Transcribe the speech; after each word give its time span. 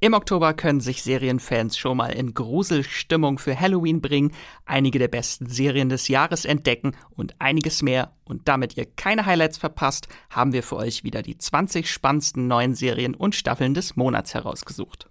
Im 0.00 0.14
Oktober 0.14 0.54
können 0.54 0.78
sich 0.78 1.02
Serienfans 1.02 1.76
schon 1.76 1.96
mal 1.96 2.12
in 2.12 2.32
Gruselstimmung 2.32 3.38
für 3.38 3.58
Halloween 3.58 4.00
bringen, 4.00 4.30
einige 4.64 5.00
der 5.00 5.08
besten 5.08 5.46
Serien 5.46 5.88
des 5.88 6.06
Jahres 6.06 6.44
entdecken 6.44 6.92
und 7.10 7.34
einiges 7.40 7.82
mehr. 7.82 8.12
Und 8.24 8.46
damit 8.46 8.76
ihr 8.76 8.84
keine 8.86 9.26
Highlights 9.26 9.58
verpasst, 9.58 10.06
haben 10.30 10.52
wir 10.52 10.62
für 10.62 10.76
euch 10.76 11.02
wieder 11.02 11.22
die 11.22 11.36
20 11.36 11.90
spannendsten 11.90 12.46
neuen 12.46 12.76
Serien 12.76 13.16
und 13.16 13.34
Staffeln 13.34 13.74
des 13.74 13.96
Monats 13.96 14.34
herausgesucht. 14.34 15.08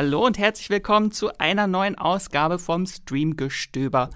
Hallo 0.00 0.24
und 0.24 0.38
herzlich 0.38 0.70
willkommen 0.70 1.10
zu 1.10 1.36
einer 1.40 1.66
neuen 1.66 1.98
Ausgabe 1.98 2.60
vom 2.60 2.86
Streamgestöber, 2.86 4.10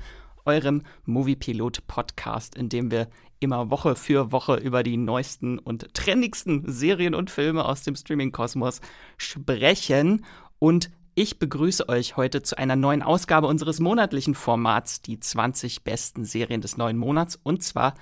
eurem 0.44 0.82
Moviepilot 1.06 1.88
Podcast, 1.88 2.54
in 2.54 2.68
dem 2.68 2.92
wir 2.92 3.08
immer 3.40 3.68
Woche 3.68 3.96
für 3.96 4.30
Woche 4.30 4.54
über 4.54 4.84
die 4.84 4.96
neuesten 4.96 5.58
und 5.58 5.92
trendigsten 5.92 6.70
Serien 6.70 7.16
und 7.16 7.32
Filme 7.32 7.64
aus 7.64 7.82
dem 7.82 7.96
Streaming-Kosmos 7.96 8.80
sprechen. 9.16 10.24
Und 10.60 10.88
ich 11.16 11.40
begrüße 11.40 11.88
euch 11.88 12.16
heute 12.16 12.44
zu 12.44 12.56
einer 12.56 12.76
neuen 12.76 13.02
Ausgabe 13.02 13.48
unseres 13.48 13.80
monatlichen 13.80 14.36
Formats, 14.36 15.02
die 15.02 15.18
20 15.18 15.82
besten 15.82 16.24
Serien 16.24 16.60
des 16.60 16.76
neuen 16.76 16.96
Monats. 16.96 17.40
Und 17.42 17.64
zwar 17.64 17.94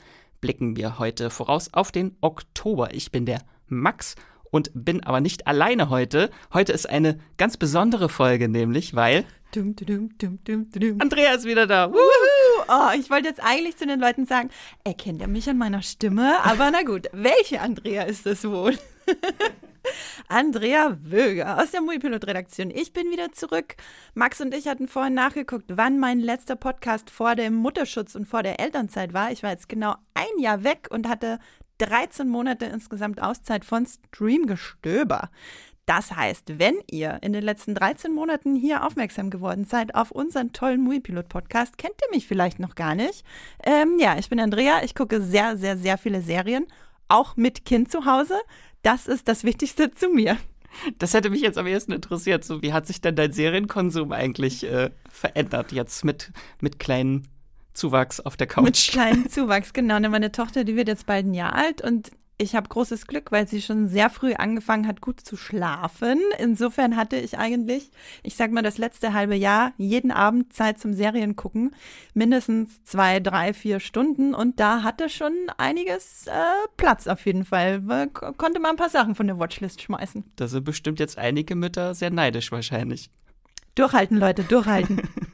blicken 0.42 0.76
wir 0.76 0.98
heute 0.98 1.30
voraus 1.30 1.72
auf 1.72 1.92
den 1.92 2.14
Oktober. 2.20 2.92
Ich 2.92 3.10
bin 3.10 3.24
der 3.24 3.40
Max 3.68 4.16
und 4.50 4.70
bin 4.74 5.02
aber 5.04 5.20
nicht 5.20 5.46
alleine 5.46 5.90
heute. 5.90 6.30
Heute 6.52 6.72
ist 6.72 6.88
eine 6.88 7.18
ganz 7.36 7.56
besondere 7.56 8.08
Folge, 8.08 8.48
nämlich 8.48 8.94
weil 8.94 9.24
dum, 9.54 9.74
dum, 9.74 10.10
dum, 10.18 10.98
Andrea 11.00 11.34
ist 11.34 11.44
wieder 11.44 11.66
da. 11.66 11.90
Oh, 11.90 12.98
ich 12.98 13.10
wollte 13.10 13.28
jetzt 13.28 13.42
eigentlich 13.42 13.76
zu 13.76 13.86
den 13.86 14.00
Leuten 14.00 14.26
sagen, 14.26 14.50
erkennt 14.84 15.20
ihr 15.20 15.28
mich 15.28 15.48
an 15.48 15.58
meiner 15.58 15.82
Stimme? 15.82 16.42
Aber 16.44 16.70
na 16.70 16.82
gut, 16.82 17.08
welche 17.12 17.60
Andrea 17.60 18.02
ist 18.04 18.26
das 18.26 18.44
wohl? 18.44 18.78
Andrea 20.28 20.98
Wöger 21.02 21.60
aus 21.60 21.70
der 21.70 21.80
Moviepilot-Redaktion. 21.80 22.70
Ich 22.70 22.92
bin 22.92 23.10
wieder 23.10 23.32
zurück. 23.32 23.76
Max 24.14 24.40
und 24.40 24.54
ich 24.54 24.68
hatten 24.68 24.88
vorhin 24.88 25.14
nachgeguckt, 25.14 25.64
wann 25.68 25.98
mein 25.98 26.20
letzter 26.20 26.54
Podcast 26.54 27.10
vor 27.10 27.34
dem 27.34 27.54
Mutterschutz 27.54 28.14
und 28.14 28.26
vor 28.26 28.42
der 28.42 28.60
Elternzeit 28.60 29.14
war. 29.14 29.32
Ich 29.32 29.42
war 29.42 29.50
jetzt 29.50 29.68
genau 29.68 29.94
ein 30.14 30.38
Jahr 30.38 30.64
weg 30.64 30.88
und 30.90 31.08
hatte 31.08 31.38
13 31.80 32.28
Monate 32.28 32.66
insgesamt 32.66 33.22
Auszeit 33.22 33.64
von 33.64 33.86
Streamgestöber. 33.86 35.30
Das 35.86 36.14
heißt, 36.14 36.60
wenn 36.60 36.76
ihr 36.88 37.18
in 37.22 37.32
den 37.32 37.42
letzten 37.42 37.74
13 37.74 38.12
Monaten 38.12 38.54
hier 38.54 38.86
aufmerksam 38.86 39.28
geworden 39.28 39.64
seid 39.64 39.94
auf 39.94 40.12
unseren 40.12 40.52
tollen 40.52 40.82
Muipilot-Podcast, 40.82 41.78
kennt 41.78 41.94
ihr 42.04 42.14
mich 42.14 42.28
vielleicht 42.28 42.60
noch 42.60 42.76
gar 42.76 42.94
nicht. 42.94 43.24
Ähm, 43.64 43.96
ja, 43.98 44.16
ich 44.16 44.28
bin 44.28 44.38
Andrea, 44.38 44.84
ich 44.84 44.94
gucke 44.94 45.20
sehr, 45.20 45.56
sehr, 45.56 45.76
sehr 45.76 45.98
viele 45.98 46.20
Serien, 46.20 46.66
auch 47.08 47.36
mit 47.36 47.64
Kind 47.64 47.90
zu 47.90 48.04
Hause. 48.04 48.34
Das 48.82 49.08
ist 49.08 49.26
das 49.26 49.42
Wichtigste 49.42 49.90
zu 49.90 50.10
mir. 50.10 50.36
Das 50.98 51.14
hätte 51.14 51.30
mich 51.30 51.40
jetzt 51.40 51.58
am 51.58 51.66
ehesten 51.66 51.92
interessiert. 51.92 52.44
So, 52.44 52.62
wie 52.62 52.72
hat 52.72 52.86
sich 52.86 53.00
denn 53.00 53.16
dein 53.16 53.32
Serienkonsum 53.32 54.12
eigentlich 54.12 54.64
äh, 54.64 54.90
verändert 55.10 55.72
jetzt 55.72 56.04
mit, 56.04 56.30
mit 56.60 56.78
kleinen 56.78 57.26
Zuwachs 57.72 58.20
auf 58.20 58.36
der 58.36 58.46
Couch. 58.46 58.64
Mit 58.64 58.76
kleinem 58.76 59.28
Zuwachs, 59.30 59.72
genau. 59.72 59.96
Und 59.96 60.10
meine 60.10 60.32
Tochter, 60.32 60.64
die 60.64 60.76
wird 60.76 60.88
jetzt 60.88 61.06
bald 61.06 61.26
ein 61.26 61.34
Jahr 61.34 61.54
alt 61.54 61.82
und 61.82 62.10
ich 62.40 62.54
habe 62.54 62.68
großes 62.68 63.06
Glück, 63.06 63.32
weil 63.32 63.46
sie 63.46 63.60
schon 63.60 63.86
sehr 63.86 64.08
früh 64.08 64.32
angefangen 64.32 64.86
hat, 64.86 65.02
gut 65.02 65.20
zu 65.20 65.36
schlafen. 65.36 66.18
Insofern 66.38 66.96
hatte 66.96 67.16
ich 67.16 67.36
eigentlich, 67.36 67.90
ich 68.22 68.34
sag 68.34 68.50
mal, 68.50 68.62
das 68.62 68.78
letzte 68.78 69.12
halbe 69.12 69.34
Jahr 69.34 69.72
jeden 69.76 70.10
Abend 70.10 70.52
Zeit 70.54 70.78
zum 70.80 70.94
Serien 70.94 71.36
gucken. 71.36 71.74
Mindestens 72.14 72.82
zwei, 72.84 73.20
drei, 73.20 73.52
vier 73.52 73.78
Stunden. 73.78 74.34
Und 74.34 74.58
da 74.58 74.82
hatte 74.82 75.10
schon 75.10 75.34
einiges 75.58 76.26
äh, 76.28 76.30
Platz 76.78 77.06
auf 77.06 77.26
jeden 77.26 77.44
Fall. 77.44 77.82
Konnte 78.10 78.58
man 78.58 78.70
ein 78.70 78.76
paar 78.76 78.88
Sachen 78.88 79.14
von 79.14 79.26
der 79.26 79.38
Watchlist 79.38 79.82
schmeißen. 79.82 80.24
Da 80.36 80.48
sind 80.48 80.64
bestimmt 80.64 80.98
jetzt 80.98 81.18
einige 81.18 81.54
Mütter 81.54 81.94
sehr 81.94 82.10
neidisch 82.10 82.50
wahrscheinlich. 82.52 83.10
Durchhalten, 83.74 84.16
Leute, 84.16 84.44
durchhalten. 84.44 85.02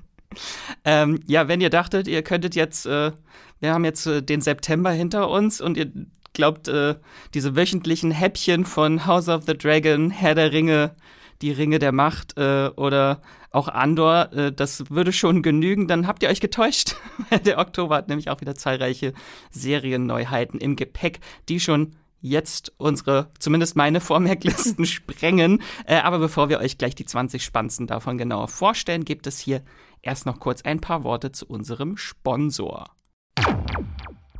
ähm, 0.84 1.20
ja, 1.26 1.48
wenn 1.48 1.60
ihr 1.60 1.70
dachtet, 1.70 2.08
ihr 2.08 2.22
könntet 2.22 2.54
jetzt, 2.54 2.86
äh, 2.86 3.12
wir 3.60 3.72
haben 3.72 3.84
jetzt 3.84 4.06
äh, 4.06 4.22
den 4.22 4.40
September 4.40 4.90
hinter 4.90 5.30
uns 5.30 5.60
und 5.60 5.76
ihr 5.76 5.90
glaubt, 6.32 6.68
äh, 6.68 6.96
diese 7.34 7.56
wöchentlichen 7.56 8.10
Häppchen 8.10 8.64
von 8.64 9.06
House 9.06 9.28
of 9.28 9.44
the 9.46 9.56
Dragon, 9.56 10.10
Herr 10.10 10.34
der 10.34 10.52
Ringe, 10.52 10.94
die 11.42 11.50
Ringe 11.50 11.78
der 11.78 11.92
Macht 11.92 12.36
äh, 12.36 12.68
oder 12.76 13.22
auch 13.50 13.68
Andor, 13.68 14.32
äh, 14.32 14.52
das 14.52 14.90
würde 14.90 15.12
schon 15.12 15.42
genügen, 15.42 15.88
dann 15.88 16.06
habt 16.06 16.22
ihr 16.22 16.28
euch 16.28 16.40
getäuscht. 16.40 16.96
der 17.44 17.58
Oktober 17.58 17.96
hat 17.96 18.08
nämlich 18.08 18.30
auch 18.30 18.40
wieder 18.40 18.54
zahlreiche 18.54 19.14
Serienneuheiten 19.50 20.60
im 20.60 20.76
Gepäck, 20.76 21.20
die 21.48 21.58
schon 21.58 21.96
jetzt 22.20 22.72
unsere, 22.76 23.30
zumindest 23.38 23.76
meine 23.76 24.00
Vormerklisten 24.00 24.84
sprengen. 24.86 25.62
Äh, 25.86 25.96
aber 25.96 26.18
bevor 26.18 26.48
wir 26.48 26.60
euch 26.60 26.78
gleich 26.78 26.94
die 26.94 27.06
20 27.06 27.42
spannendsten 27.42 27.86
davon 27.86 28.18
genauer 28.18 28.48
vorstellen, 28.48 29.04
gibt 29.04 29.26
es 29.26 29.38
hier 29.38 29.62
erst 30.06 30.24
noch 30.24 30.40
kurz 30.40 30.62
ein 30.62 30.80
paar 30.80 31.04
Worte 31.04 31.32
zu 31.32 31.46
unserem 31.46 31.96
Sponsor. 31.96 32.86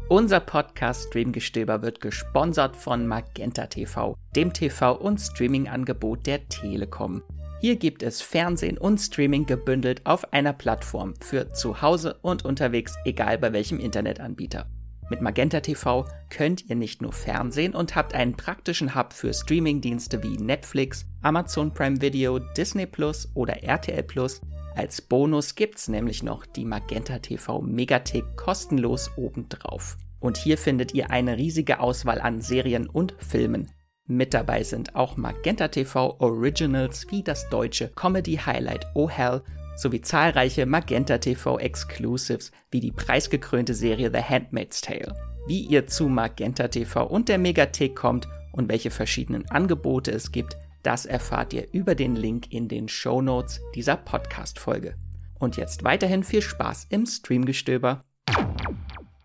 Unser 0.08 0.38
Podcast 0.38 1.08
Streamgestöber 1.08 1.82
wird 1.82 2.00
gesponsert 2.00 2.76
von 2.76 3.08
Magenta 3.08 3.66
TV, 3.66 4.16
dem 4.36 4.52
TV- 4.52 4.92
und 4.92 5.18
Streaming-Angebot 5.20 6.26
der 6.26 6.48
Telekom. 6.48 7.22
Hier 7.60 7.74
gibt 7.74 8.04
es 8.04 8.22
Fernsehen 8.22 8.78
und 8.78 8.98
Streaming 8.98 9.46
gebündelt 9.46 10.06
auf 10.06 10.32
einer 10.32 10.52
Plattform 10.52 11.14
für 11.20 11.52
zu 11.52 11.82
Hause 11.82 12.18
und 12.22 12.44
unterwegs, 12.44 12.94
egal 13.04 13.38
bei 13.38 13.52
welchem 13.52 13.80
Internetanbieter. 13.80 14.68
Mit 15.08 15.22
Magenta 15.22 15.60
TV 15.60 16.06
könnt 16.30 16.68
ihr 16.68 16.76
nicht 16.76 17.00
nur 17.00 17.12
Fernsehen 17.12 17.74
und 17.74 17.94
habt 17.94 18.14
einen 18.14 18.36
praktischen 18.36 18.94
Hub 18.94 19.12
für 19.12 19.32
Streamingdienste 19.32 20.22
wie 20.22 20.36
Netflix, 20.36 21.06
Amazon 21.22 21.72
Prime 21.72 22.00
Video, 22.00 22.38
Disney 22.38 22.86
Plus 22.86 23.28
oder 23.34 23.62
RTL 23.62 24.02
Plus. 24.02 24.40
Als 24.76 25.00
Bonus 25.00 25.54
gibt's 25.54 25.88
nämlich 25.88 26.22
noch 26.22 26.44
die 26.44 26.66
Magenta 26.66 27.18
TV 27.18 27.62
Megathek 27.62 28.36
kostenlos 28.36 29.10
obendrauf. 29.16 29.96
Und 30.20 30.36
hier 30.36 30.58
findet 30.58 30.92
ihr 30.92 31.10
eine 31.10 31.38
riesige 31.38 31.80
Auswahl 31.80 32.20
an 32.20 32.42
Serien 32.42 32.86
und 32.86 33.14
Filmen. 33.18 33.70
Mit 34.06 34.34
dabei 34.34 34.62
sind 34.64 34.94
auch 34.94 35.16
Magenta 35.16 35.68
TV 35.68 36.16
Originals 36.18 37.06
wie 37.10 37.22
das 37.22 37.48
deutsche 37.48 37.88
Comedy 37.96 38.36
Highlight 38.36 38.86
Oh 38.94 39.08
Hell 39.08 39.42
sowie 39.76 40.02
zahlreiche 40.02 40.66
Magenta 40.66 41.16
TV 41.16 41.58
Exclusives 41.58 42.52
wie 42.70 42.80
die 42.80 42.92
preisgekrönte 42.92 43.72
Serie 43.72 44.10
The 44.12 44.22
Handmaid's 44.22 44.82
Tale. 44.82 45.14
Wie 45.46 45.62
ihr 45.62 45.86
zu 45.86 46.06
Magenta 46.08 46.68
TV 46.68 47.06
und 47.06 47.30
der 47.30 47.38
Megathek 47.38 47.96
kommt 47.96 48.28
und 48.52 48.68
welche 48.68 48.90
verschiedenen 48.90 49.50
Angebote 49.50 50.10
es 50.10 50.32
gibt, 50.32 50.58
das 50.86 51.04
erfahrt 51.04 51.52
ihr 51.52 51.66
über 51.72 51.96
den 51.96 52.14
Link 52.14 52.52
in 52.52 52.68
den 52.68 52.88
Show 52.88 53.20
Notes 53.20 53.60
dieser 53.74 53.96
Podcast-Folge. 53.96 54.94
Und 55.40 55.56
jetzt 55.56 55.82
weiterhin 55.82 56.22
viel 56.22 56.42
Spaß 56.42 56.86
im 56.90 57.06
Streamgestöber. 57.06 58.04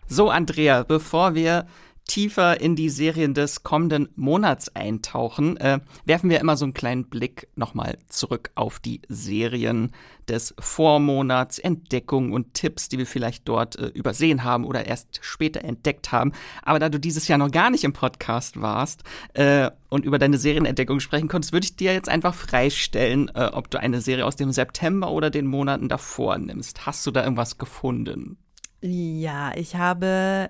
So, 0.07 0.31
Andrea, 0.31 0.81
bevor 0.81 1.35
wir 1.35 1.67
tiefer 2.05 2.59
in 2.59 2.75
die 2.75 2.89
Serien 2.89 3.33
des 3.33 3.63
kommenden 3.63 4.09
Monats 4.15 4.75
eintauchen, 4.75 5.57
äh, 5.57 5.79
werfen 6.05 6.29
wir 6.29 6.39
immer 6.39 6.57
so 6.57 6.65
einen 6.65 6.73
kleinen 6.73 7.05
Blick 7.05 7.47
nochmal 7.55 7.97
zurück 8.07 8.51
auf 8.55 8.79
die 8.79 9.01
Serien 9.07 9.91
des 10.27 10.53
Vormonats, 10.59 11.59
Entdeckungen 11.59 12.33
und 12.33 12.53
Tipps, 12.53 12.89
die 12.89 12.97
wir 12.97 13.05
vielleicht 13.05 13.47
dort 13.47 13.77
äh, 13.77 13.87
übersehen 13.87 14.43
haben 14.43 14.65
oder 14.65 14.85
erst 14.85 15.19
später 15.21 15.63
entdeckt 15.63 16.11
haben. 16.11 16.33
Aber 16.63 16.79
da 16.79 16.89
du 16.89 16.99
dieses 16.99 17.27
Jahr 17.27 17.37
noch 17.37 17.51
gar 17.51 17.69
nicht 17.69 17.83
im 17.83 17.93
Podcast 17.93 18.61
warst 18.61 19.03
äh, 19.33 19.69
und 19.89 20.05
über 20.05 20.19
deine 20.19 20.37
Serienentdeckung 20.37 20.99
sprechen 20.99 21.27
konntest, 21.27 21.53
würde 21.53 21.65
ich 21.65 21.75
dir 21.75 21.93
jetzt 21.93 22.09
einfach 22.09 22.33
freistellen, 22.33 23.29
äh, 23.35 23.49
ob 23.51 23.69
du 23.69 23.79
eine 23.79 24.01
Serie 24.01 24.25
aus 24.25 24.35
dem 24.35 24.51
September 24.51 25.11
oder 25.11 25.29
den 25.29 25.47
Monaten 25.47 25.89
davor 25.89 26.37
nimmst. 26.37 26.85
Hast 26.85 27.05
du 27.05 27.11
da 27.11 27.23
irgendwas 27.23 27.57
gefunden? 27.57 28.37
Ja, 28.83 29.51
ich 29.55 29.75
habe 29.75 30.49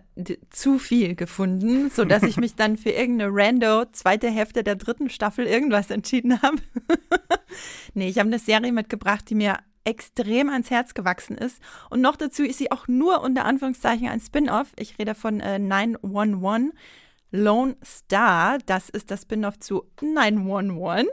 zu 0.49 0.79
viel 0.79 1.15
gefunden, 1.15 1.89
so 1.89 2.05
dass 2.05 2.23
ich 2.23 2.37
mich 2.37 2.55
dann 2.55 2.77
für 2.77 2.91
irgendeine 2.91 3.29
Rando 3.33 3.83
zweite 3.91 4.29
Hälfte 4.29 4.63
der 4.63 4.77
dritten 4.77 5.09
Staffel 5.09 5.45
irgendwas 5.45 5.89
entschieden 5.89 6.41
habe. 6.41 6.57
nee, 7.93 8.07
ich 8.07 8.19
habe 8.19 8.27
eine 8.27 8.39
Serie 8.39 8.71
mitgebracht, 8.71 9.29
die 9.29 9.35
mir 9.35 9.57
extrem 9.83 10.49
ans 10.49 10.69
Herz 10.69 10.93
gewachsen 10.93 11.37
ist. 11.37 11.59
Und 11.89 11.99
noch 11.99 12.15
dazu 12.15 12.43
ist 12.43 12.59
sie 12.59 12.71
auch 12.71 12.87
nur 12.87 13.21
unter 13.21 13.43
Anführungszeichen 13.43 14.07
ein 14.07 14.21
Spin-off. 14.21 14.71
Ich 14.77 14.97
rede 14.97 15.13
von 15.13 15.41
äh, 15.41 15.59
911 15.59 16.71
Lone 17.31 17.75
Star. 17.83 18.59
Das 18.65 18.87
ist 18.87 19.11
das 19.11 19.23
Spin-off 19.23 19.59
zu 19.59 19.83
911. 20.01 21.07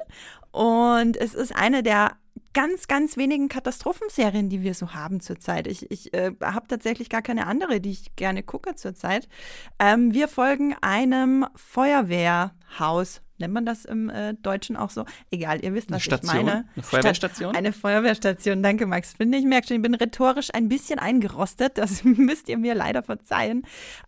Und 0.52 1.16
es 1.16 1.34
ist 1.34 1.54
eine 1.56 1.82
der 1.82 2.12
ganz, 2.58 2.88
ganz 2.88 3.16
wenigen 3.16 3.48
Katastrophenserien, 3.48 4.48
die 4.48 4.62
wir 4.62 4.74
so 4.74 4.92
haben 4.92 5.20
zurzeit. 5.20 5.68
Ich, 5.68 5.88
ich 5.92 6.12
äh, 6.12 6.32
habe 6.42 6.66
tatsächlich 6.66 7.08
gar 7.08 7.22
keine 7.22 7.46
andere, 7.46 7.80
die 7.80 7.92
ich 7.92 8.16
gerne 8.16 8.42
gucke 8.42 8.74
zurzeit. 8.74 9.28
Ähm, 9.78 10.12
wir 10.12 10.26
folgen 10.26 10.74
einem 10.80 11.46
Feuerwehrhaus 11.54 13.22
nennt 13.38 13.54
man 13.54 13.66
das 13.66 13.84
im 13.84 14.10
äh, 14.10 14.34
Deutschen 14.34 14.76
auch 14.76 14.90
so? 14.90 15.04
Egal, 15.30 15.64
ihr 15.64 15.74
wisst, 15.74 15.90
was 15.90 16.02
Station, 16.02 16.38
ich 16.38 16.44
meine. 16.44 16.64
Eine 16.74 16.82
Feuerwehrstation? 16.82 17.56
Eine 17.56 17.72
Feuerwehrstation, 17.72 18.62
danke 18.62 18.86
Max. 18.86 19.14
Finde 19.14 19.38
ich, 19.38 19.44
merke 19.44 19.68
schon, 19.68 19.76
ich 19.76 19.82
bin 19.82 19.94
rhetorisch 19.94 20.48
ein 20.52 20.68
bisschen 20.68 20.98
eingerostet, 20.98 21.78
das 21.78 22.04
müsst 22.04 22.48
ihr 22.48 22.58
mir 22.58 22.74
leider 22.74 23.02
verzeihen. 23.02 23.62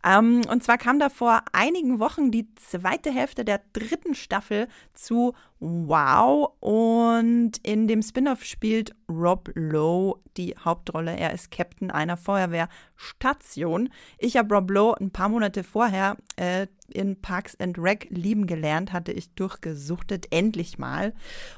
Ähm, 0.05 0.43
und 0.51 0.63
zwar 0.63 0.79
kam 0.79 0.99
da 0.99 1.09
vor 1.09 1.43
einigen 1.53 2.01
Wochen 2.01 2.31
die 2.31 2.55
zweite 2.55 3.11
Hälfte 3.11 3.45
der 3.45 3.61
dritten 3.73 4.15
Staffel 4.15 4.69
zu 4.95 5.35
Wow 5.61 6.55
und 6.61 7.53
in 7.63 7.87
dem 7.87 8.01
Spin-off 8.01 8.45
spielt 8.45 8.95
Rob 9.11 9.51
Lowe 9.55 10.19
die 10.39 10.57
Hauptrolle. 10.59 11.15
Er 11.17 11.35
ist 11.35 11.51
Captain 11.51 11.91
einer 11.91 12.17
Feuerwehrstation. 12.17 13.91
Ich 14.19 14.39
habe 14.39 14.55
Rob 14.55 14.71
Lowe 14.71 14.99
ein 14.99 15.11
paar 15.11 15.29
Monate 15.29 15.63
vorher 15.63 16.17
äh, 16.37 16.67
in 16.93 17.21
Parks 17.21 17.57
and 17.59 17.79
Rec 17.79 18.07
lieben 18.11 18.47
gelernt, 18.47 18.93
hatte 18.93 19.13
ich 19.13 19.35
durchgesuchtet, 19.35 20.27
endlich 20.31 20.79
mal. 20.79 21.15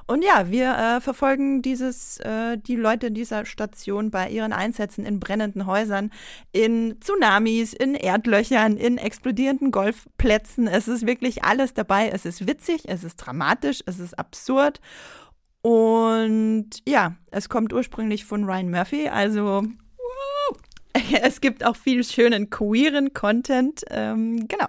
Und 0.06 0.24
ja, 0.24 0.50
wir 0.50 0.76
äh, 0.76 1.00
verfolgen 1.00 1.62
dieses, 1.62 2.18
äh, 2.18 2.58
die 2.58 2.76
Leute 2.76 3.10
dieser 3.10 3.44
Station 3.44 4.10
bei 4.10 4.28
ihren 4.28 4.52
Einsätzen 4.52 5.04
in 5.04 5.20
brennenden 5.20 5.66
Häusern, 5.66 6.10
in 6.52 7.00
Tsunamis, 7.00 7.72
in 7.72 7.94
Erdlöchern, 7.94 8.76
in 8.76 8.98
explodierenden 8.98 9.70
Golfplätzen. 9.70 10.66
Es 10.66 10.88
ist 10.88 11.06
wirklich 11.06 11.44
alles 11.44 11.74
dabei. 11.74 12.08
Es 12.08 12.24
ist 12.24 12.46
witzig, 12.46 12.82
es 12.86 13.04
ist 13.04 13.16
dramatisch, 13.16 13.82
es 13.86 13.98
ist 13.98 14.18
absurd. 14.18 14.80
Und 15.62 16.70
ja, 16.86 17.14
es 17.30 17.48
kommt 17.48 17.72
ursprünglich 17.72 18.24
von 18.24 18.44
Ryan 18.44 18.70
Murphy, 18.70 19.08
also 19.08 19.62
es 21.22 21.40
gibt 21.40 21.64
auch 21.64 21.76
viel 21.76 22.04
schönen 22.04 22.50
queeren 22.50 23.12
Content. 23.12 23.84
Ähm, 23.90 24.48
genau. 24.48 24.66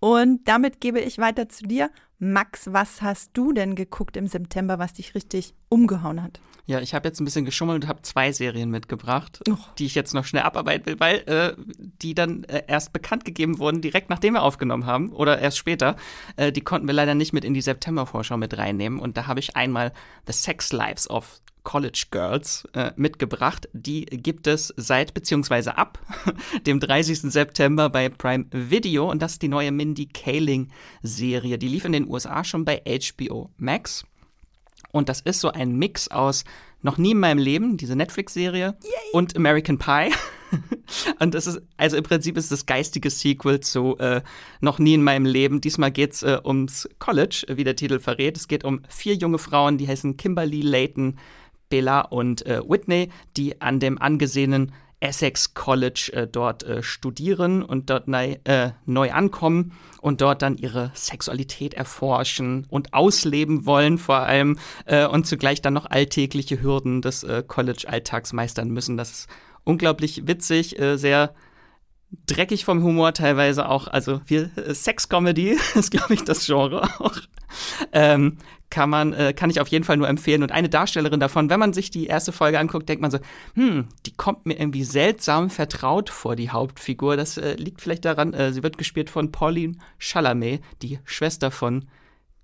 Und 0.00 0.46
damit 0.46 0.80
gebe 0.80 1.00
ich 1.00 1.18
weiter 1.18 1.48
zu 1.48 1.66
dir. 1.66 1.90
Max, 2.18 2.72
was 2.72 3.02
hast 3.02 3.30
du 3.34 3.52
denn 3.52 3.74
geguckt 3.74 4.16
im 4.16 4.26
September, 4.26 4.78
was 4.78 4.94
dich 4.94 5.14
richtig 5.14 5.54
umgehauen 5.68 6.22
hat? 6.22 6.40
Ja, 6.68 6.80
ich 6.80 6.92
habe 6.94 7.08
jetzt 7.08 7.18
ein 7.18 7.24
bisschen 7.24 7.46
geschummelt 7.46 7.82
und 7.82 7.88
habe 7.88 8.02
zwei 8.02 8.30
Serien 8.30 8.70
mitgebracht, 8.70 9.40
Oh. 9.48 9.56
die 9.78 9.86
ich 9.86 9.94
jetzt 9.94 10.12
noch 10.12 10.26
schnell 10.26 10.42
abarbeiten 10.42 10.84
will, 10.84 11.00
weil 11.00 11.16
äh, 11.26 11.54
die 12.02 12.14
dann 12.14 12.44
äh, 12.44 12.62
erst 12.68 12.92
bekannt 12.92 13.24
gegeben 13.24 13.58
wurden, 13.58 13.80
direkt 13.80 14.10
nachdem 14.10 14.34
wir 14.34 14.42
aufgenommen 14.42 14.84
haben 14.84 15.10
oder 15.10 15.38
erst 15.38 15.56
später. 15.56 15.96
Äh, 16.36 16.52
die 16.52 16.60
konnten 16.60 16.86
wir 16.86 16.92
leider 16.92 17.14
nicht 17.14 17.32
mit 17.32 17.44
in 17.46 17.54
die 17.54 17.62
September-Vorschau 17.62 18.36
mit 18.36 18.58
reinnehmen. 18.58 18.98
Und 18.98 19.16
da 19.16 19.26
habe 19.26 19.40
ich 19.40 19.56
einmal 19.56 19.94
The 20.26 20.34
Sex 20.34 20.70
Lives 20.74 21.08
of 21.08 21.40
College 21.64 22.04
Girls 22.10 22.68
äh, 22.74 22.92
mitgebracht. 22.96 23.68
Die 23.72 24.04
gibt 24.04 24.46
es 24.46 24.72
seit 24.76 25.14
beziehungsweise 25.14 25.78
ab 25.78 25.98
dem 26.66 26.80
30. 26.80 27.20
September 27.32 27.88
bei 27.88 28.10
Prime 28.10 28.44
Video 28.50 29.10
und 29.10 29.22
das 29.22 29.32
ist 29.32 29.42
die 29.42 29.48
neue 29.48 29.72
Mindy 29.72 30.04
Kaling 30.06 30.68
Serie. 31.02 31.56
Die 31.56 31.68
lief 31.68 31.86
in 31.86 31.92
den 31.92 32.08
USA 32.08 32.44
schon 32.44 32.66
bei 32.66 32.82
HBO 32.86 33.50
Max. 33.56 34.04
Und 34.92 35.08
das 35.08 35.20
ist 35.20 35.40
so 35.40 35.50
ein 35.50 35.76
Mix 35.76 36.08
aus 36.08 36.44
Noch 36.80 36.96
nie 36.96 37.10
in 37.10 37.18
meinem 37.18 37.38
Leben, 37.38 37.76
diese 37.76 37.96
Netflix-Serie, 37.96 38.76
und 39.12 39.36
American 39.36 39.78
Pie. 39.78 40.12
und 41.20 41.34
das 41.34 41.46
ist, 41.46 41.60
also 41.76 41.96
im 41.96 42.04
Prinzip 42.04 42.36
ist 42.36 42.52
das 42.52 42.66
geistige 42.66 43.10
Sequel 43.10 43.60
zu 43.60 43.98
äh, 43.98 44.22
Noch 44.60 44.78
nie 44.78 44.94
in 44.94 45.02
meinem 45.02 45.26
Leben. 45.26 45.60
Diesmal 45.60 45.90
geht's 45.90 46.22
äh, 46.22 46.38
ums 46.44 46.88
College, 46.98 47.46
wie 47.48 47.64
der 47.64 47.76
Titel 47.76 47.98
verrät. 47.98 48.36
Es 48.36 48.48
geht 48.48 48.64
um 48.64 48.80
vier 48.88 49.14
junge 49.14 49.38
Frauen, 49.38 49.76
die 49.76 49.88
heißen 49.88 50.16
Kimberly, 50.16 50.62
Layton, 50.62 51.18
Bella 51.68 52.00
und 52.00 52.46
äh, 52.46 52.60
Whitney, 52.66 53.10
die 53.36 53.60
an 53.60 53.80
dem 53.80 54.00
angesehenen 54.00 54.72
Essex 55.00 55.54
College 55.54 56.10
äh, 56.12 56.26
dort 56.26 56.62
äh, 56.64 56.82
studieren 56.82 57.62
und 57.62 57.90
dort 57.90 58.08
neu, 58.08 58.36
äh, 58.44 58.70
neu 58.84 59.12
ankommen 59.12 59.72
und 60.00 60.20
dort 60.20 60.42
dann 60.42 60.56
ihre 60.56 60.90
Sexualität 60.94 61.74
erforschen 61.74 62.66
und 62.68 62.94
ausleben 62.94 63.64
wollen 63.66 63.98
vor 63.98 64.20
allem 64.20 64.58
äh, 64.86 65.06
und 65.06 65.26
zugleich 65.26 65.62
dann 65.62 65.74
noch 65.74 65.86
alltägliche 65.86 66.60
Hürden 66.62 67.02
des 67.02 67.22
äh, 67.22 67.44
College-Alltags 67.46 68.32
meistern 68.32 68.70
müssen. 68.70 68.96
Das 68.96 69.10
ist 69.10 69.28
unglaublich 69.64 70.26
witzig, 70.26 70.78
äh, 70.78 70.96
sehr 70.96 71.34
dreckig 72.26 72.64
vom 72.64 72.82
Humor 72.82 73.12
teilweise 73.12 73.68
auch. 73.68 73.88
Also 73.88 74.20
wir 74.26 74.50
äh, 74.56 74.74
Sex-Comedy 74.74 75.58
ist, 75.74 75.90
glaube 75.90 76.14
ich, 76.14 76.24
das 76.24 76.46
Genre 76.46 76.82
auch. 76.98 77.16
Ähm, 77.92 78.38
kann 78.70 78.90
man, 78.90 79.14
äh, 79.14 79.32
kann 79.32 79.48
ich 79.50 79.60
auf 79.60 79.68
jeden 79.68 79.84
Fall 79.84 79.96
nur 79.96 80.08
empfehlen. 80.08 80.42
Und 80.42 80.52
eine 80.52 80.68
Darstellerin 80.68 81.20
davon, 81.20 81.48
wenn 81.48 81.60
man 81.60 81.72
sich 81.72 81.90
die 81.90 82.06
erste 82.06 82.32
Folge 82.32 82.58
anguckt, 82.58 82.88
denkt 82.88 83.00
man 83.00 83.10
so, 83.10 83.18
hm, 83.54 83.88
die 84.04 84.14
kommt 84.14 84.46
mir 84.46 84.58
irgendwie 84.58 84.84
seltsam 84.84 85.48
vertraut 85.48 86.10
vor, 86.10 86.36
die 86.36 86.50
Hauptfigur. 86.50 87.16
Das 87.16 87.38
äh, 87.38 87.54
liegt 87.54 87.80
vielleicht 87.80 88.04
daran, 88.04 88.34
äh, 88.34 88.52
sie 88.52 88.62
wird 88.62 88.76
gespielt 88.78 89.08
von 89.08 89.32
Pauline 89.32 89.76
Chalamet, 89.98 90.62
die 90.82 90.98
Schwester 91.04 91.50
von 91.50 91.86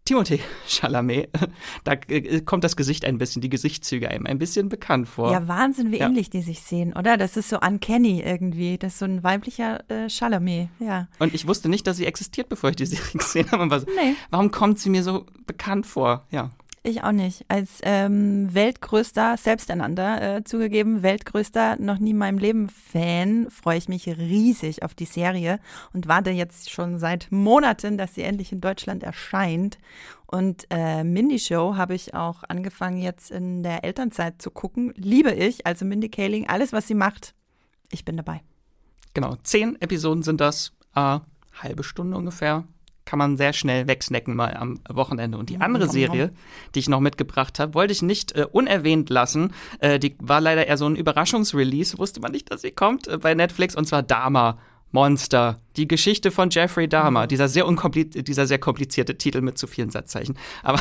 Timothée 0.07 0.41
Chalamet. 0.69 1.31
Da 1.85 1.93
äh, 2.09 2.41
kommt 2.43 2.63
das 2.63 2.77
Gesicht 2.77 3.07
ein 3.07 3.17
bisschen, 3.17 3.41
die 3.41 3.49
Gesichtszüge 3.49 4.11
einem 4.11 4.27
ein 4.27 4.39
bisschen 4.39 4.69
bekannt 4.69 5.09
vor. 5.09 5.33
Ja, 5.33 5.49
Wahnsinn, 5.49 5.93
wie 5.93 5.99
Ja. 5.99 6.07
ähnlich 6.07 6.29
die 6.29 6.43
sich 6.43 6.61
sehen, 6.61 6.93
oder? 6.93 7.17
Das 7.17 7.37
ist 7.39 7.49
so 7.49 7.59
uncanny 7.59 8.21
irgendwie. 8.21 8.77
Das 8.77 8.93
ist 8.95 8.99
so 8.99 9.07
ein 9.07 9.23
weiblicher 9.23 9.89
äh, 9.91 10.11
Chalamet, 10.11 10.69
ja. 10.79 11.09
Und 11.19 11.33
ich 11.35 11.47
wusste 11.47 11.71
nicht, 11.71 11.87
dass 11.87 11.97
sie 11.97 12.05
existiert, 12.07 12.51
bevor 12.51 12.69
ich 12.71 12.77
die 12.77 12.87
Serie 12.87 13.13
gesehen 13.15 13.51
habe. 13.51 13.63
Und 13.63 13.71
war 13.71 13.81
so, 13.81 13.87
Nee. 13.87 14.15
Warum 14.31 14.51
kommt 14.51 14.79
sie 14.79 14.91
mir 14.91 15.03
so 15.03 15.25
bekannt 15.47 15.87
vor? 15.87 16.27
Ja. 16.31 16.51
Ich 16.87 17.03
auch 17.03 17.13
nicht. 17.13 17.47
Als 17.49 17.79
ähm, 17.83 18.53
weltgrößter, 18.53 19.39
selbsteinander 19.39 20.37
äh, 20.37 20.45
zugegeben, 20.45 21.03
weltgrößter, 21.03 21.77
noch 21.81 21.99
nie 21.99 22.11
in 22.11 22.19
meinem 22.19 22.37
Leben 22.37 22.69
Fan, 22.69 23.49
freue 23.49 23.79
ich 23.79 23.89
mich 23.89 24.07
riesig 24.07 24.83
auf 24.83 24.93
die 24.95 25.07
Serie 25.07 25.61
und 25.95 26.09
warte 26.09 26.29
jetzt 26.29 26.71
schon 26.71 26.99
seit 26.99 27.33
Monaten, 27.33 27.97
dass 27.97 28.15
sie 28.15 28.23
endlich 28.23 28.53
in 28.53 28.61
Deutschland 28.61 29.03
erscheint. 29.03 29.79
Und 30.27 30.67
äh, 30.69 31.05
Mindy 31.05 31.39
Show 31.39 31.75
habe 31.75 31.95
ich 31.95 32.13
auch 32.13 32.43
angefangen 32.47 33.01
jetzt 33.01 33.31
in 33.31 33.63
der 33.63 33.83
Elternzeit 33.83 34.43
zu 34.43 34.51
gucken. 34.51 34.93
Liebe 34.95 35.33
ich, 35.33 35.67
also 35.67 35.87
Mindy 35.87 36.11
Kaling, 36.11 36.51
alles, 36.51 36.75
was 36.75 36.87
sie 36.87 36.95
macht, 36.95 37.35
ich 37.91 38.05
bin 38.05 38.19
dabei. 38.19 38.43
Genau. 39.15 39.37
Zehn 39.43 39.81
Episoden 39.81 40.23
sind 40.23 40.43
das. 40.43 40.75
Äh, 40.95 41.21
halbe 41.63 41.83
Stunde 41.83 42.19
ungefähr. 42.19 42.65
Kann 43.05 43.19
man 43.19 43.37
sehr 43.37 43.53
schnell 43.53 43.87
wegsnacken 43.87 44.35
mal 44.35 44.55
am 44.55 44.81
Wochenende. 44.89 45.39
Und 45.39 45.51
die 45.51 45.61
andere. 45.61 45.89
Serie, 45.89 46.33
die 46.75 46.79
ich 46.79 46.89
noch 46.89 47.01
mitgebracht 47.01 47.59
habe, 47.59 47.75
wollte 47.75 47.93
ich 47.93 48.03
nicht 48.03 48.33
äh, 48.33 48.47
unerwähnt 48.51 49.11
lassen. 49.11 49.53
Äh, 49.81 49.99
die 49.99 50.17
war 50.19 50.41
leider 50.41 50.67
eher 50.67 50.79
so 50.79 50.87
ein 50.87 50.97
Überraschungsrelease. 50.97 51.99
Wusste 51.99 52.21
man 52.21 52.33
nicht, 52.33 52.51
dass 52.51 52.63
sie 52.63 52.71
kommt 52.71 53.07
äh, 53.07 53.19
bei 53.19 53.35
Netflix. 53.35 53.77
Und 53.77 53.87
zwar 53.87 54.03
Dama. 54.03 54.59
Monster, 54.95 55.59
die 55.77 55.89
Geschichte 55.89 56.31
von 56.31 56.51
Jeffrey 56.51 56.89
Dahmer, 56.89 57.27
dieser 57.27 57.49
sehr 57.49 57.67
dieser 57.69 58.47
sehr 58.47 58.59
komplizierte 58.59 59.19
Titel 59.19 59.41
mit 59.41 59.59
zu 59.59 59.67
vielen 59.67 59.91
Satzzeichen. 59.91 60.39
Aber 60.63 60.79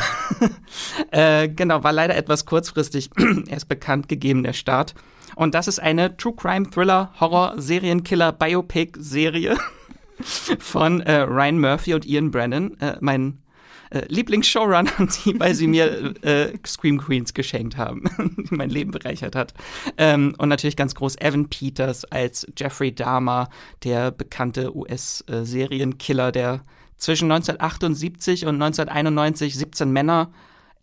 äh, 1.10 1.48
genau, 1.48 1.82
war 1.82 1.92
leider 1.92 2.14
etwas 2.14 2.46
kurzfristig 2.46 3.10
erst 3.48 3.68
bekannt 3.68 4.08
gegeben, 4.08 4.44
der 4.44 4.52
Start. 4.52 4.94
Und 5.34 5.56
das 5.56 5.66
ist 5.66 5.80
eine 5.80 6.16
True 6.16 6.34
Crime 6.36 6.70
Thriller 6.70 7.12
Horror 7.18 7.54
Serienkiller 7.56 8.30
Biopic 8.30 8.92
Serie 9.00 9.56
von 10.22 11.00
äh, 11.00 11.20
Ryan 11.20 11.58
Murphy 11.60 11.94
und 11.94 12.06
Ian 12.06 12.30
Brennan, 12.30 12.78
äh, 12.80 12.96
mein 13.00 13.42
äh, 13.90 14.02
Lieblingsshowrunner, 14.08 14.90
die, 15.24 15.38
weil 15.38 15.54
sie 15.54 15.66
mir 15.66 16.14
äh, 16.22 16.52
Scream 16.66 16.98
Queens 16.98 17.34
geschenkt 17.34 17.76
haben, 17.76 18.04
die 18.50 18.54
mein 18.54 18.70
Leben 18.70 18.90
bereichert 18.90 19.34
hat. 19.34 19.54
Ähm, 19.98 20.34
und 20.38 20.48
natürlich 20.48 20.76
ganz 20.76 20.94
groß 20.94 21.16
Evan 21.20 21.48
Peters 21.48 22.04
als 22.04 22.46
Jeffrey 22.56 22.94
Dahmer, 22.94 23.48
der 23.84 24.10
bekannte 24.10 24.76
US-Serienkiller, 24.76 26.32
der 26.32 26.64
zwischen 26.96 27.30
1978 27.30 28.46
und 28.46 28.54
1991 28.62 29.56
17 29.56 29.90
Männer 29.90 30.32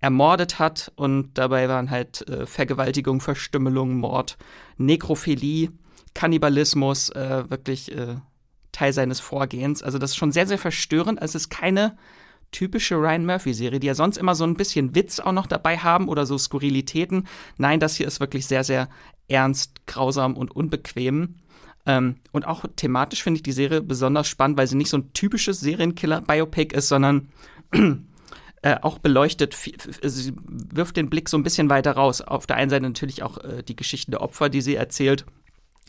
ermordet 0.02 0.60
hat 0.60 0.92
und 0.96 1.32
dabei 1.36 1.70
waren 1.70 1.92
halt 1.92 2.28
äh, 2.28 2.46
Vergewaltigung, 2.46 3.22
Verstümmelung, 3.22 3.98
Mord, 3.98 4.38
Nekrophilie, 4.78 5.70
Kannibalismus 6.14 7.10
äh, 7.10 7.50
wirklich 7.50 7.96
äh, 7.96 8.16
Teil 8.72 8.94
seines 8.94 9.20
Vorgehens. 9.20 9.84
Also 9.84 9.98
das 9.98 10.12
ist 10.12 10.18
schon 10.18 10.32
sehr, 10.32 10.48
sehr 10.48 10.58
verstörend. 10.58 11.22
Also 11.22 11.38
es 11.38 11.46
ist 11.46 11.50
keine 11.50 11.98
typische 12.52 12.96
Ryan 12.96 13.26
Murphy-Serie, 13.26 13.80
die 13.80 13.88
ja 13.88 13.96
sonst 13.96 14.18
immer 14.18 14.36
so 14.36 14.44
ein 14.44 14.56
bisschen 14.56 14.94
Witz 14.94 15.20
auch 15.20 15.32
noch 15.32 15.48
dabei 15.48 15.78
haben 15.78 16.08
oder 16.10 16.26
so 16.26 16.38
Skurrilitäten. 16.38 17.28
Nein, 17.58 17.80
das 17.80 17.96
hier 17.96 18.08
ist 18.08 18.20
wirklich 18.20 18.46
sehr, 18.46 18.64
sehr 18.64 18.90
ernst, 19.28 19.86
grausam 19.88 20.36
und 20.36 20.52
unbequem. 20.52 21.36
Ähm, 21.86 22.18
und 22.32 22.46
auch 22.46 22.66
thematisch 22.76 23.24
finde 23.24 23.38
ich 23.38 23.44
die 23.44 23.54
Serie 23.54 23.82
besonders 23.82 24.28
spannend, 24.28 24.58
weil 24.58 24.68
sie 24.68 24.76
nicht 24.76 24.90
so 24.90 24.98
ein 24.98 25.14
typisches 25.14 25.62
Serienkiller-Biopic 25.62 26.76
ist, 26.76 26.90
sondern 26.90 27.30
äh, 28.62 28.76
auch 28.82 29.00
beleuchtet, 29.00 29.58
sie 30.04 30.34
wirft 30.46 30.98
den 30.98 31.10
Blick 31.10 31.30
so 31.30 31.38
ein 31.38 31.44
bisschen 31.44 31.70
weiter 31.70 31.94
raus. 31.94 32.22
Auf 32.22 32.46
der 32.46 32.58
einen 32.58 32.70
Seite 32.70 32.84
natürlich 32.84 33.24
auch 33.24 33.38
äh, 33.40 33.64
die 33.64 33.76
Geschichten 33.76 34.12
der 34.12 34.22
Opfer, 34.22 34.50
die 34.50 34.62
sie 34.62 34.76
erzählt. 34.76 35.26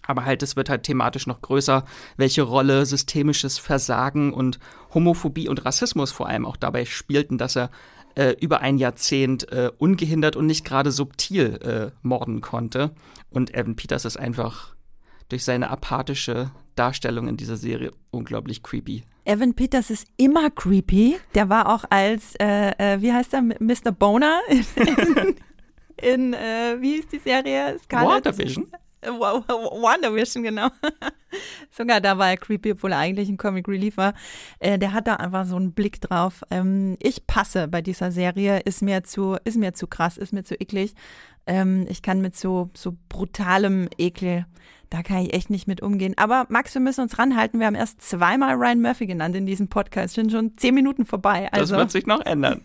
Aber 0.07 0.25
halt, 0.25 0.43
es 0.43 0.57
wird 0.57 0.69
halt 0.69 0.83
thematisch 0.83 1.27
noch 1.27 1.41
größer, 1.43 1.85
welche 2.17 2.43
Rolle 2.43 2.87
systemisches 2.87 3.59
Versagen 3.59 4.33
und 4.33 4.59
Homophobie 4.95 5.49
und 5.49 5.65
Rassismus 5.65 6.11
vor 6.13 6.29
allem 6.29 6.45
auch 6.45 6.57
dabei 6.57 6.85
spielten, 6.85 7.39
dass 7.39 7.57
er 7.57 7.71
äh, 8.15 8.35
über 8.41 8.61
ein 8.61 8.79
Jahrzehnt 8.79 9.51
äh, 9.53 9.71
ungehindert 9.79 10.37
und 10.37 10.47
nicht 10.47 10.65
gerade 10.65 10.91
subtil 10.91 11.59
äh, 11.63 11.97
morden 12.03 12.41
konnte. 12.41 12.91
Und 13.31 13.55
Evan 13.55 13.77
Peters 13.77 14.05
ist 14.05 14.17
einfach 14.17 14.75
durch 15.29 15.45
seine 15.45 15.71
apathische 15.71 16.51
Darstellung 16.75 17.29
in 17.29 17.37
dieser 17.37 17.57
Serie 17.57 17.93
unglaublich 18.11 18.63
creepy. 18.63 19.05
Evan 19.25 19.55
Peters 19.55 19.91
ist 19.91 20.07
immer 20.17 20.51
creepy. 20.51 21.17
Der 21.35 21.49
war 21.49 21.73
auch 21.73 21.85
als, 21.91 22.35
äh, 22.41 22.73
äh, 22.79 23.01
wie 23.01 23.13
heißt 23.13 23.33
er, 23.35 23.43
Mr. 23.43 23.93
Boner 23.93 24.41
in, 24.49 24.65
in, 25.97 26.35
äh, 26.35 26.77
wie 26.81 26.97
hieß 26.97 27.09
die 27.09 27.19
Serie? 27.19 27.79
Scarlet? 27.79 28.25
WandaVision. 28.25 28.67
WandaVision, 29.07 30.45
genau. 30.45 30.69
Sogar 31.71 32.01
da 32.01 32.19
war 32.19 32.31
er 32.31 32.37
creepy, 32.37 32.73
obwohl 32.73 32.93
er 32.93 32.99
eigentlich 32.99 33.29
ein 33.29 33.37
Comic 33.37 33.67
Relief 33.69 33.97
war. 33.97 34.15
Äh, 34.61 34.79
der 34.79 34.93
hat 34.93 35.07
da 35.07 35.17
einfach 35.17 35.47
so 35.47 35.57
einen 35.57 35.73
Blick 35.73 36.01
drauf. 36.01 36.43
Ähm, 36.51 36.97
ich 37.01 37.27
passe 37.27 37.69
bei 37.69 37.83
dieser 37.83 38.13
Serie, 38.13 38.61
ist 38.61 38.83
mir 38.83 39.03
zu, 39.05 39.37
ist 39.45 39.57
mir 39.57 39.75
zu 39.75 39.87
krass, 39.87 40.19
ist 40.19 40.33
mir 40.33 40.45
zu 40.45 40.55
eklig. 40.55 40.95
Ähm, 41.47 41.87
ich 41.89 42.03
kann 42.03 42.21
mit 42.21 42.37
so, 42.37 42.71
so 42.75 42.97
brutalem 43.09 43.89
Ekel, 43.99 44.47
da 44.93 45.03
kann 45.03 45.25
ich 45.25 45.33
echt 45.33 45.49
nicht 45.49 45.67
mit 45.67 45.81
umgehen. 45.81 46.13
Aber 46.19 46.45
Max, 46.51 46.75
wir 46.75 46.83
müssen 46.83 47.01
uns 47.01 47.19
ranhalten. 47.19 47.59
Wir 47.59 47.67
haben 47.67 47.75
erst 47.75 48.03
zweimal 48.03 48.57
Ryan 48.57 48.83
Murphy 48.83 49.07
genannt 49.07 49.35
in 49.35 49.47
diesem 49.47 49.69
Podcast. 49.69 50.15
Sind 50.15 50.31
schon 50.31 50.59
zehn 50.59 50.75
Minuten 50.75 51.07
vorbei. 51.07 51.49
Also. 51.51 51.75
Das 51.75 51.81
wird 51.81 51.91
sich 51.93 52.07
noch 52.07 52.21
ändern. 52.27 52.61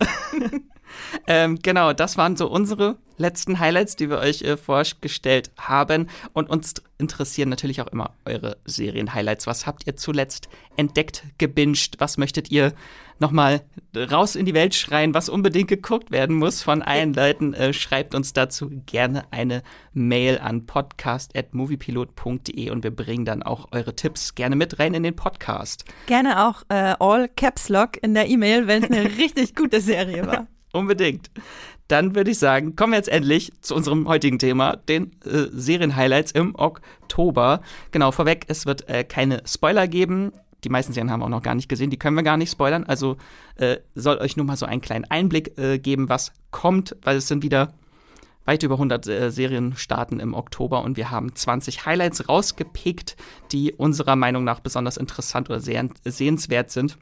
ähm, 1.27 1.57
genau, 1.63 1.93
das 1.93 2.17
waren 2.17 2.36
so 2.36 2.50
unsere 2.50 2.98
letzten 3.15 3.60
Highlights, 3.60 3.96
die 3.96 4.10
wir 4.10 4.17
euch 4.17 4.41
äh, 4.41 4.57
vorgestellt 4.57 5.51
haben. 5.57 6.10
Und 6.34 6.50
uns 6.50 6.74
interessieren 6.98 7.48
natürlich 7.48 7.79
auch 7.79 7.88
immer 7.88 8.12
eure 8.25 8.57
Serien-Highlights. 8.65 9.48
Was 9.48 9.65
habt 9.65 9.88
ihr 9.88 9.96
zuletzt 9.96 10.50
entdeckt, 10.75 11.24
gebinged? 11.38 11.96
Was 12.00 12.17
möchtet 12.17 12.51
ihr 12.51 12.74
nochmal 13.19 13.62
raus 13.95 14.36
in 14.36 14.45
die 14.45 14.53
Welt 14.53 14.75
schreien, 14.75 15.13
was 15.13 15.29
unbedingt 15.29 15.69
geguckt 15.69 16.12
werden 16.12 16.36
muss 16.36 16.62
von 16.62 16.81
allen 16.81 17.13
Leuten? 17.13 17.53
Äh, 17.53 17.71
schreibt 17.74 18.15
uns 18.15 18.33
dazu 18.33 18.69
gerne 18.86 19.24
eine 19.31 19.63
Mail 19.93 20.39
an 20.39 20.65
podcast.moviepilot.de 20.65 22.69
und 22.69 22.83
wir 22.83 22.91
bringen 22.91 23.25
dann 23.25 23.43
auch 23.43 23.67
eure 23.71 23.95
Tipps 23.95 24.36
gerne 24.36 24.55
mit 24.55 24.79
rein 24.79 24.93
in 24.93 25.03
den 25.03 25.15
Podcast. 25.15 25.86
Gerne 26.05 26.47
auch 26.47 26.63
äh, 26.69 26.95
All 27.00 27.27
Caps 27.29 27.69
Lock 27.69 27.97
in 28.01 28.13
der 28.13 28.27
E-Mail, 28.27 28.67
wenn 28.67 28.83
es 28.83 28.91
eine 28.91 29.05
richtig 29.17 29.55
gute 29.55 29.81
Serie 29.81 30.27
war. 30.27 30.47
Unbedingt. 30.74 31.31
Dann 31.88 32.15
würde 32.15 32.31
ich 32.31 32.39
sagen, 32.39 32.75
kommen 32.75 32.91
wir 32.91 32.97
jetzt 32.97 33.09
endlich 33.09 33.53
zu 33.62 33.74
unserem 33.74 34.07
heutigen 34.07 34.39
Thema, 34.39 34.75
den 34.75 35.13
äh, 35.24 35.47
Serienhighlights 35.51 36.33
im 36.33 36.53
Oktober. 36.55 37.62
Genau, 37.91 38.12
vorweg, 38.12 38.45
es 38.50 38.65
wird 38.65 38.89
äh, 38.89 39.05
keine 39.05 39.41
Spoiler 39.45 39.88
geben. 39.88 40.33
Die 40.63 40.69
meisten 40.69 40.93
Serien 40.93 41.11
haben 41.11 41.19
wir 41.19 41.25
auch 41.25 41.29
noch 41.29 41.43
gar 41.43 41.55
nicht 41.55 41.69
gesehen, 41.69 41.89
die 41.89 41.97
können 41.97 42.15
wir 42.15 42.23
gar 42.23 42.37
nicht 42.37 42.51
spoilern. 42.51 42.83
Also 42.83 43.17
äh, 43.55 43.77
soll 43.95 44.17
euch 44.17 44.37
nur 44.37 44.45
mal 44.45 44.57
so 44.57 44.65
einen 44.65 44.81
kleinen 44.81 45.05
Einblick 45.05 45.57
äh, 45.57 45.77
geben, 45.77 46.09
was 46.09 46.31
kommt, 46.51 46.95
weil 47.03 47.17
es 47.17 47.27
sind 47.27 47.43
wieder 47.43 47.73
weit 48.45 48.63
über 48.63 48.75
100 48.75 49.07
äh, 49.07 49.29
Serien 49.29 49.75
starten 49.75 50.19
im 50.19 50.33
Oktober 50.33 50.81
und 50.83 50.97
wir 50.97 51.11
haben 51.11 51.35
20 51.35 51.85
Highlights 51.85 52.27
rausgepickt, 52.27 53.17
die 53.51 53.73
unserer 53.73 54.15
Meinung 54.15 54.43
nach 54.45 54.61
besonders 54.61 54.97
interessant 54.97 55.49
oder 55.49 55.59
sehr 55.59 55.87
sehenswert 56.05 56.71
sind. 56.71 56.97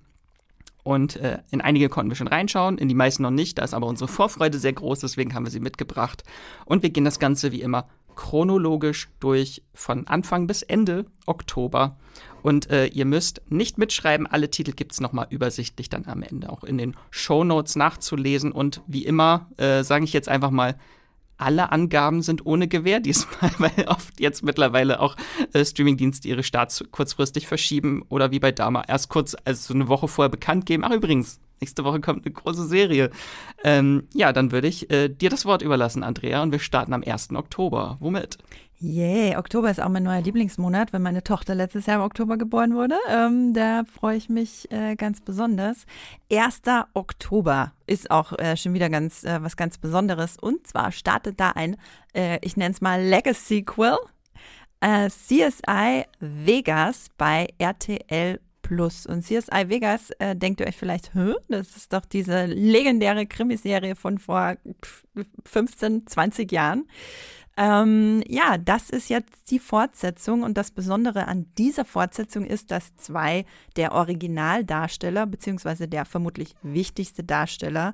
Und 0.83 1.15
äh, 1.15 1.39
in 1.49 1.61
einige 1.61 1.89
konnten 1.89 2.11
wir 2.11 2.15
schon 2.15 2.27
reinschauen, 2.27 2.77
in 2.77 2.87
die 2.87 2.93
meisten 2.95 3.23
noch 3.23 3.31
nicht. 3.31 3.57
Da 3.57 3.63
ist 3.63 3.73
aber 3.73 3.87
unsere 3.87 4.07
Vorfreude 4.07 4.59
sehr 4.59 4.73
groß, 4.73 4.99
deswegen 4.99 5.33
haben 5.33 5.45
wir 5.45 5.51
sie 5.51 5.59
mitgebracht. 5.59 6.23
Und 6.65 6.83
wir 6.83 6.89
gehen 6.91 7.05
das 7.05 7.19
Ganze 7.19 7.51
wie 7.51 7.61
immer 7.61 7.87
chronologisch 8.15 9.09
durch 9.19 9.63
von 9.73 10.07
Anfang 10.07 10.47
bis 10.47 10.61
Ende 10.61 11.05
Oktober. 11.25 11.97
Und 12.41 12.69
äh, 12.69 12.87
ihr 12.87 13.05
müsst 13.05 13.41
nicht 13.49 13.77
mitschreiben, 13.77 14.27
alle 14.27 14.51
Titel 14.51 14.71
gibt 14.71 14.91
es 14.91 15.01
nochmal 15.01 15.27
übersichtlich 15.29 15.89
dann 15.89 16.05
am 16.05 16.21
Ende 16.21 16.51
auch 16.51 16.63
in 16.63 16.77
den 16.77 16.95
Show 17.09 17.43
Notes 17.43 17.75
nachzulesen. 17.75 18.51
Und 18.51 18.81
wie 18.87 19.05
immer 19.05 19.49
äh, 19.57 19.83
sage 19.83 20.05
ich 20.05 20.13
jetzt 20.13 20.29
einfach 20.29 20.51
mal, 20.51 20.75
alle 21.37 21.71
Angaben 21.71 22.21
sind 22.21 22.45
ohne 22.45 22.67
Gewähr 22.67 22.99
diesmal, 22.99 23.51
weil 23.57 23.85
oft 23.87 24.19
jetzt 24.19 24.43
mittlerweile 24.43 24.99
auch 24.99 25.15
äh, 25.53 25.63
Streamingdienste 25.63 26.27
ihre 26.27 26.43
Starts 26.43 26.83
kurzfristig 26.91 27.47
verschieben 27.47 28.03
oder 28.09 28.31
wie 28.31 28.39
bei 28.39 28.51
Dama 28.51 28.83
erst 28.87 29.09
kurz, 29.09 29.35
also 29.45 29.73
eine 29.73 29.87
Woche 29.87 30.07
vorher 30.07 30.29
bekannt 30.29 30.65
geben. 30.65 30.83
Ach 30.83 30.91
übrigens, 30.91 31.39
nächste 31.59 31.83
Woche 31.83 32.01
kommt 32.01 32.25
eine 32.25 32.33
große 32.33 32.65
Serie. 32.65 33.09
Ähm, 33.63 34.07
ja, 34.13 34.33
dann 34.33 34.51
würde 34.51 34.67
ich 34.67 34.89
äh, 34.91 35.09
dir 35.09 35.29
das 35.29 35.45
Wort 35.45 35.61
überlassen, 35.61 36.03
Andrea, 36.03 36.41
und 36.43 36.51
wir 36.51 36.59
starten 36.59 36.93
am 36.93 37.03
1. 37.03 37.31
Oktober. 37.33 37.97
Womit? 37.99 38.37
Yeah, 38.81 39.39
Oktober 39.39 39.71
ist 39.71 39.79
auch 39.81 39.87
mein 39.87 40.03
neuer 40.03 40.21
Lieblingsmonat, 40.21 40.91
weil 40.91 40.99
meine 40.99 41.23
Tochter 41.23 41.55
letztes 41.55 41.85
Jahr 41.85 41.97
im 41.97 42.01
Oktober 42.03 42.37
geboren 42.37 42.75
wurde. 42.75 42.97
Ähm, 43.09 43.53
da 43.53 43.83
freue 43.85 44.17
ich 44.17 44.27
mich 44.27 44.69
äh, 44.69 44.95
ganz 44.95 45.21
besonders. 45.21 45.85
1. 46.29 46.61
Oktober 46.93 47.71
ist 47.87 48.11
auch 48.11 48.37
äh, 48.37 48.57
schon 48.57 48.73
wieder 48.73 48.89
ganz 48.89 49.23
äh, 49.23 49.41
was 49.41 49.55
ganz 49.55 49.77
Besonderes. 49.77 50.35
Und 50.37 50.67
zwar 50.67 50.91
startet 50.91 51.39
da 51.39 51.51
ein, 51.51 51.77
äh, 52.13 52.37
ich 52.41 52.57
nenne 52.57 52.73
es 52.73 52.81
mal 52.81 53.01
Legacy-Sequel, 53.01 53.97
äh, 54.81 55.09
CSI 55.09 56.03
Vegas 56.19 57.07
bei 57.17 57.47
RTL 57.57 58.41
Plus. 58.61 59.05
Und 59.05 59.21
CSI 59.21 59.69
Vegas, 59.69 60.09
äh, 60.19 60.35
denkt 60.35 60.59
ihr 60.59 60.67
euch 60.67 60.75
vielleicht, 60.75 61.13
Hö? 61.13 61.35
das 61.47 61.77
ist 61.77 61.93
doch 61.93 62.03
diese 62.03 62.45
legendäre 62.45 63.25
Krimiserie 63.25 63.95
von 63.95 64.17
vor 64.17 64.55
15, 65.45 66.07
20 66.07 66.51
Jahren. 66.51 66.87
Ähm, 67.57 68.21
ja, 68.27 68.57
das 68.57 68.89
ist 68.89 69.09
jetzt 69.09 69.49
die 69.49 69.59
Fortsetzung 69.59 70.43
und 70.43 70.57
das 70.57 70.71
Besondere 70.71 71.27
an 71.27 71.45
dieser 71.57 71.85
Fortsetzung 71.85 72.45
ist, 72.45 72.69
dass 72.69 72.95
zwei 72.97 73.45
der 73.77 73.93
Originaldarsteller, 73.93 75.25
beziehungsweise 75.25 75.87
der 75.87 76.03
vermutlich 76.03 76.55
wichtigste 76.63 77.23
Darsteller, 77.23 77.93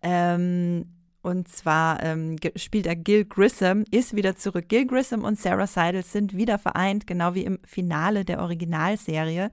ähm, 0.00 0.86
und 1.22 1.46
zwar 1.46 2.02
ähm, 2.02 2.36
spielt 2.56 2.86
er 2.86 2.96
Gil 2.96 3.24
Grissom, 3.24 3.84
ist 3.92 4.16
wieder 4.16 4.34
zurück. 4.34 4.68
Gil 4.68 4.86
Grissom 4.86 5.22
und 5.22 5.38
Sarah 5.38 5.68
Seidel 5.68 6.02
sind 6.02 6.36
wieder 6.36 6.58
vereint, 6.58 7.06
genau 7.06 7.34
wie 7.34 7.44
im 7.44 7.60
Finale 7.64 8.24
der 8.24 8.40
Originalserie, 8.40 9.52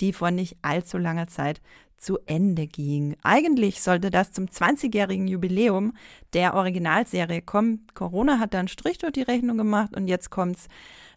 die 0.00 0.14
vor 0.14 0.30
nicht 0.30 0.56
allzu 0.62 0.96
langer 0.96 1.26
Zeit 1.26 1.60
zu 2.00 2.18
Ende 2.26 2.66
ging. 2.66 3.16
Eigentlich 3.22 3.82
sollte 3.82 4.10
das 4.10 4.32
zum 4.32 4.46
20-jährigen 4.46 5.28
Jubiläum 5.28 5.94
der 6.32 6.54
Originalserie 6.54 7.42
kommen. 7.42 7.86
Corona 7.94 8.38
hat 8.38 8.54
da 8.54 8.58
einen 8.58 8.68
Strich 8.68 8.98
durch 8.98 9.12
die 9.12 9.22
Rechnung 9.22 9.58
gemacht 9.58 9.94
und 9.94 10.08
jetzt 10.08 10.30
kommt's, 10.30 10.68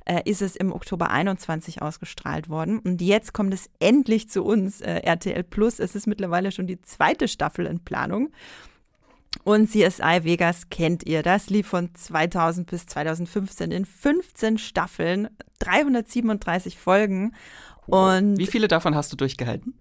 äh, 0.05 0.21
ist 0.25 0.41
es 0.41 0.55
im 0.55 0.73
Oktober 0.73 1.09
21 1.09 1.81
ausgestrahlt 1.81 2.49
worden. 2.49 2.79
Und 2.79 3.01
jetzt 3.01 3.33
kommt 3.33 3.53
es 3.53 3.69
endlich 3.79 4.29
zu 4.29 4.43
uns, 4.43 4.81
äh, 4.81 4.99
RTL 4.99 5.43
Plus. 5.43 5.79
Es 5.79 5.95
ist 5.95 6.05
mittlerweile 6.05 6.51
schon 6.51 6.67
die 6.67 6.81
zweite 6.81 7.27
Staffel 7.27 7.65
in 7.65 7.79
Planung. 7.79 8.29
Und 9.43 9.69
CSI 9.69 10.23
Vegas 10.23 10.69
kennt 10.69 11.07
ihr. 11.07 11.23
Das 11.23 11.49
lief 11.49 11.67
von 11.67 11.95
2000 11.95 12.69
bis 12.69 12.85
2015 12.85 13.71
in 13.71 13.85
15 13.85 14.57
Staffeln, 14.57 15.29
337 15.59 16.77
Folgen. 16.77 17.33
Und 17.87 18.37
Wie 18.37 18.47
viele 18.47 18.67
davon 18.67 18.95
hast 18.95 19.11
du 19.11 19.17
durchgehalten? 19.17 19.73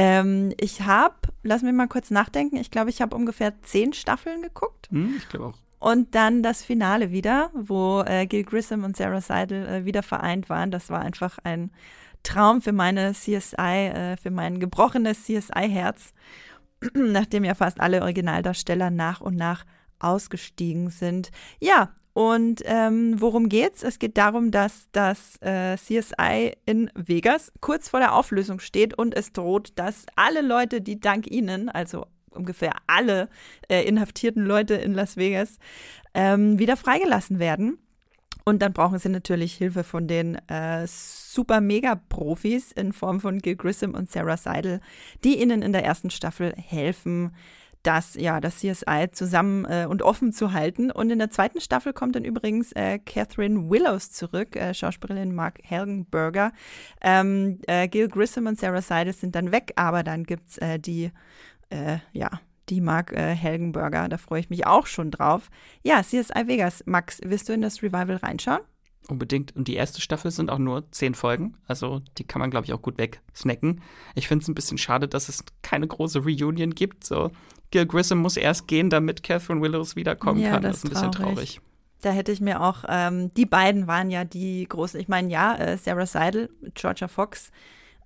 Ähm, 0.00 0.52
ich 0.60 0.82
habe, 0.82 1.16
lass 1.42 1.62
mich 1.62 1.72
mal 1.72 1.88
kurz 1.88 2.12
nachdenken, 2.12 2.56
ich 2.56 2.70
glaube, 2.70 2.88
ich 2.88 3.02
habe 3.02 3.16
ungefähr 3.16 3.60
zehn 3.62 3.92
Staffeln 3.92 4.42
geguckt. 4.42 4.86
Hm, 4.92 5.16
ich 5.18 5.28
glaube 5.28 5.46
auch. 5.46 5.54
Und 5.80 6.14
dann 6.14 6.44
das 6.44 6.62
Finale 6.62 7.10
wieder, 7.10 7.50
wo 7.52 8.04
äh, 8.06 8.26
Gil 8.26 8.44
Grissom 8.44 8.84
und 8.84 8.96
Sarah 8.96 9.20
Seidel 9.20 9.66
äh, 9.66 9.84
wieder 9.84 10.04
vereint 10.04 10.48
waren. 10.48 10.70
Das 10.70 10.88
war 10.88 11.00
einfach 11.00 11.38
ein 11.42 11.72
Traum 12.22 12.62
für 12.62 12.70
meine 12.70 13.12
CSI, 13.12 13.88
äh, 13.88 14.16
für 14.16 14.30
mein 14.30 14.60
gebrochenes 14.60 15.24
CSI-Herz, 15.24 16.14
nachdem 16.94 17.42
ja 17.42 17.56
fast 17.56 17.80
alle 17.80 18.02
Originaldarsteller 18.02 18.90
nach 18.90 19.20
und 19.20 19.34
nach 19.34 19.64
ausgestiegen 19.98 20.90
sind. 20.90 21.32
Ja, 21.58 21.90
und 22.18 22.62
ähm, 22.64 23.20
worum 23.20 23.48
geht's? 23.48 23.84
Es 23.84 24.00
geht 24.00 24.18
darum, 24.18 24.50
dass 24.50 24.88
das 24.90 25.40
äh, 25.40 25.76
CSI 25.76 26.56
in 26.66 26.90
Vegas 26.96 27.52
kurz 27.60 27.88
vor 27.88 28.00
der 28.00 28.12
Auflösung 28.12 28.58
steht 28.58 28.98
und 28.98 29.14
es 29.14 29.32
droht, 29.32 29.70
dass 29.76 30.04
alle 30.16 30.40
Leute, 30.40 30.80
die 30.80 30.98
dank 30.98 31.30
ihnen, 31.30 31.68
also 31.68 32.06
ungefähr 32.30 32.72
alle 32.88 33.28
äh, 33.68 33.84
inhaftierten 33.84 34.44
Leute 34.44 34.74
in 34.74 34.94
Las 34.94 35.16
Vegas, 35.16 35.58
ähm, 36.12 36.58
wieder 36.58 36.76
freigelassen 36.76 37.38
werden. 37.38 37.78
Und 38.44 38.62
dann 38.62 38.72
brauchen 38.72 38.98
sie 38.98 39.10
natürlich 39.10 39.54
Hilfe 39.54 39.84
von 39.84 40.08
den 40.08 40.34
äh, 40.48 40.88
super 40.88 41.60
mega 41.60 41.94
Profis 42.08 42.72
in 42.72 42.92
Form 42.92 43.20
von 43.20 43.38
Gil 43.38 43.54
Grissom 43.54 43.94
und 43.94 44.10
Sarah 44.10 44.38
Seidel, 44.38 44.80
die 45.22 45.40
ihnen 45.40 45.62
in 45.62 45.72
der 45.72 45.84
ersten 45.84 46.10
Staffel 46.10 46.52
helfen, 46.56 47.30
das, 47.88 48.14
ja, 48.16 48.38
das 48.38 48.58
CSI 48.58 49.08
zusammen 49.12 49.64
äh, 49.64 49.86
und 49.88 50.02
offen 50.02 50.30
zu 50.30 50.52
halten. 50.52 50.90
Und 50.90 51.08
in 51.08 51.18
der 51.18 51.30
zweiten 51.30 51.58
Staffel 51.58 51.94
kommt 51.94 52.16
dann 52.16 52.24
übrigens 52.24 52.72
äh, 52.72 52.98
Catherine 52.98 53.70
Willows 53.70 54.12
zurück, 54.12 54.56
äh, 54.56 54.74
Schauspielerin 54.74 55.34
Mark 55.34 55.60
Helgenberger. 55.62 56.52
Ähm, 57.00 57.60
äh, 57.66 57.88
Gil 57.88 58.08
Grissom 58.08 58.46
und 58.46 58.60
Sarah 58.60 58.82
Seidel 58.82 59.14
sind 59.14 59.34
dann 59.34 59.52
weg, 59.52 59.72
aber 59.76 60.02
dann 60.02 60.24
gibt 60.24 60.50
es 60.50 60.58
äh, 60.58 60.78
die, 60.78 61.10
äh, 61.70 61.96
ja, 62.12 62.28
die 62.68 62.82
Mark 62.82 63.16
Helgenberger. 63.16 64.10
Da 64.10 64.18
freue 64.18 64.40
ich 64.40 64.50
mich 64.50 64.66
auch 64.66 64.86
schon 64.86 65.10
drauf. 65.10 65.48
Ja, 65.82 66.02
CSI 66.02 66.46
Vegas. 66.46 66.82
Max, 66.84 67.18
wirst 67.24 67.48
du 67.48 67.54
in 67.54 67.62
das 67.62 67.82
Revival 67.82 68.16
reinschauen? 68.16 68.60
Unbedingt. 69.08 69.56
Und 69.56 69.68
die 69.68 69.74
erste 69.74 70.00
Staffel 70.00 70.30
sind 70.30 70.50
auch 70.50 70.58
nur 70.58 70.90
zehn 70.90 71.14
Folgen. 71.14 71.56
Also 71.66 72.02
die 72.18 72.24
kann 72.24 72.40
man, 72.40 72.50
glaube 72.50 72.66
ich, 72.66 72.72
auch 72.72 72.82
gut 72.82 72.98
wegsnacken. 72.98 73.80
Ich 74.14 74.28
finde 74.28 74.42
es 74.42 74.48
ein 74.48 74.54
bisschen 74.54 74.76
schade, 74.76 75.08
dass 75.08 75.28
es 75.28 75.44
keine 75.62 75.86
große 75.86 76.18
Reunion 76.20 76.74
gibt. 76.74 77.04
So, 77.04 77.30
Gil 77.70 77.86
Grissom 77.86 78.18
muss 78.18 78.36
erst 78.36 78.68
gehen, 78.68 78.90
damit 78.90 79.22
Catherine 79.22 79.62
Willows 79.62 79.96
wiederkommen 79.96 80.40
ja, 80.40 80.50
kann. 80.50 80.62
Das, 80.62 80.78
ist 80.78 80.84
ein 80.84 80.90
bisschen 80.90 81.12
traurig. 81.12 81.60
Da 82.00 82.10
hätte 82.10 82.32
ich 82.32 82.40
mir 82.40 82.60
auch, 82.60 82.84
ähm, 82.88 83.32
die 83.34 83.46
beiden 83.46 83.86
waren 83.86 84.10
ja 84.10 84.24
die 84.24 84.66
großen, 84.68 85.00
ich 85.00 85.08
meine, 85.08 85.30
ja, 85.30 85.56
äh, 85.56 85.76
Sarah 85.78 86.06
Seidel, 86.06 86.50
Georgia 86.74 87.08
Fox, 87.08 87.50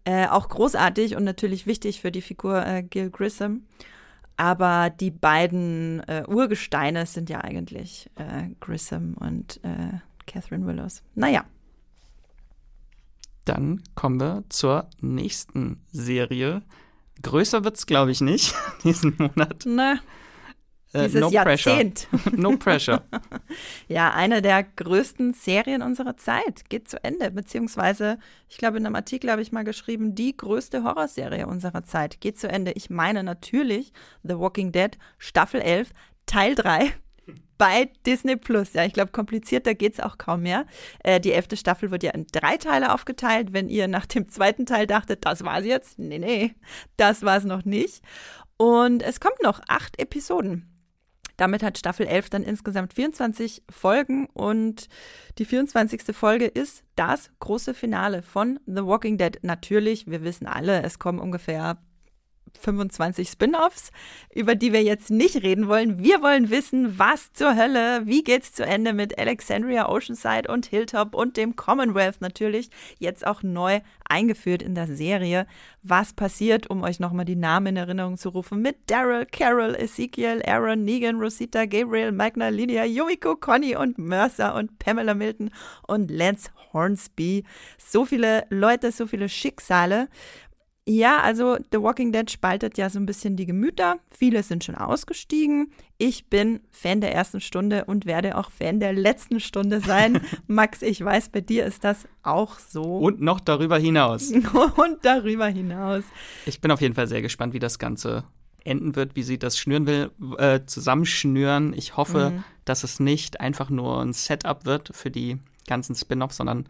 äh, 0.04 0.26
auch 0.28 0.48
großartig 0.48 1.16
und 1.16 1.24
natürlich 1.24 1.66
wichtig 1.66 2.00
für 2.00 2.10
die 2.10 2.22
Figur 2.22 2.64
äh, 2.64 2.82
Gil 2.82 3.10
Grissom. 3.10 3.64
Aber 4.36 4.88
die 4.88 5.10
beiden 5.10 6.00
äh, 6.08 6.24
Urgesteine 6.26 7.06
sind 7.06 7.28
ja 7.28 7.42
eigentlich 7.42 8.10
äh, 8.16 8.48
Grissom 8.60 9.14
und 9.14 9.60
äh, 9.62 9.98
Catherine 10.32 10.66
Willows. 10.66 11.02
Naja. 11.14 11.44
Dann 13.44 13.82
kommen 13.94 14.20
wir 14.20 14.44
zur 14.48 14.88
nächsten 15.00 15.82
Serie. 15.90 16.62
Größer 17.22 17.64
wird 17.64 17.76
es, 17.76 17.86
glaube 17.86 18.12
ich, 18.12 18.20
nicht 18.20 18.54
diesen 18.84 19.16
Monat. 19.18 19.64
Na, 19.66 19.98
Äh, 20.94 21.04
dieses 21.04 21.20
no 21.22 21.30
Jahrzehnt. 21.30 22.06
Pressure. 22.10 22.36
no 22.40 22.56
pressure. 22.56 23.02
Ja, 23.88 24.12
eine 24.12 24.42
der 24.42 24.62
größten 24.62 25.32
Serien 25.34 25.82
unserer 25.82 26.16
Zeit 26.16 26.68
geht 26.68 26.88
zu 26.88 27.02
Ende, 27.02 27.30
beziehungsweise, 27.30 28.18
ich 28.48 28.58
glaube, 28.58 28.76
in 28.78 28.86
einem 28.86 28.94
Artikel 28.94 29.30
habe 29.30 29.42
ich 29.42 29.52
mal 29.52 29.64
geschrieben, 29.64 30.14
die 30.14 30.36
größte 30.36 30.84
Horrorserie 30.84 31.46
unserer 31.46 31.84
Zeit 31.84 32.20
geht 32.20 32.38
zu 32.38 32.48
Ende. 32.48 32.72
Ich 32.72 32.90
meine 32.90 33.22
natürlich 33.22 33.92
The 34.22 34.38
Walking 34.38 34.70
Dead 34.72 34.96
Staffel 35.18 35.60
11, 35.60 35.90
Teil 36.26 36.54
3 36.54 36.92
bei 37.58 37.90
Disney 38.06 38.36
Plus. 38.36 38.72
Ja, 38.72 38.84
ich 38.84 38.92
glaube, 38.92 39.12
komplizierter 39.12 39.74
geht 39.74 39.94
es 39.94 40.00
auch 40.00 40.18
kaum 40.18 40.42
mehr. 40.42 40.66
Äh, 41.04 41.20
die 41.20 41.32
elfte 41.32 41.56
Staffel 41.56 41.90
wird 41.90 42.02
ja 42.02 42.10
in 42.10 42.26
drei 42.32 42.56
Teile 42.56 42.92
aufgeteilt. 42.92 43.52
Wenn 43.52 43.68
ihr 43.68 43.88
nach 43.88 44.06
dem 44.06 44.28
zweiten 44.28 44.66
Teil 44.66 44.86
dachtet, 44.86 45.24
das 45.24 45.44
war's 45.44 45.64
jetzt, 45.64 45.98
nee, 45.98 46.18
nee, 46.18 46.54
das 46.96 47.22
war 47.22 47.36
es 47.36 47.44
noch 47.44 47.64
nicht. 47.64 48.02
Und 48.56 49.02
es 49.02 49.20
kommt 49.20 49.42
noch 49.42 49.60
acht 49.68 50.00
Episoden. 50.00 50.68
Damit 51.36 51.62
hat 51.62 51.78
Staffel 51.78 52.06
11 52.06 52.30
dann 52.30 52.42
insgesamt 52.42 52.94
24 52.94 53.62
Folgen 53.70 54.26
und 54.26 54.88
die 55.38 55.44
24. 55.44 56.14
Folge 56.14 56.46
ist 56.46 56.84
das 56.94 57.30
große 57.40 57.74
Finale 57.74 58.22
von 58.22 58.60
The 58.66 58.84
Walking 58.84 59.18
Dead. 59.18 59.38
Natürlich, 59.42 60.06
wir 60.06 60.22
wissen 60.22 60.46
alle, 60.46 60.82
es 60.82 60.98
kommen 60.98 61.18
ungefähr 61.18 61.78
25 62.58 63.28
Spin-offs, 63.28 63.90
über 64.34 64.54
die 64.54 64.72
wir 64.72 64.82
jetzt 64.82 65.10
nicht 65.10 65.42
reden 65.42 65.68
wollen. 65.68 65.98
Wir 66.02 66.22
wollen 66.22 66.50
wissen, 66.50 66.98
was 66.98 67.32
zur 67.32 67.56
Hölle, 67.56 68.02
wie 68.06 68.22
geht's 68.22 68.52
zu 68.52 68.64
Ende 68.64 68.92
mit 68.92 69.18
Alexandria, 69.18 69.88
Oceanside 69.88 70.50
und 70.50 70.66
Hilltop 70.66 71.14
und 71.14 71.36
dem 71.36 71.56
Commonwealth 71.56 72.20
natürlich, 72.20 72.70
jetzt 72.98 73.26
auch 73.26 73.42
neu 73.42 73.80
eingeführt 74.08 74.62
in 74.62 74.74
der 74.74 74.86
Serie. 74.86 75.46
Was 75.82 76.12
passiert, 76.12 76.68
um 76.70 76.82
euch 76.82 77.00
nochmal 77.00 77.24
die 77.24 77.36
Namen 77.36 77.68
in 77.68 77.76
Erinnerung 77.76 78.16
zu 78.16 78.28
rufen, 78.28 78.62
mit 78.62 78.76
Daryl, 78.86 79.26
Carol, 79.26 79.74
Ezekiel, 79.74 80.42
Aaron, 80.46 80.84
Negan, 80.84 81.16
Rosita, 81.20 81.66
Gabriel, 81.66 82.12
Magna, 82.12 82.48
Lydia, 82.48 82.84
Yumiko, 82.84 83.36
Conny 83.36 83.76
und 83.76 83.98
Mercer 83.98 84.54
und 84.54 84.78
Pamela 84.78 85.14
Milton 85.14 85.50
und 85.86 86.10
Lance 86.10 86.50
Hornsby. 86.72 87.44
So 87.78 88.04
viele 88.04 88.46
Leute, 88.50 88.92
so 88.92 89.06
viele 89.06 89.28
Schicksale. 89.28 90.08
Ja, 90.84 91.20
also 91.20 91.58
The 91.70 91.80
Walking 91.80 92.10
Dead 92.10 92.28
spaltet 92.28 92.76
ja 92.76 92.90
so 92.90 92.98
ein 92.98 93.06
bisschen 93.06 93.36
die 93.36 93.46
Gemüter. 93.46 93.98
Viele 94.10 94.42
sind 94.42 94.64
schon 94.64 94.74
ausgestiegen. 94.74 95.70
Ich 95.96 96.26
bin 96.26 96.58
Fan 96.72 97.00
der 97.00 97.14
ersten 97.14 97.40
Stunde 97.40 97.84
und 97.84 98.04
werde 98.04 98.36
auch 98.36 98.50
Fan 98.50 98.80
der 98.80 98.92
letzten 98.92 99.38
Stunde 99.38 99.80
sein. 99.80 100.20
Max, 100.48 100.82
ich 100.82 101.04
weiß, 101.04 101.28
bei 101.28 101.40
dir 101.40 101.66
ist 101.66 101.84
das 101.84 102.08
auch 102.24 102.58
so. 102.58 102.82
Und 102.98 103.20
noch 103.20 103.38
darüber 103.38 103.78
hinaus. 103.78 104.32
und 104.32 104.98
darüber 105.02 105.46
hinaus. 105.46 106.02
Ich 106.46 106.60
bin 106.60 106.72
auf 106.72 106.80
jeden 106.80 106.94
Fall 106.94 107.06
sehr 107.06 107.22
gespannt, 107.22 107.54
wie 107.54 107.60
das 107.60 107.78
Ganze 107.78 108.24
enden 108.64 108.96
wird, 108.96 109.14
wie 109.14 109.22
sie 109.22 109.38
das 109.38 109.56
schnüren 109.58 109.86
will, 109.86 110.10
äh, 110.38 110.60
zusammenschnüren. 110.66 111.74
Ich 111.74 111.96
hoffe, 111.96 112.30
Mhm. 112.30 112.44
dass 112.64 112.82
es 112.82 112.98
nicht 112.98 113.40
einfach 113.40 113.70
nur 113.70 114.00
ein 114.02 114.12
Setup 114.12 114.64
wird 114.66 114.90
für 114.94 115.12
die 115.12 115.38
ganzen 115.68 115.94
Spin-offs, 115.94 116.36
sondern 116.38 116.66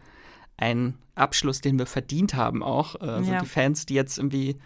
ein 0.57 0.97
Abschluss, 1.15 1.61
den 1.61 1.77
wir 1.79 1.85
verdient 1.85 2.33
haben 2.35 2.63
auch. 2.63 2.95
Also 2.95 3.31
Ja. 3.31 3.39
die 3.39 3.45
Fans, 3.45 3.85
die 3.85 3.93
jetzt 3.93 4.17
irgendwie 4.17 4.57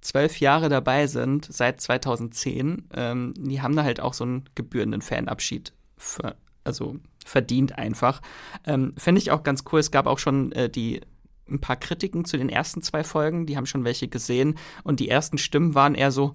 zwölf 0.00 0.38
Jahre 0.40 0.68
dabei 0.68 1.06
sind, 1.06 1.46
seit 1.50 1.80
2010, 1.80 2.88
ähm, 2.94 3.34
die 3.38 3.62
haben 3.62 3.74
da 3.76 3.84
halt 3.84 4.00
auch 4.00 4.14
so 4.14 4.24
einen 4.24 4.44
gebührenden 4.54 5.00
Fanabschied 5.02 5.72
für, 5.96 6.36
also 6.62 6.96
verdient 7.24 7.78
einfach. 7.78 8.20
Ähm, 8.66 8.92
Finde 8.98 9.20
ich 9.20 9.30
auch 9.30 9.42
ganz 9.42 9.64
cool. 9.72 9.80
Es 9.80 9.90
gab 9.90 10.06
auch 10.06 10.18
schon 10.18 10.52
äh, 10.52 10.68
die 10.68 11.00
ein 11.48 11.60
paar 11.60 11.76
Kritiken 11.76 12.24
zu 12.24 12.36
den 12.38 12.48
ersten 12.48 12.82
zwei 12.82 13.04
Folgen, 13.04 13.46
die 13.46 13.56
haben 13.56 13.66
schon 13.66 13.84
welche 13.84 14.08
gesehen 14.08 14.56
und 14.82 14.98
die 15.00 15.08
ersten 15.10 15.36
Stimmen 15.38 15.74
waren 15.74 15.94
eher 15.94 16.10
so, 16.10 16.34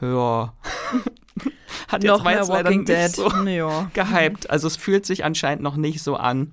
ja, 0.00 0.52
hat 1.88 2.02
jetzt 2.04 2.10
Noch 2.10 2.24
leider 2.24 2.48
Walking 2.48 2.84
nicht 2.84 2.88
Dead. 2.88 3.10
so 3.14 3.28
Ja. 3.46 3.90
gehypt. 3.94 4.48
Also 4.50 4.66
es 4.66 4.76
fühlt 4.76 5.06
sich 5.06 5.24
anscheinend 5.24 5.62
noch 5.62 5.76
nicht 5.76 6.02
so 6.02 6.16
an 6.16 6.52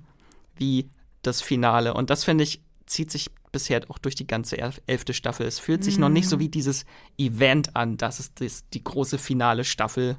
wie 0.56 0.88
das 1.26 1.42
Finale. 1.42 1.94
Und 1.94 2.10
das 2.10 2.24
finde 2.24 2.44
ich, 2.44 2.60
zieht 2.86 3.10
sich 3.10 3.30
bisher 3.52 3.80
auch 3.88 3.98
durch 3.98 4.14
die 4.14 4.26
ganze 4.26 4.58
elf- 4.58 4.80
elfte 4.86 5.14
Staffel. 5.14 5.46
Es 5.46 5.58
fühlt 5.58 5.84
sich 5.84 5.98
noch 5.98 6.08
nicht 6.08 6.28
so 6.28 6.38
wie 6.38 6.48
dieses 6.48 6.84
Event 7.16 7.76
an. 7.76 7.96
Das 7.96 8.20
ist 8.20 8.40
das, 8.40 8.64
die 8.70 8.82
große 8.82 9.16
finale 9.18 9.64
Staffel. 9.64 10.16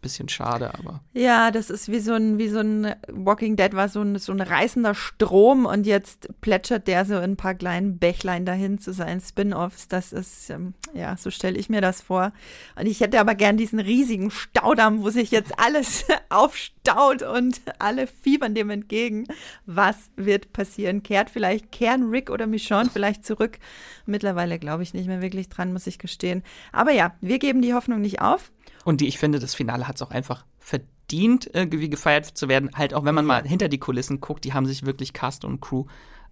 Bisschen 0.00 0.28
schade, 0.28 0.72
aber. 0.74 1.00
Ja, 1.12 1.50
das 1.50 1.70
ist 1.70 1.90
wie 1.90 1.98
so 1.98 2.12
ein, 2.12 2.38
wie 2.38 2.48
so 2.48 2.60
ein 2.60 2.94
Walking 3.08 3.56
Dead 3.56 3.74
war 3.74 3.88
so 3.88 4.00
ein, 4.00 4.16
so 4.18 4.30
ein 4.30 4.40
reißender 4.40 4.94
Strom 4.94 5.66
und 5.66 5.86
jetzt 5.86 6.28
plätschert 6.40 6.86
der 6.86 7.04
so 7.04 7.16
in 7.16 7.32
ein 7.32 7.36
paar 7.36 7.56
kleinen 7.56 7.98
Bächlein 7.98 8.46
dahin 8.46 8.78
zu 8.78 8.92
seinen 8.92 9.20
Spin-offs. 9.20 9.88
Das 9.88 10.12
ist, 10.12 10.50
ähm, 10.50 10.74
ja, 10.94 11.16
so 11.16 11.30
stelle 11.30 11.58
ich 11.58 11.68
mir 11.68 11.80
das 11.80 12.00
vor. 12.00 12.32
Und 12.78 12.86
ich 12.86 13.00
hätte 13.00 13.18
aber 13.18 13.34
gern 13.34 13.56
diesen 13.56 13.80
riesigen 13.80 14.30
Staudamm, 14.30 15.02
wo 15.02 15.10
sich 15.10 15.32
jetzt 15.32 15.58
alles 15.58 16.04
aufstaut 16.28 17.22
und 17.22 17.60
alle 17.80 18.06
fiebern 18.06 18.54
dem 18.54 18.70
entgegen. 18.70 19.26
Was 19.66 19.96
wird 20.14 20.52
passieren? 20.52 21.02
Kehrt 21.02 21.28
vielleicht, 21.28 21.72
kehren 21.72 22.10
Rick 22.10 22.30
oder 22.30 22.46
Michonne 22.46 22.88
vielleicht 22.92 23.26
zurück? 23.26 23.58
Mittlerweile 24.06 24.60
glaube 24.60 24.84
ich 24.84 24.94
nicht 24.94 25.08
mehr 25.08 25.22
wirklich 25.22 25.48
dran, 25.48 25.72
muss 25.72 25.88
ich 25.88 25.98
gestehen. 25.98 26.44
Aber 26.70 26.92
ja, 26.92 27.16
wir 27.20 27.40
geben 27.40 27.62
die 27.62 27.74
Hoffnung 27.74 28.00
nicht 28.00 28.20
auf. 28.20 28.52
Und 28.88 29.02
die, 29.02 29.06
ich 29.06 29.18
finde, 29.18 29.38
das 29.38 29.54
Finale 29.54 29.86
hat 29.86 29.96
es 29.96 30.02
auch 30.02 30.12
einfach 30.12 30.46
verdient, 30.58 31.50
irgendwie 31.52 31.90
gefeiert 31.90 32.24
zu 32.24 32.48
werden. 32.48 32.70
Halt 32.74 32.94
auch, 32.94 33.04
wenn 33.04 33.14
man 33.14 33.26
mal 33.26 33.46
hinter 33.46 33.68
die 33.68 33.76
Kulissen 33.76 34.22
guckt, 34.22 34.46
die 34.46 34.54
haben 34.54 34.64
sich 34.64 34.86
wirklich 34.86 35.12
Cast 35.12 35.44
und 35.44 35.60
Crew 35.60 35.84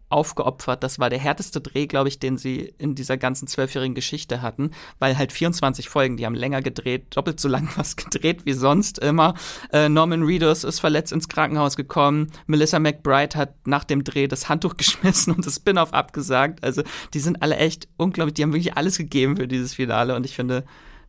aufgeopfert. 0.08 0.82
Das 0.82 0.98
war 0.98 1.10
der 1.10 1.18
härteste 1.18 1.60
Dreh, 1.60 1.86
glaube 1.86 2.08
ich, 2.08 2.18
den 2.18 2.38
sie 2.38 2.72
in 2.78 2.94
dieser 2.94 3.18
ganzen 3.18 3.46
zwölfjährigen 3.46 3.94
Geschichte 3.94 4.40
hatten, 4.40 4.70
weil 4.98 5.18
halt 5.18 5.32
24 5.32 5.90
Folgen, 5.90 6.16
die 6.16 6.24
haben 6.24 6.34
länger 6.34 6.62
gedreht, 6.62 7.14
doppelt 7.14 7.40
so 7.40 7.48
lang 7.48 7.68
was 7.76 7.94
gedreht 7.94 8.46
wie 8.46 8.54
sonst 8.54 9.00
immer. 9.00 9.34
Äh, 9.70 9.90
Norman 9.90 10.22
Reedus 10.22 10.64
ist 10.64 10.80
verletzt 10.80 11.12
ins 11.12 11.28
Krankenhaus 11.28 11.76
gekommen. 11.76 12.32
Melissa 12.46 12.78
McBride 12.78 13.36
hat 13.36 13.66
nach 13.66 13.84
dem 13.84 14.02
Dreh 14.02 14.28
das 14.28 14.48
Handtuch 14.48 14.76
geschmissen 14.78 15.34
und 15.34 15.44
das 15.44 15.56
Spin-off 15.56 15.92
abgesagt. 15.92 16.64
Also 16.64 16.82
die 17.12 17.20
sind 17.20 17.42
alle 17.42 17.58
echt 17.58 17.86
unglaublich, 17.98 18.32
die 18.32 18.44
haben 18.44 18.54
wirklich 18.54 18.78
alles 18.78 18.96
gegeben 18.96 19.36
für 19.36 19.46
dieses 19.46 19.74
Finale 19.74 20.16
und 20.16 20.24
ich 20.24 20.34
finde, 20.34 20.64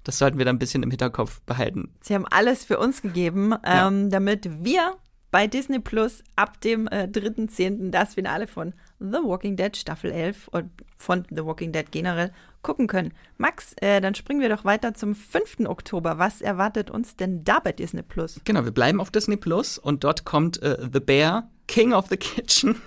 das 0.08 0.18
sollten 0.18 0.38
wir 0.38 0.46
dann 0.46 0.56
ein 0.56 0.60
bisschen 0.60 0.84
im 0.84 0.90
Hinterkopf 0.90 1.42
behalten. 1.42 1.92
Sie 2.02 2.16
haben 2.16 2.26
alles 2.26 2.64
für 2.64 2.80
uns 2.80 3.02
gegeben, 3.02 3.52
Ja. 3.66 3.88
ähm, 3.88 4.10
damit 4.10 4.64
wir 4.64 4.96
bei 5.30 5.46
Disney 5.48 5.80
Plus 5.80 6.24
ab 6.38 6.62
dem 6.62 6.88
äh, 6.88 7.04
3.10. 7.12 7.92
das 7.92 8.14
Finale 8.14 8.48
von 8.48 8.74
The 9.00 9.18
Walking 9.24 9.58
Dead 9.58 9.76
Staffel 9.76 10.10
11 10.12 10.48
und 10.48 10.70
von 10.98 11.26
The 11.30 11.44
Walking 11.46 11.74
Dead 11.74 11.92
generell 11.92 12.32
gucken 12.62 12.88
können. 12.88 13.14
Max, 13.38 13.74
äh, 13.82 14.00
dann 14.00 14.16
springen 14.16 14.40
wir 14.40 14.48
doch 14.50 14.64
weiter 14.64 14.94
zum 14.94 15.14
5. 15.16 15.66
Oktober. 15.68 16.18
Was 16.18 16.42
erwartet 16.42 16.90
uns 16.90 17.18
denn 17.18 17.44
da 17.44 17.60
bei 17.60 17.74
Disney 17.74 18.02
Plus? 18.04 18.40
Genau, 18.46 18.64
wir 18.64 18.72
bleiben 18.72 19.02
auf 19.02 19.12
Disney 19.12 19.36
Plus 19.38 19.78
und 19.78 20.06
dort 20.06 20.24
kommt 20.24 20.62
äh, 20.64 20.78
The 20.92 21.02
Bear, 21.02 21.50
King 21.68 21.92
of 21.94 22.08
the 22.08 22.18
Kitchen. 22.18 22.82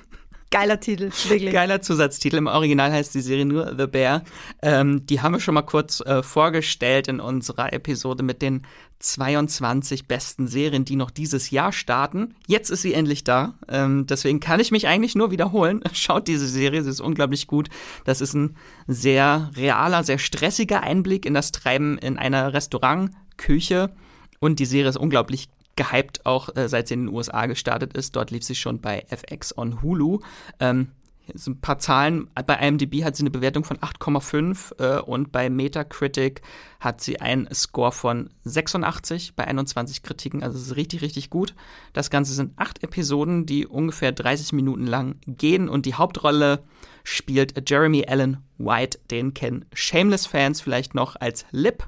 Geiler 0.50 0.80
Titel, 0.80 1.10
wirklich. 1.28 1.52
Geiler 1.52 1.80
Zusatztitel. 1.80 2.36
Im 2.36 2.48
Original 2.48 2.90
heißt 2.90 3.14
die 3.14 3.20
Serie 3.20 3.46
nur 3.46 3.76
The 3.78 3.86
Bear. 3.86 4.24
Ähm, 4.62 5.06
die 5.06 5.20
haben 5.20 5.34
wir 5.34 5.40
schon 5.40 5.54
mal 5.54 5.62
kurz 5.62 6.00
äh, 6.00 6.24
vorgestellt 6.24 7.06
in 7.06 7.20
unserer 7.20 7.72
Episode 7.72 8.24
mit 8.24 8.42
den 8.42 8.66
22 8.98 10.08
besten 10.08 10.48
Serien, 10.48 10.84
die 10.84 10.96
noch 10.96 11.12
dieses 11.12 11.50
Jahr 11.50 11.70
starten. 11.70 12.34
Jetzt 12.48 12.70
ist 12.70 12.82
sie 12.82 12.94
endlich 12.94 13.22
da. 13.22 13.54
Ähm, 13.68 14.06
deswegen 14.06 14.40
kann 14.40 14.58
ich 14.58 14.72
mich 14.72 14.88
eigentlich 14.88 15.14
nur 15.14 15.30
wiederholen. 15.30 15.84
Schaut 15.92 16.26
diese 16.26 16.48
Serie, 16.48 16.82
sie 16.82 16.90
ist 16.90 17.00
unglaublich 17.00 17.46
gut. 17.46 17.68
Das 18.04 18.20
ist 18.20 18.34
ein 18.34 18.56
sehr 18.88 19.52
realer, 19.54 20.02
sehr 20.02 20.18
stressiger 20.18 20.82
Einblick 20.82 21.26
in 21.26 21.34
das 21.34 21.52
Treiben 21.52 21.96
in 21.96 22.18
einer 22.18 22.52
Restaurantküche. 22.52 23.92
Und 24.40 24.58
die 24.58 24.66
Serie 24.66 24.88
ist 24.88 24.96
unglaublich 24.96 25.48
gehypt, 25.76 26.26
auch 26.26 26.54
äh, 26.56 26.68
seit 26.68 26.88
sie 26.88 26.94
in 26.94 27.06
den 27.06 27.14
USA 27.14 27.46
gestartet 27.46 27.94
ist. 27.96 28.16
Dort 28.16 28.30
lief 28.30 28.44
sie 28.44 28.54
schon 28.54 28.80
bei 28.80 29.04
FX 29.08 29.56
on 29.56 29.82
Hulu. 29.82 30.20
Ähm, 30.58 30.88
sind 31.34 31.58
ein 31.58 31.60
paar 31.60 31.78
Zahlen. 31.78 32.28
Bei 32.46 32.54
IMDb 32.56 33.04
hat 33.04 33.16
sie 33.16 33.22
eine 33.22 33.30
Bewertung 33.30 33.64
von 33.64 33.78
8,5 33.78 34.78
äh, 34.78 35.00
und 35.00 35.32
bei 35.32 35.50
Metacritic 35.50 36.42
hat 36.78 37.00
sie 37.00 37.20
einen 37.20 37.52
Score 37.54 37.92
von 37.92 38.30
86 38.44 39.34
bei 39.36 39.46
21 39.46 40.02
Kritiken. 40.02 40.42
Also 40.42 40.58
es 40.58 40.66
ist 40.66 40.76
richtig, 40.76 41.02
richtig 41.02 41.30
gut. 41.30 41.54
Das 41.92 42.10
Ganze 42.10 42.32
sind 42.32 42.52
acht 42.56 42.82
Episoden, 42.82 43.46
die 43.46 43.66
ungefähr 43.66 44.12
30 44.12 44.52
Minuten 44.52 44.86
lang 44.86 45.16
gehen 45.26 45.68
und 45.68 45.86
die 45.86 45.94
Hauptrolle 45.94 46.62
spielt 47.04 47.68
Jeremy 47.68 48.04
Allen 48.06 48.38
White. 48.58 48.98
Den 49.10 49.34
kennen 49.34 49.64
Shameless-Fans 49.72 50.60
vielleicht 50.60 50.94
noch 50.94 51.16
als 51.16 51.46
Lip. 51.50 51.86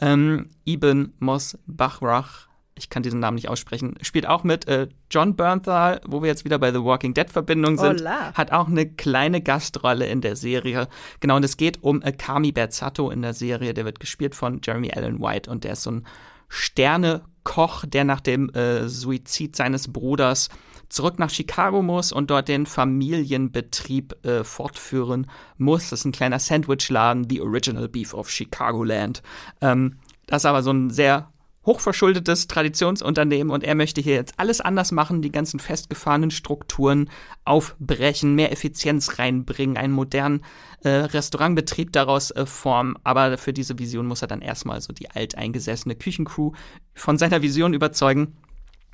Ähm, 0.00 0.50
Ibn 0.66 1.12
Mos 1.18 1.58
Bachrach 1.66 2.47
ich 2.78 2.90
kann 2.90 3.02
diesen 3.02 3.20
Namen 3.20 3.36
nicht 3.36 3.48
aussprechen, 3.48 3.96
spielt 4.02 4.26
auch 4.26 4.44
mit. 4.44 4.66
Äh, 4.68 4.88
John 5.10 5.36
Bernthal, 5.36 6.00
wo 6.06 6.22
wir 6.22 6.28
jetzt 6.28 6.44
wieder 6.44 6.58
bei 6.58 6.72
The 6.72 6.82
Walking 6.82 7.14
Dead 7.14 7.30
Verbindung 7.30 7.78
sind, 7.78 8.00
Hola. 8.00 8.32
hat 8.34 8.52
auch 8.52 8.68
eine 8.68 8.86
kleine 8.86 9.40
Gastrolle 9.40 10.06
in 10.06 10.20
der 10.20 10.36
Serie. 10.36 10.88
Genau, 11.20 11.36
und 11.36 11.44
es 11.44 11.56
geht 11.56 11.82
um 11.82 12.02
Akami 12.02 12.52
Berzato 12.52 13.10
in 13.10 13.22
der 13.22 13.34
Serie. 13.34 13.74
Der 13.74 13.84
wird 13.84 14.00
gespielt 14.00 14.34
von 14.34 14.60
Jeremy 14.62 14.92
Allen 14.92 15.20
White 15.20 15.50
und 15.50 15.64
der 15.64 15.72
ist 15.72 15.82
so 15.82 15.90
ein 15.90 16.06
Sternekoch, 16.48 17.84
der 17.86 18.04
nach 18.04 18.20
dem 18.20 18.50
äh, 18.50 18.88
Suizid 18.88 19.56
seines 19.56 19.92
Bruders 19.92 20.48
zurück 20.88 21.18
nach 21.18 21.30
Chicago 21.30 21.82
muss 21.82 22.12
und 22.12 22.30
dort 22.30 22.48
den 22.48 22.66
Familienbetrieb 22.66 24.24
äh, 24.24 24.44
fortführen 24.44 25.30
muss. 25.58 25.90
Das 25.90 26.00
ist 26.00 26.04
ein 26.06 26.12
kleiner 26.12 26.38
Sandwichladen, 26.38 27.26
The 27.28 27.42
Original 27.42 27.88
Beef 27.88 28.14
of 28.14 28.30
Chicagoland. 28.30 29.22
Ähm, 29.60 29.98
das 30.26 30.42
ist 30.42 30.46
aber 30.46 30.62
so 30.62 30.70
ein 30.70 30.90
sehr 30.90 31.30
hochverschuldetes 31.68 32.48
Traditionsunternehmen 32.48 33.52
und 33.52 33.62
er 33.62 33.74
möchte 33.74 34.00
hier 34.00 34.14
jetzt 34.14 34.34
alles 34.38 34.62
anders 34.62 34.90
machen, 34.90 35.20
die 35.20 35.30
ganzen 35.30 35.60
festgefahrenen 35.60 36.30
Strukturen 36.30 37.10
aufbrechen, 37.44 38.34
mehr 38.34 38.50
Effizienz 38.50 39.18
reinbringen, 39.18 39.76
einen 39.76 39.92
modernen 39.92 40.44
äh, 40.82 40.88
Restaurantbetrieb 40.88 41.92
daraus 41.92 42.30
äh, 42.30 42.46
formen. 42.46 42.96
Aber 43.04 43.36
für 43.36 43.52
diese 43.52 43.78
Vision 43.78 44.06
muss 44.06 44.22
er 44.22 44.28
dann 44.28 44.40
erstmal 44.40 44.80
so 44.80 44.94
die 44.94 45.10
alteingesessene 45.10 45.94
Küchencrew 45.94 46.52
von 46.94 47.18
seiner 47.18 47.42
Vision 47.42 47.74
überzeugen. 47.74 48.38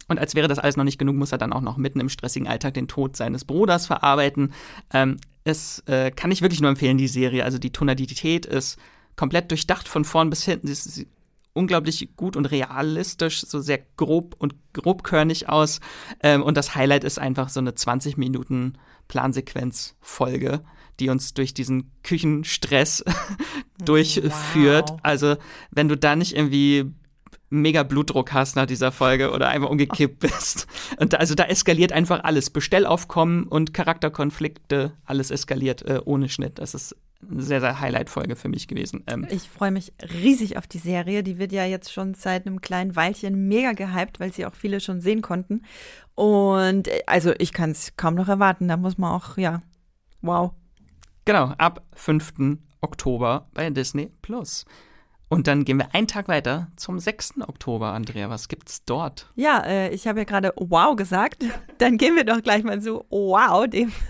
Und 0.08 0.18
als 0.18 0.34
wäre 0.34 0.48
das 0.48 0.58
alles 0.58 0.76
noch 0.76 0.84
nicht 0.84 0.98
genug, 0.98 1.14
muss 1.14 1.30
er 1.30 1.38
dann 1.38 1.52
auch 1.52 1.60
noch 1.60 1.76
mitten 1.76 2.00
im 2.00 2.08
stressigen 2.08 2.48
Alltag 2.48 2.74
den 2.74 2.88
Tod 2.88 3.16
seines 3.16 3.44
Bruders 3.44 3.86
verarbeiten. 3.86 4.52
Ähm, 4.92 5.18
es 5.44 5.78
äh, 5.86 6.10
kann 6.10 6.32
ich 6.32 6.42
wirklich 6.42 6.60
nur 6.60 6.70
empfehlen, 6.70 6.98
die 6.98 7.06
Serie. 7.06 7.44
Also 7.44 7.58
die 7.58 7.70
Tonalität 7.70 8.46
ist 8.46 8.78
komplett 9.14 9.52
durchdacht 9.52 9.86
von 9.86 10.04
vorn 10.04 10.28
bis 10.28 10.44
hinten. 10.44 10.66
Sie 10.66 10.72
ist 10.72 11.06
unglaublich 11.54 12.16
gut 12.16 12.36
und 12.36 12.46
realistisch, 12.46 13.42
so 13.46 13.60
sehr 13.60 13.78
grob 13.96 14.36
und 14.38 14.54
grobkörnig 14.72 15.48
aus. 15.48 15.80
Ähm, 16.22 16.42
und 16.42 16.56
das 16.56 16.74
Highlight 16.74 17.04
ist 17.04 17.18
einfach 17.18 17.48
so 17.48 17.60
eine 17.60 17.74
20 17.74 18.16
Minuten 18.16 18.74
Plansequenz-Folge, 19.08 20.62
die 21.00 21.08
uns 21.08 21.34
durch 21.34 21.54
diesen 21.54 21.90
Küchenstress 22.02 23.04
durchführt. 23.84 24.90
Wow. 24.90 25.00
Also, 25.02 25.36
wenn 25.70 25.88
du 25.88 25.96
da 25.96 26.16
nicht 26.16 26.36
irgendwie 26.36 26.92
mega 27.50 27.84
Blutdruck 27.84 28.32
hast 28.32 28.56
nach 28.56 28.66
dieser 28.66 28.90
Folge 28.90 29.30
oder 29.30 29.48
einfach 29.48 29.70
umgekippt 29.70 30.18
bist. 30.20 30.66
Und 30.98 31.12
da, 31.12 31.18
also 31.18 31.34
da 31.34 31.44
eskaliert 31.44 31.92
einfach 31.92 32.24
alles. 32.24 32.50
Bestellaufkommen 32.50 33.44
und 33.44 33.72
Charakterkonflikte, 33.72 34.92
alles 35.04 35.30
eskaliert 35.30 35.82
äh, 35.82 36.00
ohne 36.04 36.28
Schnitt. 36.28 36.58
Das 36.58 36.74
ist 36.74 36.96
eine 37.30 37.42
sehr, 37.42 37.60
sehr 37.60 37.80
Highlight-Folge 37.80 38.36
für 38.36 38.48
mich 38.48 38.68
gewesen. 38.68 39.04
Ähm, 39.06 39.26
Ich 39.30 39.48
freue 39.48 39.70
mich 39.70 39.92
riesig 40.22 40.56
auf 40.56 40.66
die 40.66 40.78
Serie. 40.78 41.22
Die 41.22 41.38
wird 41.38 41.52
ja 41.52 41.64
jetzt 41.64 41.92
schon 41.92 42.14
seit 42.14 42.46
einem 42.46 42.60
kleinen 42.60 42.96
Weilchen 42.96 43.48
mega 43.48 43.72
gehypt, 43.72 44.20
weil 44.20 44.32
sie 44.32 44.46
auch 44.46 44.54
viele 44.54 44.80
schon 44.80 45.00
sehen 45.00 45.22
konnten. 45.22 45.62
Und 46.14 46.88
äh, 46.88 47.02
also 47.06 47.32
ich 47.38 47.52
kann 47.52 47.70
es 47.70 47.96
kaum 47.96 48.14
noch 48.14 48.28
erwarten. 48.28 48.68
Da 48.68 48.76
muss 48.76 48.98
man 48.98 49.12
auch, 49.12 49.36
ja, 49.36 49.62
wow. 50.22 50.52
Genau, 51.24 51.52
ab 51.58 51.82
5. 51.94 52.58
Oktober 52.80 53.48
bei 53.54 53.70
Disney 53.70 54.10
Plus. 54.22 54.64
Und 55.28 55.46
dann 55.46 55.64
gehen 55.64 55.78
wir 55.78 55.94
einen 55.94 56.06
Tag 56.06 56.28
weiter 56.28 56.68
zum 56.76 56.98
6. 56.98 57.40
Oktober, 57.40 57.92
Andrea. 57.92 58.30
Was 58.30 58.46
gibt's 58.46 58.84
dort? 58.84 59.32
Ja, 59.34 59.64
äh, 59.64 59.88
ich 59.92 60.06
habe 60.06 60.20
ja 60.20 60.24
gerade 60.24 60.52
wow 60.56 60.94
gesagt. 60.94 61.44
Dann 61.78 61.96
gehen 61.96 62.14
wir 62.14 62.24
doch 62.24 62.42
gleich 62.42 62.62
mal 62.62 62.80
zu 62.80 63.04
wow, 63.10 63.66
dem 63.66 63.90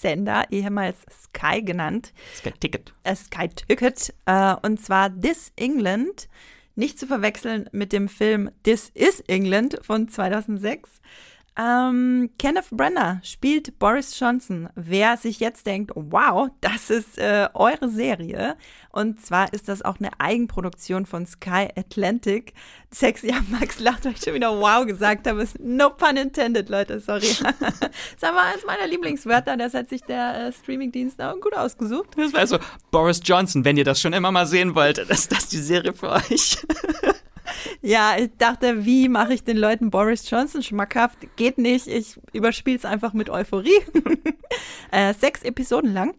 Streaming-Sender, 0.00 0.44
ehemals 0.50 0.96
Sky 1.10 1.62
genannt. 1.62 2.12
Sky 2.34 2.52
Ticket. 2.58 2.92
äh, 3.04 3.14
Sky 3.14 3.48
Ticket. 3.48 4.14
Äh, 4.26 4.54
und 4.62 4.80
zwar 4.80 5.10
This 5.20 5.52
England. 5.56 6.28
Nicht 6.76 6.98
zu 6.98 7.06
verwechseln 7.06 7.68
mit 7.72 7.92
dem 7.92 8.08
Film 8.08 8.50
This 8.62 8.90
is 8.94 9.20
England 9.26 9.78
von 9.82 10.08
2006. 10.08 11.00
Ähm, 11.58 12.30
Kenneth 12.38 12.70
Brenner 12.70 13.20
spielt 13.22 13.78
Boris 13.78 14.18
Johnson. 14.18 14.68
Wer 14.76 15.16
sich 15.16 15.40
jetzt 15.40 15.66
denkt, 15.66 15.90
wow, 15.94 16.48
das 16.60 16.90
ist 16.90 17.18
äh, 17.18 17.48
eure 17.54 17.88
Serie. 17.88 18.56
Und 18.92 19.24
zwar 19.24 19.52
ist 19.52 19.68
das 19.68 19.82
auch 19.82 19.98
eine 19.98 20.10
Eigenproduktion 20.18 21.06
von 21.06 21.26
Sky 21.26 21.68
Atlantic. 21.76 22.54
Sexy, 22.92 23.28
ja, 23.28 23.36
Max 23.48 23.78
lacht, 23.80 24.04
weil 24.04 24.12
ich 24.12 24.22
schon 24.22 24.34
wieder 24.34 24.58
wow 24.58 24.86
gesagt 24.86 25.26
habe. 25.26 25.42
Ist 25.42 25.58
No 25.60 25.90
pun 25.90 26.16
intended, 26.16 26.68
Leute, 26.68 27.00
sorry. 27.00 27.20
das 28.20 28.22
war 28.22 28.42
eines 28.42 28.64
meiner 28.64 28.86
Lieblingswörter. 28.86 29.56
Das 29.56 29.74
hat 29.74 29.88
sich 29.88 30.02
der 30.02 30.48
äh, 30.48 30.52
Streamingdienst 30.52 31.20
auch 31.20 31.38
gut 31.40 31.54
ausgesucht. 31.54 32.10
Das 32.16 32.32
war 32.32 32.46
so 32.46 32.58
Boris 32.90 33.20
Johnson, 33.22 33.64
wenn 33.64 33.76
ihr 33.76 33.84
das 33.84 34.00
schon 34.00 34.12
immer 34.12 34.30
mal 34.30 34.46
sehen 34.46 34.74
wollt, 34.74 34.98
ist 35.10 35.32
das 35.32 35.48
die 35.48 35.58
Serie 35.58 35.92
für 35.92 36.10
euch. 36.10 36.58
Ja, 37.82 38.16
ich 38.18 38.30
dachte, 38.38 38.84
wie 38.84 39.08
mache 39.08 39.34
ich 39.34 39.44
den 39.44 39.56
Leuten 39.56 39.90
Boris 39.90 40.28
Johnson 40.28 40.62
schmackhaft? 40.62 41.18
Geht 41.36 41.58
nicht, 41.58 41.86
ich 41.86 42.18
überspiele 42.32 42.76
es 42.76 42.84
einfach 42.84 43.12
mit 43.12 43.30
Euphorie. 43.30 43.80
äh, 44.92 45.14
sechs 45.14 45.42
Episoden 45.42 45.92
lang. 45.92 46.14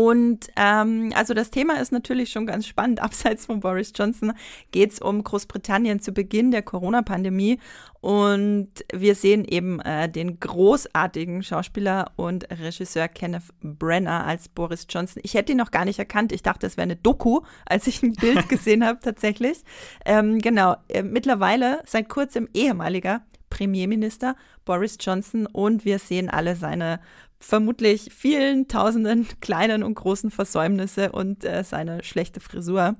Und 0.00 0.48
ähm, 0.56 1.12
also 1.14 1.34
das 1.34 1.50
Thema 1.50 1.78
ist 1.78 1.92
natürlich 1.92 2.30
schon 2.30 2.46
ganz 2.46 2.66
spannend. 2.66 3.00
Abseits 3.02 3.44
von 3.44 3.60
Boris 3.60 3.92
Johnson 3.94 4.32
geht 4.70 4.92
es 4.92 4.98
um 4.98 5.22
Großbritannien 5.22 6.00
zu 6.00 6.12
Beginn 6.12 6.52
der 6.52 6.62
Corona-Pandemie. 6.62 7.58
Und 8.00 8.70
wir 8.94 9.14
sehen 9.14 9.44
eben 9.44 9.78
äh, 9.80 10.08
den 10.08 10.40
großartigen 10.40 11.42
Schauspieler 11.42 12.12
und 12.16 12.48
Regisseur 12.50 13.08
Kenneth 13.08 13.42
Brenner 13.60 14.24
als 14.24 14.48
Boris 14.48 14.86
Johnson. 14.88 15.20
Ich 15.22 15.34
hätte 15.34 15.52
ihn 15.52 15.58
noch 15.58 15.70
gar 15.70 15.84
nicht 15.84 15.98
erkannt. 15.98 16.32
Ich 16.32 16.42
dachte, 16.42 16.66
es 16.66 16.78
wäre 16.78 16.84
eine 16.84 16.96
Doku, 16.96 17.42
als 17.66 17.86
ich 17.86 18.02
ein 18.02 18.14
Bild 18.14 18.48
gesehen 18.48 18.86
habe 18.86 19.00
tatsächlich. 19.00 19.58
Ähm, 20.06 20.38
genau, 20.38 20.76
äh, 20.88 21.02
mittlerweile 21.02 21.82
seit 21.84 22.08
kurzem 22.08 22.48
ehemaliger 22.54 23.20
Premierminister 23.50 24.34
Boris 24.64 24.96
Johnson 24.98 25.44
und 25.46 25.84
wir 25.84 25.98
sehen 25.98 26.30
alle 26.30 26.56
seine 26.56 27.00
vermutlich 27.40 28.10
vielen 28.14 28.68
tausenden 28.68 29.26
kleinen 29.40 29.82
und 29.82 29.94
großen 29.94 30.30
Versäumnisse 30.30 31.12
und 31.12 31.44
äh, 31.44 31.64
seine 31.64 32.04
schlechte 32.04 32.40
Frisur 32.40 32.96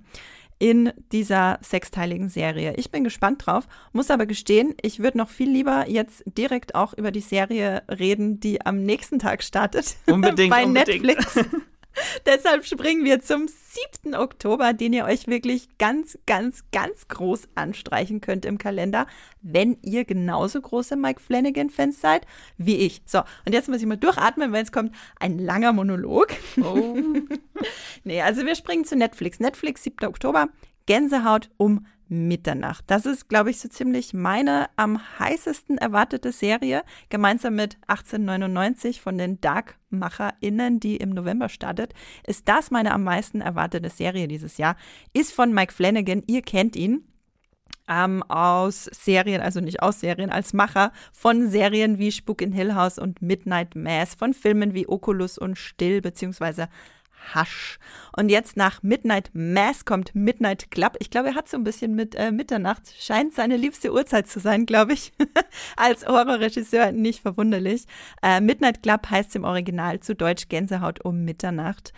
in 0.58 0.92
dieser 1.10 1.58
sechsteiligen 1.62 2.28
Serie. 2.28 2.74
Ich 2.76 2.90
bin 2.90 3.02
gespannt 3.02 3.46
drauf, 3.46 3.66
muss 3.92 4.10
aber 4.10 4.26
gestehen, 4.26 4.74
ich 4.82 4.98
würde 4.98 5.16
noch 5.16 5.30
viel 5.30 5.50
lieber 5.50 5.88
jetzt 5.88 6.22
direkt 6.26 6.74
auch 6.74 6.92
über 6.92 7.10
die 7.10 7.20
Serie 7.20 7.82
reden, 7.88 8.40
die 8.40 8.64
am 8.64 8.84
nächsten 8.84 9.18
Tag 9.18 9.42
startet. 9.42 9.96
Unbedingt, 10.06 10.50
bei 10.54 10.64
unbedingt. 10.64 11.04
Netflix. 11.04 11.40
Deshalb 12.26 12.64
springen 12.64 13.04
wir 13.04 13.20
zum 13.20 13.48
7. 13.48 14.14
Oktober, 14.14 14.72
den 14.72 14.92
ihr 14.92 15.04
euch 15.04 15.26
wirklich 15.26 15.68
ganz, 15.78 16.18
ganz, 16.26 16.64
ganz 16.72 17.08
groß 17.08 17.48
anstreichen 17.54 18.20
könnt 18.20 18.44
im 18.44 18.58
Kalender, 18.58 19.06
wenn 19.42 19.76
ihr 19.82 20.04
genauso 20.04 20.60
große 20.60 20.96
Mike 20.96 21.20
Flanagan-Fans 21.20 22.00
seid 22.00 22.26
wie 22.56 22.76
ich. 22.76 23.02
So, 23.06 23.20
und 23.46 23.52
jetzt 23.52 23.68
muss 23.68 23.80
ich 23.80 23.86
mal 23.86 23.96
durchatmen, 23.96 24.52
weil 24.52 24.62
es 24.62 24.72
kommt 24.72 24.94
ein 25.18 25.38
langer 25.38 25.72
Monolog. 25.72 26.28
Oh. 26.62 26.96
Nee, 28.04 28.22
also 28.22 28.46
wir 28.46 28.54
springen 28.54 28.86
zu 28.86 28.96
Netflix. 28.96 29.38
Netflix, 29.38 29.82
7. 29.82 30.06
Oktober, 30.08 30.48
Gänsehaut 30.86 31.50
um 31.58 31.84
Mitternacht. 32.10 32.84
Das 32.88 33.06
ist, 33.06 33.28
glaube 33.28 33.50
ich, 33.50 33.60
so 33.60 33.68
ziemlich 33.68 34.12
meine 34.12 34.68
am 34.74 35.00
heißesten 35.18 35.78
erwartete 35.78 36.32
Serie, 36.32 36.82
gemeinsam 37.08 37.54
mit 37.54 37.76
1899 37.86 39.00
von 39.00 39.16
den 39.16 39.40
Dark-MacherInnen, 39.40 40.80
die 40.80 40.96
im 40.96 41.10
November 41.10 41.48
startet. 41.48 41.94
Ist 42.26 42.48
das 42.48 42.72
meine 42.72 42.92
am 42.92 43.04
meisten 43.04 43.40
erwartete 43.40 43.90
Serie 43.90 44.26
dieses 44.26 44.58
Jahr? 44.58 44.76
Ist 45.12 45.32
von 45.32 45.54
Mike 45.54 45.72
Flanagan, 45.72 46.24
ihr 46.26 46.42
kennt 46.42 46.74
ihn. 46.74 47.04
Ähm, 47.88 48.22
aus 48.24 48.84
Serien, 48.84 49.40
also 49.40 49.60
nicht 49.60 49.82
aus 49.82 50.00
Serien, 50.00 50.30
als 50.30 50.52
Macher 50.52 50.92
von 51.12 51.48
Serien 51.48 51.98
wie 51.98 52.12
Spuk 52.12 52.42
in 52.42 52.52
Hill 52.52 52.74
House 52.74 52.98
und 52.98 53.22
Midnight 53.22 53.74
Mass, 53.74 54.14
von 54.14 54.34
Filmen 54.34 54.74
wie 54.74 54.88
Oculus 54.88 55.38
und 55.38 55.58
Still, 55.58 56.00
beziehungsweise 56.00 56.68
Hush. 57.34 57.78
Und 58.16 58.28
jetzt 58.28 58.56
nach 58.56 58.82
Midnight 58.82 59.30
Mass 59.32 59.84
kommt 59.84 60.14
Midnight 60.14 60.70
Club. 60.70 60.96
Ich 60.98 61.10
glaube, 61.10 61.28
er 61.28 61.34
hat 61.34 61.48
so 61.48 61.56
ein 61.56 61.64
bisschen 61.64 61.94
mit 61.94 62.14
äh, 62.14 62.32
Mitternacht, 62.32 62.82
scheint 62.98 63.34
seine 63.34 63.56
liebste 63.56 63.92
Uhrzeit 63.92 64.26
zu 64.26 64.40
sein, 64.40 64.66
glaube 64.66 64.94
ich. 64.94 65.12
Als 65.76 66.06
Horrorregisseur 66.06 66.92
nicht 66.92 67.20
verwunderlich. 67.20 67.84
Äh, 68.22 68.40
Midnight 68.40 68.82
Club 68.82 69.08
heißt 69.10 69.36
im 69.36 69.44
Original 69.44 70.00
zu 70.00 70.14
Deutsch 70.14 70.48
Gänsehaut 70.48 71.04
um 71.04 71.24
Mitternacht. 71.24 71.92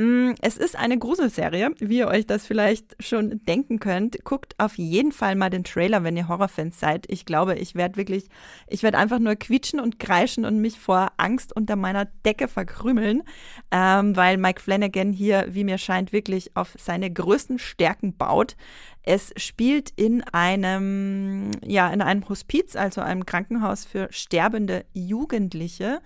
Mm, 0.00 0.32
Es 0.40 0.56
ist 0.56 0.76
eine 0.78 0.96
Gruselserie, 0.98 1.72
wie 1.78 1.98
ihr 1.98 2.08
euch 2.08 2.26
das 2.26 2.46
vielleicht 2.46 2.96
schon 3.04 3.44
denken 3.44 3.80
könnt. 3.80 4.24
Guckt 4.24 4.54
auf 4.56 4.78
jeden 4.78 5.12
Fall 5.12 5.34
mal 5.34 5.50
den 5.50 5.62
Trailer, 5.62 6.02
wenn 6.04 6.16
ihr 6.16 6.26
Horrorfans 6.26 6.80
seid. 6.80 7.04
Ich 7.10 7.26
glaube, 7.26 7.56
ich 7.56 7.74
werde 7.74 7.96
wirklich, 7.96 8.24
ich 8.66 8.82
werde 8.82 8.96
einfach 8.96 9.18
nur 9.18 9.34
quietschen 9.36 9.78
und 9.78 9.98
kreischen 9.98 10.46
und 10.46 10.58
mich 10.58 10.80
vor 10.80 11.08
Angst 11.18 11.54
unter 11.54 11.76
meiner 11.76 12.06
Decke 12.24 12.48
verkrümeln, 12.48 13.24
ähm, 13.70 14.16
weil 14.16 14.38
Mike 14.38 14.62
Flanagan 14.62 15.12
hier, 15.12 15.46
wie 15.50 15.64
mir 15.64 15.76
scheint, 15.76 16.14
wirklich 16.14 16.56
auf 16.56 16.74
seine 16.78 17.12
größten 17.12 17.58
Stärken 17.58 18.16
baut. 18.16 18.56
Es 19.02 19.34
spielt 19.36 19.90
in 19.96 20.22
einem, 20.22 21.50
ja, 21.62 21.90
in 21.90 22.00
einem 22.00 22.26
Hospiz, 22.26 22.74
also 22.74 23.02
einem 23.02 23.26
Krankenhaus 23.26 23.84
für 23.84 24.08
sterbende 24.10 24.86
Jugendliche. 24.94 26.00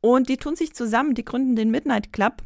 Und 0.00 0.28
die 0.28 0.36
tun 0.36 0.56
sich 0.56 0.74
zusammen, 0.74 1.14
die 1.14 1.24
gründen 1.24 1.54
den 1.54 1.70
Midnight 1.70 2.12
Club. 2.12 2.42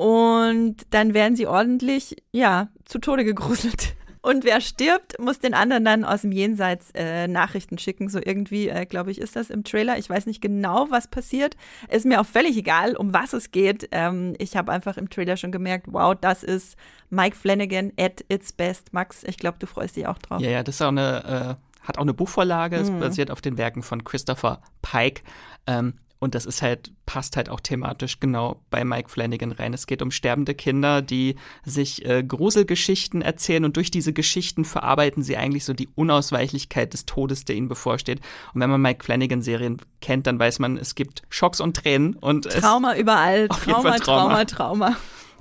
Und 0.00 0.76
dann 0.88 1.12
werden 1.12 1.36
sie 1.36 1.46
ordentlich, 1.46 2.16
ja, 2.32 2.68
zu 2.86 3.00
Tode 3.00 3.22
gegruselt. 3.22 3.96
Und 4.22 4.44
wer 4.44 4.62
stirbt, 4.62 5.18
muss 5.18 5.40
den 5.40 5.52
anderen 5.52 5.84
dann 5.84 6.04
aus 6.04 6.22
dem 6.22 6.32
Jenseits 6.32 6.90
äh, 6.94 7.28
Nachrichten 7.28 7.76
schicken. 7.76 8.08
So 8.08 8.18
irgendwie, 8.18 8.70
äh, 8.70 8.86
glaube 8.86 9.10
ich, 9.10 9.20
ist 9.20 9.36
das 9.36 9.50
im 9.50 9.62
Trailer. 9.62 9.98
Ich 9.98 10.08
weiß 10.08 10.24
nicht 10.24 10.40
genau, 10.40 10.86
was 10.88 11.08
passiert. 11.08 11.54
Ist 11.90 12.06
mir 12.06 12.22
auch 12.22 12.24
völlig 12.24 12.56
egal, 12.56 12.96
um 12.96 13.12
was 13.12 13.34
es 13.34 13.50
geht. 13.50 13.90
Ähm, 13.92 14.36
ich 14.38 14.56
habe 14.56 14.72
einfach 14.72 14.96
im 14.96 15.10
Trailer 15.10 15.36
schon 15.36 15.52
gemerkt, 15.52 15.88
wow, 15.90 16.14
das 16.18 16.44
ist 16.44 16.78
Mike 17.10 17.36
Flanagan 17.36 17.92
at 18.00 18.24
its 18.30 18.54
best. 18.54 18.94
Max, 18.94 19.22
ich 19.24 19.36
glaube, 19.36 19.58
du 19.58 19.66
freust 19.66 19.96
dich 19.96 20.06
auch 20.06 20.16
drauf. 20.16 20.40
Ja, 20.40 20.48
ja, 20.48 20.62
das 20.62 20.76
ist 20.76 20.82
auch 20.82 20.88
eine, 20.88 21.58
äh, 21.60 21.86
hat 21.86 21.98
auch 21.98 22.02
eine 22.02 22.14
Buchvorlage. 22.14 22.76
Es 22.76 22.90
mhm. 22.90 23.00
basiert 23.00 23.30
auf 23.30 23.42
den 23.42 23.58
Werken 23.58 23.82
von 23.82 24.02
Christopher 24.02 24.62
Pike. 24.80 25.20
Ähm, 25.66 25.92
und 26.20 26.34
das 26.34 26.44
ist 26.44 26.60
halt, 26.60 26.92
passt 27.06 27.36
halt 27.36 27.48
auch 27.48 27.60
thematisch 27.60 28.20
genau 28.20 28.62
bei 28.68 28.84
Mike 28.84 29.08
Flanagan 29.08 29.52
rein. 29.52 29.72
Es 29.72 29.86
geht 29.86 30.02
um 30.02 30.10
sterbende 30.10 30.54
Kinder, 30.54 31.00
die 31.00 31.36
sich 31.64 32.04
äh, 32.04 32.22
Gruselgeschichten 32.22 33.22
erzählen 33.22 33.64
und 33.64 33.76
durch 33.76 33.90
diese 33.90 34.12
Geschichten 34.12 34.66
verarbeiten 34.66 35.22
sie 35.22 35.38
eigentlich 35.38 35.64
so 35.64 35.72
die 35.72 35.88
Unausweichlichkeit 35.94 36.92
des 36.92 37.06
Todes, 37.06 37.46
der 37.46 37.56
ihnen 37.56 37.68
bevorsteht. 37.68 38.20
Und 38.52 38.60
wenn 38.60 38.68
man 38.68 38.82
Mike 38.82 39.02
Flanagan-Serien 39.02 39.78
kennt, 40.02 40.26
dann 40.26 40.38
weiß 40.38 40.58
man, 40.58 40.76
es 40.76 40.94
gibt 40.94 41.22
Schocks 41.30 41.58
und 41.60 41.74
Tränen 41.74 42.14
und 42.14 42.44
Trauma 42.44 42.96
überall. 42.96 43.48
Trauma, 43.48 43.96
Trauma, 43.96 43.98
Trauma, 43.98 44.44
Trauma. 44.44 44.96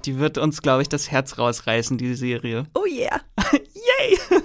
Die 0.06 0.18
wird 0.18 0.38
uns, 0.38 0.62
glaube 0.62 0.82
ich, 0.82 0.88
das 0.88 1.12
Herz 1.12 1.38
rausreißen, 1.38 1.98
die 1.98 2.16
Serie. 2.16 2.68
Oh 2.74 2.86
yeah. 2.86 3.20
Yay! 3.52 4.18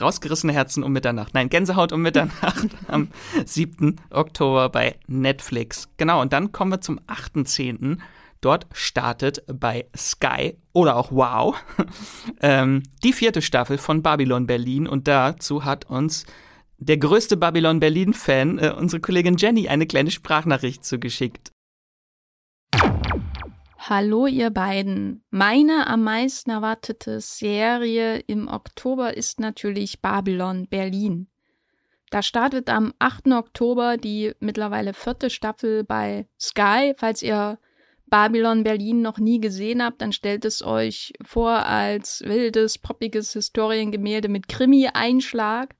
Rausgerissene 0.00 0.52
Herzen 0.52 0.82
um 0.82 0.92
Mitternacht. 0.92 1.34
Nein, 1.34 1.48
Gänsehaut 1.48 1.92
um 1.92 2.02
Mitternacht 2.02 2.68
am 2.88 3.08
7. 3.44 3.96
Oktober 4.10 4.68
bei 4.68 4.96
Netflix. 5.06 5.88
Genau, 5.96 6.20
und 6.20 6.32
dann 6.32 6.52
kommen 6.52 6.72
wir 6.72 6.80
zum 6.80 6.98
8.10. 7.00 7.98
Dort 8.40 8.66
startet 8.72 9.42
bei 9.46 9.86
Sky 9.96 10.58
oder 10.72 10.96
auch 10.96 11.12
Wow 11.12 11.56
ähm, 12.42 12.82
die 13.02 13.14
vierte 13.14 13.40
Staffel 13.40 13.78
von 13.78 14.02
Babylon 14.02 14.46
Berlin. 14.46 14.86
Und 14.86 15.08
dazu 15.08 15.64
hat 15.64 15.88
uns 15.88 16.26
der 16.76 16.98
größte 16.98 17.36
Babylon 17.38 17.80
Berlin-Fan, 17.80 18.58
äh, 18.58 18.74
unsere 18.76 19.00
Kollegin 19.00 19.36
Jenny, 19.38 19.68
eine 19.68 19.86
kleine 19.86 20.10
Sprachnachricht 20.10 20.84
zugeschickt. 20.84 21.53
Hallo 23.86 24.26
ihr 24.26 24.48
beiden. 24.48 25.22
Meine 25.28 25.86
am 25.88 26.04
meisten 26.04 26.48
erwartete 26.48 27.20
Serie 27.20 28.18
im 28.20 28.48
Oktober 28.48 29.14
ist 29.14 29.40
natürlich 29.40 30.00
Babylon 30.00 30.66
Berlin. 30.68 31.26
Da 32.08 32.22
startet 32.22 32.70
am 32.70 32.94
8. 32.98 33.26
Oktober 33.32 33.98
die 33.98 34.32
mittlerweile 34.40 34.94
vierte 34.94 35.28
Staffel 35.28 35.84
bei 35.84 36.26
Sky. 36.40 36.94
Falls 36.96 37.20
ihr 37.20 37.58
Babylon 38.06 38.64
Berlin 38.64 39.02
noch 39.02 39.18
nie 39.18 39.38
gesehen 39.38 39.82
habt, 39.82 40.00
dann 40.00 40.12
stellt 40.12 40.46
es 40.46 40.64
euch 40.64 41.12
vor 41.22 41.50
als 41.50 42.22
wildes, 42.24 42.78
poppiges 42.78 43.34
Historiengemälde 43.34 44.30
mit 44.30 44.48
Krimi-Einschlag. 44.48 45.74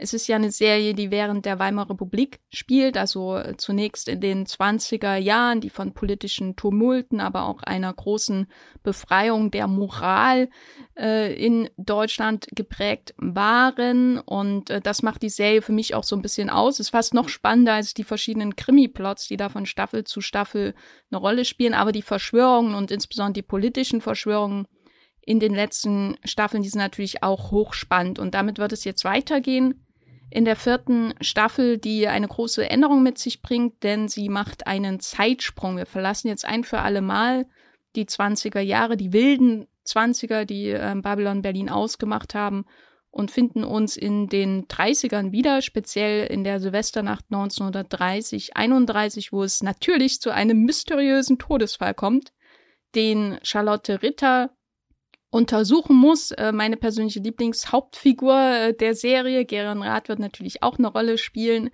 Es 0.00 0.14
ist 0.14 0.28
ja 0.28 0.36
eine 0.36 0.52
Serie, 0.52 0.94
die 0.94 1.10
während 1.10 1.44
der 1.44 1.58
Weimarer 1.58 1.90
Republik 1.90 2.38
spielt, 2.50 2.96
also 2.96 3.36
äh, 3.36 3.56
zunächst 3.56 4.06
in 4.06 4.20
den 4.20 4.46
20er 4.46 5.16
Jahren, 5.16 5.60
die 5.60 5.70
von 5.70 5.92
politischen 5.92 6.54
Tumulten, 6.54 7.20
aber 7.20 7.46
auch 7.46 7.64
einer 7.64 7.92
großen 7.92 8.46
Befreiung 8.84 9.50
der 9.50 9.66
Moral 9.66 10.50
äh, 10.96 11.34
in 11.34 11.68
Deutschland 11.76 12.46
geprägt 12.52 13.12
waren. 13.16 14.20
Und 14.20 14.70
äh, 14.70 14.80
das 14.80 15.02
macht 15.02 15.22
die 15.22 15.30
Serie 15.30 15.62
für 15.62 15.72
mich 15.72 15.96
auch 15.96 16.04
so 16.04 16.14
ein 16.14 16.22
bisschen 16.22 16.48
aus. 16.48 16.78
Ist 16.78 16.90
fast 16.90 17.12
noch 17.12 17.28
spannender 17.28 17.74
als 17.74 17.92
die 17.92 18.04
verschiedenen 18.04 18.54
Krimi-Plots, 18.54 19.26
die 19.26 19.36
da 19.36 19.48
von 19.48 19.66
Staffel 19.66 20.04
zu 20.04 20.20
Staffel 20.20 20.74
eine 21.10 21.18
Rolle 21.18 21.44
spielen. 21.44 21.74
Aber 21.74 21.90
die 21.90 22.02
Verschwörungen 22.02 22.76
und 22.76 22.92
insbesondere 22.92 23.32
die 23.32 23.42
politischen 23.42 24.00
Verschwörungen 24.00 24.68
in 25.22 25.40
den 25.40 25.54
letzten 25.54 26.16
Staffeln, 26.24 26.62
die 26.62 26.68
sind 26.68 26.78
natürlich 26.78 27.24
auch 27.24 27.50
hochspannend. 27.50 28.20
Und 28.20 28.34
damit 28.34 28.58
wird 28.58 28.72
es 28.72 28.84
jetzt 28.84 29.04
weitergehen 29.04 29.84
in 30.30 30.44
der 30.44 30.56
vierten 30.56 31.14
Staffel, 31.20 31.78
die 31.78 32.06
eine 32.08 32.28
große 32.28 32.68
Änderung 32.68 33.02
mit 33.02 33.18
sich 33.18 33.42
bringt, 33.42 33.82
denn 33.82 34.08
sie 34.08 34.28
macht 34.28 34.66
einen 34.66 35.00
Zeitsprung. 35.00 35.76
Wir 35.76 35.86
verlassen 35.86 36.28
jetzt 36.28 36.44
ein 36.44 36.64
für 36.64 36.80
alle 36.80 37.00
Mal 37.00 37.46
die 37.96 38.06
20er 38.06 38.60
Jahre, 38.60 38.96
die 38.96 39.12
wilden 39.12 39.66
20er, 39.86 40.44
die 40.44 40.70
äh, 40.70 40.94
Babylon 40.96 41.42
Berlin 41.42 41.70
ausgemacht 41.70 42.34
haben 42.34 42.66
und 43.10 43.30
finden 43.30 43.64
uns 43.64 43.96
in 43.96 44.28
den 44.28 44.66
30ern 44.66 45.32
wieder, 45.32 45.62
speziell 45.62 46.26
in 46.26 46.44
der 46.44 46.60
Silvesternacht 46.60 47.24
1930, 47.30 48.56
31, 48.56 49.32
wo 49.32 49.42
es 49.42 49.62
natürlich 49.62 50.20
zu 50.20 50.30
einem 50.30 50.62
mysteriösen 50.64 51.38
Todesfall 51.38 51.94
kommt, 51.94 52.32
den 52.94 53.38
Charlotte 53.42 54.02
Ritter 54.02 54.50
untersuchen 55.30 55.96
muss. 55.96 56.30
Äh, 56.32 56.52
meine 56.52 56.76
persönliche 56.76 57.20
Lieblingshauptfigur 57.20 58.38
äh, 58.38 58.74
der 58.74 58.94
Serie, 58.94 59.44
Geren 59.44 59.82
Rath, 59.82 60.08
wird 60.08 60.18
natürlich 60.18 60.62
auch 60.62 60.78
eine 60.78 60.88
Rolle 60.88 61.18
spielen. 61.18 61.70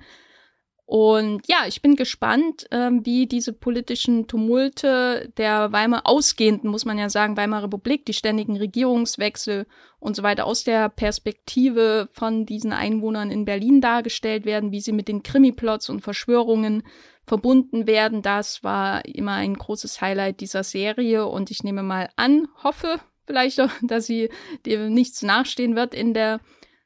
Und 0.87 1.49
ja, 1.49 1.65
ich 1.67 1.81
bin 1.81 1.97
gespannt, 1.97 2.71
äh, 2.71 2.91
wie 2.91 3.27
diese 3.27 3.55
politischen 3.55 4.27
Tumulte 4.27 5.33
der 5.39 5.73
Weimar 5.73 6.03
ausgehenden, 6.05 6.69
muss 6.71 6.85
man 6.85 6.99
ja 6.99 7.09
sagen, 7.09 7.39
Weimarer 7.39 7.65
Republik, 7.65 8.05
die 8.05 8.13
ständigen 8.13 8.59
Regierungswechsel 8.59 9.67
und 9.99 10.15
so 10.15 10.23
weiter 10.23 10.45
aus 10.45 10.63
der 10.63 10.91
Perspektive 10.91 12.11
von 12.13 12.45
diesen 12.45 12.73
Einwohnern 12.73 13.31
in 13.31 13.47
Berlin 13.47 13.81
dargestellt 13.81 14.45
werden, 14.45 14.73
wie 14.73 14.81
sie 14.81 14.93
mit 14.93 15.09
den 15.09 15.23
Krimiplots 15.23 15.89
und 15.89 16.03
Verschwörungen 16.03 16.83
verbunden 17.27 17.87
werden. 17.87 18.21
Das 18.21 18.63
war 18.63 19.07
immer 19.07 19.33
ein 19.33 19.55
großes 19.55 20.03
Highlight 20.03 20.41
dieser 20.41 20.65
Serie 20.65 21.25
und 21.27 21.51
ich 21.51 21.65
nehme 21.65 21.83
mal 21.83 22.11
an, 22.17 22.47
hoffe, 22.63 23.01
vielleicht 23.27 23.61
auch, 23.61 23.71
dass 23.83 24.07
sie 24.07 24.31
dem 24.67 24.93
nichts 24.93 25.23
nachstehen 25.23 25.77
wird 25.77 25.95
in 25.95 26.15
der 26.15 26.41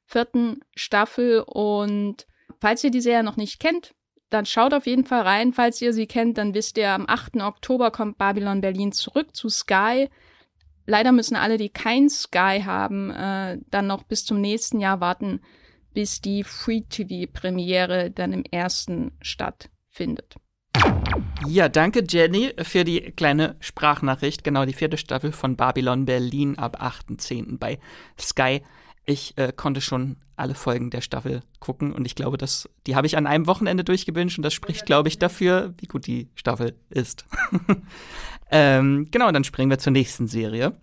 vierten 0.04 0.60
Staffel. 0.74 1.44
Und 1.46 2.26
falls 2.60 2.82
ihr 2.84 2.90
die 2.90 3.00
Serie 3.00 3.22
noch 3.22 3.36
nicht 3.36 3.60
kennt, 3.60 3.94
dann 4.30 4.46
schaut 4.46 4.74
auf 4.74 4.86
jeden 4.86 5.04
Fall 5.04 5.22
rein. 5.22 5.52
Falls 5.52 5.80
ihr 5.80 5.92
sie 5.92 6.06
kennt, 6.06 6.38
dann 6.38 6.54
wisst 6.54 6.78
ihr, 6.78 6.90
am 6.90 7.06
8. 7.08 7.36
Oktober 7.36 7.90
kommt 7.90 8.18
Babylon 8.18 8.60
Berlin 8.60 8.92
zurück 8.92 9.34
zu 9.34 9.48
Sky. 9.48 10.08
Leider 10.86 11.12
müssen 11.12 11.36
alle, 11.36 11.58
die 11.58 11.68
kein 11.68 12.08
Sky 12.08 12.62
haben, 12.64 13.10
äh, 13.10 13.58
dann 13.70 13.86
noch 13.86 14.04
bis 14.04 14.24
zum 14.24 14.40
nächsten 14.40 14.80
Jahr 14.80 15.00
warten, 15.00 15.40
bis 15.92 16.20
die 16.20 16.44
Free-TV-Premiere 16.44 18.10
dann 18.10 18.32
im 18.32 18.44
ersten 18.44 19.12
stattfindet. 19.20 20.36
Ja, 21.46 21.68
danke 21.68 22.04
Jenny 22.06 22.52
für 22.62 22.84
die 22.84 23.00
kleine 23.12 23.56
Sprachnachricht. 23.60 24.44
Genau, 24.44 24.64
die 24.64 24.72
vierte 24.72 24.98
Staffel 24.98 25.32
von 25.32 25.56
Babylon 25.56 26.04
Berlin 26.04 26.58
ab 26.58 26.82
8.10. 26.82 27.58
bei 27.58 27.78
Sky. 28.20 28.62
Ich 29.06 29.36
äh, 29.38 29.52
konnte 29.56 29.80
schon 29.80 30.16
alle 30.36 30.54
Folgen 30.54 30.90
der 30.90 31.00
Staffel 31.00 31.42
gucken 31.58 31.92
und 31.92 32.04
ich 32.04 32.14
glaube, 32.14 32.38
dass 32.38 32.68
die 32.86 32.94
habe 32.94 33.06
ich 33.06 33.16
an 33.16 33.26
einem 33.26 33.46
Wochenende 33.46 33.82
durchgewünscht 33.82 34.38
und 34.38 34.42
das 34.42 34.54
spricht, 34.54 34.86
glaube 34.86 35.08
ich, 35.08 35.18
dafür, 35.18 35.74
wie 35.78 35.86
gut 35.86 36.06
die 36.06 36.28
Staffel 36.34 36.76
ist. 36.90 37.24
ähm, 38.50 39.08
genau, 39.10 39.32
dann 39.32 39.44
springen 39.44 39.70
wir 39.70 39.78
zur 39.78 39.92
nächsten 39.92 40.26
Serie. 40.26 40.76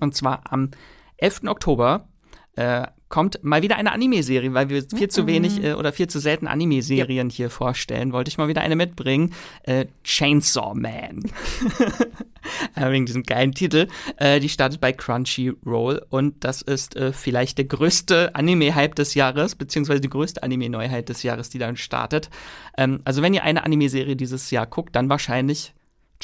Und 0.00 0.14
zwar 0.14 0.52
am 0.52 0.70
11. 1.16 1.44
Oktober 1.46 2.08
äh, 2.56 2.86
kommt 3.08 3.42
mal 3.42 3.62
wieder 3.62 3.76
eine 3.76 3.92
Anime-Serie, 3.92 4.54
weil 4.54 4.68
wir 4.68 4.82
viel 4.82 5.08
zu 5.08 5.26
wenig 5.26 5.62
äh, 5.62 5.74
oder 5.74 5.92
viel 5.92 6.08
zu 6.08 6.18
selten 6.18 6.46
Anime-Serien 6.46 7.30
ja. 7.30 7.36
hier 7.36 7.50
vorstellen. 7.50 8.12
Wollte 8.12 8.28
ich 8.28 8.38
mal 8.38 8.48
wieder 8.48 8.62
eine 8.62 8.76
mitbringen. 8.76 9.32
Äh, 9.62 9.86
Chainsaw 10.02 10.74
Man. 10.74 11.22
Äh, 12.76 12.90
wegen 12.90 13.06
diesem 13.06 13.22
geilen 13.22 13.52
Titel. 13.52 13.88
Äh, 14.18 14.38
die 14.38 14.50
startet 14.50 14.78
bei 14.78 14.92
Crunchyroll 14.92 16.04
und 16.10 16.44
das 16.44 16.60
ist 16.60 16.94
äh, 16.94 17.10
vielleicht 17.10 17.56
der 17.56 17.64
größte 17.64 18.34
Anime-Hype 18.34 18.94
des 18.94 19.14
Jahres, 19.14 19.54
beziehungsweise 19.54 20.02
die 20.02 20.10
größte 20.10 20.42
Anime-Neuheit 20.42 21.08
des 21.08 21.22
Jahres, 21.22 21.48
die 21.48 21.58
dann 21.58 21.78
startet. 21.78 22.28
Ähm, 22.76 23.00
also 23.04 23.22
wenn 23.22 23.32
ihr 23.32 23.44
eine 23.44 23.64
Anime-Serie 23.64 24.14
dieses 24.14 24.50
Jahr 24.50 24.66
guckt, 24.66 24.94
dann 24.94 25.08
wahrscheinlich 25.08 25.72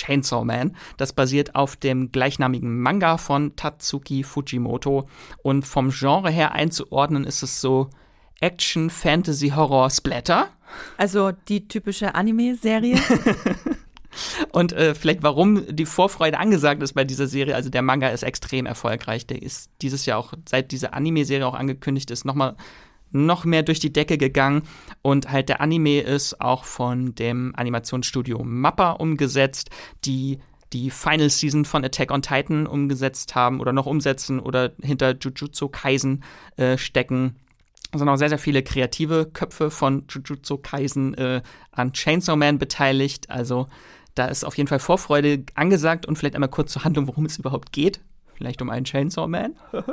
Chainsaw 0.01 0.45
Man. 0.45 0.77
Das 0.97 1.13
basiert 1.13 1.55
auf 1.55 1.77
dem 1.77 2.13
gleichnamigen 2.13 2.81
Manga 2.81 3.19
von 3.19 3.57
Tatsuki 3.57 4.23
Fujimoto. 4.23 5.09
Und 5.43 5.67
vom 5.67 5.91
Genre 5.91 6.31
her 6.31 6.53
einzuordnen 6.53 7.25
ist 7.25 7.43
es 7.43 7.61
so 7.61 7.91
Action, 8.41 8.91
Fantasy, 8.91 9.51
Horror, 9.51 9.91
Splatter. 9.91 10.49
Also 10.97 11.33
die 11.33 11.69
typische 11.69 12.15
Anime-Serie. 12.15 12.99
Und 14.53 14.73
äh, 14.73 14.95
vielleicht 14.95 15.23
warum 15.23 15.65
die 15.69 15.87
Vorfreude 15.87 16.39
angesagt 16.39 16.83
ist 16.83 16.95
bei 16.95 17.05
dieser 17.05 17.27
Serie. 17.27 17.55
Also 17.55 17.71
der 17.71 17.83
Manga 17.83 18.09
ist 18.09 18.23
extrem 18.23 18.67
erfolgreich. 18.67 19.27
Der 19.27 19.41
ist 19.41 19.71
dieses 19.83 20.07
Jahr 20.07 20.19
auch, 20.19 20.33
seit 20.49 20.73
diese 20.73 20.93
Anime-Serie 20.95 21.47
auch 21.47 21.55
angekündigt 21.55 22.11
ist, 22.11 22.25
nochmal 22.25 22.57
noch 23.11 23.44
mehr 23.44 23.62
durch 23.62 23.81
die 23.81 23.92
Decke 23.92 24.18
gegangen. 24.18 24.62
Und 25.03 25.31
halt 25.31 25.49
der 25.49 25.61
Anime 25.61 26.01
ist 26.01 26.40
auch 26.40 26.64
von 26.64 27.14
dem 27.14 27.53
Animationsstudio 27.57 28.42
Mappa 28.44 28.92
umgesetzt, 28.92 29.70
die 30.05 30.38
die 30.73 30.90
Final 30.90 31.31
Season 31.31 31.64
von 31.64 31.85
Attack 31.85 32.11
on 32.12 32.23
Titan 32.23 32.66
umgesetzt 32.66 33.35
haben 33.35 33.61
oder 33.61 33.73
noch 33.73 33.87
umsetzen 33.87 34.38
oder 34.38 34.73
hinter 34.81 35.16
Jujutsu 35.18 35.68
Kaisen 35.68 36.23
äh, 36.57 36.79
stecken. 36.79 37.37
Es 37.92 37.99
sind 37.99 38.09
auch 38.09 38.16
sehr, 38.16 38.29
sehr 38.29 38.38
viele 38.38 38.62
kreative 38.62 39.27
Köpfe 39.27 39.70
von 39.70 40.05
Jujutsu 40.09 40.59
Kaisen 40.59 41.14
äh, 41.14 41.42
an 41.73 41.92
Chainsaw 41.92 42.37
Man 42.37 42.59
beteiligt. 42.59 43.31
Also 43.31 43.66
da 44.14 44.27
ist 44.27 44.44
auf 44.44 44.57
jeden 44.57 44.68
Fall 44.68 44.79
Vorfreude 44.79 45.44
angesagt 45.55 46.07
und 46.07 46.16
vielleicht 46.16 46.37
einmal 46.37 46.51
kurz 46.51 46.73
zur 46.73 46.85
Handlung, 46.85 47.09
worum 47.09 47.25
es 47.27 47.38
überhaupt 47.38 47.73
geht. 47.73 48.01
Vielleicht 48.40 48.62
um 48.62 48.70
einen 48.70 48.87
Chainsaw 48.87 49.29
Man. 49.29 49.57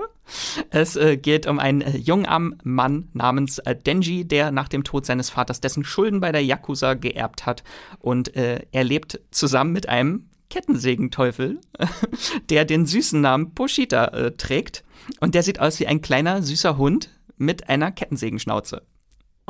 es 0.70 0.96
äh, 0.96 1.18
geht 1.18 1.48
um 1.48 1.60
einen 1.60 1.82
äh, 1.82 1.98
jungen 1.98 2.56
Mann 2.64 3.10
namens 3.12 3.60
äh, 3.60 3.76
Denji, 3.76 4.26
der 4.26 4.52
nach 4.52 4.70
dem 4.70 4.86
Tod 4.86 5.06
seines 5.06 5.30
Vaters 5.30 5.60
dessen 5.60 5.84
Schulden 5.84 6.22
bei 6.22 6.32
der 6.32 6.46
Yakuza 6.46 6.94
geerbt 6.94 7.46
hat. 7.46 7.66
Und 8.00 8.38
äh, 8.38 8.62
er 8.72 8.86
lebt 8.86 9.20
zusammen 9.32 9.74
mit 9.74 9.90
einem 9.90 10.30
Kettensägenteufel, 10.50 11.60
der 12.50 12.64
den 12.64 12.86
süßen 12.86 13.20
Namen 13.20 13.54
Poshita 13.54 14.06
äh, 14.06 14.32
trägt. 14.32 14.86
Und 15.20 15.36
der 15.36 15.44
sieht 15.44 15.60
aus 15.60 15.82
wie 15.82 15.88
ein 15.88 16.00
kleiner, 16.00 16.42
süßer 16.42 16.78
Hund 16.78 17.10
mit 17.36 17.68
einer 17.68 17.92
Kettensägenschnauze. 17.92 18.82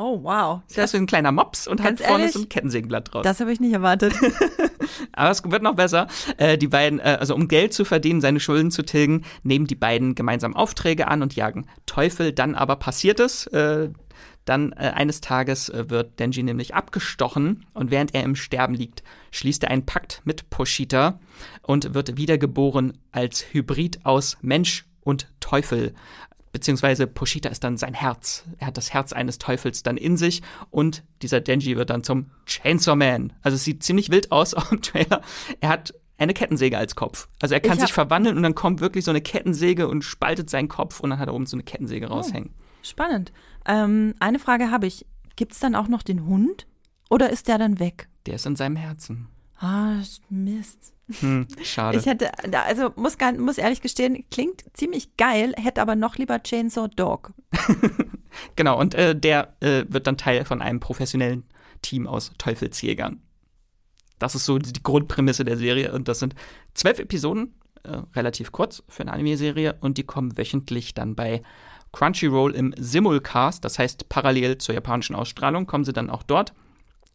Oh, 0.00 0.22
wow. 0.22 0.60
Das 0.74 0.94
ist 0.94 0.94
ein 0.94 1.06
kleiner 1.06 1.32
Mops 1.32 1.66
und 1.66 1.82
hat 1.82 1.98
vorne 1.98 2.22
ehrlich, 2.22 2.32
so 2.32 2.40
ein 2.40 2.48
Kettensägenblatt 2.48 3.12
draus. 3.12 3.24
Das 3.24 3.40
habe 3.40 3.52
ich 3.52 3.58
nicht 3.58 3.72
erwartet. 3.72 4.14
Aber 5.12 5.30
es 5.30 5.42
wird 5.44 5.62
noch 5.62 5.74
besser. 5.74 6.06
Äh, 6.36 6.56
die 6.56 6.68
beiden, 6.68 7.00
äh, 7.00 7.16
also 7.18 7.34
um 7.34 7.48
Geld 7.48 7.74
zu 7.74 7.84
verdienen, 7.84 8.20
seine 8.20 8.38
Schulden 8.38 8.70
zu 8.70 8.84
tilgen, 8.84 9.24
nehmen 9.42 9.66
die 9.66 9.74
beiden 9.74 10.14
gemeinsam 10.14 10.54
Aufträge 10.54 11.08
an 11.08 11.20
und 11.22 11.34
jagen 11.34 11.66
Teufel. 11.86 12.32
Dann 12.32 12.54
aber 12.54 12.76
passiert 12.76 13.18
es. 13.18 13.48
Äh, 13.48 13.90
dann 14.44 14.72
äh, 14.72 14.92
eines 14.94 15.20
Tages 15.20 15.68
äh, 15.68 15.90
wird 15.90 16.20
Denji 16.20 16.44
nämlich 16.44 16.76
abgestochen 16.76 17.66
und 17.74 17.90
während 17.90 18.14
er 18.14 18.22
im 18.22 18.36
Sterben 18.36 18.74
liegt, 18.74 19.02
schließt 19.32 19.64
er 19.64 19.70
einen 19.72 19.84
Pakt 19.84 20.22
mit 20.24 20.48
Poshita 20.48 21.18
und 21.62 21.92
wird 21.92 22.16
wiedergeboren 22.16 22.96
als 23.10 23.44
Hybrid 23.52 24.06
aus 24.06 24.38
Mensch 24.42 24.86
und 25.02 25.26
Teufel 25.40 25.92
beziehungsweise 26.58 27.06
Poshita 27.06 27.48
ist 27.48 27.62
dann 27.62 27.76
sein 27.76 27.94
Herz. 27.94 28.44
Er 28.58 28.66
hat 28.66 28.76
das 28.76 28.92
Herz 28.92 29.12
eines 29.12 29.38
Teufels 29.38 29.84
dann 29.84 29.96
in 29.96 30.16
sich 30.16 30.42
und 30.70 31.04
dieser 31.22 31.40
Denji 31.40 31.76
wird 31.76 31.90
dann 31.90 32.02
zum 32.02 32.30
Chainsaw 32.46 32.96
Man. 32.96 33.32
Also 33.42 33.54
es 33.54 33.62
sieht 33.62 33.84
ziemlich 33.84 34.10
wild 34.10 34.32
aus 34.32 34.54
auch 34.54 34.72
im 34.72 34.82
Trailer. 34.82 35.22
Er 35.60 35.68
hat 35.68 35.94
eine 36.18 36.34
Kettensäge 36.34 36.76
als 36.76 36.96
Kopf. 36.96 37.28
Also 37.40 37.54
er 37.54 37.60
kann 37.60 37.78
sich 37.78 37.92
verwandeln 37.92 38.36
und 38.36 38.42
dann 38.42 38.56
kommt 38.56 38.80
wirklich 38.80 39.04
so 39.04 39.12
eine 39.12 39.20
Kettensäge 39.20 39.86
und 39.86 40.02
spaltet 40.02 40.50
seinen 40.50 40.66
Kopf 40.66 40.98
und 40.98 41.10
dann 41.10 41.20
hat 41.20 41.28
er 41.28 41.34
oben 41.34 41.46
so 41.46 41.54
eine 41.56 41.62
Kettensäge 41.62 42.08
oh, 42.08 42.14
raushängen. 42.14 42.50
Spannend. 42.82 43.32
Ähm, 43.64 44.14
eine 44.18 44.40
Frage 44.40 44.72
habe 44.72 44.88
ich. 44.88 45.06
Gibt 45.36 45.52
es 45.52 45.60
dann 45.60 45.76
auch 45.76 45.86
noch 45.86 46.02
den 46.02 46.26
Hund 46.26 46.66
oder 47.08 47.30
ist 47.30 47.46
der 47.46 47.58
dann 47.58 47.78
weg? 47.78 48.08
Der 48.26 48.34
ist 48.34 48.46
in 48.46 48.56
seinem 48.56 48.74
Herzen. 48.74 49.28
Ah, 49.60 50.02
Mist. 50.28 50.92
Hm, 51.20 51.46
schade. 51.62 51.98
Ich 51.98 52.06
hätte, 52.06 52.30
also 52.66 52.92
muss, 52.96 53.16
muss 53.38 53.58
ehrlich 53.58 53.80
gestehen, 53.80 54.24
klingt 54.30 54.64
ziemlich 54.74 55.16
geil, 55.16 55.54
hätte 55.56 55.80
aber 55.80 55.96
noch 55.96 56.16
lieber 56.16 56.42
Chainsaw 56.42 56.88
Dog. 56.88 57.32
genau, 58.56 58.78
und 58.78 58.94
äh, 58.94 59.16
der 59.16 59.56
äh, 59.60 59.84
wird 59.88 60.06
dann 60.06 60.16
Teil 60.16 60.44
von 60.44 60.62
einem 60.62 60.80
professionellen 60.80 61.44
Team 61.82 62.06
aus 62.06 62.32
Teufelsjägern. 62.38 63.22
Das 64.18 64.34
ist 64.34 64.44
so 64.44 64.58
die 64.58 64.82
Grundprämisse 64.82 65.44
der 65.44 65.56
Serie 65.56 65.92
und 65.92 66.08
das 66.08 66.18
sind 66.18 66.34
zwölf 66.74 66.98
Episoden, 66.98 67.54
äh, 67.84 67.98
relativ 68.14 68.52
kurz 68.52 68.82
für 68.88 69.02
eine 69.02 69.12
Anime-Serie 69.12 69.76
und 69.80 69.96
die 69.96 70.04
kommen 70.04 70.36
wöchentlich 70.36 70.94
dann 70.94 71.14
bei 71.14 71.42
Crunchyroll 71.92 72.54
im 72.54 72.74
Simulcast, 72.76 73.64
das 73.64 73.78
heißt 73.78 74.08
parallel 74.08 74.58
zur 74.58 74.74
japanischen 74.74 75.16
Ausstrahlung 75.16 75.66
kommen 75.66 75.84
sie 75.84 75.92
dann 75.94 76.10
auch 76.10 76.22
dort 76.22 76.52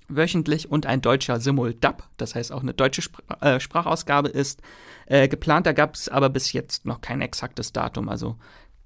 wöchentlich 0.07 0.69
und 0.69 0.85
ein 0.85 1.01
deutscher 1.01 1.39
Simul-Dub, 1.39 2.03
das 2.17 2.35
heißt 2.35 2.51
auch 2.51 2.61
eine 2.61 2.73
deutsche 2.73 3.01
Spr 3.01 3.21
äh, 3.41 3.59
Sprachausgabe 3.59 4.29
ist 4.29 4.61
äh, 5.05 5.27
geplant. 5.27 5.65
Da 5.65 5.73
gab 5.73 5.95
es 5.95 6.09
aber 6.09 6.29
bis 6.29 6.53
jetzt 6.53 6.85
noch 6.85 7.01
kein 7.01 7.21
exaktes 7.21 7.73
Datum, 7.73 8.09
also 8.09 8.37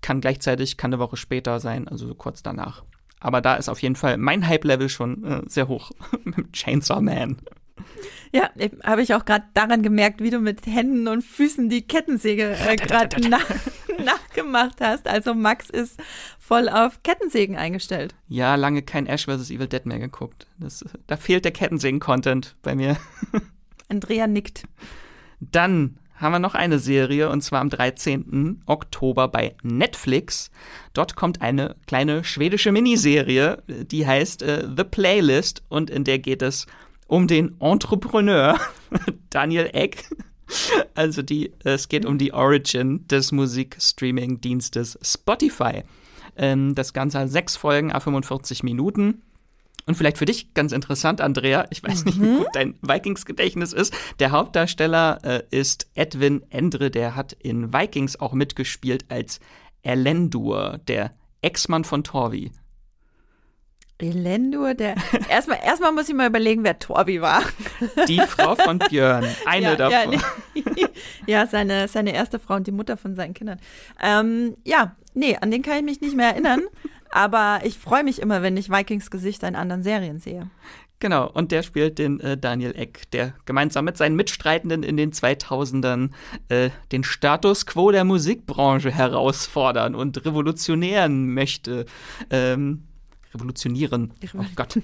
kann 0.01 0.21
gleichzeitig, 0.21 0.77
kann 0.77 0.93
eine 0.93 0.99
Woche 0.99 1.17
später 1.17 1.59
sein, 1.59 1.87
also 1.87 2.13
kurz 2.13 2.43
danach. 2.43 2.83
Aber 3.19 3.41
da 3.41 3.55
ist 3.55 3.69
auf 3.69 3.81
jeden 3.81 3.95
Fall 3.95 4.17
mein 4.17 4.47
Hype-Level 4.47 4.89
schon 4.89 5.23
äh, 5.23 5.41
sehr 5.47 5.67
hoch 5.67 5.91
mit 6.23 6.53
Chainsaw 6.53 7.01
Man. 7.01 7.37
Ja, 8.31 8.49
habe 8.83 9.01
ich 9.01 9.13
auch 9.13 9.25
gerade 9.25 9.45
daran 9.53 9.83
gemerkt, 9.83 10.21
wie 10.21 10.29
du 10.29 10.39
mit 10.39 10.65
Händen 10.65 11.07
und 11.07 11.23
Füßen 11.23 11.69
die 11.69 11.81
Kettensäge 11.81 12.55
äh, 12.67 12.75
gerade 12.75 13.27
nach, 13.29 13.45
nachgemacht 14.03 14.81
hast. 14.81 15.07
Also 15.07 15.33
Max 15.33 15.69
ist 15.69 15.99
voll 16.39 16.69
auf 16.69 17.01
Kettensägen 17.03 17.55
eingestellt. 17.55 18.15
Ja, 18.27 18.55
lange 18.55 18.81
kein 18.81 19.07
Ash 19.07 19.25
vs. 19.25 19.49
Evil 19.49 19.67
Dead 19.67 19.85
mehr 19.85 19.99
geguckt. 19.99 20.47
Das, 20.59 20.83
da 21.07 21.17
fehlt 21.17 21.45
der 21.45 21.51
Kettensägen-Content 21.51 22.55
bei 22.61 22.75
mir. 22.75 22.97
Andrea 23.89 24.27
nickt. 24.27 24.63
Dann 25.39 25.97
haben 26.15 26.31
wir 26.31 26.39
noch 26.39 26.55
eine 26.55 26.79
Serie 26.79 27.29
und 27.29 27.41
zwar 27.41 27.61
am 27.61 27.69
13. 27.69 28.63
Oktober 28.65 29.27
bei 29.27 29.55
Netflix. 29.61 30.51
Dort 30.93 31.15
kommt 31.15 31.41
eine 31.41 31.75
kleine 31.85 32.23
schwedische 32.23 32.71
Miniserie, 32.71 33.63
die 33.67 34.05
heißt 34.05 34.41
äh, 34.41 34.67
The 34.75 34.83
Playlist 34.83 35.63
und 35.69 35.89
in 35.89 36.03
der 36.03 36.19
geht 36.19 36.41
es 36.41 36.65
um 36.65 36.71
den 37.27 37.59
Entrepreneur 37.59 38.59
Daniel 39.29 39.69
Eck. 39.73 40.09
Also 40.95 41.21
die, 41.21 41.51
es 41.63 41.89
geht 41.89 42.05
um 42.05 42.17
die 42.17 42.33
Origin 42.33 43.05
des 43.07 43.31
Musikstreaming-Dienstes 43.31 44.97
Spotify. 45.01 45.83
Ähm, 46.37 46.75
das 46.75 46.93
Ganze 46.93 47.19
hat 47.19 47.29
sechs 47.29 47.55
Folgen, 47.57 47.91
a 47.91 47.99
45 47.99 48.63
Minuten. 48.63 49.23
Und 49.85 49.95
vielleicht 49.95 50.17
für 50.17 50.25
dich 50.25 50.53
ganz 50.53 50.73
interessant, 50.73 51.21
Andrea, 51.21 51.65
ich 51.69 51.81
weiß 51.81 52.03
nicht, 52.05 52.21
wie 52.21 52.25
mhm. 52.25 52.37
gut 52.39 52.47
dein 52.53 52.75
Vikings-Gedächtnis 52.81 53.71
ist. 53.71 53.93
Der 54.19 54.31
Hauptdarsteller 54.31 55.19
äh, 55.23 55.43
ist 55.49 55.87
Edwin 55.95 56.43
Endre, 56.49 56.91
der 56.91 57.15
hat 57.15 57.33
in 57.33 57.73
Vikings 57.73 58.19
auch 58.19 58.33
mitgespielt 58.33 59.05
als 59.09 59.39
Elendur, 59.83 60.79
der 60.87 61.13
Ex-Mann 61.41 61.85
von 61.85 62.03
Torvi. 62.03 62.51
Elendur, 63.99 64.73
der. 64.73 64.95
Erstmal, 65.29 65.59
erstmal 65.63 65.91
muss 65.91 66.07
ich 66.07 66.15
mal 66.15 66.27
überlegen, 66.27 66.63
wer 66.63 66.77
Torbi 66.77 67.21
war. 67.21 67.43
Die 68.07 68.19
Frau 68.19 68.55
von 68.55 68.79
Björn, 68.79 69.25
eine 69.45 69.65
ja, 69.65 69.75
davon. 69.75 70.13
Ja, 70.13 70.21
nee. 70.53 70.85
ja, 71.25 71.47
seine, 71.47 71.87
seine 71.87 72.13
erste 72.13 72.39
Frau 72.39 72.55
und 72.55 72.67
die 72.67 72.71
Mutter 72.71 72.97
von 72.97 73.15
seinen 73.15 73.33
Kindern. 73.33 73.59
Ähm, 74.01 74.55
ja, 74.63 74.95
nee, 75.13 75.37
an 75.39 75.51
den 75.51 75.61
kann 75.61 75.77
ich 75.77 75.83
mich 75.83 76.01
nicht 76.01 76.15
mehr 76.15 76.29
erinnern. 76.29 76.61
aber 77.11 77.61
ich 77.63 77.77
freue 77.77 78.03
mich 78.03 78.21
immer, 78.21 78.41
wenn 78.41 78.57
ich 78.57 78.69
Vikings 78.69 79.09
Gesicht 79.09 79.43
in 79.43 79.55
anderen 79.55 79.83
Serien 79.83 80.19
sehe. 80.19 80.49
Genau, 80.99 81.29
und 81.29 81.51
der 81.51 81.61
spielt 81.61 81.99
den 81.99 82.19
äh, 82.19 82.37
Daniel 82.37 82.75
Eck, 82.75 83.11
der 83.11 83.35
gemeinsam 83.45 83.85
mit 83.85 83.97
seinen 83.97 84.15
Mitstreitenden 84.15 84.81
in 84.81 84.97
den 84.97 85.11
2000ern 85.11 86.09
äh, 86.49 86.71
den 86.91 87.03
Status 87.03 87.67
quo 87.67 87.91
der 87.91 88.03
Musikbranche 88.03 88.89
herausfordern 88.89 89.93
und 89.93 90.25
revolutionieren 90.25 91.35
möchte. 91.35 91.85
Ähm, 92.31 92.86
revolutionieren. 93.37 94.11
Oh 94.37 94.43
Gott. 94.55 94.79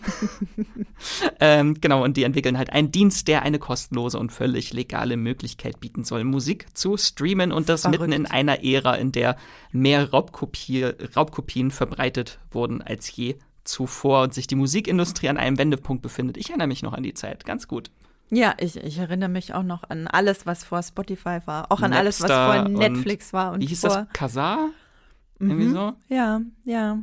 ähm, 1.40 1.80
genau, 1.82 2.04
und 2.04 2.18
die 2.18 2.24
entwickeln 2.24 2.58
halt 2.58 2.72
einen 2.72 2.92
Dienst, 2.92 3.28
der 3.28 3.42
eine 3.42 3.60
kostenlose 3.60 4.20
und 4.20 4.32
völlig 4.32 4.74
legale 4.74 5.18
Möglichkeit 5.18 5.80
bieten 5.80 6.04
soll, 6.04 6.24
Musik 6.24 6.68
zu 6.74 6.98
streamen 6.98 7.52
und 7.52 7.70
das 7.70 7.82
Verrückt. 7.82 8.02
mitten 8.02 8.14
in 8.14 8.26
einer 8.26 8.64
Ära, 8.64 8.96
in 8.96 9.12
der 9.12 9.38
mehr 9.72 10.12
Raubkopie, 10.12 10.84
Raubkopien 11.16 11.72
verbreitet 11.72 12.40
wurden 12.52 12.82
als 12.82 13.16
je 13.16 13.36
zuvor 13.64 14.24
und 14.24 14.34
sich 14.34 14.48
die 14.48 14.56
Musikindustrie 14.56 15.30
an 15.30 15.38
einem 15.38 15.58
Wendepunkt 15.58 16.02
befindet. 16.02 16.38
Ich 16.38 16.50
erinnere 16.50 16.68
mich 16.68 16.84
noch 16.84 16.94
an 16.94 17.04
die 17.04 17.14
Zeit, 17.14 17.46
ganz 17.46 17.68
gut. 17.68 17.90
Ja, 18.30 18.56
ich, 18.60 18.78
ich 18.78 18.98
erinnere 18.98 19.30
mich 19.30 19.54
auch 19.54 19.64
noch 19.64 19.84
an 19.90 20.08
alles, 20.08 20.46
was 20.46 20.64
vor 20.64 20.82
Spotify 20.82 21.40
war, 21.46 21.72
auch 21.72 21.82
an 21.82 21.92
Napster 21.92 22.00
alles, 22.00 22.22
was 22.22 22.32
vor 22.32 22.70
Netflix 22.70 23.34
war. 23.34 23.54
Und 23.54 23.62
wie 23.62 23.68
hieß 23.68 23.82
vor 23.82 23.90
das? 23.90 24.08
Kazaa? 24.14 24.70
Irgendwie 25.40 25.66
mhm. 25.66 25.74
so? 25.74 25.94
Ja, 26.10 26.42
ja. 26.64 27.00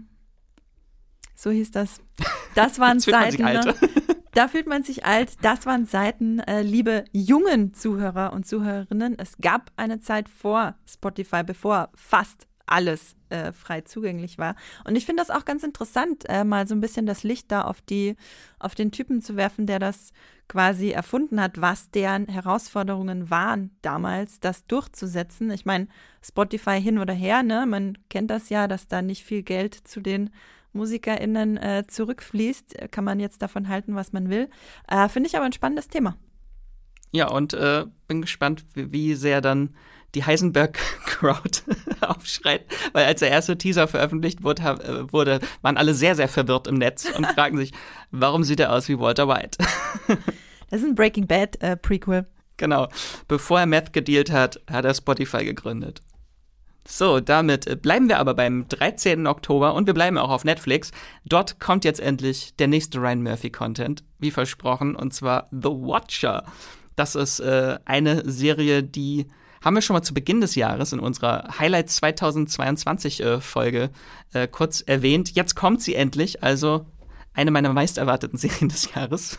So 1.41 1.51
hieß 1.51 1.71
das. 1.71 2.03
Das 2.55 2.79
waren 2.79 3.01
Seiten. 3.01 3.43
Ne? 3.43 3.75
Da 4.33 4.47
fühlt 4.47 4.69
man 4.69 4.85
sich 4.85 5.05
alt. 5.05 5.33
Das 5.43 5.67
waren 5.67 5.87
Seiten, 5.87 6.39
äh, 6.39 6.63
liebe 6.63 7.05
jungen 7.11 7.75
Zuhörer 7.75 8.33
und 8.33 8.47
Zuhörerinnen. 8.47 9.19
Es 9.19 9.39
gab 9.39 9.73
eine 9.75 9.99
Zeit 9.99 10.29
vor 10.29 10.77
Spotify, 10.87 11.43
bevor 11.43 11.89
fast 11.97 12.47
alles 12.65 13.17
äh, 13.31 13.51
frei 13.51 13.81
zugänglich 13.81 14.39
war. 14.39 14.55
Und 14.85 14.95
ich 14.95 15.05
finde 15.05 15.21
das 15.21 15.35
auch 15.35 15.45
ganz 15.45 15.65
interessant, 15.65 16.27
äh, 16.29 16.45
mal 16.45 16.69
so 16.69 16.77
ein 16.77 16.81
bisschen 16.81 17.07
das 17.07 17.25
Licht 17.25 17.51
da 17.51 17.63
auf 17.63 17.81
die, 17.81 18.15
auf 18.61 18.77
den 18.77 18.93
Typen 18.93 19.21
zu 19.21 19.35
werfen, 19.35 19.67
der 19.67 19.81
das 19.81 20.13
quasi 20.47 20.91
erfunden 20.91 21.41
hat, 21.41 21.61
was 21.61 21.91
deren 21.91 22.29
Herausforderungen 22.29 23.31
waren 23.31 23.71
damals, 23.83 24.39
das 24.39 24.65
durchzusetzen. 24.67 25.51
Ich 25.51 25.65
meine, 25.65 25.89
Spotify 26.23 26.81
hin 26.81 26.99
oder 26.99 27.15
her, 27.15 27.43
ne? 27.43 27.67
Man 27.67 27.99
kennt 28.09 28.31
das 28.31 28.49
ja, 28.49 28.69
dass 28.69 28.87
da 28.87 29.03
nicht 29.03 29.25
viel 29.25 29.43
Geld 29.43 29.75
zu 29.75 30.01
den 30.01 30.31
MusikerInnen 30.73 31.57
äh, 31.57 31.85
zurückfließt, 31.87 32.91
kann 32.91 33.05
man 33.05 33.21
jetzt 33.21 33.43
davon 33.43 33.69
halten, 33.69 33.95
was 33.95 34.13
man 34.13 34.31
will. 34.31 34.49
Äh, 34.89 35.09
Finde 35.09 35.29
ich 35.29 35.37
aber 35.37 35.47
ein 35.47 35.53
spannendes 35.53 35.89
Thema. 35.89 36.17
Ja, 37.13 37.29
und 37.29 37.55
äh, 37.55 37.87
bin 38.07 38.23
gespannt, 38.23 38.65
wie, 38.75 38.93
wie 38.93 39.15
sehr 39.15 39.41
dann 39.41 39.75
die 40.15 40.25
Heisenberg-Crowd 40.25 41.63
aufschreit, 42.01 42.67
weil 42.93 43.05
als 43.05 43.21
der 43.21 43.31
erste 43.31 43.57
Teaser 43.57 43.87
veröffentlicht 43.89 44.43
wurde, 44.43 44.63
äh, 44.63 45.13
wurde, 45.13 45.41
waren 45.63 45.77
alle 45.77 45.95
sehr, 45.95 46.15
sehr 46.15 46.29
verwirrt 46.29 46.67
im 46.67 46.77
Netz 46.77 47.09
und 47.17 47.27
fragen 47.35 47.57
sich, 47.57 47.73
warum 48.11 48.45
sieht 48.45 48.61
er 48.61 48.73
aus 48.73 48.89
wie 48.89 48.99
Walter 48.99 49.29
White? 49.29 49.59
das 50.71 50.81
ist 50.81 50.87
ein 50.87 50.95
Breaking 50.95 51.27
Bad 51.27 51.61
äh. 51.63 51.77
Genau. 52.57 52.89
Bevor 53.27 53.61
er 53.61 53.67
Meth 53.67 53.93
gedealt 53.93 54.31
hat, 54.31 54.61
hat 54.71 54.85
er 54.85 54.95
Spotify 54.95 55.45
gegründet. 55.45 56.03
So, 56.91 57.21
damit 57.21 57.69
äh, 57.69 57.77
bleiben 57.77 58.09
wir 58.09 58.19
aber 58.19 58.35
beim 58.35 58.67
13. 58.67 59.29
Oktober 59.29 59.75
und 59.75 59.87
wir 59.87 59.95
bleiben 59.95 60.19
auch 60.19 60.29
auf 60.29 60.45
Netflix. 60.45 60.91
Dort 61.25 61.61
kommt 61.61 61.85
jetzt 61.85 62.01
endlich 62.01 62.57
der 62.57 62.67
nächste 62.67 62.99
Ryan 62.99 63.23
Murphy-Content, 63.23 64.03
wie 64.19 64.33
versprochen, 64.33 64.97
und 64.97 65.15
zwar 65.15 65.49
The 65.53 65.69
Watcher. 65.69 66.43
Das 66.97 67.15
ist 67.15 67.39
äh, 67.39 67.79
eine 67.85 68.29
Serie, 68.29 68.83
die 68.83 69.29
haben 69.65 69.75
wir 69.75 69.83
schon 69.83 69.95
mal 69.95 70.03
zu 70.03 70.15
Beginn 70.15 70.41
des 70.41 70.57
Jahres 70.57 70.93
in 70.93 70.99
unserer 70.99 71.61
Highlights 71.61 71.97
2022 71.97 73.23
äh, 73.23 73.41
Folge 73.41 73.91
äh, 74.33 74.49
kurz 74.49 74.81
erwähnt. 74.81 75.37
Jetzt 75.37 75.55
kommt 75.55 75.81
sie 75.83 75.95
endlich, 75.95 76.43
also 76.43 76.87
eine 77.35 77.53
meiner 77.53 77.73
meist 77.73 77.99
erwarteten 77.99 78.37
Serien 78.37 78.69
des 78.69 78.93
Jahres. 78.93 79.39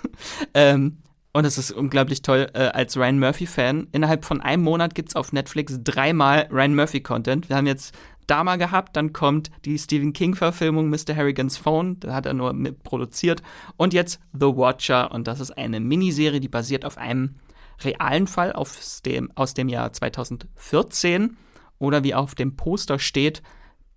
ähm, 0.53 0.99
und 1.33 1.45
es 1.45 1.57
ist 1.57 1.71
unglaublich 1.71 2.21
toll 2.21 2.49
äh, 2.53 2.59
als 2.59 2.97
Ryan 2.97 3.19
Murphy-Fan. 3.19 3.87
Innerhalb 3.91 4.25
von 4.25 4.41
einem 4.41 4.63
Monat 4.63 4.95
gibt 4.95 5.09
es 5.09 5.15
auf 5.15 5.31
Netflix 5.31 5.79
dreimal 5.83 6.47
Ryan 6.51 6.75
Murphy-Content. 6.75 7.49
Wir 7.49 7.55
haben 7.55 7.67
jetzt 7.67 7.95
Dama 8.27 8.55
gehabt, 8.55 8.95
dann 8.95 9.13
kommt 9.13 9.51
die 9.65 9.77
Stephen 9.77 10.13
King-Verfilmung 10.13 10.89
Mr. 10.89 11.15
Harrigan's 11.15 11.57
Phone, 11.57 11.99
da 11.99 12.13
hat 12.13 12.25
er 12.25 12.33
nur 12.33 12.53
mit 12.53 12.83
produziert. 12.83 13.41
Und 13.77 13.93
jetzt 13.93 14.19
The 14.33 14.47
Watcher, 14.47 15.11
und 15.11 15.27
das 15.27 15.39
ist 15.39 15.51
eine 15.51 15.79
Miniserie, 15.79 16.39
die 16.39 16.47
basiert 16.47 16.85
auf 16.85 16.97
einem 16.97 17.35
realen 17.83 18.27
Fall 18.27 18.53
aus 18.53 19.01
dem, 19.01 19.31
aus 19.35 19.53
dem 19.53 19.69
Jahr 19.69 19.91
2014 19.91 21.37
oder 21.79 22.03
wie 22.03 22.13
auf 22.13 22.35
dem 22.35 22.55
Poster 22.55 22.99
steht, 22.99 23.41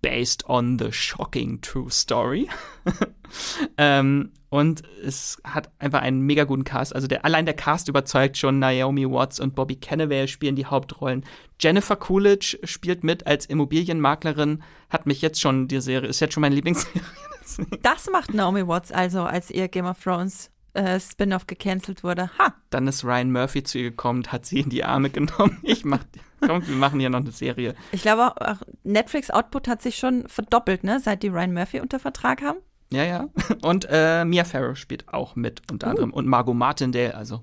based 0.01 0.49
on 0.49 0.77
the 0.79 0.91
shocking 0.91 1.61
true 1.61 1.89
story. 1.89 2.47
ähm, 3.77 4.31
und 4.55 4.83
es 5.03 5.37
hat 5.43 5.69
einfach 5.79 6.01
einen 6.01 6.21
mega 6.21 6.45
guten 6.45 6.63
Cast. 6.63 6.95
Also 6.95 7.07
der, 7.07 7.25
allein 7.25 7.45
der 7.45 7.55
Cast 7.55 7.89
überzeugt 7.89 8.37
schon. 8.37 8.59
Naomi 8.59 9.05
Watts 9.05 9.41
und 9.41 9.53
Bobby 9.53 9.75
Cannavale 9.75 10.29
spielen 10.29 10.55
die 10.55 10.65
Hauptrollen. 10.65 11.25
Jennifer 11.59 11.97
Coolidge 11.97 12.57
spielt 12.63 13.03
mit 13.03 13.27
als 13.27 13.45
Immobilienmaklerin. 13.47 14.63
Hat 14.89 15.07
mich 15.07 15.21
jetzt 15.21 15.41
schon, 15.41 15.67
die 15.67 15.81
Serie 15.81 16.07
ist 16.07 16.21
jetzt 16.21 16.33
schon 16.33 16.39
meine 16.39 16.55
Lieblingsserie. 16.55 17.01
das 17.81 18.09
macht 18.09 18.33
Naomi 18.33 18.65
Watts 18.65 18.93
also, 18.93 19.23
als 19.23 19.51
ihr 19.51 19.67
Game 19.67 19.87
of 19.87 20.01
Thrones 20.01 20.51
äh, 20.73 21.01
Spin-off 21.01 21.47
gecancelt 21.47 22.05
wurde. 22.05 22.29
Ha! 22.37 22.53
Dann 22.69 22.87
ist 22.87 23.03
Ryan 23.03 23.33
Murphy 23.33 23.61
zu 23.61 23.79
ihr 23.79 23.91
gekommen, 23.91 24.23
hat 24.27 24.45
sie 24.45 24.61
in 24.61 24.69
die 24.69 24.85
Arme 24.85 25.09
genommen. 25.09 25.57
Ich 25.63 25.83
mach, 25.83 25.99
komm, 26.39 26.65
wir 26.65 26.75
machen 26.75 27.01
hier 27.01 27.09
noch 27.09 27.19
eine 27.19 27.31
Serie. 27.31 27.75
Ich 27.91 28.03
glaube, 28.03 28.39
auch 28.39 28.61
Netflix 28.83 29.31
Output 29.31 29.67
hat 29.67 29.81
sich 29.81 29.97
schon 29.97 30.29
verdoppelt, 30.29 30.85
ne, 30.85 31.01
seit 31.01 31.23
die 31.23 31.27
Ryan 31.27 31.53
Murphy 31.53 31.81
unter 31.81 31.99
Vertrag 31.99 32.41
haben. 32.41 32.59
Ja, 32.91 33.03
ja. 33.03 33.29
Und 33.61 33.87
äh, 33.89 34.25
Mia 34.25 34.43
Farrow 34.43 34.75
spielt 34.75 35.07
auch 35.11 35.35
mit, 35.35 35.61
unter 35.71 35.87
uh. 35.87 35.89
anderem. 35.91 36.11
Und 36.11 36.27
Margot 36.27 36.55
Martindale, 36.55 37.15
also. 37.15 37.41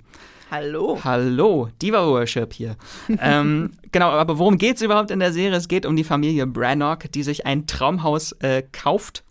Hallo. 0.50 0.98
Hallo, 1.02 1.70
Diva 1.80 2.06
Worship 2.06 2.52
hier. 2.52 2.76
ähm, 3.20 3.70
genau, 3.90 4.10
aber 4.10 4.38
worum 4.38 4.58
geht 4.58 4.76
es 4.76 4.82
überhaupt 4.82 5.10
in 5.10 5.18
der 5.18 5.32
Serie? 5.32 5.56
Es 5.56 5.66
geht 5.66 5.86
um 5.86 5.96
die 5.96 6.04
Familie 6.04 6.46
Brannock, 6.46 7.10
die 7.10 7.22
sich 7.22 7.46
ein 7.46 7.66
Traumhaus 7.66 8.32
äh, 8.40 8.62
kauft 8.70 9.24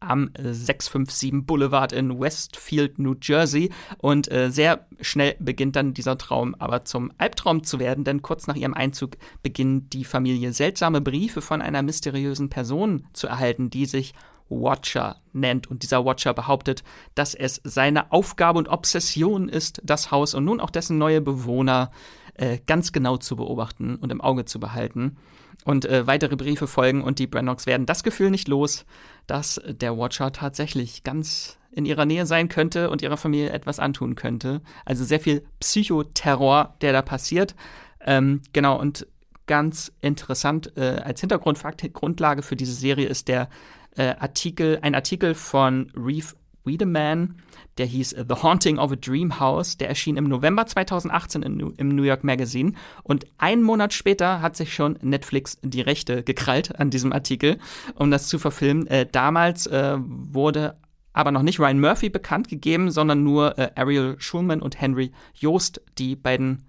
am 0.00 0.30
657 0.38 1.46
Boulevard 1.46 1.92
in 1.92 2.20
Westfield, 2.20 2.98
New 2.98 3.14
Jersey. 3.20 3.70
Und 3.98 4.30
äh, 4.30 4.50
sehr 4.50 4.86
schnell 5.00 5.36
beginnt 5.38 5.76
dann 5.76 5.94
dieser 5.94 6.18
Traum 6.18 6.54
aber 6.58 6.84
zum 6.84 7.12
Albtraum 7.18 7.64
zu 7.64 7.78
werden, 7.78 8.04
denn 8.04 8.22
kurz 8.22 8.46
nach 8.46 8.56
ihrem 8.56 8.74
Einzug 8.74 9.16
beginnt 9.42 9.92
die 9.92 10.04
Familie 10.04 10.52
seltsame 10.52 11.00
Briefe 11.00 11.40
von 11.40 11.62
einer 11.62 11.82
mysteriösen 11.82 12.50
Person 12.50 13.06
zu 13.12 13.26
erhalten, 13.26 13.70
die 13.70 13.86
sich 13.86 14.14
Watcher 14.48 15.16
nennt. 15.32 15.68
Und 15.68 15.82
dieser 15.82 16.04
Watcher 16.04 16.34
behauptet, 16.34 16.84
dass 17.14 17.34
es 17.34 17.60
seine 17.64 18.12
Aufgabe 18.12 18.58
und 18.58 18.68
Obsession 18.68 19.48
ist, 19.48 19.80
das 19.84 20.10
Haus 20.10 20.34
und 20.34 20.44
nun 20.44 20.60
auch 20.60 20.70
dessen 20.70 20.98
neue 20.98 21.20
Bewohner 21.20 21.90
äh, 22.34 22.58
ganz 22.66 22.92
genau 22.92 23.16
zu 23.16 23.36
beobachten 23.36 23.96
und 23.96 24.12
im 24.12 24.20
Auge 24.20 24.44
zu 24.44 24.60
behalten. 24.60 25.16
Und 25.64 25.84
äh, 25.84 26.06
weitere 26.06 26.36
Briefe 26.36 26.66
folgen 26.66 27.02
und 27.02 27.18
die 27.18 27.26
Brennocks 27.26 27.66
werden 27.66 27.86
das 27.86 28.02
Gefühl 28.02 28.30
nicht 28.30 28.46
los, 28.46 28.84
dass 29.26 29.60
der 29.66 29.96
Watcher 29.98 30.32
tatsächlich 30.32 31.02
ganz 31.02 31.58
in 31.72 31.86
ihrer 31.86 32.06
Nähe 32.06 32.24
sein 32.24 32.48
könnte 32.48 32.88
und 32.88 33.02
ihrer 33.02 33.16
Familie 33.16 33.50
etwas 33.50 33.78
antun 33.78 34.14
könnte. 34.14 34.62
Also 34.84 35.04
sehr 35.04 35.20
viel 35.20 35.44
Psychoterror, 35.60 36.74
der 36.80 36.92
da 36.92 37.02
passiert. 37.02 37.54
Ähm, 38.00 38.40
genau, 38.52 38.78
und 38.80 39.06
ganz 39.46 39.92
interessant 40.00 40.72
äh, 40.76 41.00
als 41.04 41.20
Hintergrundfakt, 41.20 41.92
Grundlage 41.92 42.42
für 42.42 42.56
diese 42.56 42.72
Serie 42.72 43.06
ist 43.08 43.28
der 43.28 43.48
äh, 43.96 44.14
Artikel, 44.18 44.78
ein 44.82 44.94
Artikel 44.94 45.34
von 45.34 45.90
Reeve 45.96 46.34
Wiedemann, 46.66 47.36
der 47.78 47.86
hieß 47.86 48.10
The 48.28 48.42
Haunting 48.42 48.78
of 48.78 48.92
a 48.92 48.96
Dream 48.96 49.38
House. 49.38 49.76
Der 49.76 49.88
erschien 49.88 50.16
im 50.16 50.24
November 50.24 50.66
2018 50.66 51.42
in, 51.42 51.60
im 51.76 51.88
New 51.88 52.02
York 52.02 52.24
Magazine. 52.24 52.72
Und 53.02 53.26
einen 53.38 53.62
Monat 53.62 53.92
später 53.92 54.40
hat 54.42 54.56
sich 54.56 54.74
schon 54.74 54.98
Netflix 55.02 55.58
die 55.62 55.80
Rechte 55.80 56.22
gekrallt 56.22 56.78
an 56.78 56.90
diesem 56.90 57.12
Artikel, 57.12 57.58
um 57.94 58.10
das 58.10 58.28
zu 58.28 58.38
verfilmen. 58.38 58.86
Äh, 58.88 59.06
damals 59.06 59.66
äh, 59.66 59.96
wurde 59.98 60.76
aber 61.12 61.30
noch 61.30 61.42
nicht 61.42 61.58
Ryan 61.58 61.80
Murphy 61.80 62.10
bekannt 62.10 62.48
gegeben, 62.48 62.90
sondern 62.90 63.22
nur 63.22 63.58
äh, 63.58 63.70
Ariel 63.74 64.16
Schulman 64.18 64.60
und 64.60 64.80
Henry 64.80 65.12
Joost, 65.34 65.80
die 65.96 66.14
beiden 66.14 66.66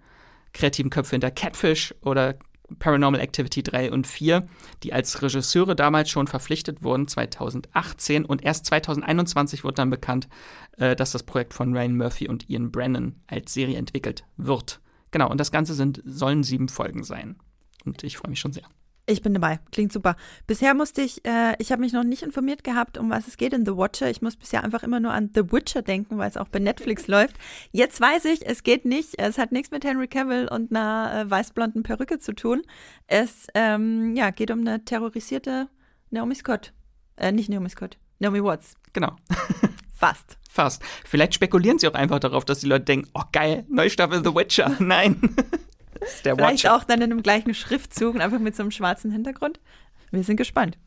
kreativen 0.54 0.90
Köpfe 0.90 1.12
hinter 1.12 1.32
Catfish 1.32 1.94
oder 2.02 2.36
Paranormal 2.80 3.22
Activity 3.22 3.64
3 3.64 3.92
und 3.92 4.08
4, 4.08 4.48
die 4.84 4.94
als 4.94 5.22
Regisseure 5.22 5.76
damals 5.76 6.10
schon 6.10 6.28
verpflichtet 6.28 6.84
wurden, 6.84 7.08
2018. 7.08 8.26
Und 8.26 8.44
erst 8.44 8.66
2021 8.66 9.64
wurde 9.64 9.76
dann 9.76 9.90
bekannt, 9.90 10.28
äh, 10.78 10.96
dass 10.96 11.12
das 11.12 11.24
Projekt 11.24 11.54
von 11.54 11.76
Ryan 11.76 11.96
Murphy 11.96 12.28
und 12.28 12.50
Ian 12.50 12.72
Brennan 12.72 13.16
als 13.28 13.54
Serie 13.54 13.78
entwickelt 13.78 14.26
wird. 14.36 14.82
Genau, 15.12 15.30
und 15.30 15.40
das 15.40 15.52
Ganze 15.52 15.74
sind, 15.74 16.02
sollen 16.06 16.44
sieben 16.44 16.68
Folgen 16.68 17.04
sein. 17.04 17.38
Und 17.86 18.04
ich 18.04 18.18
freue 18.18 18.30
mich 18.30 18.40
schon 18.40 18.54
sehr. 18.54 18.66
Ich 19.10 19.22
bin 19.22 19.34
dabei. 19.34 19.62
Klingt 19.72 19.94
super. 19.94 20.18
Bisher 20.48 20.74
musste 20.74 21.02
ich, 21.02 21.24
äh, 21.26 21.56
ich 21.60 21.72
habe 21.72 21.82
mich 21.82 21.94
noch 21.94 22.04
nicht 22.04 22.24
informiert 22.24 22.66
gehabt, 22.66 22.98
um 22.98 23.10
was 23.10 23.26
es 23.26 23.38
geht 23.38 23.54
in 23.54 23.66
The 23.66 23.78
Watcher. 23.78 24.10
Ich 24.10 24.22
muss 24.22 24.36
bisher 24.36 24.66
einfach 24.66 24.84
immer 24.84 25.00
nur 25.00 25.14
an 25.14 25.32
The 25.34 25.50
Witcher 25.50 25.82
denken, 25.82 26.18
weil 26.18 26.30
es 26.30 26.36
auch 26.36 26.50
bei 26.50 26.60
Netflix 26.60 27.08
läuft. 27.08 27.38
Jetzt 27.72 28.02
weiß 28.02 28.26
ich, 28.26 28.46
es 28.46 28.64
geht 28.64 28.84
nicht. 28.84 29.18
Es 29.18 29.38
hat 29.38 29.54
nichts 29.54 29.72
mit 29.72 29.86
Henry 29.86 30.10
Cavill 30.10 30.50
und 30.50 30.76
einer 30.76 31.22
äh, 31.22 31.32
weißblonden 31.32 31.84
Perücke 31.84 32.20
zu 32.20 32.34
tun. 32.34 32.64
Es 33.08 33.48
ähm, 33.54 34.14
ja, 34.14 34.30
geht 34.32 34.52
um 34.52 34.60
eine 34.60 34.84
terrorisierte 34.84 35.70
Naomi 36.10 36.36
Scott. 36.36 36.74
Äh, 37.16 37.32
nicht 37.32 37.48
Naomi 37.48 37.70
Scott. 37.70 37.98
Naomi 38.20 38.44
Watts. 38.44 38.76
Genau. 38.92 39.16
Fast. 39.96 40.38
Fast. 40.50 40.84
Vielleicht 41.06 41.34
spekulieren 41.34 41.80
sie 41.80 41.88
auch 41.88 41.94
einfach 41.94 42.20
darauf, 42.20 42.44
dass 42.44 42.60
die 42.60 42.68
Leute 42.68 42.84
denken, 42.84 43.10
oh 43.14 43.24
geil, 43.32 43.66
neue 43.70 43.90
Staffel 43.90 44.22
The 44.22 44.36
Witcher. 44.36 44.76
Nein. 44.80 45.36
Der 46.26 46.36
Vielleicht 46.36 46.64
Watcher. 46.64 46.76
auch 46.76 46.84
dann 46.84 47.02
in 47.02 47.10
dem 47.10 47.24
gleichen 47.24 47.54
Schriftzug 47.54 48.16
und 48.16 48.22
einfach 48.22 48.40
mit 48.40 48.56
so 48.56 48.64
einem 48.64 48.72
schwarzen 48.72 49.12
Hintergrund. 49.12 49.60
Wir 50.12 50.24
sind 50.24 50.38
gespannt. 50.38 50.78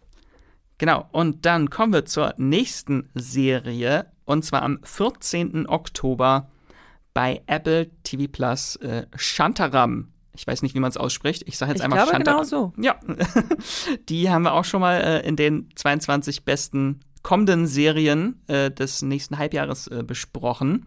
Genau, 0.78 1.06
und 1.12 1.44
dann 1.44 1.68
kommen 1.68 1.92
wir 1.92 2.06
zur 2.06 2.34
nächsten 2.38 3.10
Serie. 3.14 4.06
Und 4.24 4.44
zwar 4.44 4.62
am 4.62 4.78
14. 4.82 5.68
Oktober 5.68 6.50
bei 7.12 7.42
Apple 7.46 7.90
TV 8.02 8.30
Plus 8.30 8.76
äh, 8.76 9.06
Shantaram. 9.16 10.12
Ich 10.34 10.46
weiß 10.46 10.62
nicht, 10.62 10.74
wie 10.74 10.80
man 10.80 10.88
es 10.88 10.96
ausspricht. 10.96 11.42
Ich 11.46 11.58
sage 11.58 11.72
jetzt 11.72 11.80
ich 11.80 11.84
einmal 11.84 11.98
glaube 11.98 12.12
Shantaram. 12.12 12.38
genau 12.38 12.48
so. 12.48 12.72
Ja, 12.78 12.98
die 14.08 14.30
haben 14.30 14.42
wir 14.42 14.54
auch 14.54 14.64
schon 14.64 14.80
mal 14.80 15.00
äh, 15.00 15.26
in 15.28 15.36
den 15.36 15.68
22 15.74 16.44
besten 16.44 17.00
kommenden 17.22 17.66
Serien 17.66 18.40
äh, 18.46 18.70
des 18.70 19.02
nächsten 19.02 19.36
Halbjahres 19.36 19.86
äh, 19.88 20.02
besprochen. 20.02 20.86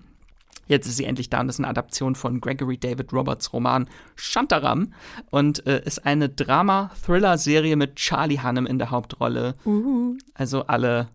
Jetzt 0.68 0.88
ist 0.88 0.98
sie 0.98 1.06
endlich 1.06 1.30
da 1.30 1.42
und 1.42 1.50
ist 1.50 1.60
eine 1.60 1.68
Adaption 1.68 2.16
von 2.16 2.40
Gregory 2.42 2.78
David 2.78 3.12
Roberts 3.14 3.54
Roman 3.54 3.90
Shantaram 4.16 4.94
und 5.30 5.66
äh, 5.68 5.84
ist 5.84 6.06
eine 6.06 6.30
Drama-Thriller-Serie 6.30 7.76
mit 7.76 7.96
Charlie 7.96 8.40
Hannem 8.40 8.66
in 8.66 8.80
der 8.80 8.92
Hauptrolle. 8.92 9.56
Uh. 9.66 10.16
Also 10.34 10.64
alle 10.66 11.10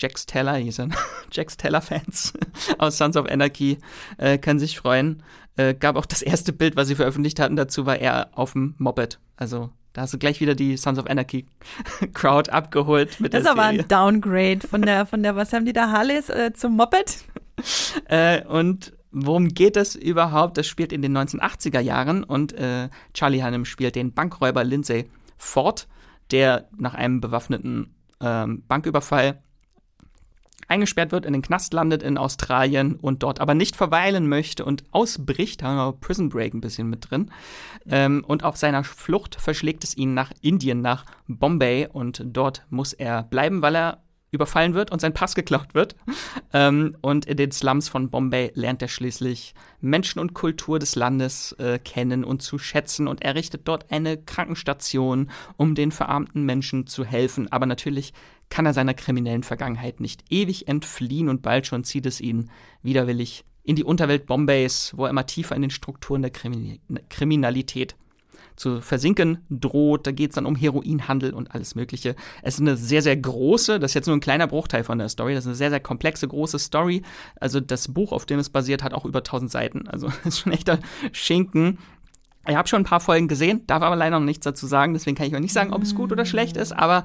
Jax 0.00 0.26
Teller, 0.26 0.56
hier 0.56 0.72
sind 0.72 0.94
Jax 1.32 1.56
Teller-Fans 1.56 2.32
aus 2.78 2.98
Sons 2.98 3.16
of 3.16 3.26
Anarchy 3.26 3.78
äh, 4.18 4.38
können 4.38 4.58
sich 4.58 4.78
freuen. 4.78 5.22
Äh, 5.56 5.74
gab 5.74 5.96
auch 5.96 6.06
das 6.06 6.22
erste 6.22 6.52
Bild, 6.52 6.76
was 6.76 6.88
sie 6.88 6.96
veröffentlicht 6.96 7.38
hatten, 7.38 7.56
dazu 7.56 7.86
war 7.86 7.98
er 7.98 8.30
auf 8.32 8.52
dem 8.52 8.74
Moped. 8.78 9.20
Also 9.36 9.70
da 9.92 10.02
hast 10.02 10.12
du 10.12 10.18
gleich 10.18 10.40
wieder 10.40 10.56
die 10.56 10.76
Sons 10.76 10.98
of 10.98 11.06
Anarchy 11.06 11.46
Crowd 12.14 12.50
abgeholt 12.50 13.20
mit 13.20 13.32
das 13.32 13.44
der 13.44 13.54
Das 13.54 13.58
ist 13.58 13.58
aber 13.60 13.68
ein 13.68 13.88
Downgrade 13.88 14.66
von 14.66 14.82
der, 14.82 15.06
von 15.06 15.22
der, 15.22 15.36
was 15.36 15.52
haben 15.52 15.64
die 15.64 15.72
da, 15.72 15.90
Harleys 15.90 16.28
äh, 16.28 16.52
zum 16.52 16.76
Moped? 16.76 17.24
äh, 18.06 18.44
und 18.44 18.92
worum 19.10 19.48
geht 19.48 19.76
es 19.76 19.94
überhaupt? 19.94 20.58
Das 20.58 20.66
spielt 20.66 20.92
in 20.92 21.02
den 21.02 21.16
1980er 21.16 21.80
Jahren 21.80 22.24
und 22.24 22.52
äh, 22.52 22.88
Charlie 23.12 23.42
Hannem 23.42 23.64
spielt 23.64 23.96
den 23.96 24.12
Bankräuber 24.12 24.64
Lindsay 24.64 25.08
Ford, 25.36 25.88
der 26.30 26.68
nach 26.76 26.94
einem 26.94 27.20
bewaffneten 27.20 27.94
ähm, 28.20 28.64
Banküberfall 28.66 29.40
eingesperrt 30.68 31.12
wird, 31.12 31.26
in 31.26 31.32
den 31.32 31.42
Knast 31.42 31.72
landet 31.72 32.02
in 32.02 32.18
Australien 32.18 32.94
und 32.96 33.22
dort 33.22 33.40
aber 33.40 33.54
nicht 33.54 33.76
verweilen 33.76 34.28
möchte 34.28 34.64
und 34.64 34.84
ausbricht. 34.92 35.62
Da 35.62 35.66
haben 35.66 35.76
wir 35.76 35.92
Prison 35.92 36.28
Break 36.28 36.54
ein 36.54 36.60
bisschen 36.60 36.88
mit 36.88 37.10
drin. 37.10 37.30
Ähm, 37.86 38.24
und 38.26 38.44
auf 38.44 38.56
seiner 38.56 38.84
Flucht 38.84 39.36
verschlägt 39.40 39.84
es 39.84 39.96
ihn 39.96 40.14
nach 40.14 40.32
Indien, 40.40 40.80
nach 40.80 41.04
Bombay 41.28 41.88
und 41.92 42.22
dort 42.24 42.64
muss 42.70 42.92
er 42.92 43.22
bleiben, 43.22 43.62
weil 43.62 43.76
er 43.76 44.03
überfallen 44.34 44.74
wird 44.74 44.90
und 44.90 45.00
sein 45.00 45.14
Pass 45.14 45.34
geklaut 45.34 45.74
wird. 45.74 45.96
Ähm, 46.52 46.96
und 47.00 47.26
in 47.26 47.36
den 47.36 47.52
Slums 47.52 47.88
von 47.88 48.10
Bombay 48.10 48.52
lernt 48.54 48.82
er 48.82 48.88
schließlich 48.88 49.54
Menschen 49.80 50.18
und 50.18 50.34
Kultur 50.34 50.78
des 50.78 50.96
Landes 50.96 51.52
äh, 51.52 51.78
kennen 51.78 52.24
und 52.24 52.42
zu 52.42 52.58
schätzen 52.58 53.08
und 53.08 53.22
errichtet 53.22 53.62
dort 53.64 53.90
eine 53.90 54.16
Krankenstation, 54.16 55.30
um 55.56 55.74
den 55.74 55.92
verarmten 55.92 56.44
Menschen 56.44 56.86
zu 56.86 57.04
helfen. 57.04 57.50
Aber 57.50 57.66
natürlich 57.66 58.12
kann 58.50 58.66
er 58.66 58.74
seiner 58.74 58.94
kriminellen 58.94 59.42
Vergangenheit 59.42 60.00
nicht 60.00 60.24
ewig 60.30 60.68
entfliehen 60.68 61.28
und 61.28 61.42
bald 61.42 61.66
schon 61.66 61.84
zieht 61.84 62.06
es 62.06 62.20
ihn 62.20 62.50
widerwillig 62.82 63.44
in 63.64 63.76
die 63.76 63.84
Unterwelt 63.84 64.26
Bombays, 64.26 64.92
wo 64.94 65.04
er 65.04 65.10
immer 65.10 65.26
tiefer 65.26 65.56
in 65.56 65.62
den 65.62 65.70
Strukturen 65.70 66.22
der 66.22 66.30
Krimi 66.30 66.80
Kriminalität 67.08 67.96
zu 68.56 68.80
versinken 68.80 69.38
droht. 69.50 70.06
Da 70.06 70.12
geht 70.12 70.30
es 70.30 70.34
dann 70.34 70.46
um 70.46 70.56
Heroinhandel 70.56 71.32
und 71.34 71.54
alles 71.54 71.74
Mögliche. 71.74 72.16
Es 72.42 72.54
ist 72.54 72.60
eine 72.60 72.76
sehr, 72.76 73.02
sehr 73.02 73.16
große, 73.16 73.78
das 73.78 73.92
ist 73.92 73.94
jetzt 73.94 74.06
nur 74.06 74.16
ein 74.16 74.20
kleiner 74.20 74.46
Bruchteil 74.46 74.84
von 74.84 74.98
der 74.98 75.08
Story, 75.08 75.34
das 75.34 75.44
ist 75.44 75.48
eine 75.48 75.56
sehr, 75.56 75.70
sehr 75.70 75.80
komplexe, 75.80 76.28
große 76.28 76.58
Story. 76.58 77.02
Also 77.40 77.60
das 77.60 77.88
Buch, 77.88 78.12
auf 78.12 78.26
dem 78.26 78.38
es 78.38 78.50
basiert, 78.50 78.82
hat 78.82 78.94
auch 78.94 79.04
über 79.04 79.20
1000 79.20 79.50
Seiten. 79.50 79.88
Also 79.88 80.08
ist 80.24 80.40
schon 80.40 80.52
echter 80.52 80.78
Schinken. 81.12 81.78
Ich 82.46 82.56
habe 82.56 82.68
schon 82.68 82.82
ein 82.82 82.86
paar 82.86 83.00
Folgen 83.00 83.26
gesehen, 83.26 83.66
darf 83.66 83.82
aber 83.82 83.96
leider 83.96 84.18
noch 84.18 84.26
nichts 84.26 84.44
dazu 84.44 84.66
sagen, 84.66 84.92
deswegen 84.92 85.16
kann 85.16 85.26
ich 85.26 85.34
auch 85.34 85.40
nicht 85.40 85.54
sagen, 85.54 85.72
ob 85.72 85.82
es 85.82 85.94
gut 85.94 86.12
oder 86.12 86.26
schlecht 86.26 86.58
ist, 86.58 86.72
aber 86.72 87.04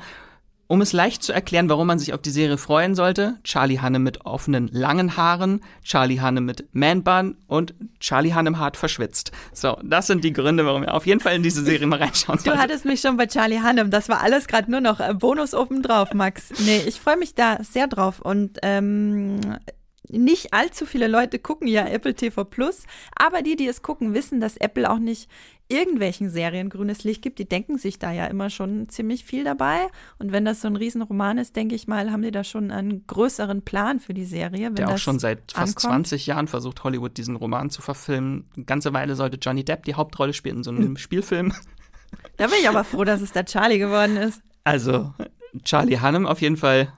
um 0.70 0.82
es 0.82 0.94
leicht 0.94 1.24
zu 1.24 1.34
erklären, 1.34 1.68
warum 1.68 1.88
man 1.88 1.98
sich 1.98 2.14
auf 2.14 2.22
die 2.22 2.30
Serie 2.30 2.60
freuen 2.60 2.94
sollte, 2.94 3.40
Charlie 3.44 3.80
Hanne 3.80 3.98
mit 3.98 4.26
offenen, 4.26 4.70
langen 4.72 5.18
Haaren, 5.18 5.62
Charlie 5.84 6.22
Hanne 6.22 6.42
mit 6.42 6.64
Man-Bun 6.74 7.38
und 7.48 7.74
Charlie 8.00 8.34
Hannem 8.34 8.60
hart 8.60 8.78
verschwitzt. 8.78 9.32
So, 9.52 9.80
das 9.84 10.06
sind 10.06 10.24
die 10.24 10.32
Gründe, 10.32 10.68
warum 10.68 10.84
ihr 10.84 10.94
auf 10.94 11.08
jeden 11.08 11.22
Fall 11.22 11.36
in 11.36 11.42
diese 11.42 11.64
Serie 11.64 11.88
mal 11.88 11.98
reinschauen 11.98 12.38
solltet. 12.38 12.54
Du 12.54 12.62
hattest 12.62 12.86
mich 12.86 13.02
schon 13.02 13.18
bei 13.18 13.26
Charlie 13.26 13.62
Hannem, 13.62 13.90
das 13.90 14.10
war 14.10 14.22
alles 14.22 14.48
gerade 14.48 14.70
nur 14.70 14.80
noch 14.80 15.00
äh, 15.00 15.16
Bonus 15.16 15.56
oben 15.56 15.82
drauf, 15.82 16.14
Max. 16.14 16.52
Nee, 16.60 16.84
ich 16.86 17.00
freue 17.00 17.18
mich 17.18 17.34
da 17.34 17.58
sehr 17.64 17.88
drauf 17.88 18.20
und 18.22 18.60
ähm, 18.62 19.40
nicht 20.08 20.54
allzu 20.54 20.86
viele 20.86 21.08
Leute 21.08 21.40
gucken 21.40 21.68
ja 21.68 21.88
Apple 21.88 22.14
TV 22.14 22.44
Plus, 22.44 22.84
aber 23.16 23.42
die, 23.42 23.56
die 23.56 23.68
es 23.68 23.82
gucken, 23.82 24.14
wissen, 24.14 24.40
dass 24.40 24.56
Apple 24.58 24.88
auch 24.90 25.00
nicht 25.00 25.30
irgendwelchen 25.70 26.30
Serien 26.30 26.70
grünes 26.70 27.04
Licht 27.04 27.22
gibt. 27.22 27.40
Die 27.40 27.48
denken 27.48 27.78
sich 27.78 28.00
da 28.00 28.12
ja 28.12 28.26
immer 28.26 28.50
schon 28.50 28.90
ziemlich 28.90 29.24
viel 29.24 29.44
dabei. 29.44 29.88
Und 30.18 30.32
wenn 30.32 30.44
das 30.44 30.62
so 30.62 30.68
ein 30.68 30.76
Riesenroman 30.76 31.38
ist, 31.38 31.56
denke 31.56 31.76
ich 31.76 31.88
mal, 31.88 32.12
haben 32.12 32.24
die 32.24 32.32
da 32.32 32.44
schon 32.44 32.72
einen 32.72 33.06
größeren 33.06 33.62
Plan 33.62 34.00
für 34.00 34.14
die 34.14 34.26
Serie. 34.26 34.72
Der 34.72 34.90
auch 34.90 34.98
schon 34.98 35.20
seit 35.20 35.52
fast 35.52 35.78
ankommt. 35.78 36.08
20 36.08 36.26
Jahren 36.26 36.48
versucht, 36.48 36.84
Hollywood 36.84 37.18
diesen 37.18 37.36
Roman 37.36 37.70
zu 37.70 37.82
verfilmen. 37.82 38.50
Eine 38.56 38.66
ganze 38.66 38.94
Weile 38.94 39.16
sollte 39.16 39.38
Johnny 39.38 39.64
Depp 39.64 39.84
die 39.84 39.96
Hauptrolle 39.96 40.34
spielen 40.34 40.58
in 40.58 40.64
so 40.64 40.72
einem 40.72 40.98
Spielfilm. 40.98 41.54
Da 42.38 42.48
bin 42.48 42.56
ich 42.60 42.68
aber 42.68 42.84
froh, 42.84 43.04
dass 43.04 43.22
es 43.22 43.32
der 43.32 43.46
Charlie 43.46 43.78
geworden 43.78 44.18
ist. 44.18 44.42
Also, 44.64 45.14
Charlie 45.64 46.00
Hannem 46.00 46.26
auf 46.26 46.42
jeden 46.42 46.58
Fall 46.58 46.92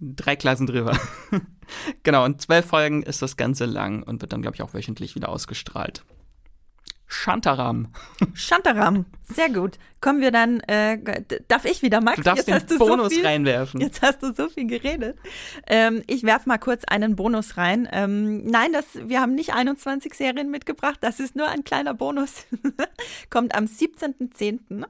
drei 0.00 0.34
Klassen 0.34 0.66
drüber. 0.66 0.98
genau, 2.02 2.24
und 2.24 2.40
zwölf 2.40 2.66
Folgen 2.66 3.02
ist 3.04 3.22
das 3.22 3.36
Ganze 3.36 3.66
lang 3.66 4.02
und 4.02 4.20
wird 4.20 4.32
dann, 4.32 4.42
glaube 4.42 4.56
ich, 4.56 4.62
auch 4.62 4.74
wöchentlich 4.74 5.14
wieder 5.14 5.28
ausgestrahlt. 5.28 6.04
Shantaram. 7.10 7.88
Shantaram, 8.34 9.06
sehr 9.22 9.48
gut. 9.48 9.78
Kommen 10.02 10.20
wir 10.20 10.30
dann, 10.30 10.60
äh, 10.60 10.98
darf 11.48 11.64
ich 11.64 11.80
wieder, 11.80 12.02
Max? 12.02 12.18
Du 12.18 12.22
darfst 12.22 12.46
jetzt 12.46 12.70
den 12.70 12.78
Bonus 12.78 13.08
so 13.08 13.16
viel, 13.16 13.26
reinwerfen. 13.26 13.80
Jetzt 13.80 14.02
hast 14.02 14.22
du 14.22 14.34
so 14.34 14.50
viel 14.50 14.66
geredet. 14.66 15.18
Ähm, 15.66 16.02
ich 16.06 16.22
werfe 16.22 16.50
mal 16.50 16.58
kurz 16.58 16.84
einen 16.84 17.16
Bonus 17.16 17.56
rein. 17.56 17.88
Ähm, 17.90 18.44
nein, 18.44 18.72
das, 18.74 18.84
wir 18.94 19.22
haben 19.22 19.34
nicht 19.34 19.54
21 19.54 20.12
Serien 20.12 20.50
mitgebracht, 20.50 20.98
das 21.00 21.18
ist 21.18 21.34
nur 21.34 21.48
ein 21.48 21.64
kleiner 21.64 21.94
Bonus. 21.94 22.46
Kommt 23.30 23.54
am 23.56 23.64
17.10. 23.64 24.84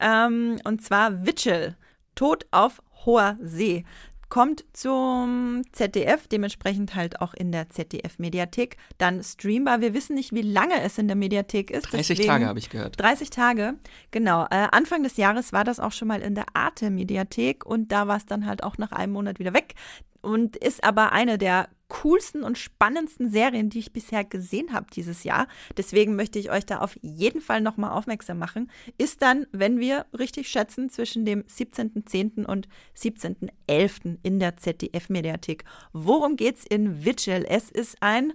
Ähm, 0.00 0.56
und 0.64 0.82
zwar 0.82 1.26
Witchell, 1.26 1.76
Tod 2.14 2.46
auf 2.52 2.82
hoher 3.04 3.36
See 3.42 3.84
kommt 4.30 4.64
zum 4.72 5.62
ZDF, 5.72 6.28
dementsprechend 6.28 6.94
halt 6.94 7.20
auch 7.20 7.34
in 7.34 7.52
der 7.52 7.68
ZDF-Mediathek, 7.68 8.76
dann 8.96 9.22
streambar. 9.22 9.80
Wir 9.80 9.92
wissen 9.92 10.14
nicht, 10.14 10.32
wie 10.32 10.42
lange 10.42 10.80
es 10.80 10.96
in 10.98 11.08
der 11.08 11.16
Mediathek 11.16 11.70
ist. 11.70 11.92
30 11.92 12.16
deswegen, 12.16 12.28
Tage 12.28 12.46
habe 12.46 12.58
ich 12.58 12.70
gehört. 12.70 12.98
30 12.98 13.30
Tage, 13.30 13.74
genau. 14.12 14.44
Äh, 14.44 14.68
Anfang 14.70 15.02
des 15.02 15.16
Jahres 15.16 15.52
war 15.52 15.64
das 15.64 15.80
auch 15.80 15.92
schon 15.92 16.08
mal 16.08 16.22
in 16.22 16.34
der 16.34 16.46
Arte-Mediathek 16.54 17.66
und 17.66 17.92
da 17.92 18.06
war 18.06 18.16
es 18.16 18.26
dann 18.26 18.46
halt 18.46 18.62
auch 18.62 18.78
nach 18.78 18.92
einem 18.92 19.12
Monat 19.12 19.38
wieder 19.38 19.52
weg 19.52 19.74
und 20.22 20.56
ist 20.56 20.84
aber 20.84 21.12
eine 21.12 21.38
der 21.38 21.68
coolsten 21.88 22.42
und 22.42 22.56
spannendsten 22.56 23.30
Serien, 23.30 23.68
die 23.68 23.80
ich 23.80 23.92
bisher 23.92 24.24
gesehen 24.24 24.72
habe 24.72 24.86
dieses 24.94 25.24
Jahr. 25.24 25.48
Deswegen 25.76 26.16
möchte 26.16 26.38
ich 26.38 26.50
euch 26.50 26.64
da 26.64 26.78
auf 26.78 26.96
jeden 27.02 27.40
Fall 27.40 27.60
nochmal 27.60 27.90
aufmerksam 27.90 28.38
machen. 28.38 28.70
Ist 28.96 29.22
dann, 29.22 29.46
wenn 29.52 29.80
wir 29.80 30.06
richtig 30.16 30.48
schätzen, 30.48 30.88
zwischen 30.88 31.24
dem 31.24 31.42
17.10. 31.42 32.46
und 32.46 32.68
17.11. 32.96 34.18
in 34.22 34.38
der 34.38 34.56
ZDF-Mediathek. 34.56 35.64
Worum 35.92 36.36
geht's 36.36 36.64
in 36.64 37.04
Vigil? 37.04 37.44
Es 37.48 37.70
ist 37.70 37.96
ein 38.00 38.32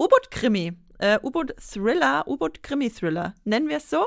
U-Boot-Krimi 0.00 0.72
äh, 0.98 1.18
U-Boot-Thriller, 1.22 2.24
U-Boot-Krimi-Thriller, 2.26 3.34
nennen 3.44 3.68
wir 3.68 3.78
es 3.78 3.90
so. 3.90 4.06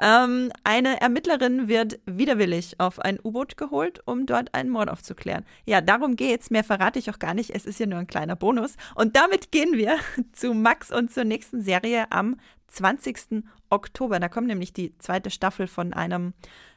Ähm, 0.00 0.50
eine 0.64 1.00
Ermittlerin 1.00 1.68
wird 1.68 2.00
widerwillig 2.06 2.78
auf 2.78 2.98
ein 2.98 3.18
U-Boot 3.22 3.56
geholt, 3.56 4.00
um 4.04 4.26
dort 4.26 4.54
einen 4.54 4.70
Mord 4.70 4.90
aufzuklären. 4.90 5.44
Ja, 5.64 5.80
darum 5.80 6.16
geht's. 6.16 6.50
Mehr 6.50 6.64
verrate 6.64 6.98
ich 6.98 7.10
auch 7.10 7.18
gar 7.18 7.34
nicht. 7.34 7.50
Es 7.50 7.66
ist 7.66 7.78
ja 7.80 7.86
nur 7.86 7.98
ein 7.98 8.06
kleiner 8.06 8.36
Bonus. 8.36 8.76
Und 8.94 9.16
damit 9.16 9.52
gehen 9.52 9.72
wir 9.72 9.96
zu 10.32 10.54
Max 10.54 10.90
und 10.90 11.12
zur 11.12 11.24
nächsten 11.24 11.62
Serie 11.62 12.10
am 12.10 12.36
20. 12.68 13.44
Oktober. 13.70 14.18
Da 14.18 14.28
kommt 14.28 14.46
nämlich 14.46 14.72
die 14.72 14.96
zweite 14.98 15.30
Staffel 15.30 15.66
von 15.66 15.92
einem 15.92 16.32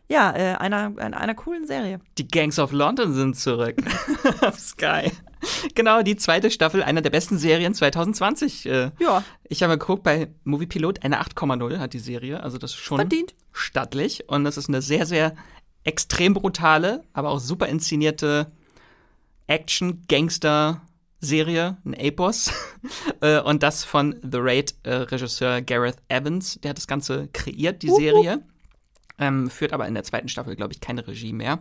ja, 0.07 0.31
äh, 0.35 0.55
einer, 0.55 0.93
einer, 0.97 1.19
einer 1.19 1.35
coolen 1.35 1.65
Serie. 1.65 1.99
Die 2.17 2.27
Gangs 2.27 2.59
of 2.59 2.71
London 2.71 3.13
sind 3.13 3.35
zurück 3.35 3.77
auf 4.41 4.59
Sky. 4.59 5.11
Genau, 5.75 6.01
die 6.01 6.15
zweite 6.15 6.51
Staffel 6.51 6.83
einer 6.83 7.01
der 7.01 7.09
besten 7.09 7.37
Serien 7.37 7.73
2020. 7.73 8.65
Äh, 8.65 8.91
ja. 8.99 9.23
Ich 9.47 9.63
habe 9.63 9.77
geguckt, 9.77 10.03
bei 10.03 10.29
Movie 10.43 10.67
Pilot 10.67 11.03
eine 11.03 11.21
8,0 11.21 11.77
hat 11.79 11.93
die 11.93 11.99
Serie. 11.99 12.41
Also 12.41 12.57
das 12.57 12.71
ist 12.71 12.77
schon 12.77 12.97
Verdient. 12.97 13.35
stattlich. 13.51 14.29
Und 14.29 14.43
das 14.43 14.57
ist 14.57 14.69
eine 14.69 14.81
sehr, 14.81 15.05
sehr 15.05 15.35
extrem 15.83 16.33
brutale, 16.33 17.03
aber 17.13 17.29
auch 17.29 17.39
super 17.39 17.67
inszenierte 17.67 18.51
Action-Gangster- 19.47 20.81
Serie, 21.25 21.77
ein 21.85 21.93
Epos. 21.93 22.51
Äh, 23.21 23.39
und 23.41 23.63
das 23.63 23.83
von 23.83 24.15
The 24.21 24.37
Raid-Regisseur 24.39 25.57
äh, 25.57 25.61
Gareth 25.63 25.97
Evans. 26.07 26.59
Der 26.61 26.69
hat 26.69 26.77
das 26.77 26.85
Ganze 26.85 27.29
kreiert, 27.33 27.81
die 27.81 27.89
Serie. 27.89 28.43
Ähm, 29.17 29.49
führt 29.49 29.73
aber 29.73 29.87
in 29.87 29.95
der 29.95 30.03
zweiten 30.03 30.27
Staffel, 30.27 30.55
glaube 30.55 30.73
ich, 30.73 30.81
keine 30.81 31.07
Regie 31.07 31.33
mehr. 31.33 31.59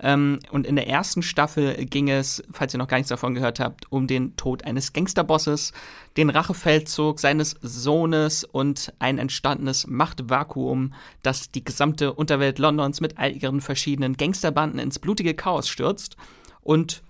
Ähm, 0.00 0.40
und 0.50 0.66
in 0.66 0.76
der 0.76 0.88
ersten 0.88 1.22
Staffel 1.22 1.74
ging 1.86 2.08
es, 2.10 2.42
falls 2.52 2.74
ihr 2.74 2.78
noch 2.78 2.88
gar 2.88 2.98
nichts 2.98 3.08
davon 3.08 3.34
gehört 3.34 3.60
habt, 3.60 3.90
um 3.90 4.06
den 4.06 4.36
Tod 4.36 4.64
eines 4.64 4.92
Gangsterbosses, 4.92 5.72
den 6.16 6.30
Rachefeldzug 6.30 7.18
seines 7.18 7.56
Sohnes 7.62 8.44
und 8.44 8.92
ein 8.98 9.18
entstandenes 9.18 9.86
Machtvakuum, 9.86 10.92
das 11.22 11.50
die 11.50 11.64
gesamte 11.64 12.12
Unterwelt 12.12 12.58
Londons 12.58 13.00
mit 13.00 13.18
all 13.18 13.32
ihren 13.32 13.60
verschiedenen 13.60 14.16
Gangsterbanden 14.16 14.78
ins 14.78 14.98
blutige 14.98 15.34
Chaos 15.34 15.68
stürzt. 15.68 16.16
Und 16.60 17.02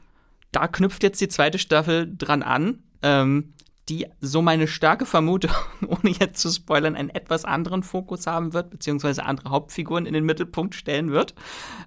da 0.52 0.68
knüpft 0.68 1.02
jetzt 1.02 1.20
die 1.20 1.28
zweite 1.28 1.58
Staffel 1.58 2.12
dran 2.16 2.42
an. 2.42 2.82
Ähm, 3.02 3.52
die 3.88 4.06
so 4.20 4.42
meine 4.42 4.66
starke 4.66 5.06
Vermutung, 5.06 5.52
ohne 5.86 6.10
jetzt 6.10 6.40
zu 6.40 6.50
spoilern, 6.50 6.96
einen 6.96 7.10
etwas 7.10 7.44
anderen 7.44 7.82
Fokus 7.82 8.26
haben 8.26 8.52
wird, 8.52 8.70
beziehungsweise 8.70 9.24
andere 9.24 9.50
Hauptfiguren 9.50 10.06
in 10.06 10.14
den 10.14 10.24
Mittelpunkt 10.24 10.74
stellen 10.74 11.12
wird, 11.12 11.34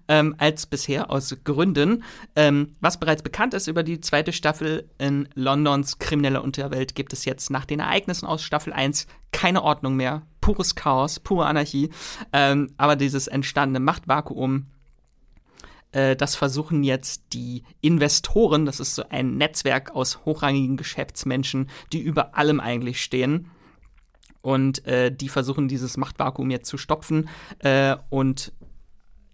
ähm, 0.08 0.36
als 0.38 0.66
bisher 0.66 1.10
aus 1.10 1.36
Gründen. 1.44 2.04
Ähm, 2.36 2.74
was 2.80 3.00
bereits 3.00 3.22
bekannt 3.22 3.54
ist 3.54 3.68
über 3.68 3.84
die 3.84 4.00
zweite 4.00 4.32
Staffel 4.32 4.90
in 4.98 5.28
Londons 5.36 6.00
krimineller 6.00 6.44
Unterwelt, 6.44 6.96
gibt 6.96 7.14
es 7.14 7.26
jetzt 7.26 7.50
nach 7.50 7.66
den 7.66 7.80
Ereignissen 7.80 8.26
aus 8.26 8.44
Staffel 8.44 8.72
1 8.72 9.08
keine 9.32 9.64
Ordnung 9.64 9.96
mehr. 9.96 10.24
Pures 10.42 10.76
Chaos, 10.76 11.20
pure 11.20 11.46
Anarchie. 11.46 11.90
Ähm, 12.34 12.72
aber 12.78 12.96
dieses 12.96 13.28
entstandene 13.28 13.80
Machtvakuum 13.80 14.68
äh, 15.92 16.16
das 16.16 16.36
versuchen 16.36 16.84
jetzt 16.84 17.34
die 17.34 17.64
Investoren, 17.82 18.66
das 18.66 18.80
ist 18.80 18.96
so 18.96 19.04
ein 19.10 19.38
Netzwerk 19.38 19.96
aus 19.96 20.26
hochrangigen 20.26 20.78
Geschäftsmenschen, 20.78 21.70
die 21.92 22.02
über 22.02 22.38
allem 22.38 22.60
eigentlich 22.60 23.02
stehen. 23.02 23.52
Und 24.42 24.86
äh, 24.86 25.12
die 25.12 25.30
versuchen 25.30 25.68
dieses 25.68 25.98
Machtvakuum 25.98 26.50
jetzt 26.50 26.70
zu 26.70 26.78
stopfen. 26.78 27.30
Äh, 27.60 27.98
und 28.10 28.54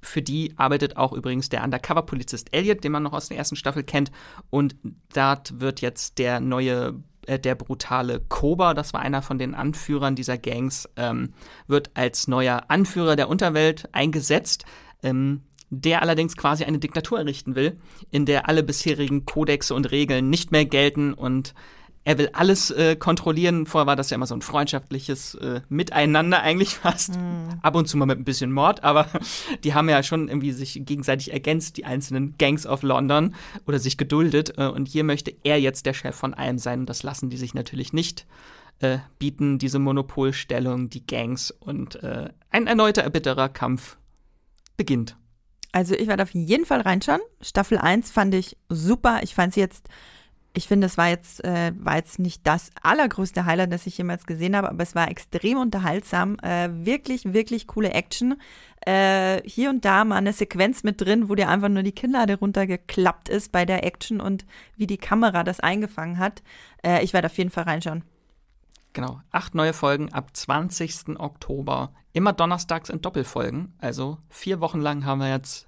für 0.01 0.22
die 0.22 0.53
arbeitet 0.58 0.97
auch 0.97 1.14
übrigens 1.14 1.49
der 1.49 1.64
Undercover-Polizist 1.64 2.53
Elliot, 2.53 2.84
den 2.84 2.91
man 2.91 3.03
noch 3.03 3.14
aus 3.14 3.28
der 3.28 3.38
ersten 3.38 3.56
Staffel 3.56 3.84
kennt. 3.84 4.12
Und 4.49 4.76
dort 5.14 5.60
wird 5.60 5.82
jetzt 5.82 6.18
der 6.18 6.39
neue 6.39 7.03
äh, 7.28 7.39
der 7.39 7.56
brutale 7.56 8.20
Koba, 8.20 8.74
das 8.74 8.93
war 8.93 9.01
einer 9.01 9.22
von 9.22 9.38
den 9.38 9.56
Anführern 9.56 10.16
dieser 10.16 10.38
Gangs, 10.38 10.89
ähm, 10.95 11.34
wird 11.68 11.91
als 11.95 12.28
neuer 12.28 12.66
Anführer 12.70 13.16
der 13.16 13.30
Unterwelt 13.30 13.89
eingesetzt. 13.93 14.66
Ähm, 15.03 15.41
der 15.82 16.01
allerdings 16.01 16.36
quasi 16.36 16.63
eine 16.63 16.80
Diktatur 16.80 17.19
errichten 17.19 17.55
will, 17.55 17.78
in 18.11 18.26
der 18.26 18.47
alle 18.49 18.63
bisherigen 18.63 19.26
Kodexe 19.26 19.73
und 19.73 19.91
Regeln 19.91 20.30
nicht 20.30 20.51
mehr 20.51 20.65
gelten 20.65 21.13
und 21.13 21.53
er 22.07 22.19
will 22.19 22.30
alles 22.34 22.69
äh, 22.69 22.95
kontrollieren. 22.95 23.65
Vorher 23.65 23.88
war 23.88 23.95
das 23.95 24.11
ja 24.11 24.15
immer 24.15 24.28
so 24.28 24.36
ein 24.36 24.43
freundschaftliches 24.43 25.34
äh, 25.36 25.61
Miteinander 25.69 26.41
eigentlich 26.41 26.76
fast. 26.76 27.15
Mhm. 27.15 27.59
Ab 27.63 27.76
und 27.76 27.88
zu 27.88 27.97
mal 27.97 28.05
mit 28.05 28.19
ein 28.19 28.23
bisschen 28.23 28.51
Mord, 28.51 28.84
aber 28.84 29.07
die 29.63 29.73
haben 29.73 29.89
ja 29.89 30.03
schon 30.03 30.28
irgendwie 30.28 30.51
sich 30.51 30.80
gegenseitig 30.86 31.34
ergänzt, 31.34 31.78
die 31.78 31.86
einzelnen 31.86 32.36
Gangs 32.38 32.67
of 32.67 32.84
London 32.84 33.34
oder 33.65 33.80
sich 33.80 33.97
geduldet. 33.97 34.53
Äh, 34.57 34.67
und 34.67 34.88
hier 34.88 35.03
möchte 35.03 35.34
er 35.43 35.59
jetzt 35.59 35.88
der 35.88 35.95
Chef 35.95 36.15
von 36.15 36.36
allem 36.36 36.59
sein 36.59 36.82
und 36.82 36.89
das 36.89 37.01
lassen 37.01 37.32
die 37.32 37.38
sich 37.38 37.55
natürlich 37.55 37.91
nicht 37.91 38.28
äh, 38.80 38.99
bieten, 39.17 39.57
diese 39.57 39.80
Monopolstellung, 39.80 40.89
die 40.89 41.07
Gangs 41.07 41.49
und 41.49 42.03
äh, 42.03 42.30
ein 42.51 42.67
erneuter 42.67 43.01
erbitterer 43.01 43.49
Kampf 43.49 43.97
beginnt. 44.78 45.17
Also 45.76 45.93
ich 45.93 46.07
werde 46.07 46.23
auf 46.23 46.34
jeden 46.34 46.65
Fall 46.65 46.80
reinschauen. 46.80 47.19
Staffel 47.41 47.78
1 47.78 48.09
fand 48.09 48.34
ich 48.34 48.55
super. 48.69 49.19
Ich 49.23 49.36
fand 49.36 49.53
sie 49.53 49.59
jetzt 49.59 49.89
Ich 50.53 50.69
finde, 50.69 50.88
es 50.88 50.97
war 50.97 51.09
jetzt, 51.09 51.43
äh, 51.43 51.73
war 51.78 51.97
jetzt 51.97 52.17
nicht 52.17 52.47
das 52.47 52.69
allergrößte 52.82 53.45
Highlight, 53.45 53.73
das 53.73 53.86
ich 53.86 53.97
jemals 53.97 54.26
gesehen 54.26 54.55
habe, 54.55 54.69
aber 54.69 54.82
es 54.84 54.95
war 54.95 55.11
extrem 55.11 55.57
unterhaltsam. 55.57 56.38
Äh, 56.39 56.69
wirklich, 56.86 57.34
wirklich 57.34 57.67
coole 57.67 57.91
Action. 57.91 58.36
Äh, 58.86 59.41
hier 59.43 59.69
und 59.69 59.84
da 59.84 60.05
mal 60.05 60.15
eine 60.15 60.32
Sequenz 60.32 60.84
mit 60.84 61.01
drin, 61.01 61.28
wo 61.28 61.36
dir 61.36 61.49
einfach 61.49 61.67
nur 61.67 61.84
die 61.84 61.91
Kinnlade 61.91 62.39
runtergeklappt 62.39 63.28
ist 63.28 63.51
bei 63.51 63.65
der 63.65 63.84
Action 63.84 64.21
und 64.21 64.45
wie 64.78 64.88
die 64.88 64.97
Kamera 64.97 65.43
das 65.43 65.59
eingefangen 65.59 66.19
hat. 66.19 66.41
Äh, 66.86 67.03
ich 67.03 67.11
werde 67.11 67.26
auf 67.26 67.38
jeden 67.38 67.49
Fall 67.49 67.65
reinschauen. 67.65 68.05
Genau, 68.96 69.20
acht 69.30 69.56
neue 69.56 69.74
Folgen 69.74 70.14
ab 70.14 70.30
20. 70.32 71.20
Oktober. 71.20 71.91
Immer 72.14 72.32
donnerstags 72.32 72.89
in 72.89 73.02
Doppelfolgen. 73.02 73.74
Also 73.80 74.20
vier 74.30 74.62
Wochen 74.62 74.80
lang 74.80 75.04
haben 75.06 75.20
wir 75.20 75.30
jetzt 75.30 75.68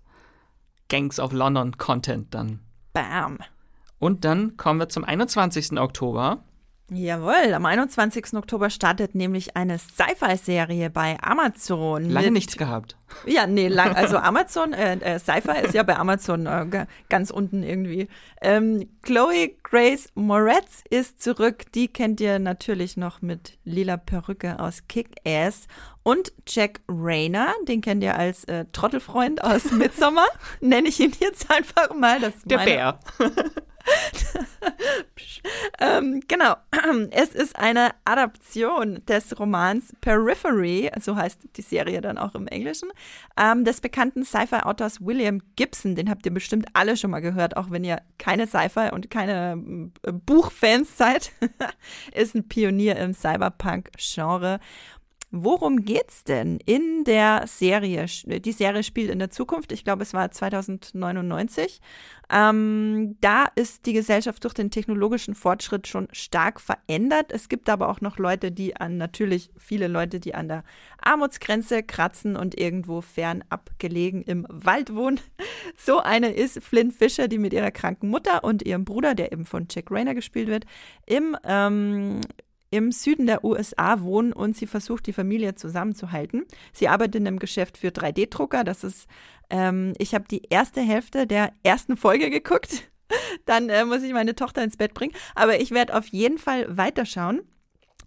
Gangs 0.87 1.19
of 1.19 1.33
London 1.33 1.77
Content 1.77 2.33
dann. 2.33 2.61
Bam. 2.93 3.39
Und 3.99 4.23
dann 4.23 4.55
kommen 4.55 4.79
wir 4.79 4.87
zum 4.87 5.03
21. 5.03 5.77
Oktober. 5.77 6.45
Jawohl, 6.89 7.53
am 7.53 7.65
21. 7.65 8.33
Oktober 8.35 8.69
startet 8.69 9.13
nämlich 9.13 9.57
eine 9.57 9.77
Sci-Fi-Serie 9.77 10.89
bei 10.89 11.17
Amazon. 11.21 12.09
Lange 12.09 12.31
nichts 12.31 12.55
gehabt. 12.55 12.95
Ja, 13.25 13.45
nee, 13.45 13.67
lang, 13.67 13.93
also 13.95 14.17
Amazon, 14.17 14.71
äh, 14.71 14.93
äh, 14.95 15.19
Sci-Fi 15.19 15.65
ist 15.65 15.73
ja 15.73 15.83
bei 15.83 15.97
Amazon 15.97 16.45
äh, 16.45 16.85
ganz 17.09 17.29
unten 17.29 17.61
irgendwie. 17.61 18.07
Ähm, 18.41 18.87
Chloe 19.01 19.49
Grace 19.63 20.09
Moretz 20.15 20.83
ist 20.89 21.21
zurück. 21.21 21.65
Die 21.73 21.89
kennt 21.89 22.21
ihr 22.21 22.39
natürlich 22.39 22.95
noch 22.95 23.21
mit 23.21 23.57
lila 23.65 23.97
Perücke 23.97 24.57
aus 24.57 24.83
Kick-Ass. 24.87 25.67
Und 26.03 26.31
Jack 26.47 26.79
Rayner, 26.87 27.53
den 27.67 27.81
kennt 27.81 28.01
ihr 28.01 28.15
als 28.15 28.45
äh, 28.45 28.63
Trottelfreund 28.71 29.43
aus 29.43 29.71
Midsommar. 29.71 30.29
Nenne 30.61 30.87
ich 30.87 31.01
ihn 31.01 31.11
jetzt 31.19 31.51
einfach 31.51 31.93
mal. 31.93 32.21
Das 32.21 32.33
Der 32.45 32.59
Bär. 32.59 32.99
ähm, 35.79 36.21
genau. 36.27 36.55
Es 37.11 37.29
ist 37.29 37.57
eine 37.57 37.91
Adaption 38.05 39.01
des 39.07 39.39
Romans 39.39 39.93
Periphery, 40.01 40.91
so 40.99 41.15
heißt 41.15 41.41
die 41.55 41.61
Serie 41.61 42.01
dann 42.01 42.17
auch 42.17 42.35
im 42.35 42.47
Englischen, 42.47 42.89
ähm, 43.37 43.65
des 43.65 43.81
bekannten 43.81 44.23
Sci-Fi-Autors 44.23 45.01
William 45.01 45.41
Gibson. 45.55 45.95
Den 45.95 46.09
habt 46.09 46.25
ihr 46.25 46.33
bestimmt 46.33 46.67
alle 46.73 46.97
schon 46.97 47.11
mal 47.11 47.19
gehört, 47.19 47.57
auch 47.57 47.69
wenn 47.71 47.83
ihr 47.83 48.01
keine 48.17 48.47
Sci-Fi 48.47 48.91
und 48.91 49.09
keine 49.09 49.91
äh, 50.03 50.11
Buchfans 50.11 50.97
seid. 50.97 51.31
ist 52.13 52.35
ein 52.35 52.47
Pionier 52.47 52.97
im 52.97 53.13
Cyberpunk-Genre. 53.13 54.59
Worum 55.43 55.83
geht's 55.85 56.23
denn 56.23 56.59
in 56.65 57.03
der 57.03 57.43
Serie? 57.45 58.05
Die 58.05 58.51
Serie 58.51 58.81
spielt 58.81 59.11
in 59.11 59.19
der 59.19 59.29
Zukunft. 59.29 59.71
Ich 59.71 59.83
glaube, 59.83 60.01
es 60.01 60.13
war 60.13 60.31
2099. 60.31 61.79
Ähm, 62.29 63.17
da 63.21 63.45
ist 63.55 63.85
die 63.85 63.93
Gesellschaft 63.93 64.43
durch 64.43 64.55
den 64.55 64.71
technologischen 64.71 65.35
Fortschritt 65.35 65.87
schon 65.87 66.07
stark 66.11 66.59
verändert. 66.59 67.31
Es 67.31 67.49
gibt 67.49 67.69
aber 67.69 67.89
auch 67.89 68.01
noch 68.01 68.17
Leute, 68.17 68.51
die 68.51 68.75
an, 68.75 68.97
natürlich 68.97 69.51
viele 69.57 69.87
Leute, 69.87 70.19
die 70.19 70.33
an 70.33 70.47
der 70.47 70.63
Armutsgrenze 71.01 71.83
kratzen 71.83 72.35
und 72.35 72.59
irgendwo 72.59 73.01
fernab 73.01 73.69
gelegen 73.77 74.23
im 74.23 74.45
Wald 74.49 74.93
wohnen. 74.93 75.19
So 75.79 75.99
eine 75.99 76.31
ist 76.31 76.63
Flynn 76.63 76.91
Fisher, 76.91 77.27
die 77.27 77.37
mit 77.37 77.53
ihrer 77.53 77.71
kranken 77.71 78.09
Mutter 78.09 78.43
und 78.43 78.63
ihrem 78.63 78.83
Bruder, 78.83 79.13
der 79.13 79.31
eben 79.31 79.45
von 79.45 79.67
Jack 79.69 79.91
Rayner 79.91 80.15
gespielt 80.15 80.47
wird, 80.47 80.65
im 81.05 81.37
ähm, 81.43 82.21
im 82.69 82.91
Süden 82.91 83.27
der 83.27 83.43
USA 83.43 84.01
wohnen 84.01 84.33
und 84.33 84.57
sie 84.57 84.67
versucht, 84.67 85.07
die 85.07 85.13
Familie 85.13 85.55
zusammenzuhalten. 85.55 86.45
Sie 86.73 86.87
arbeitet 86.87 87.15
in 87.15 87.27
einem 87.27 87.39
Geschäft 87.39 87.77
für 87.77 87.89
3D-Drucker. 87.89 88.63
Das 88.63 88.83
ist, 88.83 89.07
ähm, 89.49 89.93
ich 89.97 90.13
habe 90.13 90.25
die 90.29 90.43
erste 90.49 90.81
Hälfte 90.81 91.27
der 91.27 91.53
ersten 91.63 91.95
Folge 91.97 92.29
geguckt. 92.29 92.89
Dann 93.45 93.69
äh, 93.69 93.85
muss 93.85 94.03
ich 94.03 94.13
meine 94.13 94.35
Tochter 94.35 94.63
ins 94.63 94.77
Bett 94.77 94.93
bringen. 94.93 95.13
Aber 95.35 95.59
ich 95.59 95.71
werde 95.71 95.95
auf 95.95 96.07
jeden 96.07 96.37
Fall 96.37 96.77
weiterschauen. 96.77 97.41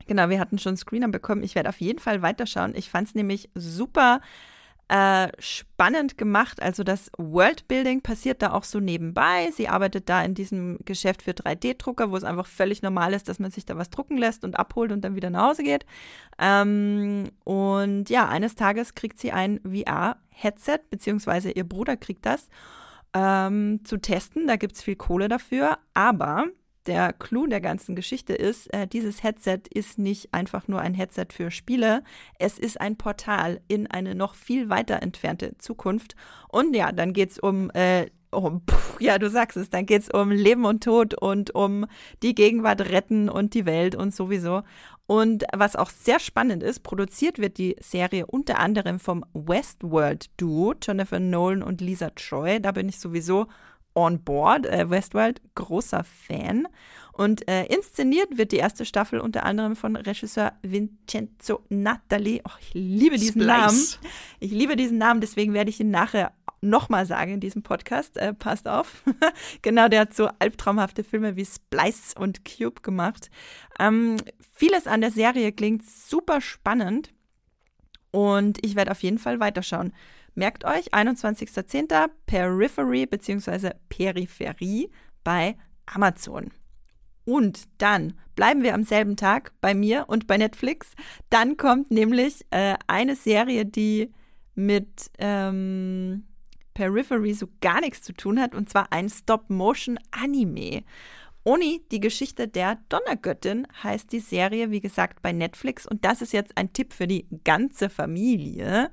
Genau, 0.06 0.28
wir 0.28 0.40
hatten 0.40 0.58
schon 0.58 0.76
Screener 0.76 1.08
bekommen. 1.08 1.42
Ich 1.42 1.54
werde 1.54 1.68
auf 1.68 1.80
jeden 1.80 2.00
Fall 2.00 2.20
weiterschauen. 2.20 2.74
Ich 2.74 2.90
fand 2.90 3.08
es 3.08 3.14
nämlich 3.14 3.48
super 3.54 4.20
äh, 4.90 5.30
spannend 5.38 6.18
gemacht. 6.18 6.60
Also 6.60 6.82
das 6.82 7.12
Worldbuilding 7.16 8.00
passiert 8.00 8.42
da 8.42 8.50
auch 8.50 8.64
so 8.64 8.80
nebenbei. 8.80 9.48
Sie 9.54 9.68
arbeitet 9.68 10.08
da 10.08 10.20
in 10.24 10.34
diesem 10.34 10.78
Geschäft 10.84 11.22
für 11.22 11.30
3D-Drucker, 11.30 12.10
wo 12.10 12.16
es 12.16 12.24
einfach 12.24 12.46
völlig 12.46 12.82
normal 12.82 13.12
ist, 13.14 13.28
dass 13.28 13.38
man 13.38 13.52
sich 13.52 13.64
da 13.64 13.76
was 13.76 13.90
drucken 13.90 14.18
lässt 14.18 14.42
und 14.42 14.58
abholt 14.58 14.90
und 14.90 15.02
dann 15.02 15.14
wieder 15.14 15.30
nach 15.30 15.50
Hause 15.50 15.62
geht. 15.62 15.86
Ähm, 16.40 17.30
und 17.44 18.10
ja, 18.10 18.28
eines 18.28 18.56
Tages 18.56 18.96
kriegt 18.96 19.20
sie 19.20 19.30
ein 19.30 19.60
VR-Headset, 19.60 20.80
beziehungsweise 20.90 21.52
ihr 21.52 21.64
Bruder 21.64 21.96
kriegt 21.96 22.26
das. 22.26 22.48
Ähm, 23.14 23.84
zu 23.84 23.96
testen. 23.96 24.48
Da 24.48 24.56
gibt 24.56 24.74
es 24.74 24.82
viel 24.82 24.96
Kohle 24.96 25.28
dafür. 25.28 25.78
Aber 25.94 26.46
der 26.90 27.12
Clou 27.12 27.46
der 27.46 27.60
ganzen 27.60 27.94
Geschichte 27.94 28.34
ist, 28.34 28.66
äh, 28.74 28.86
dieses 28.86 29.22
Headset 29.22 29.60
ist 29.72 29.98
nicht 29.98 30.34
einfach 30.34 30.66
nur 30.66 30.80
ein 30.80 30.92
Headset 30.92 31.28
für 31.32 31.52
Spiele, 31.52 32.02
es 32.38 32.58
ist 32.58 32.80
ein 32.80 32.96
Portal 32.96 33.60
in 33.68 33.86
eine 33.86 34.16
noch 34.16 34.34
viel 34.34 34.68
weiter 34.68 35.00
entfernte 35.00 35.56
Zukunft. 35.58 36.16
Und 36.48 36.74
ja, 36.74 36.90
dann 36.90 37.12
geht 37.12 37.30
es 37.30 37.38
um 37.38 37.70
äh, 37.70 38.06
um, 38.32 38.62
pff, 38.68 39.00
ja, 39.00 39.18
du 39.18 39.28
sagst 39.28 39.56
es, 39.56 39.70
dann 39.70 39.86
geht 39.86 40.02
es 40.02 40.10
um 40.10 40.30
Leben 40.30 40.64
und 40.64 40.84
Tod 40.84 41.14
und 41.14 41.52
um 41.54 41.86
die 42.22 42.34
Gegenwart 42.34 42.80
retten 42.80 43.28
und 43.28 43.54
die 43.54 43.66
Welt 43.66 43.94
und 43.94 44.14
sowieso. 44.14 44.62
Und 45.06 45.44
was 45.52 45.74
auch 45.74 45.90
sehr 45.90 46.20
spannend 46.20 46.62
ist, 46.62 46.84
produziert 46.84 47.40
wird 47.40 47.58
die 47.58 47.74
Serie 47.80 48.26
unter 48.26 48.60
anderem 48.60 49.00
vom 49.00 49.24
Westworld-Duo, 49.34 50.74
Jonathan 50.80 51.30
Nolan 51.30 51.62
und 51.64 51.80
Lisa 51.80 52.10
Troy. 52.10 52.60
Da 52.60 52.70
bin 52.70 52.88
ich 52.88 53.00
sowieso 53.00 53.48
on 54.06 54.22
board. 54.22 54.66
Äh, 54.66 54.90
Westworld, 54.90 55.40
großer 55.54 56.04
Fan. 56.04 56.66
Und 57.12 57.46
äh, 57.48 57.66
inszeniert 57.66 58.38
wird 58.38 58.52
die 58.52 58.56
erste 58.56 58.84
Staffel 58.84 59.20
unter 59.20 59.44
anderem 59.44 59.76
von 59.76 59.96
Regisseur 59.96 60.52
Vincenzo 60.62 61.60
Natali. 61.68 62.40
Oh, 62.46 62.52
ich 62.60 62.72
liebe 62.72 63.16
diesen 63.16 63.42
Splice. 63.42 63.46
Namen. 63.46 64.12
Ich 64.38 64.50
liebe 64.50 64.76
diesen 64.76 64.98
Namen, 64.98 65.20
deswegen 65.20 65.52
werde 65.52 65.70
ich 65.70 65.80
ihn 65.80 65.90
nachher 65.90 66.32
nochmal 66.62 67.06
sagen 67.06 67.34
in 67.34 67.40
diesem 67.40 67.62
Podcast. 67.62 68.16
Äh, 68.16 68.32
passt 68.32 68.68
auf. 68.68 69.02
genau, 69.62 69.88
der 69.88 70.00
hat 70.00 70.14
so 70.14 70.28
albtraumhafte 70.38 71.04
Filme 71.04 71.36
wie 71.36 71.44
Splice 71.44 72.14
und 72.18 72.44
Cube 72.44 72.80
gemacht. 72.82 73.30
Ähm, 73.78 74.16
vieles 74.54 74.86
an 74.86 75.00
der 75.00 75.10
Serie 75.10 75.52
klingt 75.52 75.84
super 75.84 76.40
spannend 76.40 77.12
und 78.10 78.64
ich 78.64 78.76
werde 78.76 78.90
auf 78.90 79.02
jeden 79.02 79.18
Fall 79.18 79.40
weiterschauen. 79.40 79.92
Merkt 80.40 80.64
euch, 80.64 80.94
21.10. 80.94 82.08
Periphery 82.24 83.04
bzw. 83.04 83.72
Peripherie 83.90 84.88
bei 85.22 85.54
Amazon. 85.84 86.50
Und 87.26 87.64
dann 87.76 88.14
bleiben 88.36 88.62
wir 88.62 88.72
am 88.72 88.82
selben 88.82 89.16
Tag 89.18 89.52
bei 89.60 89.74
mir 89.74 90.06
und 90.08 90.26
bei 90.26 90.38
Netflix. 90.38 90.94
Dann 91.28 91.58
kommt 91.58 91.90
nämlich 91.90 92.46
äh, 92.48 92.76
eine 92.86 93.16
Serie, 93.16 93.66
die 93.66 94.14
mit 94.54 95.10
ähm, 95.18 96.24
Periphery 96.72 97.34
so 97.34 97.46
gar 97.60 97.82
nichts 97.82 98.00
zu 98.00 98.14
tun 98.14 98.40
hat, 98.40 98.54
und 98.54 98.70
zwar 98.70 98.90
ein 98.94 99.10
Stop-Motion-Anime. 99.10 100.84
Oni, 101.44 101.82
die 101.90 102.00
Geschichte 102.00 102.48
der 102.48 102.78
Donnergöttin, 102.88 103.66
heißt 103.82 104.10
die 104.10 104.20
Serie, 104.20 104.70
wie 104.70 104.80
gesagt, 104.80 105.20
bei 105.20 105.32
Netflix. 105.32 105.86
Und 105.86 106.04
das 106.04 106.22
ist 106.22 106.32
jetzt 106.32 106.56
ein 106.56 106.72
Tipp 106.72 106.94
für 106.94 107.06
die 107.06 107.26
ganze 107.44 107.90
Familie 107.90 108.90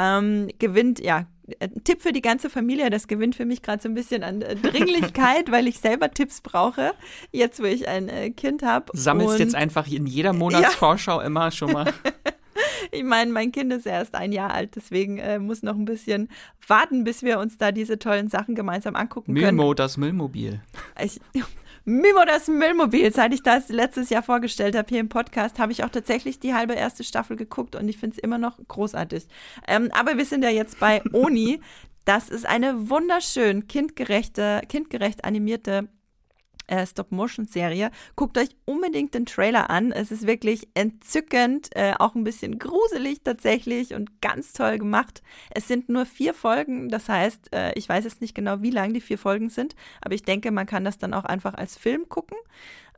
ähm, 0.00 0.48
gewinnt, 0.58 1.00
ja, 1.00 1.26
ein 1.58 1.82
Tipp 1.84 2.00
für 2.00 2.12
die 2.12 2.22
ganze 2.22 2.48
Familie, 2.48 2.90
das 2.90 3.08
gewinnt 3.08 3.34
für 3.34 3.44
mich 3.44 3.62
gerade 3.62 3.82
so 3.82 3.88
ein 3.88 3.94
bisschen 3.94 4.22
an 4.22 4.42
äh, 4.42 4.56
Dringlichkeit, 4.56 5.50
weil 5.50 5.66
ich 5.66 5.80
selber 5.80 6.10
Tipps 6.10 6.40
brauche, 6.40 6.92
jetzt 7.32 7.60
wo 7.60 7.64
ich 7.64 7.88
ein 7.88 8.08
äh, 8.08 8.30
Kind 8.30 8.62
habe. 8.62 8.86
Sammelst 8.94 9.38
jetzt 9.38 9.54
einfach 9.54 9.86
in 9.88 10.06
jeder 10.06 10.32
Monatsvorschau 10.32 11.20
ja. 11.20 11.26
immer 11.26 11.50
schon 11.50 11.72
mal. 11.72 11.92
ich 12.92 13.04
meine, 13.04 13.32
mein 13.32 13.52
Kind 13.52 13.72
ist 13.72 13.86
erst 13.86 14.14
ein 14.14 14.32
Jahr 14.32 14.52
alt, 14.52 14.76
deswegen 14.76 15.18
äh, 15.18 15.38
muss 15.38 15.62
noch 15.62 15.74
ein 15.74 15.84
bisschen 15.84 16.28
warten, 16.66 17.04
bis 17.04 17.22
wir 17.22 17.38
uns 17.38 17.58
da 17.58 17.72
diese 17.72 17.98
tollen 17.98 18.28
Sachen 18.28 18.54
gemeinsam 18.54 18.94
angucken 18.94 19.32
Müllmo, 19.32 19.46
können. 19.46 19.56
Müllmo, 19.56 19.74
das 19.74 19.96
Müllmobil. 19.96 20.60
Ich, 21.02 21.20
Mimo 21.90 22.24
das 22.24 22.46
Müllmobil. 22.46 23.12
Seit 23.12 23.34
ich 23.34 23.42
das 23.42 23.68
letztes 23.68 24.10
Jahr 24.10 24.22
vorgestellt 24.22 24.76
habe 24.76 24.88
hier 24.88 25.00
im 25.00 25.08
Podcast, 25.08 25.58
habe 25.58 25.72
ich 25.72 25.82
auch 25.82 25.88
tatsächlich 25.88 26.38
die 26.38 26.54
halbe 26.54 26.74
erste 26.74 27.02
Staffel 27.02 27.36
geguckt 27.36 27.74
und 27.74 27.88
ich 27.88 27.98
finde 27.98 28.16
es 28.16 28.22
immer 28.22 28.38
noch 28.38 28.58
großartig. 28.68 29.26
Ähm, 29.66 29.90
aber 29.92 30.16
wir 30.16 30.24
sind 30.24 30.44
ja 30.44 30.50
jetzt 30.50 30.78
bei 30.78 31.02
Oni. 31.12 31.60
Das 32.04 32.28
ist 32.28 32.46
eine 32.46 32.90
wunderschön 32.90 33.66
kindgerechte, 33.66 34.62
kindgerecht 34.68 35.24
animierte 35.24 35.88
äh, 36.70 36.86
Stop-Motion-Serie. 36.86 37.90
Guckt 38.16 38.38
euch 38.38 38.50
unbedingt 38.64 39.14
den 39.14 39.26
Trailer 39.26 39.70
an. 39.70 39.92
Es 39.92 40.10
ist 40.10 40.26
wirklich 40.26 40.68
entzückend, 40.74 41.68
äh, 41.74 41.94
auch 41.98 42.14
ein 42.14 42.24
bisschen 42.24 42.58
gruselig 42.58 43.22
tatsächlich 43.22 43.94
und 43.94 44.20
ganz 44.20 44.52
toll 44.52 44.78
gemacht. 44.78 45.22
Es 45.50 45.68
sind 45.68 45.88
nur 45.88 46.06
vier 46.06 46.32
Folgen, 46.32 46.88
das 46.88 47.08
heißt, 47.08 47.52
äh, 47.52 47.72
ich 47.74 47.88
weiß 47.88 48.04
jetzt 48.04 48.20
nicht 48.20 48.34
genau, 48.34 48.62
wie 48.62 48.70
lang 48.70 48.94
die 48.94 49.00
vier 49.00 49.18
Folgen 49.18 49.50
sind, 49.50 49.74
aber 50.00 50.14
ich 50.14 50.22
denke, 50.22 50.50
man 50.50 50.66
kann 50.66 50.84
das 50.84 50.98
dann 50.98 51.14
auch 51.14 51.24
einfach 51.24 51.54
als 51.54 51.76
Film 51.76 52.08
gucken. 52.08 52.38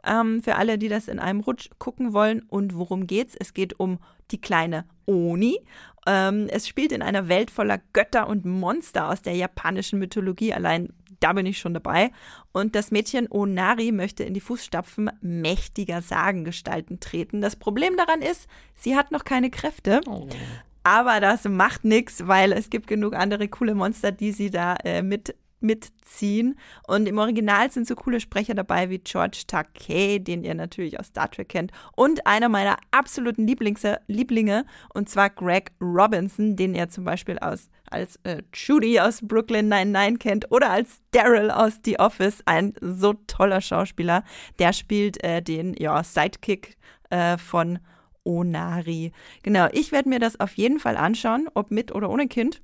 Ähm, 0.04 0.42
für 0.42 0.56
alle, 0.56 0.78
die 0.78 0.88
das 0.88 1.06
in 1.06 1.20
einem 1.20 1.40
Rutsch 1.40 1.70
gucken 1.78 2.12
wollen. 2.12 2.42
Und 2.48 2.74
worum 2.74 3.06
geht's? 3.06 3.36
Es 3.38 3.54
geht 3.54 3.78
um 3.78 4.00
die 4.32 4.40
kleine 4.40 4.84
Oni. 5.06 5.60
Ähm, 6.06 6.48
es 6.48 6.66
spielt 6.66 6.90
in 6.90 7.02
einer 7.02 7.28
Welt 7.28 7.50
voller 7.50 7.78
Götter 7.92 8.26
und 8.26 8.44
Monster 8.44 9.08
aus 9.08 9.22
der 9.22 9.36
japanischen 9.36 10.00
Mythologie. 10.00 10.52
Allein 10.52 10.92
da 11.22 11.32
bin 11.32 11.46
ich 11.46 11.58
schon 11.58 11.74
dabei. 11.74 12.10
Und 12.52 12.74
das 12.74 12.90
Mädchen 12.90 13.28
Onari 13.30 13.92
möchte 13.92 14.24
in 14.24 14.34
die 14.34 14.40
Fußstapfen 14.40 15.10
mächtiger 15.20 16.02
Sagengestalten 16.02 17.00
treten. 17.00 17.40
Das 17.40 17.56
Problem 17.56 17.96
daran 17.96 18.20
ist, 18.20 18.48
sie 18.74 18.96
hat 18.96 19.10
noch 19.10 19.24
keine 19.24 19.50
Kräfte. 19.50 20.00
Oh. 20.06 20.28
Aber 20.84 21.20
das 21.20 21.44
macht 21.44 21.84
nichts, 21.84 22.26
weil 22.26 22.52
es 22.52 22.68
gibt 22.68 22.88
genug 22.88 23.14
andere 23.14 23.48
coole 23.48 23.74
Monster, 23.74 24.10
die 24.10 24.32
sie 24.32 24.50
da 24.50 24.74
äh, 24.84 25.02
mit 25.02 25.34
mitziehen. 25.62 26.58
Und 26.86 27.06
im 27.06 27.18
Original 27.18 27.70
sind 27.70 27.86
so 27.86 27.94
coole 27.94 28.20
Sprecher 28.20 28.54
dabei 28.54 28.90
wie 28.90 28.98
George 28.98 29.44
Takei, 29.46 30.18
den 30.18 30.44
ihr 30.44 30.54
natürlich 30.54 30.98
aus 30.98 31.06
Star 31.06 31.30
Trek 31.30 31.48
kennt. 31.48 31.72
Und 31.94 32.26
einer 32.26 32.48
meiner 32.48 32.76
absoluten 32.90 33.46
Lieblings 33.46 33.82
Lieblinge, 34.06 34.66
und 34.92 35.08
zwar 35.08 35.30
Greg 35.30 35.72
Robinson, 35.80 36.56
den 36.56 36.74
ihr 36.74 36.88
zum 36.88 37.04
Beispiel 37.04 37.38
aus, 37.38 37.70
als 37.92 38.18
äh, 38.24 38.42
Judy 38.54 38.98
aus 39.00 39.20
Brooklyn 39.22 39.68
99 39.68 40.18
kennt 40.18 40.50
oder 40.50 40.70
als 40.70 41.00
Daryl 41.10 41.50
aus 41.50 41.74
The 41.84 41.98
Office. 41.98 42.42
Ein 42.46 42.74
so 42.80 43.14
toller 43.26 43.60
Schauspieler. 43.60 44.24
Der 44.58 44.72
spielt 44.72 45.22
äh, 45.22 45.42
den 45.42 45.74
ja, 45.78 46.02
Sidekick 46.02 46.76
äh, 47.10 47.38
von 47.38 47.78
Onari. 48.24 49.12
Genau, 49.42 49.68
ich 49.72 49.92
werde 49.92 50.08
mir 50.08 50.18
das 50.18 50.38
auf 50.40 50.56
jeden 50.56 50.78
Fall 50.78 50.96
anschauen, 50.96 51.48
ob 51.54 51.70
mit 51.70 51.94
oder 51.94 52.10
ohne 52.10 52.28
Kind. 52.28 52.60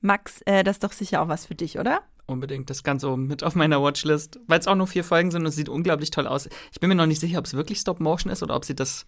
Max, 0.00 0.40
äh, 0.46 0.62
das 0.62 0.76
ist 0.76 0.84
doch 0.84 0.92
sicher 0.92 1.22
auch 1.22 1.28
was 1.28 1.46
für 1.46 1.54
dich, 1.54 1.78
oder? 1.78 2.02
Unbedingt, 2.26 2.70
das 2.70 2.82
ganz 2.82 3.04
oben 3.04 3.26
mit 3.26 3.42
auf 3.42 3.54
meiner 3.54 3.82
Watchlist, 3.82 4.38
weil 4.46 4.60
es 4.60 4.66
auch 4.66 4.74
nur 4.74 4.86
vier 4.86 5.02
Folgen 5.02 5.30
sind 5.30 5.42
und 5.42 5.48
es 5.48 5.56
sieht 5.56 5.68
unglaublich 5.68 6.10
toll 6.10 6.26
aus. 6.26 6.48
Ich 6.72 6.78
bin 6.78 6.88
mir 6.88 6.94
noch 6.94 7.06
nicht 7.06 7.20
sicher, 7.20 7.38
ob 7.38 7.46
es 7.46 7.54
wirklich 7.54 7.78
Stop-Motion 7.78 8.30
ist 8.30 8.42
oder 8.42 8.54
ob 8.54 8.64
sie 8.64 8.76
das 8.76 9.06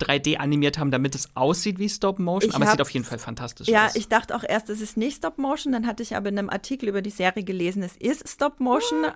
3D 0.00 0.36
animiert 0.36 0.78
haben, 0.78 0.90
damit 0.90 1.14
es 1.14 1.34
aussieht 1.34 1.78
wie 1.78 1.88
Stop 1.88 2.18
Motion, 2.18 2.50
ich 2.50 2.56
aber 2.56 2.64
es 2.64 2.70
sieht 2.72 2.80
auf 2.80 2.90
jeden 2.90 3.04
Fall 3.04 3.18
fantastisch 3.18 3.68
ja, 3.68 3.86
aus. 3.86 3.94
Ja, 3.94 4.00
ich 4.00 4.08
dachte 4.08 4.36
auch 4.36 4.44
erst, 4.46 4.70
es 4.70 4.80
ist 4.80 4.96
nicht 4.96 5.18
Stop 5.18 5.38
Motion, 5.38 5.72
dann 5.72 5.86
hatte 5.86 6.02
ich 6.02 6.16
aber 6.16 6.28
in 6.28 6.38
einem 6.38 6.50
Artikel 6.50 6.88
über 6.88 7.02
die 7.02 7.10
Serie 7.10 7.42
gelesen, 7.42 7.82
es 7.82 7.96
ist 7.96 8.28
Stop 8.28 8.60
Motion. 8.60 9.06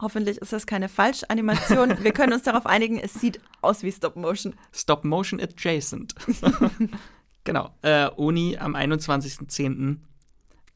Hoffentlich 0.00 0.38
ist 0.38 0.52
das 0.52 0.66
keine 0.66 0.88
Falschanimation. 0.88 1.96
Wir 2.02 2.12
können 2.12 2.32
uns 2.32 2.44
darauf 2.44 2.66
einigen, 2.66 2.98
es 2.98 3.14
sieht 3.14 3.40
aus 3.60 3.82
wie 3.82 3.90
Stop 3.90 4.16
Motion. 4.16 4.54
Stop 4.72 5.04
Motion 5.04 5.40
adjacent. 5.40 6.14
genau. 7.44 7.70
Äh, 7.82 8.08
Uni 8.10 8.56
am 8.56 8.76
21.10 8.76 9.96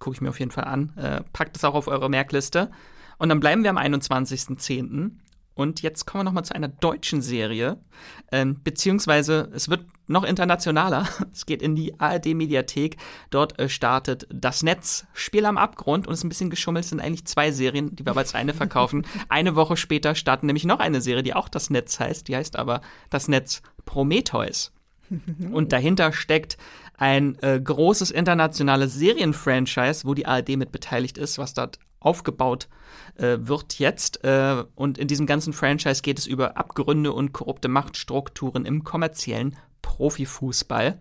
gucke 0.01 0.16
ich 0.16 0.20
mir 0.20 0.30
auf 0.30 0.41
jeden 0.41 0.51
Fall 0.51 0.64
an. 0.64 0.93
Äh, 0.97 1.22
packt 1.33 1.57
es 1.57 1.64
auch 1.64 1.74
auf 1.74 1.87
eure 1.87 2.11
Merkliste. 2.11 2.72
Und 3.18 3.28
dann 3.28 3.39
bleiben 3.39 3.62
wir 3.62 3.70
am 3.70 3.78
21.10. 3.78 5.12
Und 5.55 5.82
jetzt 5.82 6.07
kommen 6.07 6.20
wir 6.20 6.24
noch 6.24 6.32
mal 6.32 6.44
zu 6.44 6.55
einer 6.55 6.68
deutschen 6.68 7.20
Serie, 7.20 7.78
ähm, 8.30 8.61
beziehungsweise 8.62 9.50
es 9.53 9.68
wird 9.68 9.84
noch 10.07 10.24
internationaler. 10.24 11.09
Es 11.32 11.46
geht 11.46 11.62
in 11.62 11.74
die 11.74 11.98
ARD-Mediathek. 11.98 12.96
Dort 13.30 13.59
äh, 13.59 13.68
startet 13.68 14.26
das 14.30 14.62
Netz 14.62 15.07
Spiel 15.12 15.46
am 15.46 15.57
Abgrund 15.59 16.07
und 16.07 16.12
es 16.12 16.20
ist 16.20 16.24
ein 16.24 16.28
bisschen 16.28 16.50
geschummelt. 16.50 16.84
Es 16.84 16.90
sind 16.90 17.00
eigentlich 17.00 17.26
zwei 17.26 17.50
Serien, 17.50 17.94
die 17.96 18.05
wir 18.05 18.11
aber 18.11 18.20
als 18.20 18.34
eine 18.34 18.55
verkaufen. 18.55 19.07
Eine 19.28 19.57
Woche 19.57 19.76
später 19.76 20.14
startet 20.14 20.44
nämlich 20.44 20.64
noch 20.64 20.80
eine 20.80 21.00
Serie, 21.00 21.22
die 21.22 21.34
auch 21.34 21.48
das 21.48 21.70
Netz 21.70 21.98
heißt. 21.98 22.28
Die 22.28 22.36
heißt 22.36 22.57
aber 22.57 22.80
das 23.11 23.28
Netz 23.28 23.62
Prometheus. 23.84 24.72
Und 25.53 25.72
dahinter 25.72 26.12
steckt 26.12 26.57
ein 26.96 27.38
äh, 27.42 27.61
großes 27.61 28.11
internationales 28.11 28.94
Serienfranchise, 28.94 30.07
wo 30.07 30.14
die 30.14 30.26
ARD 30.26 30.50
mit 30.50 30.72
beteiligt 30.72 31.18
ist, 31.18 31.38
was 31.38 31.55
dort 31.55 31.78
aufgebaut 32.05 32.68
äh, 33.16 33.38
wird 33.40 33.78
jetzt. 33.78 34.24
Äh, 34.24 34.64
und 34.74 34.98
in 34.98 35.09
diesem 35.09 35.26
ganzen 35.26 35.53
Franchise 35.53 36.03
geht 36.03 36.18
es 36.18 36.26
über 36.26 36.57
Abgründe 36.57 37.12
und 37.12 37.32
korrupte 37.32 37.68
Machtstrukturen 37.68 38.64
im 38.64 38.84
kommerziellen 38.84 39.57
Profifußball. 39.82 40.98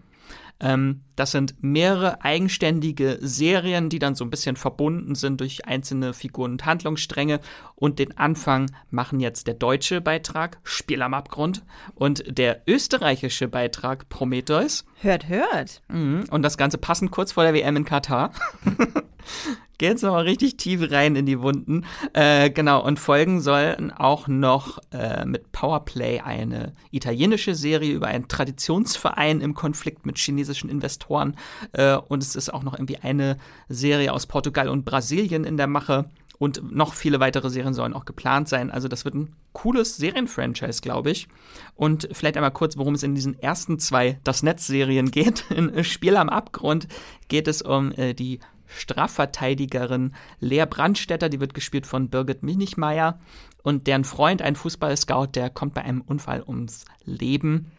Ähm, 0.62 1.02
das 1.16 1.32
sind 1.32 1.56
mehrere 1.62 2.24
eigenständige 2.24 3.18
Serien, 3.20 3.90
die 3.90 4.00
dann 4.00 4.16
so 4.16 4.24
ein 4.24 4.30
bisschen 4.30 4.56
verbunden 4.56 5.16
sind 5.16 5.42
durch 5.42 5.66
einzelne 5.66 6.14
Figuren 6.14 6.52
und 6.52 6.66
Handlungsstränge. 6.66 7.40
Und 7.76 8.00
den 8.00 8.18
Anfang 8.18 8.72
machen 8.92 9.20
jetzt 9.20 9.48
der 9.48 9.56
deutsche 9.56 10.02
Beitrag 10.02 10.60
Spiel 10.64 11.02
am 11.02 11.16
Abgrund 11.16 11.64
und 11.96 12.24
der 12.28 12.62
österreichische 12.68 13.48
Beitrag 13.48 14.08
Prometheus. 14.10 14.86
Hört, 15.02 15.28
hört. 15.28 15.82
Mhm. 15.90 16.26
Und 16.30 16.44
das 16.44 16.58
Ganze 16.58 16.78
passend 16.78 17.12
kurz 17.12 17.32
vor 17.32 17.44
der 17.44 17.54
WM 17.54 17.78
in 17.78 17.86
Katar. 17.86 18.32
Geht 19.82 19.90
jetzt 19.90 20.04
nochmal 20.04 20.26
richtig 20.26 20.58
tief 20.58 20.92
rein 20.92 21.16
in 21.16 21.26
die 21.26 21.42
Wunden. 21.42 21.86
Äh, 22.14 22.52
genau, 22.52 22.86
und 22.86 23.00
folgen 23.00 23.42
sollen 23.42 23.90
auch 23.90 24.28
noch 24.28 24.78
äh, 24.92 25.26
mit 25.26 25.52
Powerplay 25.54 26.20
eine 26.20 26.74
italienische 26.92 27.56
Serie 27.56 27.92
über 27.92 28.06
einen 28.06 28.28
Traditionsverein 28.28 29.42
im 29.42 29.56
Konflikt 29.56 30.06
mit 30.06 30.20
chinesischen 30.20 30.70
Investoren. 30.70 31.36
Äh, 31.72 31.96
und 31.96 32.22
es 32.22 32.36
ist 32.36 32.54
auch 32.54 32.62
noch 32.62 32.76
irgendwie 32.76 33.00
eine 33.00 33.38
Serie 33.70 34.14
aus 34.14 34.28
Portugal 34.28 34.70
und 34.70 34.86
Brasilien 34.86 35.46
in 35.46 35.58
der 35.58 35.66
Mache. 35.66 36.06
Und 36.38 36.72
noch 36.72 36.94
viele 36.94 37.20
weitere 37.20 37.50
Serien 37.50 37.74
sollen 37.74 37.94
auch 37.94 38.06
geplant 38.06 38.50
sein. 38.50 38.70
Also 38.70 38.88
das 38.88 39.04
wird 39.04 39.16
ein 39.16 39.36
cooles 39.52 39.98
Serienfranchise, 39.98 40.82
glaube 40.82 41.10
ich. 41.10 41.28
Und 41.74 42.08
vielleicht 42.12 42.38
einmal 42.38 42.52
kurz, 42.52 42.78
worum 42.78 42.94
es 42.94 43.02
in 43.02 43.16
diesen 43.16 43.40
ersten 43.40 43.80
zwei 43.80 44.20
Das 44.24 44.44
Netz-Serien 44.44 45.10
geht. 45.10 45.46
In 45.50 45.84
Spiel 45.84 46.18
am 46.18 46.30
Abgrund 46.30 46.88
geht 47.30 47.48
es 47.48 47.64
um 47.64 47.92
äh, 47.94 48.14
die 48.14 48.40
Strafverteidigerin 48.76 50.14
Lea 50.40 50.66
Brandstätter, 50.70 51.30
die 51.30 51.40
wird 51.40 51.54
gespielt 51.54 51.86
von 51.86 52.10
Birgit 52.10 52.44
Minichmeier 52.44 53.20
und 53.64 53.88
deren 53.88 54.04
Freund, 54.04 54.42
ein 54.42 54.56
Fußballscout, 54.56 55.28
der 55.36 55.50
kommt 55.50 55.74
bei 55.74 55.84
einem 55.84 56.02
Unfall 56.02 56.44
ums 56.46 56.86
Leben. 57.04 57.72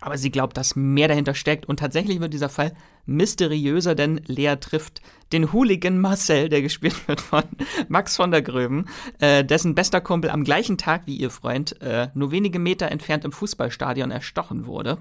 Aber 0.00 0.18
sie 0.18 0.32
glaubt, 0.32 0.56
dass 0.56 0.74
mehr 0.74 1.06
dahinter 1.06 1.34
steckt 1.34 1.64
und 1.66 1.78
tatsächlich 1.78 2.18
wird 2.18 2.32
dieser 2.32 2.48
Fall 2.48 2.72
mysteriöser, 3.06 3.94
denn 3.94 4.20
Lea 4.26 4.56
trifft 4.60 5.00
den 5.32 5.52
Hooligan 5.52 6.00
Marcel, 6.00 6.48
der 6.48 6.60
gespielt 6.60 7.06
wird 7.06 7.20
von 7.20 7.44
Max 7.88 8.16
von 8.16 8.32
der 8.32 8.42
Gröben, 8.42 8.86
äh, 9.20 9.44
dessen 9.44 9.76
bester 9.76 10.00
Kumpel 10.00 10.30
am 10.30 10.42
gleichen 10.42 10.76
Tag 10.76 11.02
wie 11.06 11.16
ihr 11.16 11.30
Freund 11.30 11.80
äh, 11.80 12.08
nur 12.14 12.32
wenige 12.32 12.58
Meter 12.58 12.90
entfernt 12.90 13.24
im 13.24 13.30
Fußballstadion 13.30 14.10
erstochen 14.10 14.66
wurde. 14.66 14.98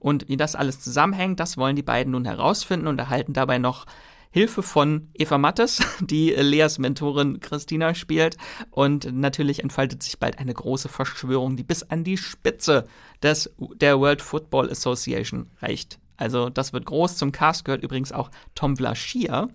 Und 0.00 0.28
wie 0.28 0.36
das 0.36 0.56
alles 0.56 0.80
zusammenhängt, 0.80 1.38
das 1.38 1.56
wollen 1.56 1.76
die 1.76 1.82
beiden 1.82 2.12
nun 2.12 2.24
herausfinden 2.24 2.88
und 2.88 2.98
erhalten 2.98 3.32
dabei 3.32 3.58
noch 3.58 3.86
Hilfe 4.32 4.62
von 4.62 5.08
Eva 5.14 5.38
Mattes, 5.38 5.80
die 6.00 6.30
Leas 6.30 6.78
Mentorin 6.78 7.38
Christina 7.40 7.94
spielt. 7.94 8.36
Und 8.70 9.12
natürlich 9.12 9.62
entfaltet 9.62 10.02
sich 10.02 10.18
bald 10.18 10.38
eine 10.38 10.54
große 10.54 10.88
Verschwörung, 10.88 11.56
die 11.56 11.62
bis 11.62 11.82
an 11.84 12.02
die 12.02 12.16
Spitze 12.16 12.86
des, 13.22 13.54
der 13.76 14.00
World 14.00 14.22
Football 14.22 14.70
Association 14.70 15.50
reicht. 15.60 15.98
Also 16.16 16.48
das 16.48 16.72
wird 16.72 16.86
groß. 16.86 17.16
Zum 17.16 17.30
Cast 17.30 17.64
gehört 17.64 17.82
übrigens 17.82 18.10
auch 18.10 18.30
Tom 18.54 18.76
Vlaschia, 18.76 19.48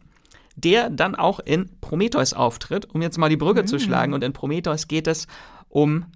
der 0.56 0.90
dann 0.90 1.16
auch 1.16 1.40
in 1.40 1.70
Prometheus 1.82 2.34
auftritt, 2.34 2.86
um 2.94 3.02
jetzt 3.02 3.18
mal 3.18 3.30
die 3.30 3.38
Brücke 3.38 3.64
mhm. 3.64 3.68
zu 3.68 3.80
schlagen. 3.80 4.14
Und 4.14 4.24
in 4.24 4.34
Prometheus 4.34 4.88
geht 4.88 5.08
es 5.08 5.26
um 5.26 5.32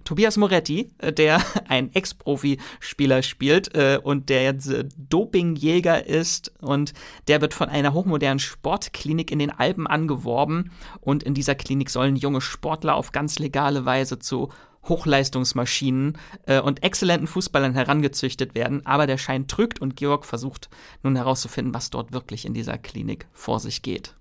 Tobias 0.04 0.36
Moretti, 0.36 0.90
äh, 0.98 1.12
der 1.12 1.40
ein 1.68 1.92
Ex-Profi-Spieler 1.94 3.22
spielt 3.22 3.74
äh, 3.76 4.00
und 4.02 4.28
der 4.28 4.42
jetzt 4.42 4.68
äh, 4.68 4.84
Dopingjäger 4.96 6.06
ist. 6.06 6.52
Und 6.60 6.92
der 7.28 7.40
wird 7.40 7.54
von 7.54 7.68
einer 7.68 7.92
hochmodernen 7.92 8.40
Sportklinik 8.40 9.30
in 9.30 9.38
den 9.38 9.50
Alpen 9.50 9.86
angeworben. 9.86 10.72
Und 11.00 11.22
in 11.22 11.34
dieser 11.34 11.54
Klinik 11.54 11.90
sollen 11.90 12.16
junge 12.16 12.40
Sportler 12.40 12.96
auf 12.96 13.12
ganz 13.12 13.38
legale 13.38 13.84
Weise 13.84 14.18
zu 14.18 14.48
Hochleistungsmaschinen 14.88 16.18
äh, 16.46 16.60
und 16.60 16.82
exzellenten 16.82 17.28
Fußballern 17.28 17.74
herangezüchtet 17.74 18.56
werden, 18.56 18.84
aber 18.84 19.06
der 19.06 19.16
Schein 19.16 19.46
trügt 19.46 19.80
und 19.80 19.94
Georg 19.94 20.24
versucht 20.26 20.70
nun 21.04 21.14
herauszufinden, 21.14 21.72
was 21.72 21.90
dort 21.90 22.12
wirklich 22.12 22.44
in 22.44 22.54
dieser 22.54 22.78
Klinik 22.78 23.28
vor 23.32 23.60
sich 23.60 23.82
geht. 23.82 24.16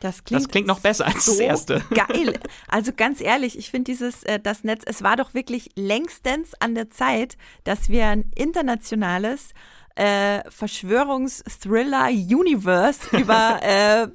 Das 0.00 0.24
klingt, 0.24 0.42
das 0.42 0.48
klingt 0.48 0.66
noch 0.66 0.80
besser 0.80 1.06
als 1.06 1.24
so 1.24 1.32
das 1.32 1.40
erste. 1.40 1.82
Geil. 1.94 2.38
Also 2.68 2.92
ganz 2.96 3.20
ehrlich, 3.20 3.58
ich 3.58 3.70
finde 3.70 3.90
dieses, 3.90 4.22
äh, 4.24 4.38
das 4.38 4.64
Netz, 4.64 4.84
es 4.86 5.02
war 5.02 5.16
doch 5.16 5.34
wirklich 5.34 5.70
längstens 5.74 6.52
an 6.60 6.74
der 6.74 6.90
Zeit, 6.90 7.36
dass 7.64 7.88
wir 7.88 8.06
ein 8.06 8.30
internationales 8.34 9.50
äh, 9.98 10.48
Verschwörungsthriller-Universe 10.48 13.18
über 13.18 13.58
äh, 13.66 14.06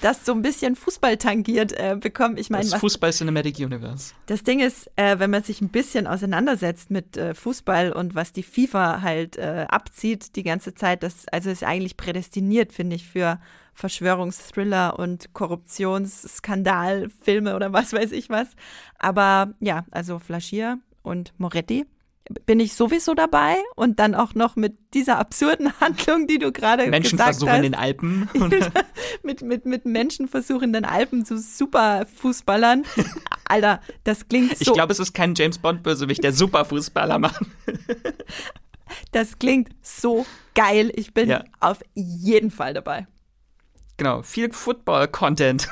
das 0.00 0.24
so 0.24 0.32
ein 0.32 0.40
bisschen 0.42 0.76
Fußball 0.76 1.16
tangiert 1.16 1.72
äh, 1.72 1.96
bekommen. 1.98 2.36
Ich 2.36 2.50
meine, 2.50 2.70
das 2.70 2.78
Fußball-Cinematic 2.78 3.58
Universe. 3.58 4.14
Das 4.26 4.44
Ding 4.44 4.60
ist, 4.60 4.88
äh, 4.94 5.18
wenn 5.18 5.30
man 5.30 5.42
sich 5.42 5.60
ein 5.60 5.70
bisschen 5.70 6.06
auseinandersetzt 6.06 6.92
mit 6.92 7.16
äh, 7.16 7.34
Fußball 7.34 7.90
und 7.92 8.14
was 8.14 8.30
die 8.30 8.44
FIFA 8.44 9.02
halt 9.02 9.36
äh, 9.36 9.66
abzieht 9.68 10.36
die 10.36 10.44
ganze 10.44 10.76
Zeit, 10.76 11.02
das 11.02 11.26
also 11.32 11.50
ist 11.50 11.64
eigentlich 11.64 11.96
prädestiniert, 11.96 12.72
finde 12.72 12.94
ich, 12.94 13.04
für 13.04 13.40
Verschwörungsthriller 13.72 15.00
und 15.00 15.32
Korruptionsskandalfilme 15.32 17.56
oder 17.56 17.72
was 17.72 17.92
weiß 17.92 18.12
ich 18.12 18.30
was. 18.30 18.46
Aber 19.00 19.52
ja, 19.58 19.84
also 19.90 20.20
Flaschier 20.20 20.78
und 21.02 21.34
Moretti 21.38 21.86
bin 22.46 22.58
ich 22.58 22.74
sowieso 22.74 23.14
dabei 23.14 23.56
und 23.76 23.98
dann 23.98 24.14
auch 24.14 24.34
noch 24.34 24.56
mit 24.56 24.76
dieser 24.94 25.18
absurden 25.18 25.72
Handlung, 25.80 26.26
die 26.26 26.38
du 26.38 26.52
gerade 26.52 26.84
gesagt 26.90 27.04
hast. 27.04 27.42
Menschenversuch 27.42 27.56
in 27.56 27.62
den 27.62 27.74
Alpen. 27.74 28.28
mit, 29.22 29.42
mit, 29.42 29.66
mit 29.66 29.84
Menschenversuch 29.84 30.62
in 30.62 30.72
den 30.72 30.84
Alpen 30.84 31.24
zu 31.24 31.38
Superfußballern. 31.38 32.84
Alter, 33.44 33.80
das 34.04 34.28
klingt 34.28 34.56
so. 34.56 34.70
Ich 34.70 34.72
glaube, 34.72 34.92
es 34.92 35.00
ist 35.00 35.12
kein 35.12 35.34
James 35.34 35.58
Bond-Bösewicht, 35.58 36.24
der 36.24 36.32
Superfußballer 36.32 37.18
macht. 37.18 37.44
das 39.12 39.38
klingt 39.38 39.70
so 39.82 40.24
geil. 40.54 40.90
Ich 40.94 41.12
bin 41.12 41.28
ja. 41.28 41.44
auf 41.60 41.80
jeden 41.94 42.50
Fall 42.50 42.72
dabei. 42.72 43.06
genau, 43.98 44.22
viel 44.22 44.50
Football-Content 44.50 45.68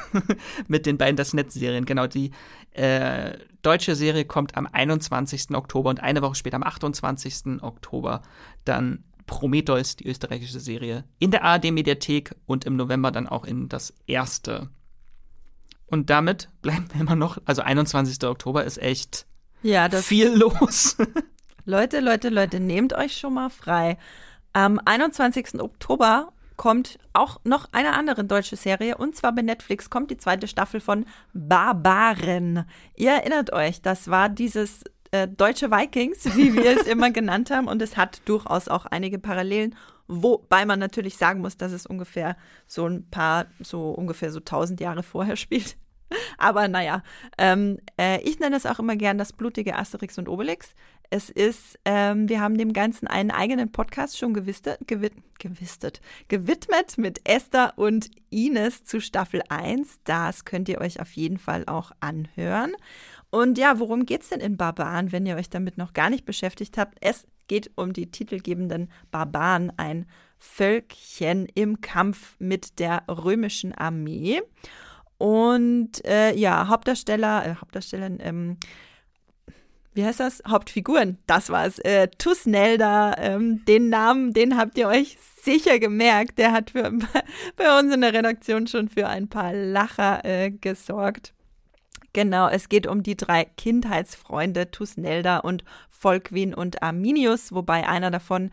mit 0.69 0.85
den 0.85 0.99
beiden 0.99 1.17
Das 1.17 1.33
Netz-Serien. 1.33 1.87
Genau, 1.87 2.07
die 2.07 2.31
äh, 2.73 3.39
deutsche 3.63 3.95
Serie 3.95 4.25
kommt 4.25 4.57
am 4.57 4.67
21. 4.71 5.51
Oktober 5.55 5.91
und 5.91 6.01
eine 6.01 6.23
Woche 6.23 6.35
später, 6.35 6.57
am 6.57 6.63
28. 6.63 7.63
Oktober, 7.63 8.23
dann 8.65 9.05
Prometheus, 9.27 9.97
die 9.97 10.07
österreichische 10.07 10.61
Serie, 10.61 11.05
in 11.19 11.31
der 11.31 11.45
ARD-Mediathek 11.45 12.35
und 12.47 12.65
im 12.65 12.77
November 12.77 13.11
dann 13.11 13.29
auch 13.29 13.45
in 13.45 13.69
das 13.69 13.95
erste. 14.07 14.69
Und 15.87 16.11
damit 16.11 16.49
bleiben 16.61 16.89
wir 16.93 17.01
immer 17.01 17.17
noch, 17.17 17.39
also 17.45 17.63
21. 17.63 18.23
Oktober 18.25 18.65
ist 18.65 18.79
echt 18.79 19.27
Ja, 19.63 19.89
viel 19.91 20.29
los. 20.29 20.97
Leute, 21.65 22.01
Leute, 22.01 22.29
Leute, 22.29 22.59
nehmt 22.61 22.93
euch 22.93 23.17
schon 23.17 23.35
mal 23.35 23.49
frei. 23.49 23.97
Am 24.53 24.81
21. 24.85 25.61
Oktober 25.61 26.33
kommt 26.63 26.97
auch 27.13 27.41
noch 27.43 27.67
eine 27.73 27.93
andere 27.93 28.23
deutsche 28.23 28.55
Serie 28.55 28.97
und 28.97 29.17
zwar 29.17 29.33
bei 29.33 29.43
Netflix 29.43 29.91
kommt 29.91 30.13
die 30.13 30.17
zweite 30.17 30.47
Staffel 30.47 30.79
von 30.79 31.07
Barbaren. 31.33 32.67
Ihr 32.95 33.11
erinnert 33.11 33.53
euch, 33.53 33.83
das 33.83 34.07
war 34.07 34.29
dieses 34.29 34.85
äh, 35.11 35.27
deutsche 35.27 35.73
Vikings, 35.73 36.37
wie 36.37 36.55
wir 36.55 36.77
es 36.81 36.87
immer 36.87 37.11
genannt 37.11 37.51
haben 37.51 37.67
und 37.67 37.83
es 37.83 37.97
hat 37.97 38.23
durchaus 38.27 38.69
auch 38.69 38.87
einige 38.87 39.19
Parallelen, 39.19 39.75
wobei 40.07 40.65
man 40.65 40.79
natürlich 40.79 41.17
sagen 41.17 41.41
muss, 41.41 41.57
dass 41.57 41.73
es 41.73 41.85
ungefähr 41.85 42.37
so 42.69 42.87
ein 42.87 43.11
paar, 43.11 43.47
so 43.59 43.91
ungefähr 43.91 44.31
so 44.31 44.39
1000 44.39 44.81
Jahre 44.81 45.03
vorher 45.03 45.35
spielt. 45.35 45.77
Aber 46.39 46.69
naja, 46.69 47.03
ähm, 47.39 47.79
äh, 47.99 48.21
ich 48.23 48.39
nenne 48.39 48.55
es 48.55 48.67
auch 48.67 48.79
immer 48.79 48.95
gern 48.95 49.19
das 49.19 49.33
blutige 49.33 49.77
Asterix 49.77 50.17
und 50.17 50.29
Obelix. 50.29 50.75
Es 51.13 51.29
ist, 51.29 51.79
ähm, 51.85 52.31
wir 52.31 52.41
haben 52.41 52.57
dem 52.57 52.73
Ganzen 52.73 53.07
einen 53.07 53.31
eigenen 53.31 53.71
Podcast 53.71 54.17
schon 54.17 54.33
gewistet, 54.33 54.79
gewid, 54.87 55.13
gewistet, 55.39 56.01
gewidmet 56.29 56.97
mit 56.97 57.21
Esther 57.29 57.75
und 57.77 58.09
Ines 58.31 58.85
zu 58.85 58.99
Staffel 58.99 59.43
1. 59.51 59.99
Das 60.05 60.47
könnt 60.47 60.71
ihr 60.71 60.81
euch 60.81 61.01
auf 61.01 61.13
jeden 61.13 61.37
Fall 61.37 61.65
auch 61.67 61.93
anhören. 62.01 62.73
Und 63.29 63.59
ja, 63.59 63.79
worum 63.79 64.07
geht 64.07 64.23
es 64.23 64.31
denn 64.31 64.41
in 64.41 64.57
Barbaren, 64.57 65.13
wenn 65.13 65.27
ihr 65.27 65.37
euch 65.37 65.51
damit 65.51 65.77
noch 65.77 65.93
gar 65.93 66.09
nicht 66.09 66.25
beschäftigt 66.25 66.79
habt? 66.79 66.97
Es 67.03 67.27
geht 67.47 67.73
um 67.75 67.93
die 67.93 68.11
titelgebenden 68.11 68.91
Barbaren, 69.11 69.71
ein 69.77 70.07
Völkchen 70.39 71.47
im 71.55 71.83
Kampf 71.83 72.37
mit 72.39 72.79
der 72.79 73.03
römischen 73.07 73.75
Armee. 73.75 74.41
Und 75.19 76.03
äh, 76.07 76.35
ja, 76.35 76.69
Hauptdarsteller, 76.69 77.45
äh, 77.45 77.55
Hauptdarstellerin, 77.57 78.19
ähm, 78.23 78.57
wie 79.95 80.05
heißt 80.05 80.21
das? 80.21 80.43
Hauptfiguren, 80.49 81.19
das 81.27 81.51
war's. 81.51 81.79
Äh, 81.81 82.09
Tusnelda, 82.19 83.15
ähm, 83.19 83.65
den 83.67 83.91
Namen, 83.91 84.33
den 84.33 84.57
habt 84.57 84.79
ihr 84.79 84.89
euch 84.89 85.19
sicher 85.43 85.79
gemerkt. 85.79 86.39
Der 86.39 86.53
hat 86.53 86.71
für, 86.71 86.91
bei 87.57 87.79
uns 87.79 87.95
in 87.95 88.01
der 88.01 88.15
Redaktion 88.15 88.67
schon 88.67 88.89
für 88.89 89.09
ein 89.09 89.29
paar 89.29 89.53
Lacher 89.53 90.25
äh, 90.25 90.51
gesorgt. 90.51 91.35
Genau, 92.15 92.49
es 92.49 92.69
geht 92.69 92.87
um 92.87 93.03
die 93.03 93.17
drei 93.17 93.45
Kindheitsfreunde 93.45 94.71
Tusnelda 94.71 95.39
und 95.39 95.65
Volkwin 95.89 96.53
und 96.55 96.83
Arminius, 96.83 97.53
wobei 97.53 97.89
einer 97.89 98.11
davon 98.11 98.51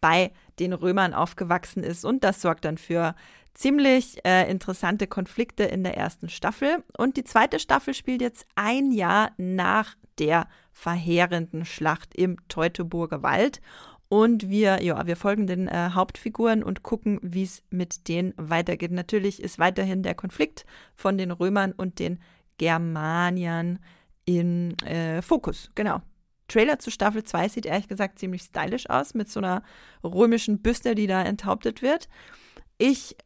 bei 0.00 0.32
den 0.58 0.72
Römern 0.72 1.14
aufgewachsen 1.14 1.82
ist 1.82 2.04
und 2.04 2.22
das 2.22 2.40
sorgt 2.40 2.64
dann 2.64 2.78
für 2.78 3.14
ziemlich 3.54 4.24
äh, 4.24 4.48
interessante 4.50 5.06
Konflikte 5.06 5.64
in 5.64 5.82
der 5.82 5.96
ersten 5.96 6.28
Staffel. 6.28 6.84
Und 6.96 7.16
die 7.16 7.24
zweite 7.24 7.58
Staffel 7.58 7.94
spielt 7.94 8.22
jetzt 8.22 8.46
ein 8.54 8.92
Jahr 8.92 9.32
nach 9.36 9.96
der 10.18 10.46
verheerenden 10.80 11.66
Schlacht 11.66 12.14
im 12.14 12.36
Teutoburger 12.48 13.22
Wald. 13.22 13.60
Und 14.08 14.48
wir, 14.48 14.82
ja, 14.82 15.06
wir 15.06 15.14
folgen 15.14 15.46
den 15.46 15.68
äh, 15.68 15.90
Hauptfiguren 15.92 16.64
und 16.64 16.82
gucken, 16.82 17.20
wie 17.22 17.42
es 17.42 17.62
mit 17.70 18.08
denen 18.08 18.32
weitergeht. 18.36 18.90
Natürlich 18.90 19.42
ist 19.42 19.58
weiterhin 19.58 20.02
der 20.02 20.14
Konflikt 20.14 20.64
von 20.96 21.18
den 21.18 21.30
Römern 21.30 21.72
und 21.72 21.98
den 21.98 22.18
Germaniern 22.56 23.78
in 24.24 24.76
äh, 24.80 25.20
Fokus. 25.22 25.70
Genau. 25.74 26.00
Trailer 26.48 26.78
zu 26.78 26.90
Staffel 26.90 27.22
2 27.24 27.48
sieht 27.48 27.66
ehrlich 27.66 27.86
gesagt 27.86 28.18
ziemlich 28.18 28.42
stylisch 28.42 28.88
aus, 28.88 29.14
mit 29.14 29.28
so 29.28 29.38
einer 29.38 29.62
römischen 30.02 30.60
Büste, 30.60 30.94
die 30.94 31.06
da 31.06 31.22
enthauptet 31.22 31.82
wird. 31.82 32.08
Ich 32.78 33.16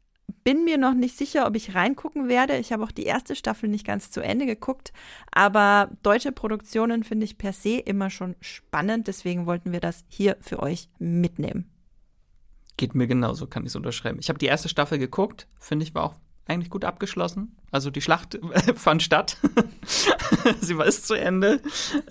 bin 0.44 0.64
mir 0.64 0.78
noch 0.78 0.94
nicht 0.94 1.16
sicher, 1.16 1.46
ob 1.46 1.56
ich 1.56 1.74
reingucken 1.74 2.28
werde. 2.28 2.56
Ich 2.58 2.72
habe 2.72 2.84
auch 2.84 2.92
die 2.92 3.04
erste 3.04 3.34
Staffel 3.34 3.68
nicht 3.68 3.86
ganz 3.86 4.10
zu 4.10 4.20
Ende 4.20 4.46
geguckt, 4.46 4.92
aber 5.30 5.90
deutsche 6.02 6.32
Produktionen 6.32 7.02
finde 7.02 7.24
ich 7.24 7.38
per 7.38 7.52
se 7.52 7.78
immer 7.78 8.10
schon 8.10 8.36
spannend, 8.40 9.08
deswegen 9.08 9.46
wollten 9.46 9.72
wir 9.72 9.80
das 9.80 10.04
hier 10.08 10.36
für 10.40 10.60
euch 10.60 10.88
mitnehmen. 10.98 11.70
Geht 12.76 12.94
mir 12.94 13.06
genauso, 13.06 13.46
kann 13.46 13.62
ich 13.62 13.68
es 13.68 13.76
unterschreiben. 13.76 14.18
Ich 14.20 14.28
habe 14.28 14.38
die 14.38 14.46
erste 14.46 14.68
Staffel 14.68 14.98
geguckt, 14.98 15.46
finde 15.58 15.84
ich 15.84 15.94
war 15.94 16.04
auch 16.04 16.14
eigentlich 16.46 16.70
gut 16.70 16.84
abgeschlossen. 16.84 17.56
Also 17.70 17.90
die 17.90 18.00
Schlacht 18.00 18.38
fand 18.76 19.02
statt. 19.02 19.38
Sie 20.60 20.76
war 20.76 20.86
ist 20.86 21.06
zu 21.06 21.14
Ende. 21.14 21.60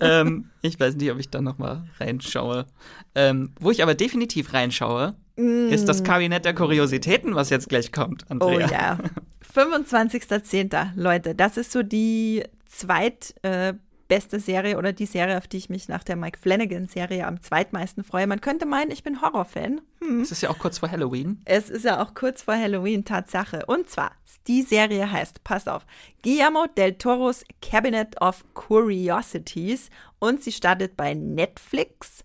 Ähm, 0.00 0.50
ich 0.62 0.78
weiß 0.78 0.96
nicht, 0.96 1.10
ob 1.10 1.18
ich 1.18 1.30
da 1.30 1.40
noch 1.40 1.58
mal 1.58 1.84
reinschaue. 2.00 2.66
Ähm, 3.14 3.52
wo 3.60 3.70
ich 3.70 3.82
aber 3.82 3.94
definitiv 3.94 4.52
reinschaue, 4.52 5.14
mm. 5.36 5.68
ist 5.68 5.88
das 5.88 6.02
Kabinett 6.02 6.44
der 6.44 6.54
Kuriositäten, 6.54 7.34
was 7.34 7.50
jetzt 7.50 7.68
gleich 7.68 7.92
kommt, 7.92 8.28
Andrea. 8.30 8.66
Oh 8.66 8.70
ja. 8.70 8.98
25.10. 9.54 10.88
Leute, 10.96 11.34
das 11.36 11.56
ist 11.56 11.70
so 11.70 11.84
die 11.84 12.42
zweit 12.66 13.34
äh, 13.42 13.74
beste 14.08 14.40
Serie 14.40 14.78
oder 14.78 14.92
die 14.92 15.06
Serie, 15.06 15.38
auf 15.38 15.46
die 15.46 15.56
ich 15.56 15.68
mich 15.68 15.88
nach 15.88 16.04
der 16.04 16.16
Mike 16.16 16.38
Flanagan-Serie 16.38 17.26
am 17.26 17.40
zweitmeisten 17.40 18.04
freue. 18.04 18.26
Man 18.26 18.40
könnte 18.40 18.66
meinen, 18.66 18.90
ich 18.90 19.02
bin 19.02 19.22
Horrorfan. 19.22 19.80
Hm. 20.00 20.20
Es 20.20 20.30
ist 20.30 20.42
ja 20.42 20.50
auch 20.50 20.58
kurz 20.58 20.78
vor 20.78 20.90
Halloween. 20.90 21.40
Es 21.44 21.70
ist 21.70 21.84
ja 21.84 22.02
auch 22.02 22.14
kurz 22.14 22.42
vor 22.42 22.54
Halloween, 22.54 23.04
Tatsache. 23.04 23.66
Und 23.66 23.88
zwar, 23.88 24.12
die 24.46 24.62
Serie 24.62 25.10
heißt, 25.10 25.44
passt 25.44 25.68
auf, 25.68 25.86
Guillermo 26.22 26.66
del 26.76 26.94
Toros 26.94 27.44
Cabinet 27.62 28.20
of 28.20 28.44
Curiosities 28.54 29.90
und 30.18 30.42
sie 30.42 30.52
startet 30.52 30.96
bei 30.96 31.14
Netflix. 31.14 32.24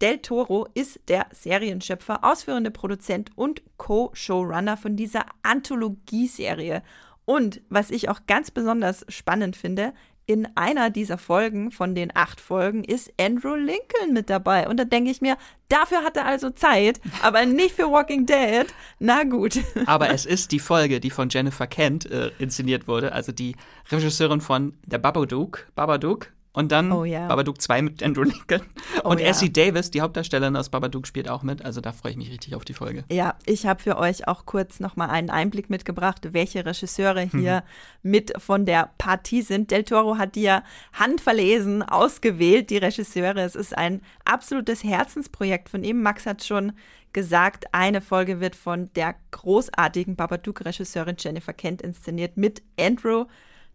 Del 0.00 0.18
Toro 0.18 0.66
ist 0.72 0.98
der 1.08 1.26
Serienschöpfer, 1.30 2.24
ausführende 2.24 2.70
Produzent 2.70 3.36
und 3.36 3.62
Co-Showrunner 3.76 4.78
von 4.78 4.96
dieser 4.96 5.26
Anthologieserie. 5.42 6.82
Und 7.26 7.60
was 7.68 7.90
ich 7.90 8.08
auch 8.08 8.20
ganz 8.26 8.50
besonders 8.50 9.04
spannend 9.08 9.56
finde, 9.56 9.92
in 10.30 10.46
einer 10.54 10.90
dieser 10.90 11.18
Folgen 11.18 11.72
von 11.72 11.96
den 11.96 12.12
acht 12.14 12.40
Folgen 12.40 12.84
ist 12.84 13.12
Andrew 13.20 13.56
Lincoln 13.56 14.12
mit 14.12 14.30
dabei. 14.30 14.68
Und 14.68 14.76
da 14.76 14.84
denke 14.84 15.10
ich 15.10 15.20
mir, 15.20 15.36
dafür 15.68 16.04
hat 16.04 16.16
er 16.16 16.24
also 16.24 16.50
Zeit, 16.50 17.00
aber 17.20 17.44
nicht 17.46 17.74
für 17.74 17.90
Walking 17.90 18.26
Dead. 18.26 18.66
Na 19.00 19.24
gut. 19.24 19.58
Aber 19.86 20.10
es 20.10 20.26
ist 20.26 20.52
die 20.52 20.60
Folge, 20.60 21.00
die 21.00 21.10
von 21.10 21.30
Jennifer 21.30 21.66
Kent 21.66 22.08
äh, 22.08 22.30
inszeniert 22.38 22.86
wurde, 22.86 23.12
also 23.12 23.32
die 23.32 23.56
Regisseurin 23.90 24.40
von 24.40 24.74
Der 24.86 24.98
Babadook. 24.98 25.66
Babadook 25.74 26.28
und 26.52 26.72
dann 26.72 26.90
oh, 26.90 27.04
yeah. 27.04 27.28
Babadook 27.28 27.60
2 27.60 27.82
mit 27.82 28.02
Andrew 28.02 28.22
Lincoln. 28.24 28.62
Oh, 29.04 29.10
und 29.10 29.20
ja. 29.20 29.28
Essie 29.28 29.52
Davis, 29.52 29.90
die 29.90 30.00
Hauptdarstellerin 30.00 30.56
aus 30.56 30.68
Babadook, 30.68 31.06
spielt 31.06 31.28
auch 31.28 31.42
mit. 31.42 31.64
Also 31.64 31.80
da 31.80 31.92
freue 31.92 32.12
ich 32.12 32.18
mich 32.18 32.30
richtig 32.30 32.54
auf 32.56 32.64
die 32.64 32.74
Folge. 32.74 33.04
Ja, 33.10 33.36
ich 33.46 33.66
habe 33.66 33.80
für 33.80 33.96
euch 33.96 34.26
auch 34.26 34.46
kurz 34.46 34.80
nochmal 34.80 35.10
einen 35.10 35.30
Einblick 35.30 35.70
mitgebracht, 35.70 36.32
welche 36.32 36.66
Regisseure 36.66 37.22
hier 37.22 37.62
mhm. 38.02 38.10
mit 38.10 38.32
von 38.42 38.66
der 38.66 38.90
Partie 38.98 39.42
sind. 39.42 39.70
Del 39.70 39.84
Toro 39.84 40.18
hat 40.18 40.34
die 40.34 40.42
ja 40.42 40.64
handverlesen 40.92 41.82
ausgewählt, 41.82 42.70
die 42.70 42.78
Regisseure. 42.78 43.40
Es 43.40 43.54
ist 43.54 43.76
ein 43.76 44.02
absolutes 44.24 44.82
Herzensprojekt 44.82 45.68
von 45.68 45.84
ihm. 45.84 46.02
Max 46.02 46.26
hat 46.26 46.42
schon 46.44 46.72
gesagt, 47.12 47.66
eine 47.72 48.00
Folge 48.00 48.40
wird 48.40 48.56
von 48.56 48.90
der 48.94 49.14
großartigen 49.30 50.16
Babadook-Regisseurin 50.16 51.16
Jennifer 51.18 51.52
Kent 51.52 51.82
inszeniert 51.82 52.36
mit 52.36 52.62
Andrew 52.78 53.26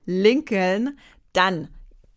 Lincoln. 0.06 0.98
Dann 1.34 1.70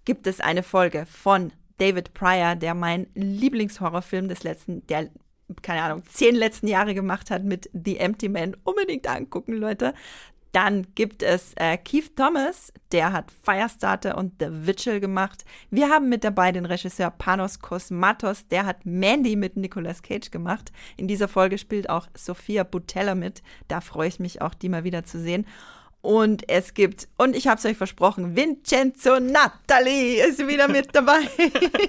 gibt 0.08 0.26
es 0.26 0.40
eine 0.40 0.62
Folge 0.62 1.04
von 1.04 1.52
David 1.76 2.14
Pryor, 2.14 2.54
der 2.54 2.72
mein 2.72 3.08
Lieblingshorrorfilm 3.12 4.26
des 4.26 4.42
letzten, 4.42 4.86
der 4.86 5.10
keine 5.60 5.82
Ahnung, 5.82 6.02
zehn 6.10 6.34
letzten 6.34 6.66
Jahre 6.66 6.94
gemacht 6.94 7.30
hat 7.30 7.44
mit 7.44 7.68
The 7.74 7.98
Empty 7.98 8.30
Man. 8.30 8.56
Unbedingt 8.64 9.06
angucken, 9.06 9.52
Leute. 9.52 9.92
Dann 10.52 10.86
gibt 10.94 11.22
es 11.22 11.52
äh, 11.56 11.76
Keith 11.76 12.16
Thomas, 12.16 12.72
der 12.90 13.12
hat 13.12 13.30
Firestarter 13.42 14.16
und 14.16 14.32
The 14.40 14.46
Vigil 14.50 14.98
gemacht. 14.98 15.44
Wir 15.70 15.90
haben 15.90 16.08
mit 16.08 16.24
dabei 16.24 16.52
den 16.52 16.64
Regisseur 16.64 17.10
Panos 17.10 17.60
Kosmatos, 17.60 18.48
der 18.48 18.64
hat 18.64 18.86
Mandy 18.86 19.36
mit 19.36 19.58
Nicolas 19.58 20.00
Cage 20.00 20.30
gemacht. 20.30 20.72
In 20.96 21.06
dieser 21.06 21.28
Folge 21.28 21.58
spielt 21.58 21.90
auch 21.90 22.08
Sophia 22.14 22.64
Butella 22.64 23.14
mit. 23.14 23.42
Da 23.68 23.82
freue 23.82 24.08
ich 24.08 24.20
mich 24.20 24.40
auch, 24.40 24.54
die 24.54 24.70
mal 24.70 24.84
wieder 24.84 25.04
zu 25.04 25.20
sehen. 25.20 25.44
Und 26.00 26.48
es 26.48 26.74
gibt, 26.74 27.08
und 27.16 27.34
ich 27.34 27.48
habe 27.48 27.58
es 27.58 27.64
euch 27.64 27.76
versprochen, 27.76 28.36
Vincenzo 28.36 29.18
Natali 29.18 30.20
ist 30.20 30.46
wieder 30.46 30.68
mit 30.68 30.94
dabei. 30.94 31.18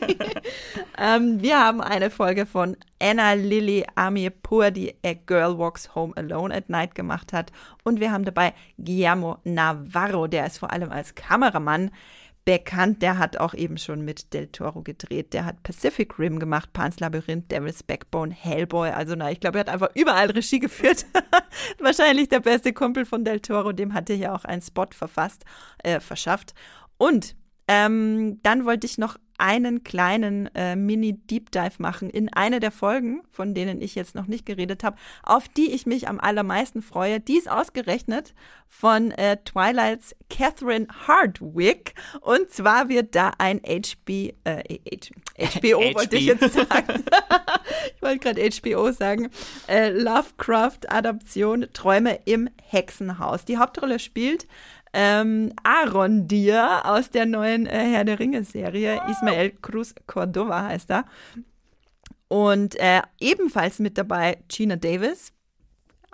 ähm, 0.97 1.41
wir 1.41 1.59
haben 1.59 1.79
eine 1.79 2.09
Folge 2.09 2.47
von 2.47 2.75
Anna 2.99 3.33
Lily 3.33 3.85
Amirpour, 3.93 4.71
die 4.71 4.95
A 5.05 5.13
Girl 5.13 5.59
Walks 5.59 5.93
Home 5.93 6.17
Alone 6.17 6.55
at 6.55 6.69
Night 6.69 6.95
gemacht 6.95 7.33
hat. 7.33 7.51
Und 7.83 7.99
wir 7.99 8.11
haben 8.11 8.25
dabei 8.25 8.55
Guillermo 8.77 9.37
Navarro, 9.43 10.25
der 10.25 10.47
ist 10.47 10.57
vor 10.57 10.73
allem 10.73 10.91
als 10.91 11.13
Kameramann 11.13 11.91
bekannt. 12.49 13.03
Der 13.03 13.19
hat 13.19 13.37
auch 13.37 13.53
eben 13.53 13.77
schon 13.77 14.01
mit 14.03 14.33
Del 14.33 14.47
Toro 14.47 14.81
gedreht. 14.81 15.33
Der 15.33 15.45
hat 15.45 15.61
Pacific 15.61 16.17
Rim 16.17 16.39
gemacht, 16.39 16.73
Pan's 16.73 16.99
Labyrinth, 16.99 17.51
Devil's 17.51 17.83
Backbone, 17.83 18.33
Hellboy. 18.33 18.89
Also 18.89 19.13
na, 19.15 19.29
ich 19.29 19.39
glaube, 19.39 19.59
er 19.59 19.61
hat 19.61 19.69
einfach 19.69 19.91
überall 19.93 20.31
Regie 20.31 20.57
geführt. 20.57 21.05
Wahrscheinlich 21.79 22.27
der 22.29 22.39
beste 22.39 22.73
Kumpel 22.73 23.05
von 23.05 23.23
Del 23.23 23.39
Toro. 23.39 23.71
Dem 23.71 23.93
hat 23.93 24.09
er 24.09 24.15
ja 24.15 24.33
auch 24.33 24.45
einen 24.45 24.63
Spot 24.63 24.87
verfasst, 24.91 25.45
äh, 25.83 25.99
verschafft. 25.99 26.55
Und 26.97 27.35
ähm, 27.67 28.39
dann 28.41 28.65
wollte 28.65 28.87
ich 28.87 28.97
noch 28.97 29.17
einen 29.39 29.83
kleinen 29.83 30.53
äh, 30.55 30.75
Mini-Deep 30.75 31.51
Dive 31.51 31.75
machen 31.79 32.09
in 32.09 32.31
eine 32.31 32.59
der 32.59 32.71
Folgen, 32.71 33.21
von 33.31 33.53
denen 33.53 33.81
ich 33.81 33.95
jetzt 33.95 34.15
noch 34.15 34.27
nicht 34.27 34.45
geredet 34.45 34.83
habe, 34.83 34.97
auf 35.23 35.47
die 35.47 35.71
ich 35.71 35.85
mich 35.85 36.07
am 36.07 36.19
allermeisten 36.19 36.81
freue. 36.81 37.19
Die 37.19 37.37
ist 37.37 37.49
ausgerechnet 37.49 38.33
von 38.67 39.11
äh, 39.11 39.37
Twilights 39.43 40.15
Catherine 40.29 40.87
Hardwick. 41.07 41.95
Und 42.21 42.51
zwar 42.51 42.87
wird 42.87 43.15
da 43.15 43.33
ein 43.37 43.61
HB, 43.65 44.33
äh, 44.43 44.79
HBO 45.37 45.95
wollte 45.95 46.17
ich 46.17 46.25
jetzt 46.25 46.53
sagen. 46.53 47.03
ich 47.95 48.01
wollte 48.01 48.19
gerade 48.19 48.49
HBO 48.49 48.91
sagen. 48.91 49.29
Äh, 49.67 49.89
Lovecraft-Adaption 49.89 51.67
Träume 51.73 52.19
im 52.25 52.49
Hexenhaus. 52.61 53.45
Die 53.45 53.57
Hauptrolle 53.57 53.99
spielt 53.99 54.47
ähm, 54.93 55.53
Aaron 55.63 56.27
Dir 56.27 56.85
aus 56.85 57.09
der 57.09 57.25
neuen 57.25 57.65
äh, 57.65 57.91
Herr 57.91 58.05
der 58.05 58.19
Ringe-Serie. 58.19 59.01
Ismael 59.09 59.51
Cruz 59.61 59.93
Cordova 60.07 60.63
heißt 60.63 60.91
er. 60.91 61.05
Und 62.27 62.75
äh, 62.79 63.01
ebenfalls 63.19 63.79
mit 63.79 63.97
dabei 63.97 64.37
Gina 64.47 64.75
Davis, 64.75 65.31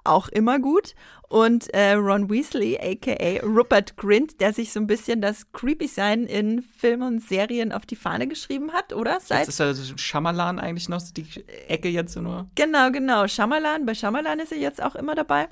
auch 0.06 0.30
immer 0.30 0.60
gut. 0.60 0.96
Und 1.28 1.74
äh, 1.74 1.94
Ron 1.94 2.30
Weasley, 2.30 2.78
aka 2.78 3.44
Rupert 3.44 3.98
Grint, 3.98 4.40
der 4.40 4.54
sich 4.54 4.72
so 4.72 4.80
ein 4.80 4.88
bisschen 4.88 5.22
das 5.22 5.52
Creepy-Sein 5.52 6.26
in 6.26 6.62
Filmen 6.62 7.16
und 7.16 7.24
Serien 7.24 7.72
auf 7.72 7.86
die 7.86 7.96
Fahne 7.96 8.28
geschrieben 8.28 8.72
hat, 8.72 8.94
oder? 8.94 9.20
Seit 9.20 9.48
jetzt 9.48 9.60
ist 9.60 9.92
er 9.92 9.98
Schamalan 9.98 10.60
eigentlich 10.60 10.88
noch 10.88 11.02
die 11.02 11.26
Ecke 11.68 11.90
jetzt 11.90 12.16
nur. 12.16 12.48
Genau, 12.56 12.92
genau. 12.92 13.28
Schamalan, 13.28 13.86
bei 13.86 13.96
Schamalan 13.96 14.40
ist 14.40 14.52
er 14.52 14.60
jetzt 14.60 14.82
auch 14.82 14.96
immer 14.96 15.16
dabei. 15.16 15.50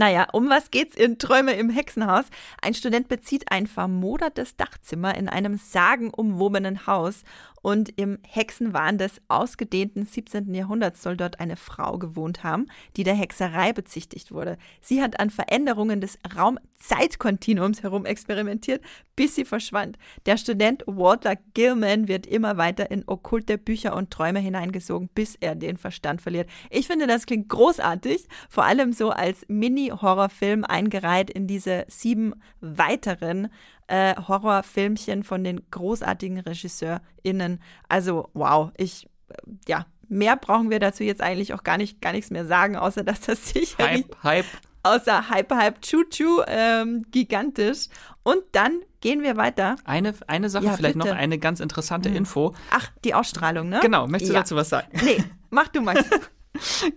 Naja, 0.00 0.28
um 0.32 0.48
was 0.48 0.70
geht's 0.70 0.96
in 0.96 1.18
Träume 1.18 1.52
im 1.52 1.68
Hexenhaus? 1.68 2.24
Ein 2.62 2.72
Student 2.72 3.08
bezieht 3.08 3.52
ein 3.52 3.66
vermodertes 3.66 4.56
Dachzimmer 4.56 5.14
in 5.14 5.28
einem 5.28 5.58
sagenumwobenen 5.58 6.86
Haus 6.86 7.22
und 7.62 7.92
im 7.96 8.18
Hexenwahn 8.26 8.98
des 8.98 9.20
ausgedehnten 9.28 10.06
17. 10.06 10.54
Jahrhunderts 10.54 11.02
soll 11.02 11.16
dort 11.16 11.40
eine 11.40 11.56
Frau 11.56 11.98
gewohnt 11.98 12.42
haben, 12.42 12.66
die 12.96 13.04
der 13.04 13.14
Hexerei 13.14 13.72
bezichtigt 13.72 14.32
wurde. 14.32 14.56
Sie 14.80 15.02
hat 15.02 15.20
an 15.20 15.30
Veränderungen 15.30 16.00
des 16.00 16.18
Raum-Zeit-Kontinuums 16.36 17.82
herum 17.82 18.06
experimentiert, 18.06 18.82
bis 19.16 19.34
sie 19.34 19.44
verschwand. 19.44 19.98
Der 20.26 20.36
Student 20.36 20.84
Walter 20.86 21.36
Gilman 21.54 22.08
wird 22.08 22.26
immer 22.26 22.56
weiter 22.56 22.90
in 22.90 23.04
okkulte 23.06 23.58
Bücher 23.58 23.94
und 23.94 24.10
Träume 24.10 24.38
hineingesogen, 24.40 25.08
bis 25.14 25.36
er 25.36 25.54
den 25.54 25.76
Verstand 25.76 26.22
verliert. 26.22 26.48
Ich 26.70 26.86
finde, 26.86 27.06
das 27.06 27.26
klingt 27.26 27.48
großartig, 27.48 28.26
vor 28.48 28.64
allem 28.64 28.92
so 28.92 29.10
als 29.10 29.44
Mini-Horrorfilm 29.48 30.64
eingereiht 30.64 31.30
in 31.30 31.46
diese 31.46 31.84
sieben 31.88 32.34
weiteren 32.60 33.48
äh, 33.90 34.14
Horrorfilmchen 34.16 35.24
von 35.24 35.42
den 35.42 35.62
großartigen 35.70 36.38
RegisseurInnen. 36.40 37.60
Also, 37.88 38.28
wow, 38.34 38.70
ich, 38.76 39.06
äh, 39.28 39.34
ja, 39.66 39.86
mehr 40.08 40.36
brauchen 40.36 40.70
wir 40.70 40.78
dazu 40.78 41.02
jetzt 41.02 41.20
eigentlich 41.20 41.54
auch 41.54 41.64
gar 41.64 41.76
nicht, 41.76 42.00
gar 42.00 42.12
nichts 42.12 42.30
mehr 42.30 42.46
sagen, 42.46 42.76
außer 42.76 43.02
dass 43.02 43.20
das 43.22 43.48
sicherlich. 43.52 44.06
Hype, 44.22 44.22
Hype. 44.22 44.46
Außer 44.82 45.28
Hype, 45.28 45.52
Hype, 45.52 45.82
Choo, 45.82 46.42
ähm, 46.46 47.04
gigantisch. 47.10 47.88
Und 48.22 48.42
dann 48.52 48.80
gehen 49.00 49.22
wir 49.22 49.36
weiter. 49.36 49.76
Eine, 49.84 50.14
eine 50.26 50.48
Sache, 50.48 50.66
ja, 50.66 50.76
vielleicht 50.76 50.96
bitte. 50.96 51.08
noch 51.08 51.16
eine 51.16 51.38
ganz 51.38 51.60
interessante 51.60 52.08
hm. 52.08 52.16
Info. 52.16 52.54
Ach, 52.70 52.90
die 53.04 53.12
Ausstrahlung, 53.12 53.68
ne? 53.68 53.80
Genau, 53.82 54.06
möchtest 54.06 54.30
du 54.30 54.34
ja. 54.34 54.40
dazu 54.40 54.56
was 54.56 54.68
sagen? 54.70 54.88
Nee, 55.04 55.22
mach 55.50 55.68
du 55.68 55.80
mal. 55.80 56.02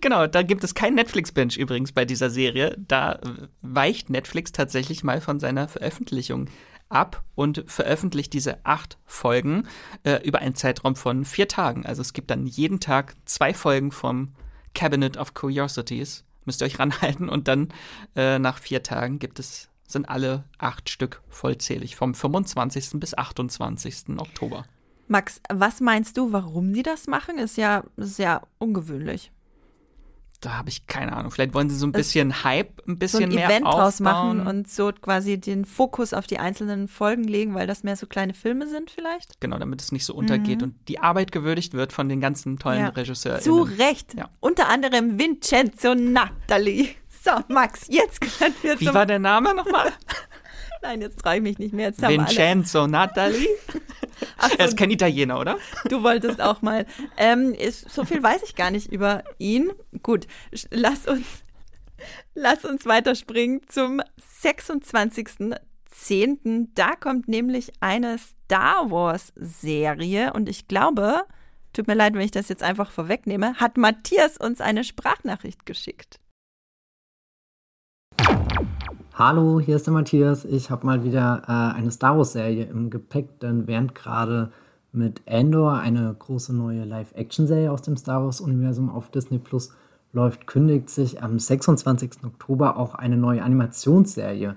Genau, 0.00 0.26
da 0.26 0.42
gibt 0.42 0.64
es 0.64 0.74
kein 0.74 0.94
Netflix-Bench 0.94 1.56
übrigens 1.56 1.92
bei 1.92 2.04
dieser 2.04 2.28
Serie. 2.28 2.76
Da 2.76 3.20
weicht 3.62 4.10
Netflix 4.10 4.50
tatsächlich 4.52 5.04
mal 5.04 5.20
von 5.20 5.38
seiner 5.38 5.68
Veröffentlichung 5.68 6.48
ab 6.94 7.24
und 7.34 7.64
veröffentlicht 7.66 8.32
diese 8.32 8.64
acht 8.64 8.98
Folgen 9.04 9.66
äh, 10.04 10.26
über 10.26 10.38
einen 10.38 10.54
Zeitraum 10.54 10.96
von 10.96 11.24
vier 11.24 11.48
Tagen. 11.48 11.84
Also 11.84 12.02
es 12.02 12.12
gibt 12.12 12.30
dann 12.30 12.46
jeden 12.46 12.80
Tag 12.80 13.16
zwei 13.24 13.52
Folgen 13.52 13.90
vom 13.90 14.34
Cabinet 14.74 15.16
of 15.16 15.34
Curiosities. 15.34 16.24
Müsst 16.44 16.62
ihr 16.62 16.66
euch 16.66 16.78
ranhalten 16.78 17.28
und 17.28 17.48
dann 17.48 17.68
äh, 18.16 18.38
nach 18.38 18.58
vier 18.58 18.82
Tagen 18.82 19.18
gibt 19.18 19.38
es, 19.38 19.68
sind 19.86 20.08
alle 20.08 20.44
acht 20.58 20.88
Stück 20.88 21.22
vollzählig, 21.28 21.96
vom 21.96 22.14
25. 22.14 23.00
bis 23.00 23.16
28. 23.16 24.18
Oktober. 24.18 24.64
Max, 25.06 25.40
was 25.52 25.80
meinst 25.80 26.16
du, 26.16 26.32
warum 26.32 26.72
die 26.72 26.82
das 26.82 27.06
machen? 27.06 27.38
Ist 27.38 27.58
ja 27.58 27.84
sehr 27.96 28.42
ungewöhnlich 28.58 29.32
da 30.40 30.58
habe 30.58 30.68
ich 30.68 30.86
keine 30.86 31.16
Ahnung. 31.16 31.30
Vielleicht 31.30 31.54
wollen 31.54 31.70
sie 31.70 31.76
so 31.76 31.86
ein 31.86 31.92
bisschen 31.92 32.30
es 32.30 32.44
Hype, 32.44 32.86
ein 32.86 32.98
bisschen 32.98 33.20
so 33.20 33.26
ein 33.26 33.34
mehr 33.34 33.46
Event 33.46 33.66
aufbauen. 33.66 33.82
draus 33.82 34.00
machen 34.00 34.46
und 34.46 34.68
so 34.70 34.92
quasi 34.92 35.38
den 35.38 35.64
Fokus 35.64 36.12
auf 36.12 36.26
die 36.26 36.38
einzelnen 36.38 36.88
Folgen 36.88 37.24
legen, 37.24 37.54
weil 37.54 37.66
das 37.66 37.82
mehr 37.82 37.96
so 37.96 38.06
kleine 38.06 38.34
Filme 38.34 38.68
sind 38.68 38.90
vielleicht. 38.90 39.40
Genau, 39.40 39.58
damit 39.58 39.80
es 39.80 39.92
nicht 39.92 40.04
so 40.04 40.14
untergeht 40.14 40.58
mhm. 40.58 40.64
und 40.64 40.88
die 40.88 40.98
Arbeit 40.98 41.32
gewürdigt 41.32 41.72
wird 41.72 41.92
von 41.92 42.08
den 42.08 42.20
ganzen 42.20 42.58
tollen 42.58 42.80
ja. 42.80 42.88
Regisseuren. 42.88 43.40
Zu 43.40 43.62
Recht. 43.62 44.14
Ja. 44.14 44.28
Unter 44.40 44.68
anderem 44.68 45.18
Vincenzo 45.18 45.94
Natali. 45.94 46.94
So, 47.24 47.32
Max, 47.48 47.86
jetzt 47.88 48.20
können 48.20 48.54
wir 48.60 48.78
Wie 48.78 48.92
war 48.92 49.06
der 49.06 49.18
Name 49.18 49.54
nochmal? 49.54 49.92
Nein, 50.84 51.00
jetzt 51.00 51.18
traue 51.20 51.36
ich 51.36 51.42
mich 51.42 51.58
nicht 51.58 51.72
mehr. 51.72 51.86
Jetzt 51.86 52.02
Vincenzo 52.02 52.86
Natali. 52.86 53.48
Ach 54.36 54.50
so, 54.50 54.56
er 54.58 54.66
ist 54.66 54.76
kein 54.76 54.90
Italiener, 54.90 55.40
oder? 55.40 55.56
Du 55.88 56.02
wolltest 56.02 56.42
auch 56.42 56.60
mal. 56.60 56.84
Ähm, 57.16 57.54
ist, 57.54 57.90
so 57.90 58.04
viel 58.04 58.22
weiß 58.22 58.42
ich 58.42 58.54
gar 58.54 58.70
nicht 58.70 58.92
über 58.92 59.24
ihn. 59.38 59.72
Gut, 60.02 60.26
lass 60.70 61.06
uns, 61.06 61.26
lass 62.34 62.66
uns 62.66 62.84
weiterspringen 62.84 63.62
zum 63.66 64.02
26.10. 64.42 66.68
Da 66.74 66.96
kommt 66.96 67.28
nämlich 67.28 67.72
eine 67.80 68.18
Star 68.18 68.90
Wars-Serie 68.90 70.34
und 70.34 70.50
ich 70.50 70.68
glaube, 70.68 71.22
tut 71.72 71.86
mir 71.86 71.94
leid, 71.94 72.12
wenn 72.12 72.20
ich 72.20 72.30
das 72.30 72.50
jetzt 72.50 72.62
einfach 72.62 72.90
vorwegnehme, 72.90 73.54
hat 73.54 73.78
Matthias 73.78 74.36
uns 74.36 74.60
eine 74.60 74.84
Sprachnachricht 74.84 75.64
geschickt. 75.64 76.20
Hallo, 79.16 79.60
hier 79.60 79.76
ist 79.76 79.86
der 79.86 79.94
Matthias. 79.94 80.44
Ich 80.44 80.70
habe 80.70 80.84
mal 80.84 81.04
wieder 81.04 81.42
äh, 81.46 81.76
eine 81.78 81.92
Star 81.92 82.16
Wars-Serie 82.16 82.64
im 82.64 82.90
Gepäck, 82.90 83.38
denn 83.38 83.68
während 83.68 83.94
gerade 83.94 84.50
mit 84.90 85.22
Andor 85.28 85.74
eine 85.74 86.12
große 86.18 86.52
neue 86.52 86.84
Live-Action-Serie 86.84 87.70
aus 87.70 87.82
dem 87.82 87.96
Star 87.96 88.24
Wars-Universum 88.24 88.90
auf 88.90 89.12
Disney 89.12 89.38
Plus 89.38 89.72
läuft, 90.12 90.48
kündigt 90.48 90.90
sich 90.90 91.22
am 91.22 91.38
26. 91.38 92.24
Oktober 92.24 92.76
auch 92.76 92.96
eine 92.96 93.16
neue 93.16 93.44
Animationsserie 93.44 94.56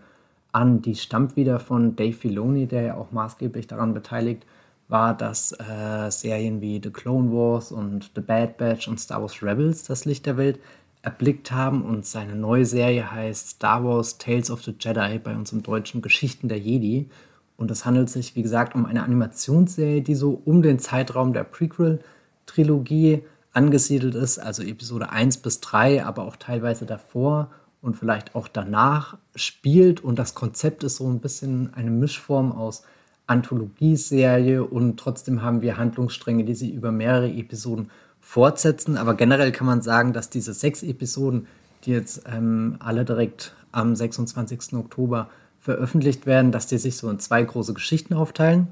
an. 0.53 0.81
Die 0.81 0.95
stammt 0.95 1.35
wieder 1.35 1.59
von 1.59 1.95
Dave 1.95 2.17
Filoni, 2.17 2.65
der 2.65 2.81
ja 2.81 2.95
auch 2.95 3.11
maßgeblich 3.11 3.67
daran 3.67 3.93
beteiligt 3.93 4.47
war, 4.87 5.15
dass 5.15 5.51
äh, 5.51 6.09
Serien 6.09 6.61
wie 6.61 6.81
The 6.83 6.89
Clone 6.89 7.31
Wars 7.31 7.71
und 7.71 8.09
The 8.15 8.21
Bad 8.21 8.57
Batch 8.57 8.87
und 8.87 8.99
Star 8.99 9.21
Wars 9.21 9.43
Rebels 9.43 9.83
das 9.83 10.05
Licht 10.05 10.25
der 10.25 10.37
Welt 10.37 10.59
erblickt 11.01 11.51
haben 11.51 11.83
und 11.83 12.05
seine 12.05 12.35
neue 12.35 12.65
Serie 12.65 13.11
heißt 13.11 13.49
Star 13.49 13.83
Wars 13.83 14.17
Tales 14.17 14.51
of 14.51 14.63
the 14.63 14.75
Jedi, 14.77 15.19
bei 15.19 15.35
uns 15.35 15.51
im 15.51 15.63
Deutschen 15.63 16.01
Geschichten 16.01 16.49
der 16.49 16.59
Jedi. 16.59 17.09
Und 17.55 17.71
es 17.71 17.85
handelt 17.85 18.09
sich, 18.09 18.35
wie 18.35 18.43
gesagt, 18.43 18.75
um 18.75 18.85
eine 18.85 19.03
Animationsserie, 19.03 20.01
die 20.01 20.15
so 20.15 20.41
um 20.45 20.61
den 20.61 20.79
Zeitraum 20.79 21.33
der 21.33 21.43
Prequel-Trilogie 21.43 23.23
angesiedelt 23.53 24.13
ist, 24.13 24.37
also 24.37 24.61
Episode 24.61 25.09
1 25.09 25.37
bis 25.37 25.61
3, 25.61 26.05
aber 26.05 26.23
auch 26.23 26.35
teilweise 26.35 26.85
davor 26.85 27.49
und 27.81 27.95
vielleicht 27.95 28.35
auch 28.35 28.47
danach 28.47 29.17
spielt. 29.35 30.03
Und 30.03 30.19
das 30.19 30.35
Konzept 30.35 30.83
ist 30.83 30.97
so 30.97 31.09
ein 31.09 31.19
bisschen 31.19 31.73
eine 31.73 31.89
Mischform 31.89 32.51
aus 32.51 32.83
Anthologieserie 33.25 34.63
und 34.63 34.97
trotzdem 34.97 35.41
haben 35.41 35.61
wir 35.61 35.77
Handlungsstränge, 35.77 36.45
die 36.45 36.55
sie 36.55 36.71
über 36.71 36.91
mehrere 36.91 37.29
Episoden 37.29 37.89
fortsetzen. 38.27 38.97
Aber 38.97 39.15
generell 39.15 39.53
kann 39.53 39.65
man 39.65 39.81
sagen, 39.81 40.11
dass 40.11 40.29
diese 40.29 40.53
sechs 40.53 40.83
Episoden, 40.83 41.47
die 41.85 41.91
jetzt 41.91 42.23
ähm, 42.29 42.75
alle 42.79 43.05
direkt 43.05 43.55
am 43.71 43.95
26. 43.95 44.73
Oktober 44.73 45.29
veröffentlicht 45.61 46.25
werden, 46.25 46.51
dass 46.51 46.67
die 46.67 46.77
sich 46.77 46.97
so 46.97 47.09
in 47.09 47.19
zwei 47.19 47.41
große 47.41 47.73
Geschichten 47.73 48.13
aufteilen. 48.13 48.67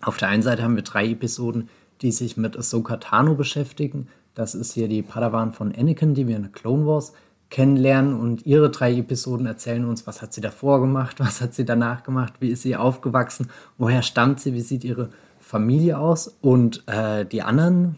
Auf 0.00 0.16
der 0.16 0.28
einen 0.28 0.42
Seite 0.42 0.62
haben 0.62 0.76
wir 0.76 0.82
drei 0.82 1.10
Episoden, 1.10 1.68
die 2.00 2.10
sich 2.10 2.38
mit 2.38 2.56
Ahsoka 2.56 2.96
Tano 2.96 3.34
beschäftigen. 3.34 4.08
Das 4.34 4.54
ist 4.54 4.72
hier 4.72 4.88
die 4.88 5.02
Padawan 5.02 5.52
von 5.52 5.74
Anakin, 5.74 6.14
die 6.14 6.26
wir 6.26 6.36
in 6.36 6.42
der 6.42 6.52
Clone 6.52 6.86
Wars 6.86 7.12
kennenlernen. 7.50 8.18
Und 8.18 8.46
ihre 8.46 8.70
drei 8.70 8.94
Episoden 8.94 9.44
erzählen 9.44 9.84
uns, 9.84 10.06
was 10.06 10.22
hat 10.22 10.32
sie 10.32 10.40
davor 10.40 10.80
gemacht, 10.80 11.16
was 11.20 11.42
hat 11.42 11.52
sie 11.52 11.66
danach 11.66 12.02
gemacht, 12.02 12.32
wie 12.40 12.48
ist 12.48 12.62
sie 12.62 12.76
aufgewachsen, 12.76 13.50
woher 13.76 14.00
stammt 14.00 14.40
sie, 14.40 14.54
wie 14.54 14.62
sieht 14.62 14.84
ihre 14.84 15.10
Familie 15.38 15.98
aus. 15.98 16.34
Und 16.40 16.82
äh, 16.86 17.26
die 17.26 17.42
anderen 17.42 17.96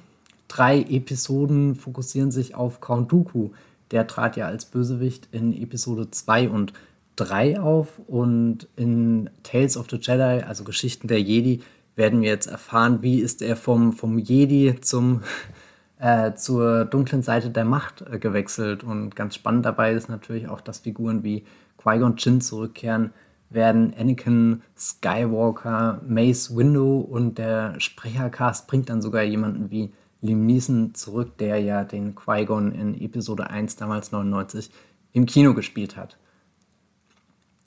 drei 0.49 0.80
Episoden 0.80 1.74
fokussieren 1.74 2.30
sich 2.30 2.55
auf 2.55 2.80
Count 2.80 3.12
Dooku, 3.12 3.51
der 3.90 4.07
trat 4.07 4.36
ja 4.36 4.46
als 4.46 4.64
Bösewicht 4.66 5.28
in 5.32 5.53
Episode 5.53 6.11
2 6.11 6.49
und 6.49 6.72
3 7.16 7.61
auf 7.61 7.99
und 8.07 8.68
in 8.76 9.30
Tales 9.42 9.76
of 9.76 9.86
the 9.90 9.96
Jedi, 9.96 10.42
also 10.44 10.64
Geschichten 10.64 11.09
der 11.09 11.20
Jedi, 11.20 11.61
werden 11.96 12.22
wir 12.22 12.28
jetzt 12.28 12.46
erfahren, 12.46 13.03
wie 13.03 13.20
ist 13.20 13.42
er 13.42 13.57
vom, 13.57 13.92
vom 13.92 14.18
Jedi 14.18 14.80
zum, 14.80 15.22
äh, 15.99 16.34
zur 16.34 16.84
dunklen 16.84 17.22
Seite 17.22 17.51
der 17.51 17.64
Macht 17.64 18.03
äh, 18.03 18.18
gewechselt. 18.18 18.84
Und 18.84 19.16
ganz 19.16 19.34
spannend 19.34 19.66
dabei 19.66 19.92
ist 19.92 20.09
natürlich 20.09 20.49
auch, 20.49 20.61
dass 20.61 20.78
Figuren 20.78 21.24
wie 21.24 21.44
Qui-Gon 21.76 22.16
Jinn 22.16 22.40
zurückkehren 22.40 23.11
werden, 23.51 23.94
Anakin 23.99 24.62
Skywalker, 24.76 26.01
Mace 26.07 26.55
Windu 26.57 27.01
und 27.01 27.38
der 27.38 27.80
Sprechercast 27.80 28.68
bringt 28.68 28.90
dann 28.90 29.03
sogar 29.03 29.22
jemanden 29.22 29.70
wie 29.70 29.92
Liam 30.20 30.46
Neeson 30.46 30.94
zurück, 30.94 31.38
der 31.38 31.60
ja 31.60 31.84
den 31.84 32.14
Qui-Gon 32.14 32.72
in 32.72 33.00
Episode 33.00 33.50
1 33.50 33.76
damals 33.76 34.12
99 34.12 34.70
im 35.12 35.26
Kino 35.26 35.54
gespielt 35.54 35.96
hat. 35.96 36.18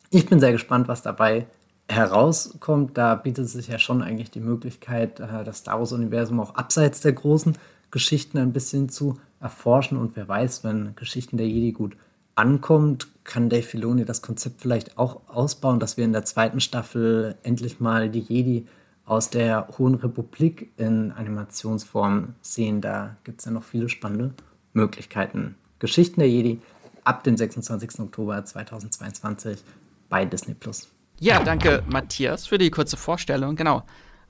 Ich 0.09 0.27
bin 0.27 0.39
sehr 0.39 0.51
gespannt, 0.51 0.87
was 0.87 1.01
dabei 1.01 1.47
herauskommt. 1.87 2.97
Da 2.97 3.15
bietet 3.15 3.47
sich 3.49 3.67
ja 3.67 3.79
schon 3.79 4.01
eigentlich 4.01 4.31
die 4.31 4.39
Möglichkeit, 4.39 5.19
äh, 5.19 5.43
das 5.43 5.59
Star 5.59 5.79
Wars-Universum 5.79 6.39
auch 6.39 6.55
abseits 6.55 7.01
der 7.01 7.13
großen 7.13 7.57
Geschichten 7.91 8.37
ein 8.37 8.53
bisschen 8.53 8.89
zu 8.89 9.19
erforschen. 9.39 9.97
Und 9.97 10.15
wer 10.15 10.27
weiß, 10.27 10.63
wenn 10.63 10.95
Geschichten 10.95 11.37
der 11.37 11.47
Jedi 11.47 11.71
gut 11.71 11.95
ankommt, 12.35 13.07
kann 13.23 13.49
Dave 13.49 13.63
Filoni 13.63 14.05
das 14.05 14.21
Konzept 14.21 14.61
vielleicht 14.61 14.97
auch 14.97 15.21
ausbauen, 15.27 15.79
dass 15.79 15.97
wir 15.97 16.05
in 16.05 16.13
der 16.13 16.25
zweiten 16.25 16.59
Staffel 16.59 17.35
endlich 17.43 17.79
mal 17.79 18.09
die 18.09 18.19
Jedi 18.19 18.67
aus 19.11 19.29
der 19.29 19.67
Hohen 19.77 19.95
Republik 19.95 20.71
in 20.77 21.11
Animationsform 21.11 22.33
sehen. 22.41 22.79
Da 22.79 23.17
gibt 23.25 23.41
es 23.41 23.45
ja 23.45 23.51
noch 23.51 23.63
viele 23.65 23.89
spannende 23.89 24.33
Möglichkeiten. 24.71 25.55
Geschichten 25.79 26.21
der 26.21 26.29
Jedi 26.29 26.61
ab 27.03 27.25
dem 27.25 27.35
26. 27.35 27.99
Oktober 27.99 28.45
2022 28.45 29.59
bei 30.07 30.23
Disney 30.23 30.53
Plus. 30.53 30.87
Ja, 31.19 31.43
danke 31.43 31.83
Matthias 31.89 32.47
für 32.47 32.57
die 32.57 32.71
kurze 32.71 32.95
Vorstellung. 32.95 33.57
Genau. 33.57 33.83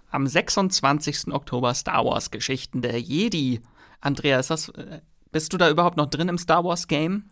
Am 0.09 0.25
26. 0.25 1.27
Oktober 1.31 1.75
Star 1.75 2.03
Wars 2.03 2.31
Geschichten 2.31 2.81
der 2.81 2.99
Jedi. 2.99 3.61
Andreas, 3.99 4.47
das, 4.47 4.69
äh, 4.69 5.01
bist 5.31 5.53
du 5.53 5.57
da 5.57 5.69
überhaupt 5.69 5.97
noch 5.97 6.07
drin 6.07 6.27
im 6.27 6.39
Star 6.39 6.63
Wars 6.63 6.87
Game? 6.87 7.25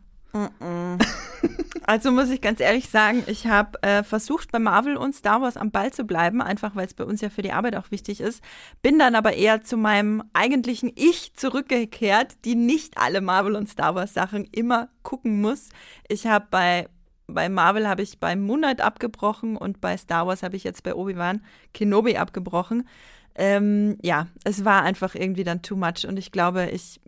Also 1.90 2.12
muss 2.12 2.30
ich 2.30 2.40
ganz 2.40 2.60
ehrlich 2.60 2.88
sagen, 2.88 3.24
ich 3.26 3.48
habe 3.48 3.82
äh, 3.82 4.04
versucht, 4.04 4.52
bei 4.52 4.60
Marvel 4.60 4.96
und 4.96 5.16
Star 5.16 5.42
Wars 5.42 5.58
am 5.58 5.72
Ball 5.72 5.92
zu 5.92 6.04
bleiben, 6.04 6.40
einfach 6.40 6.76
weil 6.76 6.86
es 6.86 6.94
bei 6.94 7.04
uns 7.04 7.20
ja 7.22 7.30
für 7.30 7.42
die 7.42 7.52
Arbeit 7.52 7.76
auch 7.76 7.90
wichtig 7.90 8.22
ist. 8.22 8.44
Bin 8.84 9.00
dann 9.00 9.16
aber 9.16 9.34
eher 9.34 9.64
zu 9.64 9.76
meinem 9.76 10.22
eigentlichen 10.34 10.92
Ich 10.96 11.34
zurückgekehrt, 11.34 12.46
die 12.46 12.54
nicht 12.54 13.00
alle 13.00 13.22
Marvel 13.22 13.56
und 13.56 13.70
Star 13.70 13.96
Wars 13.96 14.14
Sachen 14.14 14.46
immer 14.52 14.90
gucken 15.02 15.42
muss. 15.42 15.70
Ich 16.08 16.28
habe 16.28 16.46
bei 16.52 16.88
bei 17.26 17.50
Marvel 17.50 17.88
habe 17.88 18.04
ich 18.04 18.20
bei 18.20 18.36
Moon 18.36 18.60
Knight 18.60 18.82
abgebrochen 18.82 19.58
und 19.58 19.82
bei 19.82 19.98
Star 19.98 20.28
Wars 20.28 20.44
habe 20.44 20.56
ich 20.56 20.64
jetzt 20.64 20.84
bei 20.84 20.94
Obi-Wan 20.94 21.44
Kenobi 21.74 22.18
abgebrochen. 22.18 22.88
Ähm, 23.36 23.98
ja, 24.04 24.28
es 24.44 24.66
war 24.66 24.84
einfach 24.84 25.16
irgendwie 25.16 25.44
dann 25.44 25.62
too 25.62 25.76
much 25.76 26.06
und 26.08 26.18
ich 26.18 26.32
glaube, 26.32 26.70
ich 26.72 27.00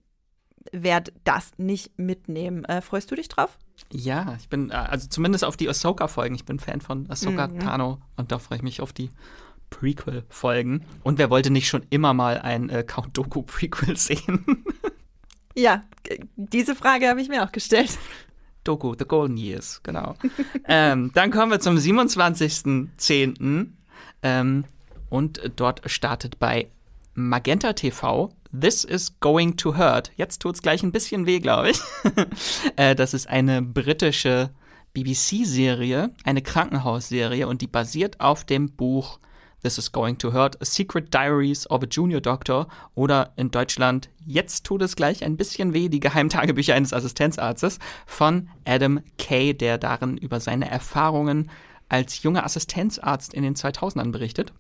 werde 0.72 1.12
das 1.24 1.52
nicht 1.58 1.98
mitnehmen. 1.98 2.66
Äh, 2.66 2.82
freust 2.82 3.12
du 3.12 3.16
dich 3.16 3.28
drauf? 3.28 3.58
Ja, 3.92 4.36
ich 4.40 4.50
bin, 4.50 4.70
äh, 4.70 4.74
also 4.74 5.08
zumindest 5.08 5.44
auf 5.44 5.58
die 5.58 5.68
Ahsoka-Folgen. 5.68 6.36
Ich 6.36 6.46
bin 6.46 6.60
Fan 6.60 6.82
von 6.82 7.10
Ahsoka 7.10 7.48
mhm. 7.48 7.60
Tano 7.60 8.02
und 8.16 8.32
da 8.32 8.40
freue 8.40 8.58
ich 8.58 8.64
mich 8.64 8.82
auf 8.82 8.94
die 8.94 9.10
Prequel-Folgen. 9.70 10.86
Und 11.04 11.18
wer 11.18 11.30
wollte 11.30 11.50
nicht 11.50 11.68
schon 11.68 11.86
immer 11.90 12.14
mal 12.14 12.38
ein 12.38 12.70
äh, 12.70 12.84
Count 12.84 13.18
Doku-Prequel 13.18 13.98
sehen? 13.98 14.66
ja, 15.56 15.82
diese 16.36 16.76
Frage 16.76 17.10
habe 17.10 17.22
ich 17.22 17.30
mir 17.30 17.44
auch 17.44 17.52
gestellt. 17.52 17.98
Doku, 18.64 18.94
The 18.98 19.06
Golden 19.06 19.38
Years, 19.38 19.82
genau. 19.82 20.16
ähm, 20.68 21.12
dann 21.14 21.32
kommen 21.32 21.52
wir 21.52 21.60
zum 21.60 21.78
27.10. 21.78 23.68
Ähm, 24.24 24.66
und 25.10 25.52
dort 25.56 25.90
startet 25.90 26.38
bei 26.38 26.70
Magenta 27.16 27.74
TV 27.74 28.32
This 28.54 28.84
is 28.84 29.20
Going 29.20 29.56
to 29.58 29.78
Hurt. 29.78 30.12
Jetzt 30.18 30.42
tut 30.42 30.56
es 30.56 30.62
gleich 30.62 30.84
ein 30.84 30.92
bisschen 30.92 31.26
weh, 31.26 31.40
glaube 31.40 31.72
ich. 31.72 31.82
Äh, 32.76 32.96
das 32.96 33.14
ist 33.14 33.28
eine 33.28 33.62
britische 33.62 34.52
BBC-Serie, 34.94 36.12
eine 36.24 36.42
Krankenhausserie 36.42 37.48
und 37.48 37.62
die 37.62 37.68
basiert 37.68 38.20
auf 38.20 38.44
dem 38.44 38.72
Buch 38.72 39.20
This 39.64 39.78
is 39.78 39.92
Going 39.92 40.18
to 40.18 40.34
Hurt, 40.34 40.60
A 40.62 40.66
Secret 40.66 41.14
Diaries 41.14 41.70
of 41.70 41.84
a 41.84 41.86
Junior 41.86 42.20
Doctor 42.20 42.68
oder 42.96 43.32
in 43.36 43.52
Deutschland 43.52 44.10
Jetzt 44.26 44.66
tut 44.66 44.82
es 44.82 44.96
gleich 44.96 45.24
ein 45.24 45.38
bisschen 45.38 45.74
weh, 45.74 45.90
die 45.90 46.00
Geheimtagebücher 46.00 46.76
eines 46.76 46.94
Assistenzarztes 46.94 47.80
von 48.06 48.50
Adam 48.66 49.02
Kay, 49.18 49.54
der 49.54 49.78
darin 49.78 50.18
über 50.18 50.40
seine 50.40 50.70
Erfahrungen 50.70 51.50
als 51.90 52.24
junger 52.24 52.46
Assistenzarzt 52.46 53.34
in 53.34 53.44
den 53.44 53.56
2000ern 53.56 54.12
berichtet. 54.12 54.54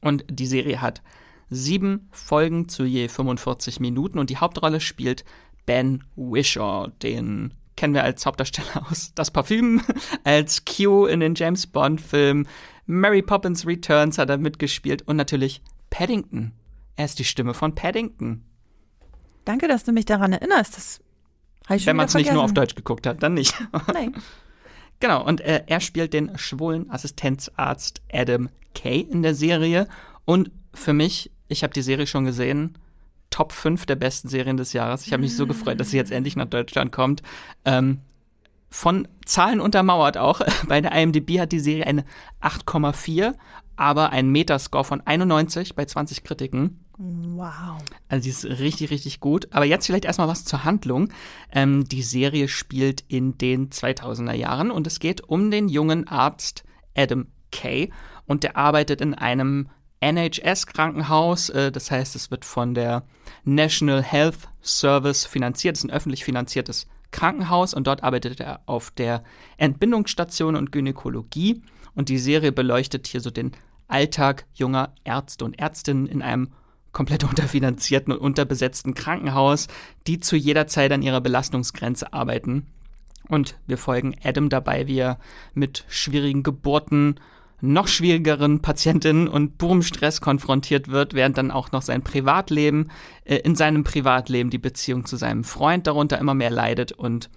Und 0.00 0.24
die 0.28 0.46
Serie 0.46 0.80
hat 0.80 1.02
sieben 1.50 2.08
Folgen 2.12 2.68
zu 2.68 2.84
je 2.84 3.08
45 3.08 3.80
Minuten 3.80 4.18
und 4.18 4.30
die 4.30 4.38
Hauptrolle 4.38 4.80
spielt 4.80 5.24
Ben 5.66 6.04
Wishaw, 6.16 6.88
den 7.02 7.54
kennen 7.76 7.94
wir 7.94 8.04
als 8.04 8.24
Hauptdarsteller 8.26 8.86
aus 8.90 9.12
Das 9.14 9.30
Parfüm, 9.30 9.82
als 10.24 10.64
Q 10.64 11.06
in 11.06 11.20
den 11.20 11.34
James 11.34 11.66
Bond-Filmen, 11.66 12.46
Mary 12.86 13.22
Poppins 13.22 13.66
Returns 13.66 14.18
hat 14.18 14.30
er 14.30 14.38
mitgespielt 14.38 15.02
und 15.02 15.16
natürlich 15.16 15.62
Paddington. 15.90 16.52
Er 16.96 17.04
ist 17.04 17.18
die 17.18 17.24
Stimme 17.24 17.54
von 17.54 17.74
Paddington. 17.74 18.44
Danke, 19.44 19.68
dass 19.68 19.84
du 19.84 19.92
mich 19.92 20.04
daran 20.04 20.32
erinnerst. 20.32 20.76
Das 20.76 21.00
Wenn 21.86 21.96
man 21.96 22.06
es 22.06 22.14
nicht 22.14 22.32
nur 22.32 22.42
auf 22.42 22.52
Deutsch 22.52 22.74
geguckt 22.74 23.06
hat, 23.06 23.22
dann 23.22 23.34
nicht. 23.34 23.54
Nein. 23.92 24.14
genau, 24.98 25.24
und 25.24 25.40
äh, 25.40 25.62
er 25.66 25.80
spielt 25.80 26.12
den 26.12 26.36
schwulen 26.36 26.90
Assistenzarzt 26.90 28.02
Adam 28.12 28.48
Kay 28.74 29.00
in 29.00 29.22
der 29.22 29.34
Serie. 29.34 29.88
Und 30.24 30.50
für 30.74 30.92
mich 30.92 31.30
ich 31.50 31.62
habe 31.62 31.72
die 31.72 31.82
Serie 31.82 32.06
schon 32.06 32.24
gesehen. 32.24 32.78
Top 33.30 33.52
5 33.52 33.86
der 33.86 33.96
besten 33.96 34.28
Serien 34.28 34.56
des 34.56 34.72
Jahres. 34.72 35.06
Ich 35.06 35.12
habe 35.12 35.22
mich 35.22 35.36
so 35.36 35.46
gefreut, 35.46 35.78
dass 35.78 35.90
sie 35.90 35.96
jetzt 35.96 36.10
endlich 36.10 36.36
nach 36.36 36.46
Deutschland 36.46 36.90
kommt. 36.90 37.22
Ähm, 37.64 38.00
von 38.70 39.08
Zahlen 39.24 39.60
untermauert 39.60 40.16
auch. 40.16 40.40
Bei 40.68 40.80
der 40.80 40.92
IMDb 40.92 41.38
hat 41.40 41.52
die 41.52 41.60
Serie 41.60 41.86
eine 41.86 42.04
8,4, 42.40 43.34
aber 43.76 44.10
einen 44.10 44.30
Metascore 44.30 44.84
von 44.84 45.00
91 45.00 45.74
bei 45.74 45.84
20 45.84 46.22
Kritiken. 46.24 46.84
Wow. 46.98 47.82
Also 48.08 48.24
die 48.24 48.28
ist 48.28 48.44
richtig, 48.44 48.90
richtig 48.90 49.20
gut. 49.20 49.48
Aber 49.52 49.64
jetzt 49.64 49.86
vielleicht 49.86 50.04
erstmal 50.04 50.28
was 50.28 50.44
zur 50.44 50.64
Handlung. 50.64 51.08
Ähm, 51.50 51.84
die 51.84 52.02
Serie 52.02 52.46
spielt 52.48 53.04
in 53.08 53.38
den 53.38 53.70
2000er 53.70 54.34
Jahren 54.34 54.70
und 54.70 54.86
es 54.86 55.00
geht 55.00 55.22
um 55.22 55.50
den 55.50 55.68
jungen 55.68 56.06
Arzt 56.08 56.64
Adam 56.94 57.28
Kay 57.50 57.90
und 58.26 58.44
der 58.44 58.56
arbeitet 58.56 59.00
in 59.00 59.14
einem 59.14 59.70
NHS-Krankenhaus. 60.00 61.50
Äh, 61.50 61.72
das 61.72 61.90
heißt, 61.90 62.16
es 62.16 62.30
wird 62.30 62.44
von 62.44 62.74
der 62.74 63.04
National 63.44 64.02
Health 64.02 64.48
Service 64.62 65.26
finanziert. 65.26 65.76
Es 65.76 65.84
ist 65.84 65.90
ein 65.90 65.94
öffentlich 65.94 66.24
finanziertes 66.24 66.86
Krankenhaus 67.10 67.74
und 67.74 67.86
dort 67.86 68.02
arbeitet 68.02 68.40
er 68.40 68.60
auf 68.66 68.90
der 68.90 69.24
Entbindungsstation 69.56 70.56
und 70.56 70.72
Gynäkologie. 70.72 71.62
Und 71.94 72.08
die 72.08 72.18
Serie 72.18 72.52
beleuchtet 72.52 73.06
hier 73.06 73.20
so 73.20 73.30
den 73.30 73.52
Alltag 73.88 74.46
junger 74.54 74.94
Ärzte 75.04 75.44
und 75.44 75.58
Ärztinnen 75.58 76.06
in 76.06 76.22
einem 76.22 76.52
komplett 76.92 77.24
unterfinanzierten 77.28 78.12
und 78.12 78.20
unterbesetzten 78.20 78.94
Krankenhaus, 78.94 79.68
die 80.06 80.20
zu 80.20 80.36
jeder 80.36 80.66
Zeit 80.66 80.92
an 80.92 81.02
ihrer 81.02 81.20
Belastungsgrenze 81.20 82.12
arbeiten. 82.12 82.66
Und 83.28 83.56
wir 83.66 83.78
folgen 83.78 84.16
Adam 84.24 84.48
dabei, 84.48 84.86
wie 84.86 84.98
er 84.98 85.18
mit 85.54 85.84
schwierigen 85.88 86.42
Geburten 86.42 87.20
noch 87.60 87.88
schwierigeren 87.88 88.60
Patientinnen 88.60 89.28
und 89.28 89.58
purem 89.58 89.82
Stress 89.82 90.20
konfrontiert 90.20 90.88
wird, 90.88 91.14
während 91.14 91.38
dann 91.38 91.50
auch 91.50 91.72
noch 91.72 91.82
sein 91.82 92.02
Privatleben, 92.02 92.90
äh, 93.24 93.36
in 93.36 93.54
seinem 93.54 93.84
Privatleben 93.84 94.50
die 94.50 94.58
Beziehung 94.58 95.04
zu 95.04 95.16
seinem 95.16 95.44
Freund 95.44 95.86
darunter 95.86 96.18
immer 96.18 96.34
mehr 96.34 96.50
leidet 96.50 96.92
und 96.92 97.30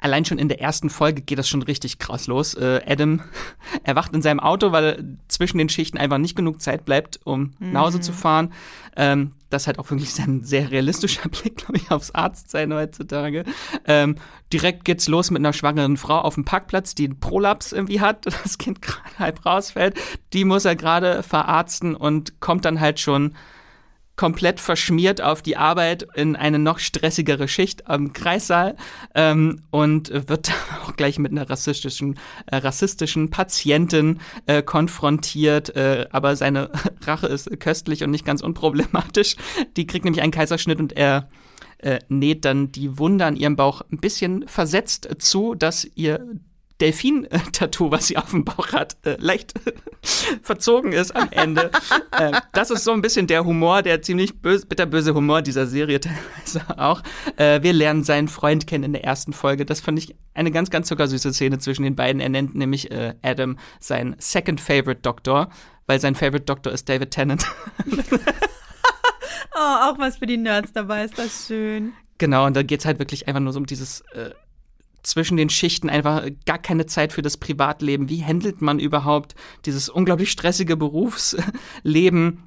allein 0.00 0.24
schon 0.24 0.38
in 0.38 0.48
der 0.48 0.60
ersten 0.60 0.90
Folge 0.90 1.22
geht 1.22 1.38
das 1.38 1.48
schon 1.48 1.62
richtig 1.62 1.98
krass 1.98 2.26
los. 2.26 2.54
Äh, 2.54 2.80
Adam 2.86 3.20
erwacht 3.84 4.12
in 4.14 4.22
seinem 4.22 4.40
Auto, 4.40 4.72
weil 4.72 5.18
zwischen 5.28 5.58
den 5.58 5.68
Schichten 5.68 5.98
einfach 5.98 6.18
nicht 6.18 6.36
genug 6.36 6.60
Zeit 6.60 6.84
bleibt, 6.84 7.20
um 7.24 7.52
mhm. 7.58 7.72
nach 7.72 7.82
Hause 7.82 8.00
zu 8.00 8.12
fahren. 8.12 8.52
Ähm, 8.96 9.32
das 9.50 9.62
ist 9.62 9.66
halt 9.66 9.78
auch 9.78 9.90
wirklich 9.90 10.18
ein 10.18 10.42
sehr 10.44 10.70
realistischer 10.70 11.28
Blick, 11.28 11.56
glaube 11.56 11.76
ich, 11.76 11.90
aufs 11.90 12.12
Arztsein 12.12 12.72
heutzutage. 12.72 13.44
Ähm, 13.84 14.16
direkt 14.52 14.84
geht's 14.84 15.08
los 15.08 15.30
mit 15.30 15.40
einer 15.40 15.52
schwangeren 15.52 15.96
Frau 15.96 16.18
auf 16.18 16.34
dem 16.34 16.44
Parkplatz, 16.44 16.94
die 16.94 17.04
einen 17.04 17.20
Prolaps 17.20 17.72
irgendwie 17.72 18.00
hat, 18.00 18.26
das 18.42 18.58
Kind 18.58 18.80
gerade 18.82 19.18
halb 19.18 19.44
rausfällt. 19.44 19.98
Die 20.32 20.44
muss 20.44 20.64
er 20.64 20.76
gerade 20.76 21.22
verarzten 21.22 21.94
und 21.94 22.40
kommt 22.40 22.64
dann 22.64 22.80
halt 22.80 23.00
schon 23.00 23.34
komplett 24.20 24.60
verschmiert 24.60 25.22
auf 25.22 25.40
die 25.40 25.56
Arbeit 25.56 26.06
in 26.14 26.36
eine 26.36 26.58
noch 26.58 26.78
stressigere 26.78 27.48
Schicht 27.48 27.88
am 27.88 28.12
Kreissaal 28.12 28.76
ähm, 29.14 29.62
und 29.70 30.12
wird 30.28 30.52
auch 30.84 30.94
gleich 30.94 31.18
mit 31.18 31.32
einer 31.32 31.48
rassistischen, 31.48 32.18
äh, 32.44 32.56
rassistischen 32.56 33.30
Patientin 33.30 34.20
äh, 34.44 34.62
konfrontiert. 34.62 35.74
Äh, 35.74 36.06
aber 36.10 36.36
seine 36.36 36.70
Rache 37.00 37.28
ist 37.28 37.48
köstlich 37.60 38.04
und 38.04 38.10
nicht 38.10 38.26
ganz 38.26 38.42
unproblematisch. 38.42 39.36
Die 39.78 39.86
kriegt 39.86 40.04
nämlich 40.04 40.22
einen 40.22 40.32
Kaiserschnitt 40.32 40.80
und 40.80 40.92
er 40.92 41.30
äh, 41.78 42.00
näht 42.10 42.44
dann 42.44 42.72
die 42.72 42.98
Wunde 42.98 43.24
an 43.24 43.36
ihrem 43.36 43.56
Bauch 43.56 43.80
ein 43.90 44.00
bisschen 44.00 44.46
versetzt 44.46 45.08
zu, 45.16 45.54
dass 45.54 45.88
ihr 45.94 46.26
Delfin-Tattoo, 46.80 47.90
was 47.90 48.06
sie 48.06 48.16
auf 48.16 48.30
dem 48.30 48.44
Bauch 48.44 48.72
hat, 48.72 48.96
äh, 49.04 49.16
leicht 49.18 49.54
verzogen 50.42 50.92
ist 50.92 51.14
am 51.14 51.28
Ende. 51.30 51.70
äh, 52.12 52.32
das 52.52 52.70
ist 52.70 52.84
so 52.84 52.92
ein 52.92 53.02
bisschen 53.02 53.26
der 53.26 53.44
Humor, 53.44 53.82
der 53.82 54.02
ziemlich 54.02 54.40
böse, 54.40 54.66
bitterböse 54.66 55.14
Humor 55.14 55.42
dieser 55.42 55.66
Serie 55.66 56.00
teilweise 56.00 56.78
auch. 56.78 57.02
Äh, 57.36 57.62
wir 57.62 57.72
lernen 57.72 58.04
seinen 58.04 58.28
Freund 58.28 58.66
kennen 58.66 58.84
in 58.84 58.92
der 58.92 59.04
ersten 59.04 59.32
Folge. 59.32 59.64
Das 59.66 59.80
fand 59.80 59.98
ich 59.98 60.16
eine 60.34 60.50
ganz, 60.50 60.70
ganz 60.70 60.88
zuckersüße 60.88 61.32
Szene 61.32 61.58
zwischen 61.58 61.82
den 61.82 61.96
beiden. 61.96 62.20
Er 62.20 62.28
nennt 62.28 62.54
nämlich 62.54 62.90
äh, 62.90 63.14
Adam 63.22 63.58
seinen 63.78 64.16
Second 64.18 64.60
Favorite 64.60 65.02
Doktor, 65.02 65.50
weil 65.86 66.00
sein 66.00 66.14
Favorite 66.14 66.44
Doktor 66.44 66.72
ist 66.72 66.88
David 66.88 67.10
Tennant. 67.10 67.44
oh, 69.54 69.58
auch 69.58 69.98
was 69.98 70.16
für 70.16 70.26
die 70.26 70.38
Nerds 70.38 70.72
dabei 70.72 71.04
ist 71.04 71.18
das 71.18 71.46
schön. 71.46 71.92
Genau, 72.18 72.46
und 72.46 72.54
da 72.54 72.62
geht 72.62 72.80
es 72.80 72.86
halt 72.86 72.98
wirklich 72.98 73.28
einfach 73.28 73.40
nur 73.40 73.52
so 73.52 73.58
um 73.58 73.66
dieses 73.66 74.02
äh, 74.12 74.30
zwischen 75.02 75.36
den 75.36 75.50
Schichten 75.50 75.88
einfach 75.90 76.26
gar 76.46 76.58
keine 76.58 76.86
Zeit 76.86 77.12
für 77.12 77.22
das 77.22 77.36
Privatleben. 77.36 78.08
Wie 78.08 78.24
handelt 78.24 78.60
man 78.60 78.78
überhaupt 78.78 79.34
dieses 79.66 79.88
unglaublich 79.88 80.30
stressige 80.30 80.76
Berufsleben? 80.76 82.44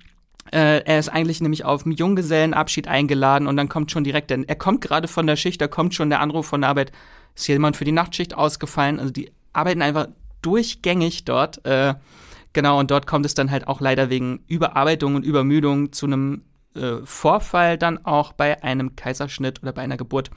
Äh, 0.52 0.84
er 0.86 1.00
ist 1.00 1.10
eigentlich 1.10 1.42
nämlich 1.42 1.66
auf 1.66 1.86
einen 1.86 1.96
Junggesellenabschied 1.96 2.88
eingeladen 2.88 3.48
und 3.48 3.58
dann 3.58 3.70
kommt 3.70 3.92
schon 3.92 4.04
direkt, 4.04 4.30
denn 4.30 4.44
er 4.44 4.56
kommt 4.56 4.82
gerade 4.82 5.08
von 5.08 5.26
der 5.26 5.36
Schicht, 5.36 5.62
da 5.62 5.68
kommt 5.68 5.96
schon 5.96 6.10
der 6.10 6.20
Anruf 6.20 6.46
von 6.46 6.62
der 6.62 6.70
Arbeit, 6.70 6.92
ist 7.34 7.48
jemand 7.48 7.78
für 7.78 7.86
die 7.86 7.92
Nachtschicht 7.92 8.36
ausgefallen. 8.36 9.00
Also 9.00 9.12
die 9.12 9.32
arbeiten 9.54 9.82
einfach 9.82 10.10
durchgängig 10.42 11.26
dort. 11.26 11.66
Äh, 11.66 11.96
genau, 12.52 12.80
und 12.80 12.92
dort 12.92 13.08
kommt 13.08 13.26
es 13.26 13.34
dann 13.34 13.52
halt 13.52 13.68
auch 13.68 13.82
leider 13.82 14.10
wegen 14.10 14.44
Überarbeitung 14.48 15.16
und 15.16 15.26
Übermüdung 15.26 15.92
zu 15.92 16.06
einem 16.06 16.44
äh, 16.76 16.98
Vorfall 17.04 17.78
dann 17.78 18.06
auch 18.06 18.34
bei 18.34 18.64
einem 18.64 18.96
Kaiserschnitt 18.96 19.64
oder 19.64 19.74
bei 19.74 19.82
einer 19.82 19.98
Geburt 19.98 20.30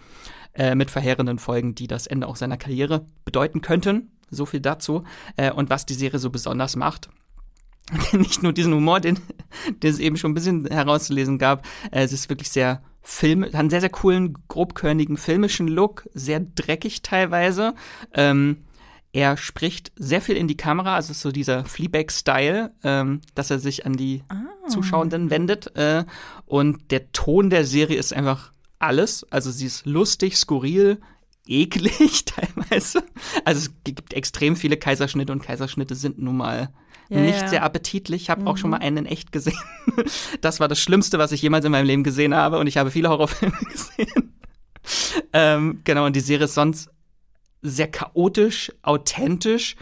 äh, 0.57 0.75
mit 0.75 0.91
verheerenden 0.91 1.39
Folgen, 1.39 1.75
die 1.75 1.87
das 1.87 2.07
Ende 2.07 2.27
auch 2.27 2.37
seiner 2.37 2.57
Karriere 2.57 3.07
bedeuten 3.25 3.61
könnten. 3.61 4.11
So 4.31 4.47
viel 4.47 4.61
dazu. 4.61 5.05
Äh, 5.37 5.53
und 5.53 5.71
was 5.71 5.87
die 5.87 5.95
Serie 5.95 6.19
so 6.19 6.31
besonders 6.31 6.77
macht. 6.77 7.09
Nicht 8.13 8.43
nur 8.43 8.53
diesen 8.53 8.75
Humor, 8.75 9.01
den, 9.01 9.19
den 9.83 9.91
es 9.91 9.99
eben 9.99 10.17
schon 10.17 10.33
ein 10.33 10.35
bisschen 10.35 10.67
herauszulesen 10.67 11.39
gab. 11.39 11.65
Äh, 11.91 12.03
es 12.03 12.13
ist 12.13 12.29
wirklich 12.29 12.51
sehr 12.51 12.83
Film, 13.03 13.45
hat 13.45 13.55
einen 13.55 13.71
sehr, 13.71 13.81
sehr 13.81 13.91
coolen, 13.91 14.37
grobkörnigen 14.49 15.17
filmischen 15.17 15.69
Look, 15.69 16.09
sehr 16.13 16.41
dreckig 16.41 17.03
teilweise. 17.03 17.75
Ähm, 18.13 18.65
er 19.13 19.37
spricht 19.37 19.93
sehr 19.97 20.21
viel 20.21 20.37
in 20.37 20.49
die 20.49 20.57
Kamera, 20.57 20.97
also 20.97 21.13
so 21.13 21.31
dieser 21.31 21.65
Fleabag-Style, 21.65 22.73
ähm, 22.83 23.21
dass 23.35 23.51
er 23.51 23.61
sich 23.61 23.87
an 23.87 23.93
die 23.93 24.25
ah. 24.29 24.69
Zuschauenden 24.69 25.31
wendet. 25.31 25.75
Äh, 25.77 26.05
und 26.47 26.91
der 26.91 27.13
Ton 27.13 27.49
der 27.49 27.65
Serie 27.65 27.97
ist 27.97 28.13
einfach 28.13 28.53
alles. 28.79 29.25
Also 29.31 29.51
sie 29.51 29.67
ist 29.67 29.87
lustig, 29.87 30.37
skurril, 30.37 31.01
eklig 31.47 32.25
teilweise. 32.25 33.05
Also 33.45 33.61
es 33.61 33.71
gibt 33.85 34.13
extrem 34.13 34.57
viele 34.57 34.77
Kaiserschnitte 34.77 35.33
und 35.33 35.43
Kaiserschnitte 35.43 35.95
sind 35.95 36.19
nun 36.19 36.37
mal 36.37 36.71
ja, 37.09 37.21
nicht 37.21 37.41
ja. 37.41 37.49
sehr 37.49 37.63
appetitlich. 37.63 38.23
Ich 38.23 38.31
habe 38.31 38.43
mhm. 38.43 38.49
auch 38.49 38.57
schon 38.57 38.71
mal 38.71 38.79
einen 38.79 38.99
in 38.99 39.07
echt 39.07 39.33
gesehen. 39.33 39.59
Das 40.41 40.61
war 40.61 40.69
das 40.69 40.81
Schlimmste, 40.81 41.19
was 41.19 41.33
ich 41.33 41.41
jemals 41.43 41.65
in 41.65 41.73
meinem 41.73 41.87
Leben 41.87 42.05
gesehen 42.05 42.35
habe 42.35 42.59
und 42.59 42.67
ich 42.67 42.77
habe 42.77 42.91
viele 42.91 43.09
Horrorfilme 43.09 43.57
gesehen. 43.73 44.35
ähm, 45.33 45.81
genau, 45.85 46.07
und 46.07 46.17
die 46.17 46.21
Serie 46.21 46.45
ist 46.45 46.55
sonst 46.55 46.91
sehr 47.63 47.89
chaotisch, 47.89 48.73
authentisch 48.83 49.77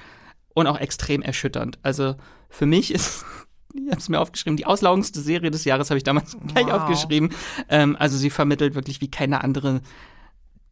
und 0.55 0.67
auch 0.67 0.79
extrem 0.79 1.23
erschütternd. 1.23 1.79
Also 1.83 2.15
für 2.49 2.67
mich 2.67 2.93
ist 2.93 3.25
ich 3.75 3.91
habe 3.91 3.99
es 3.99 4.09
mir 4.09 4.21
aufgeschrieben, 4.21 4.57
die 4.57 4.67
auslaugendste 4.67 5.21
Serie 5.21 5.51
des 5.51 5.65
Jahres 5.65 5.91
habe 5.91 5.99
ich 5.99 6.05
damals 6.05 6.37
gleich 6.47 6.67
wow. 6.67 6.75
aufgeschrieben. 6.75 7.31
Ähm, 7.69 7.97
also 7.99 8.17
sie 8.17 8.31
vermittelt 8.31 8.75
wirklich 8.75 9.01
wie 9.01 9.11
keine 9.11 9.43
andere 9.43 9.81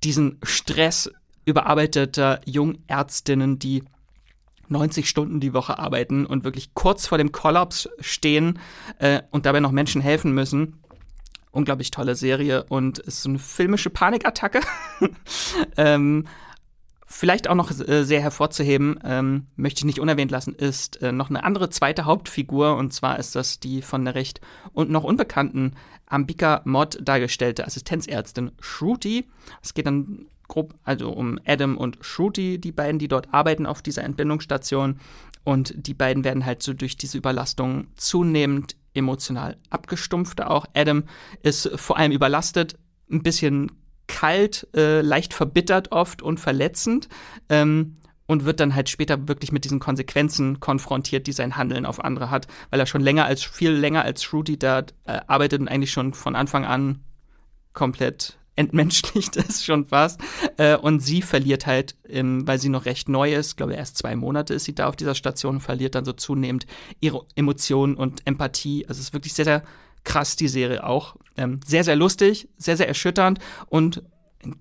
diesen 0.04 0.38
Stress 0.42 1.10
überarbeiteter 1.44 2.40
Jungärztinnen, 2.44 3.58
die 3.58 3.82
90 4.68 5.08
Stunden 5.08 5.40
die 5.40 5.52
Woche 5.52 5.78
arbeiten 5.78 6.24
und 6.24 6.44
wirklich 6.44 6.74
kurz 6.74 7.06
vor 7.06 7.18
dem 7.18 7.32
Kollaps 7.32 7.88
stehen 8.00 8.58
äh, 8.98 9.22
und 9.30 9.46
dabei 9.46 9.60
noch 9.60 9.72
Menschen 9.72 10.00
helfen 10.00 10.32
müssen. 10.32 10.80
Unglaublich 11.50 11.90
tolle 11.90 12.14
Serie 12.14 12.64
und 12.64 12.98
ist 13.00 13.22
so 13.22 13.28
eine 13.28 13.38
filmische 13.38 13.90
Panikattacke. 13.90 14.60
ähm, 15.76 16.26
Vielleicht 17.14 17.46
auch 17.46 17.54
noch 17.54 17.70
äh, 17.70 18.04
sehr 18.04 18.22
hervorzuheben, 18.22 18.98
ähm, 19.04 19.46
möchte 19.54 19.80
ich 19.80 19.84
nicht 19.84 20.00
unerwähnt 20.00 20.30
lassen, 20.30 20.54
ist 20.54 21.02
äh, 21.02 21.12
noch 21.12 21.28
eine 21.28 21.44
andere 21.44 21.68
zweite 21.68 22.06
Hauptfigur 22.06 22.74
und 22.76 22.94
zwar 22.94 23.18
ist 23.18 23.36
das 23.36 23.60
die 23.60 23.82
von 23.82 24.06
der 24.06 24.14
recht 24.14 24.40
und 24.72 24.88
noch 24.90 25.04
unbekannten 25.04 25.74
Ambika 26.06 26.62
Mod 26.64 26.98
dargestellte 27.02 27.66
Assistenzärztin 27.66 28.52
Shruti. 28.60 29.28
Es 29.62 29.74
geht 29.74 29.86
dann 29.86 30.26
grob 30.48 30.74
also 30.84 31.10
um 31.12 31.38
Adam 31.44 31.76
und 31.76 31.98
Shruti, 32.00 32.58
die 32.58 32.72
beiden, 32.72 32.98
die 32.98 33.08
dort 33.08 33.32
arbeiten 33.34 33.66
auf 33.66 33.82
dieser 33.82 34.04
Entbindungsstation 34.04 34.98
und 35.44 35.74
die 35.76 35.94
beiden 35.94 36.24
werden 36.24 36.46
halt 36.46 36.62
so 36.62 36.72
durch 36.72 36.96
diese 36.96 37.18
Überlastung 37.18 37.88
zunehmend 37.94 38.74
emotional 38.94 39.58
abgestumpft. 39.68 40.40
Auch 40.40 40.64
Adam 40.74 41.04
ist 41.42 41.70
vor 41.76 41.98
allem 41.98 42.12
überlastet, 42.12 42.78
ein 43.10 43.22
bisschen 43.22 43.70
kalt, 44.12 44.68
äh, 44.76 45.00
leicht 45.00 45.34
verbittert 45.34 45.90
oft 45.90 46.22
und 46.22 46.38
verletzend. 46.38 47.08
Ähm, 47.48 47.96
und 48.26 48.44
wird 48.44 48.60
dann 48.60 48.74
halt 48.74 48.88
später 48.88 49.28
wirklich 49.28 49.52
mit 49.52 49.64
diesen 49.64 49.80
Konsequenzen 49.80 50.60
konfrontiert, 50.60 51.26
die 51.26 51.32
sein 51.32 51.56
Handeln 51.56 51.84
auf 51.84 52.02
andere 52.02 52.30
hat, 52.30 52.46
weil 52.70 52.80
er 52.80 52.86
schon 52.86 53.02
länger 53.02 53.26
als 53.26 53.42
viel 53.42 53.72
länger 53.72 54.02
als 54.04 54.22
Shruti 54.22 54.58
da 54.58 54.84
äh, 55.04 55.20
arbeitet 55.26 55.60
und 55.60 55.68
eigentlich 55.68 55.90
schon 55.90 56.14
von 56.14 56.36
Anfang 56.36 56.64
an 56.64 57.00
komplett 57.74 58.38
entmenschlicht 58.54 59.36
ist 59.48 59.64
schon 59.64 59.86
fast. 59.86 60.20
Äh, 60.56 60.76
und 60.76 61.00
sie 61.00 61.20
verliert 61.20 61.66
halt, 61.66 61.96
ähm, 62.08 62.46
weil 62.46 62.58
sie 62.58 62.68
noch 62.68 62.86
recht 62.86 63.08
neu 63.08 63.34
ist, 63.34 63.56
glaube 63.56 63.74
erst 63.74 63.98
zwei 63.98 64.14
Monate 64.16 64.54
ist 64.54 64.64
sie 64.64 64.74
da 64.74 64.88
auf 64.88 64.96
dieser 64.96 65.14
Station, 65.14 65.60
verliert 65.60 65.94
dann 65.94 66.04
so 66.04 66.12
zunehmend 66.12 66.66
ihre 67.00 67.26
Emotionen 67.34 67.96
und 67.96 68.26
Empathie. 68.26 68.86
Also 68.88 69.00
es 69.00 69.08
ist 69.08 69.12
wirklich 69.14 69.34
sehr, 69.34 69.44
sehr 69.44 69.62
krass, 70.04 70.36
die 70.36 70.48
Serie 70.48 70.84
auch. 70.84 71.16
Ähm, 71.36 71.60
sehr, 71.64 71.84
sehr 71.84 71.96
lustig, 71.96 72.48
sehr, 72.58 72.76
sehr 72.76 72.88
erschütternd 72.88 73.38
und 73.66 74.02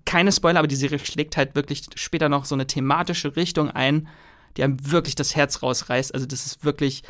keine 0.06 0.32
Spoiler, 0.32 0.60
aber 0.60 0.68
die 0.68 0.76
Serie 0.76 1.00
schlägt 1.00 1.38
halt 1.38 1.56
wirklich 1.56 1.84
später 1.96 2.30
noch 2.30 2.46
so 2.46 2.56
eine 2.56 2.68
thematische 2.68 3.36
Richtung 3.36 3.70
ein, 3.70 4.08
die 4.58 4.64
einem 4.64 4.92
wirklich 4.92 5.16
das 5.16 5.36
Herz 5.36 5.64
rausreißt. 5.64 6.14
Also 6.14 6.26
das 6.26 6.46
ist 6.46 6.64
wirklich 6.64 7.04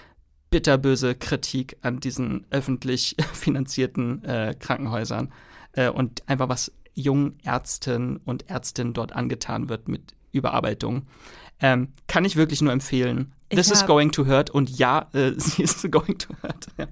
bitterböse 0.49 1.15
Kritik 1.15 1.77
an 1.81 1.99
diesen 1.99 2.45
öffentlich 2.49 3.15
finanzierten 3.33 4.23
äh, 4.23 4.55
Krankenhäusern 4.57 5.31
äh, 5.73 5.89
und 5.89 6.27
einfach 6.27 6.49
was 6.49 6.71
jungen 6.93 7.37
Ärzten 7.43 8.17
und 8.17 8.49
Ärztinnen 8.49 8.93
dort 8.93 9.13
angetan 9.13 9.69
wird 9.69 9.87
mit 9.87 10.13
Überarbeitung. 10.31 11.07
Ähm, 11.61 11.89
kann 12.07 12.25
ich 12.25 12.35
wirklich 12.35 12.61
nur 12.61 12.73
empfehlen. 12.73 13.33
This 13.49 13.69
is 13.69 13.85
going 13.85 14.11
to 14.13 14.25
hurt 14.25 14.49
und 14.49 14.69
ja, 14.69 15.09
äh, 15.13 15.33
sie 15.37 15.63
ist 15.63 15.89
going 15.91 16.17
to 16.17 16.33
hurt. 16.41 16.67
Ja. 16.77 16.87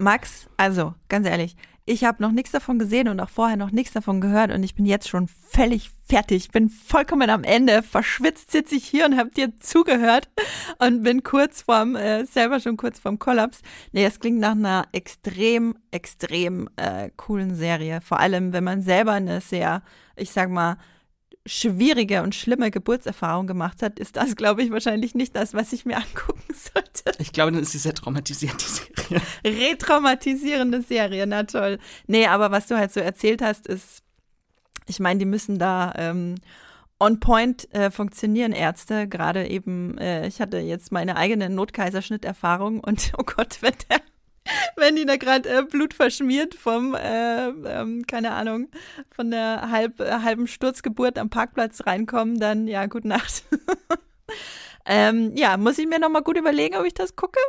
Max, 0.00 0.48
also 0.56 0.94
ganz 1.08 1.26
ehrlich, 1.26 1.56
ich 1.84 2.04
habe 2.04 2.22
noch 2.22 2.32
nichts 2.32 2.52
davon 2.52 2.78
gesehen 2.78 3.08
und 3.08 3.20
auch 3.20 3.28
vorher 3.28 3.56
noch 3.56 3.70
nichts 3.70 3.92
davon 3.92 4.20
gehört 4.20 4.52
und 4.52 4.62
ich 4.62 4.74
bin 4.74 4.86
jetzt 4.86 5.08
schon 5.08 5.28
völlig 5.28 5.90
fertig. 6.08 6.50
Bin 6.50 6.70
vollkommen 6.70 7.28
am 7.30 7.44
Ende. 7.44 7.82
Verschwitzt 7.82 8.50
sitze 8.50 8.76
ich 8.76 8.86
hier 8.86 9.06
und 9.06 9.16
habe 9.18 9.30
dir 9.30 9.56
zugehört 9.58 10.28
und 10.78 11.02
bin 11.02 11.22
kurz 11.22 11.62
vorm, 11.62 11.96
äh, 11.96 12.24
selber 12.24 12.60
schon 12.60 12.76
kurz 12.76 12.98
vorm 12.98 13.18
Kollaps. 13.18 13.60
Nee, 13.92 14.04
es 14.04 14.20
klingt 14.20 14.38
nach 14.38 14.52
einer 14.52 14.86
extrem, 14.92 15.74
extrem 15.90 16.68
äh, 16.76 17.10
coolen 17.16 17.54
Serie. 17.54 18.00
Vor 18.00 18.20
allem, 18.20 18.52
wenn 18.52 18.64
man 18.64 18.82
selber 18.82 19.12
eine 19.12 19.40
sehr, 19.40 19.82
ich 20.16 20.30
sag 20.30 20.48
mal, 20.48 20.76
schwierige 21.46 22.22
und 22.22 22.34
schlimme 22.34 22.70
Geburtserfahrung 22.70 23.46
gemacht 23.46 23.82
hat, 23.82 23.98
ist 23.98 24.16
das, 24.16 24.36
glaube 24.36 24.62
ich, 24.62 24.70
wahrscheinlich 24.70 25.14
nicht 25.14 25.34
das, 25.34 25.54
was 25.54 25.72
ich 25.72 25.86
mir 25.86 25.96
angucken 25.96 26.42
sollte. 26.54 27.18
Ich 27.18 27.32
glaube, 27.32 27.52
dann 27.52 27.62
ist 27.62 27.72
sie 27.72 27.78
sehr 27.78 27.94
traumatisierend, 27.94 28.62
die 28.62 29.12
Serie. 29.12 29.22
Retraumatisierende 29.44 30.82
Serie, 30.82 31.26
na 31.26 31.44
toll. 31.44 31.78
Nee, 32.06 32.26
aber 32.26 32.50
was 32.50 32.66
du 32.66 32.76
halt 32.76 32.92
so 32.92 33.00
erzählt 33.00 33.42
hast, 33.42 33.66
ist, 33.66 34.02
ich 34.86 35.00
meine, 35.00 35.18
die 35.18 35.24
müssen 35.24 35.58
da 35.58 35.92
ähm, 35.96 36.36
on 36.98 37.18
point 37.18 37.72
äh, 37.74 37.90
funktionieren, 37.90 38.52
Ärzte. 38.52 39.08
Gerade 39.08 39.48
eben, 39.48 39.96
äh, 39.98 40.26
ich 40.26 40.40
hatte 40.40 40.58
jetzt 40.58 40.92
meine 40.92 41.16
eigene 41.16 41.48
Notkaiserschnitterfahrung 41.48 42.80
und 42.80 43.12
oh 43.18 43.24
Gott, 43.24 43.62
wenn 43.62 43.74
der 43.88 44.00
wenn 44.76 44.96
die 44.96 45.06
da 45.06 45.16
gerade 45.16 45.48
äh, 45.48 45.62
Blut 45.62 45.94
verschmiert 45.94 46.54
vom, 46.54 46.94
äh, 46.94 47.48
ähm, 47.48 48.06
keine 48.06 48.32
Ahnung, 48.32 48.68
von 49.10 49.30
der 49.30 49.70
halb, 49.70 50.00
äh, 50.00 50.20
halben 50.22 50.46
Sturzgeburt 50.46 51.18
am 51.18 51.30
Parkplatz 51.30 51.86
reinkommen, 51.86 52.38
dann 52.38 52.66
ja, 52.66 52.86
gute 52.86 53.08
Nacht. 53.08 53.44
ähm, 54.86 55.32
ja, 55.36 55.56
muss 55.56 55.78
ich 55.78 55.86
mir 55.86 55.98
nochmal 55.98 56.22
gut 56.22 56.38
überlegen, 56.38 56.76
ob 56.76 56.86
ich 56.86 56.94
das 56.94 57.16
gucke. 57.16 57.40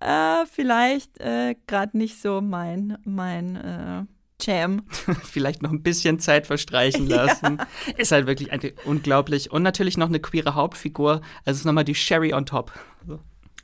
Äh, 0.00 0.46
vielleicht 0.46 1.20
äh, 1.20 1.56
gerade 1.66 1.98
nicht 1.98 2.20
so 2.20 2.40
mein, 2.40 2.98
mein 3.04 4.06
Jam. 4.40 4.82
Vielleicht 5.24 5.62
noch 5.62 5.72
ein 5.72 5.82
bisschen 5.82 6.20
Zeit 6.20 6.46
verstreichen 6.46 7.08
lassen. 7.08 7.58
Ja. 7.58 7.94
Ist 7.96 8.12
halt 8.12 8.26
wirklich 8.26 8.50
unglaublich. 8.84 9.50
Und 9.50 9.62
natürlich 9.62 9.96
noch 9.96 10.08
eine 10.08 10.20
queere 10.20 10.54
Hauptfigur. 10.54 11.22
Also 11.44 11.50
es 11.50 11.56
ist 11.58 11.64
nochmal 11.64 11.84
die 11.84 11.96
Sherry 11.96 12.32
on 12.32 12.46
top. 12.46 12.72
So. 13.06 13.18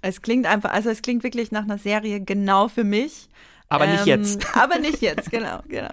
Es 0.05 0.21
klingt 0.21 0.45
einfach, 0.45 0.71
also 0.71 0.91
es 0.91 1.01
klingt 1.01 1.23
wirklich 1.23 1.51
nach 1.51 1.63
einer 1.63 1.79
Serie 1.79 2.21
genau 2.21 2.69
für 2.69 2.85
mich. 2.85 3.31
Aber 3.71 3.87
ähm, 3.87 3.93
nicht 3.93 4.07
jetzt. 4.07 4.47
aber 4.57 4.79
nicht 4.79 5.01
jetzt, 5.01 5.31
genau, 5.31 5.61
genau. 5.67 5.89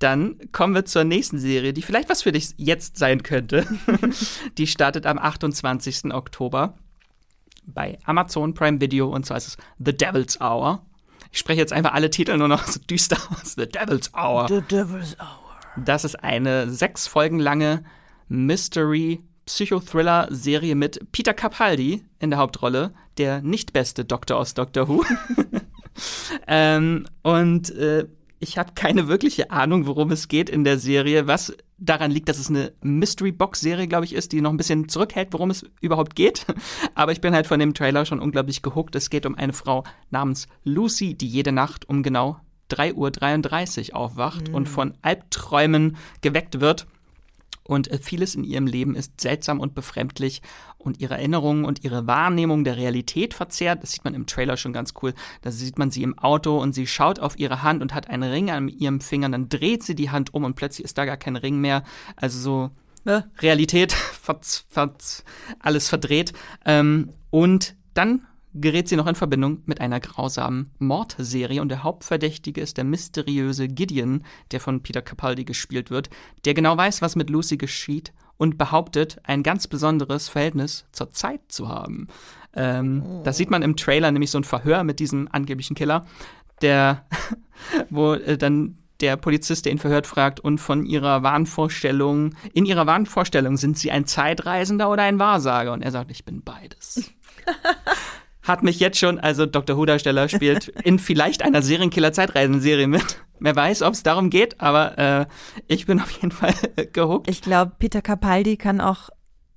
Dann 0.00 0.38
kommen 0.50 0.74
wir 0.74 0.84
zur 0.84 1.04
nächsten 1.04 1.38
Serie, 1.38 1.72
die 1.72 1.82
vielleicht 1.82 2.08
was 2.08 2.22
für 2.22 2.32
dich 2.32 2.54
jetzt 2.56 2.98
sein 2.98 3.22
könnte. 3.22 3.64
die 4.58 4.66
startet 4.66 5.06
am 5.06 5.18
28. 5.18 6.12
Oktober 6.12 6.74
bei 7.64 7.96
Amazon 8.04 8.54
Prime 8.54 8.80
Video 8.80 9.08
und 9.08 9.24
zwar 9.24 9.36
ist 9.36 9.48
es 9.48 9.56
The 9.78 9.96
Devil's 9.96 10.40
Hour. 10.40 10.84
Ich 11.30 11.38
spreche 11.38 11.60
jetzt 11.60 11.72
einfach 11.72 11.92
alle 11.92 12.10
Titel 12.10 12.36
nur 12.36 12.48
noch 12.48 12.66
so 12.66 12.80
düster 12.80 13.18
aus. 13.30 13.54
The 13.54 13.68
Devil's 13.68 14.12
Hour. 14.14 14.48
The 14.48 14.62
Devil's 14.62 15.16
Hour. 15.20 15.60
Das 15.76 16.04
ist 16.04 16.16
eine 16.24 16.68
sechs 16.70 17.06
Folgen 17.06 17.38
lange 17.38 17.84
Mystery 18.28 19.22
Psychothriller-Serie 19.46 20.74
mit 20.74 21.12
Peter 21.12 21.32
Capaldi 21.32 22.04
in 22.18 22.30
der 22.30 22.38
Hauptrolle, 22.38 22.92
der 23.16 23.40
nicht 23.42 23.72
beste 23.72 24.04
Doktor 24.04 24.38
aus 24.38 24.54
Doctor 24.54 24.88
Who. 24.88 25.04
ähm, 26.46 27.06
und 27.22 27.70
äh, 27.70 28.06
ich 28.38 28.58
habe 28.58 28.72
keine 28.74 29.08
wirkliche 29.08 29.50
Ahnung, 29.50 29.86
worum 29.86 30.10
es 30.10 30.28
geht 30.28 30.50
in 30.50 30.64
der 30.64 30.78
Serie, 30.78 31.26
was 31.26 31.56
daran 31.78 32.10
liegt, 32.10 32.28
dass 32.28 32.38
es 32.38 32.48
eine 32.48 32.72
Mystery-Box-Serie, 32.82 33.86
glaube 33.86 34.04
ich, 34.04 34.14
ist, 34.14 34.32
die 34.32 34.40
noch 34.40 34.50
ein 34.50 34.56
bisschen 34.56 34.88
zurückhält, 34.88 35.28
worum 35.32 35.50
es 35.50 35.64
überhaupt 35.80 36.14
geht. 36.14 36.46
Aber 36.94 37.12
ich 37.12 37.20
bin 37.20 37.34
halt 37.34 37.46
von 37.46 37.60
dem 37.60 37.74
Trailer 37.74 38.04
schon 38.04 38.20
unglaublich 38.20 38.62
gehuckt. 38.62 38.94
Es 38.94 39.10
geht 39.10 39.26
um 39.26 39.36
eine 39.36 39.52
Frau 39.52 39.84
namens 40.10 40.48
Lucy, 40.64 41.14
die 41.14 41.28
jede 41.28 41.52
Nacht 41.52 41.88
um 41.88 42.02
genau 42.02 42.40
3.33 42.70 43.90
Uhr 43.90 43.96
aufwacht 43.96 44.48
mhm. 44.48 44.54
und 44.54 44.68
von 44.68 44.94
Albträumen 45.02 45.96
geweckt 46.20 46.60
wird. 46.60 46.86
Und 47.66 47.90
äh, 47.90 47.98
vieles 47.98 48.34
in 48.34 48.44
ihrem 48.44 48.66
Leben 48.66 48.94
ist 48.94 49.20
seltsam 49.20 49.60
und 49.60 49.74
befremdlich 49.74 50.42
und 50.78 51.00
ihre 51.00 51.14
Erinnerungen 51.14 51.64
und 51.64 51.84
ihre 51.84 52.06
Wahrnehmung 52.06 52.64
der 52.64 52.76
Realität 52.76 53.34
verzerrt. 53.34 53.82
Das 53.82 53.92
sieht 53.92 54.04
man 54.04 54.14
im 54.14 54.26
Trailer 54.26 54.56
schon 54.56 54.72
ganz 54.72 54.94
cool. 55.02 55.14
Da 55.42 55.50
sieht 55.50 55.78
man 55.78 55.90
sie 55.90 56.02
im 56.02 56.18
Auto 56.18 56.58
und 56.58 56.74
sie 56.74 56.86
schaut 56.86 57.18
auf 57.18 57.38
ihre 57.38 57.62
Hand 57.62 57.82
und 57.82 57.94
hat 57.94 58.08
einen 58.08 58.30
Ring 58.30 58.50
an 58.50 58.68
ihrem 58.68 59.00
Finger. 59.00 59.28
Dann 59.28 59.48
dreht 59.48 59.82
sie 59.82 59.94
die 59.94 60.10
Hand 60.10 60.32
um 60.32 60.44
und 60.44 60.54
plötzlich 60.54 60.84
ist 60.84 60.96
da 60.96 61.04
gar 61.04 61.16
kein 61.16 61.36
Ring 61.36 61.60
mehr. 61.60 61.82
Also 62.14 62.38
so 62.38 62.70
ja. 63.04 63.24
Realität, 63.40 63.96
alles 65.60 65.88
verdreht. 65.88 66.32
Ähm, 66.64 67.12
und 67.30 67.76
dann 67.94 68.26
gerät 68.60 68.88
sie 68.88 68.96
noch 68.96 69.06
in 69.06 69.14
Verbindung 69.14 69.62
mit 69.66 69.80
einer 69.80 70.00
grausamen 70.00 70.70
Mordserie 70.78 71.60
und 71.60 71.68
der 71.68 71.82
Hauptverdächtige 71.82 72.60
ist 72.60 72.76
der 72.76 72.84
mysteriöse 72.84 73.68
Gideon, 73.68 74.22
der 74.50 74.60
von 74.60 74.82
Peter 74.82 75.02
Capaldi 75.02 75.44
gespielt 75.44 75.90
wird, 75.90 76.10
der 76.44 76.54
genau 76.54 76.76
weiß, 76.76 77.02
was 77.02 77.16
mit 77.16 77.30
Lucy 77.30 77.56
geschieht 77.56 78.12
und 78.36 78.58
behauptet, 78.58 79.18
ein 79.24 79.42
ganz 79.42 79.66
besonderes 79.66 80.28
Verhältnis 80.28 80.86
zur 80.92 81.10
Zeit 81.10 81.40
zu 81.48 81.68
haben. 81.68 82.08
Ähm, 82.54 83.02
Das 83.24 83.36
sieht 83.36 83.50
man 83.50 83.62
im 83.62 83.76
Trailer, 83.76 84.10
nämlich 84.10 84.30
so 84.30 84.38
ein 84.38 84.44
Verhör 84.44 84.84
mit 84.84 85.00
diesem 85.00 85.28
angeblichen 85.30 85.74
Killer, 85.74 86.04
der, 86.62 87.06
wo 87.90 88.14
äh, 88.14 88.36
dann 88.36 88.78
der 89.00 89.16
Polizist, 89.16 89.66
der 89.66 89.72
ihn 89.72 89.78
verhört, 89.78 90.06
fragt, 90.06 90.40
und 90.40 90.58
von 90.58 90.86
ihrer 90.86 91.22
Wahnvorstellung, 91.22 92.34
in 92.54 92.64
ihrer 92.64 92.86
Wahnvorstellung, 92.86 93.56
sind 93.58 93.76
sie 93.78 93.90
ein 93.90 94.06
Zeitreisender 94.06 94.90
oder 94.90 95.02
ein 95.02 95.18
Wahrsager? 95.18 95.72
Und 95.72 95.82
er 95.82 95.90
sagt, 95.90 96.10
ich 96.10 96.24
bin 96.24 96.42
beides. 96.42 97.10
hat 98.46 98.62
mich 98.62 98.80
jetzt 98.80 98.98
schon, 98.98 99.18
also 99.18 99.44
Dr. 99.44 99.76
Who-Darsteller 99.76 100.28
spielt 100.28 100.68
in 100.84 100.98
vielleicht 100.98 101.42
einer 101.42 101.62
Serienkiller-Zeitreisenserie 101.62 102.86
mit. 102.86 103.22
Wer 103.38 103.54
weiß, 103.54 103.82
ob 103.82 103.92
es 103.92 104.02
darum 104.02 104.30
geht, 104.30 104.60
aber 104.60 104.98
äh, 104.98 105.26
ich 105.66 105.84
bin 105.84 106.00
auf 106.00 106.10
jeden 106.10 106.30
Fall 106.30 106.54
gehuckt. 106.92 107.28
Ich 107.28 107.42
glaube, 107.42 107.72
Peter 107.78 108.00
Capaldi 108.00 108.56
kann 108.56 108.80
auch 108.80 109.10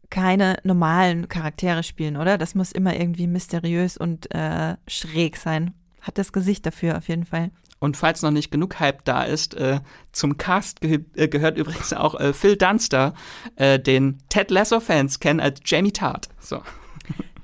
keine 0.10 0.58
normalen 0.64 1.30
Charaktere 1.30 1.84
spielen, 1.84 2.18
oder? 2.18 2.38
Das 2.38 2.56
muss 2.56 2.72
immer 2.72 3.00
irgendwie 3.00 3.28
mysteriös 3.28 3.96
und 3.96 4.34
äh, 4.34 4.76
schräg 4.88 5.38
sein. 5.38 5.76
Hat 6.02 6.18
das 6.18 6.34
Gesicht 6.34 6.66
dafür 6.66 6.98
auf 6.98 7.08
jeden 7.08 7.26
Fall. 7.26 7.52
Und 7.80 7.96
falls 7.96 8.22
noch 8.22 8.32
nicht 8.32 8.52
genug 8.52 8.80
Hype 8.80 9.06
da 9.06 9.24
ist, 9.24 9.54
äh, 9.54 9.80
zum 10.12 10.38
Cast 10.38 10.82
ge 10.82 11.06
äh, 11.16 11.30
gehört 11.30 11.58
übrigens 11.58 11.94
auch 11.94 12.20
äh, 12.20 12.34
Phil 12.34 12.58
Dunster, 12.58 13.14
äh, 13.56 13.80
den 13.80 14.18
Ted 14.28 14.52
Lasso-Fans 14.52 15.20
kennen 15.20 15.40
als 15.40 15.62
Jamie 15.64 15.94
Tart. 15.94 16.28
So. 16.40 16.62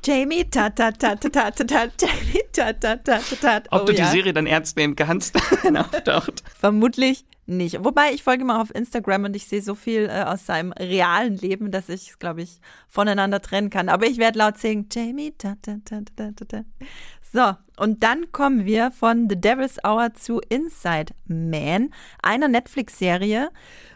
Jamie, 0.06 0.44
ta 0.50 0.70
ta 0.70 0.92
ta 0.92 1.16
ta 1.16 1.30
ta 1.30 1.50
ta 1.52 1.64
ta, 1.66 1.88
Jamie, 1.98 2.44
ta 2.52 2.74
ta 2.74 2.96
ta 2.98 3.20
ta 3.20 3.36
ta. 3.42 3.58
Ob 3.72 3.82
oh, 3.82 3.86
du 3.86 3.94
ja. 3.94 4.06
die 4.06 4.12
Serie 4.12 4.34
dann 4.34 4.46
ernst 4.46 4.78
nehmen 4.78 4.96
kannst, 4.96 5.34
wenn 5.64 5.76
er 5.76 5.86
auftaucht. 5.86 6.44
Vermutlich 6.60 7.26
nicht. 7.48 7.84
Wobei 7.84 8.12
ich 8.14 8.24
folge 8.24 8.44
mal 8.44 8.62
auf 8.62 8.74
Instagram 8.74 9.26
und 9.26 9.36
ich 9.36 9.48
sehe 9.48 9.62
so 9.62 9.74
viel 9.76 10.08
äh, 10.10 10.24
aus 10.24 10.46
seinem 10.46 10.72
realen 10.74 11.38
Leben, 11.38 11.72
dass 11.72 11.90
ich 11.90 12.10
es, 12.10 12.20
glaube 12.20 12.44
ich, 12.44 12.60
voneinander 12.88 13.42
trennen 13.42 13.70
kann. 13.70 13.90
Aber 13.90 14.06
ich 14.06 14.18
werde 14.18 14.40
laut 14.40 14.58
singen, 14.58 14.88
Jamie, 14.92 15.32
ta 15.38 15.56
ta 15.62 15.78
ta 15.84 16.02
ta 16.16 16.32
ta 16.36 16.46
ta. 16.46 16.64
So, 17.36 17.54
und 17.76 18.02
dann 18.02 18.32
kommen 18.32 18.66
wir 18.66 18.92
von 18.92 19.28
The 19.30 19.36
Devil's 19.36 19.78
Hour 19.84 20.14
zu 20.14 20.40
Inside 20.48 21.14
Man, 21.28 21.94
einer 22.24 22.48
Netflix-Serie, 22.48 23.50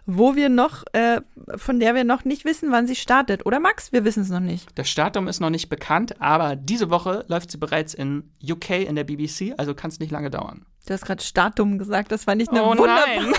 wo 0.05 0.35
wir 0.35 0.49
noch, 0.49 0.83
äh, 0.91 1.21
von 1.55 1.79
der 1.79 1.95
wir 1.95 2.03
noch 2.03 2.25
nicht 2.25 2.43
wissen, 2.43 2.69
wann 2.73 2.85
sie 2.85 2.97
startet. 2.97 3.45
Oder 3.45 3.61
Max? 3.61 3.93
Wir 3.93 4.03
wissen 4.03 4.23
es 4.23 4.29
noch 4.29 4.41
nicht. 4.41 4.67
Das 4.75 4.89
Startdatum 4.89 5.29
ist 5.29 5.39
noch 5.39 5.51
nicht 5.51 5.69
bekannt, 5.69 6.21
aber 6.21 6.57
diese 6.57 6.89
Woche 6.89 7.23
läuft 7.29 7.51
sie 7.51 7.57
bereits 7.57 7.93
in 7.93 8.29
UK 8.43 8.71
in 8.71 8.97
der 8.97 9.05
BBC, 9.05 9.53
also 9.55 9.73
kann 9.73 9.89
es 9.89 10.01
nicht 10.01 10.11
lange 10.11 10.29
dauern. 10.29 10.65
Du 10.85 10.93
hast 10.93 11.05
gerade 11.05 11.23
Startdatum 11.23 11.77
gesagt, 11.77 12.11
das 12.11 12.27
war 12.27 12.35
nicht 12.35 12.51
eine, 12.51 12.61
oh, 12.61 12.71
wunderbare, 12.71 13.07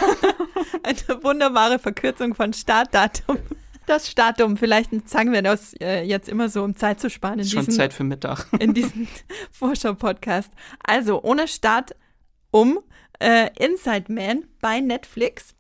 eine 0.83 1.23
wunderbare 1.23 1.79
Verkürzung 1.79 2.35
von 2.35 2.55
Startdatum. 2.55 3.37
Das 3.87 4.09
Startdatum, 4.09 4.57
vielleicht 4.57 5.09
sagen 5.09 5.33
wir 5.33 5.43
das 5.43 5.75
äh, 5.81 6.03
jetzt 6.03 6.29
immer 6.29 6.49
so, 6.49 6.63
um 6.63 6.77
Zeit 6.77 7.01
zu 7.01 7.11
sparen. 7.11 7.39
In 7.39 7.45
Schon 7.45 7.65
diesen, 7.65 7.75
Zeit 7.75 7.93
für 7.93 8.05
Mittag. 8.05 8.47
In 8.59 8.75
diesem 8.75 9.09
Vorschau-Podcast. 9.51 10.51
Also 10.85 11.23
ohne 11.23 11.49
Start 11.49 11.97
um 12.51 12.81
äh, 13.21 13.49
Inside 13.59 14.13
Man 14.13 14.45
bei 14.61 14.81
Netflix. 14.81 15.55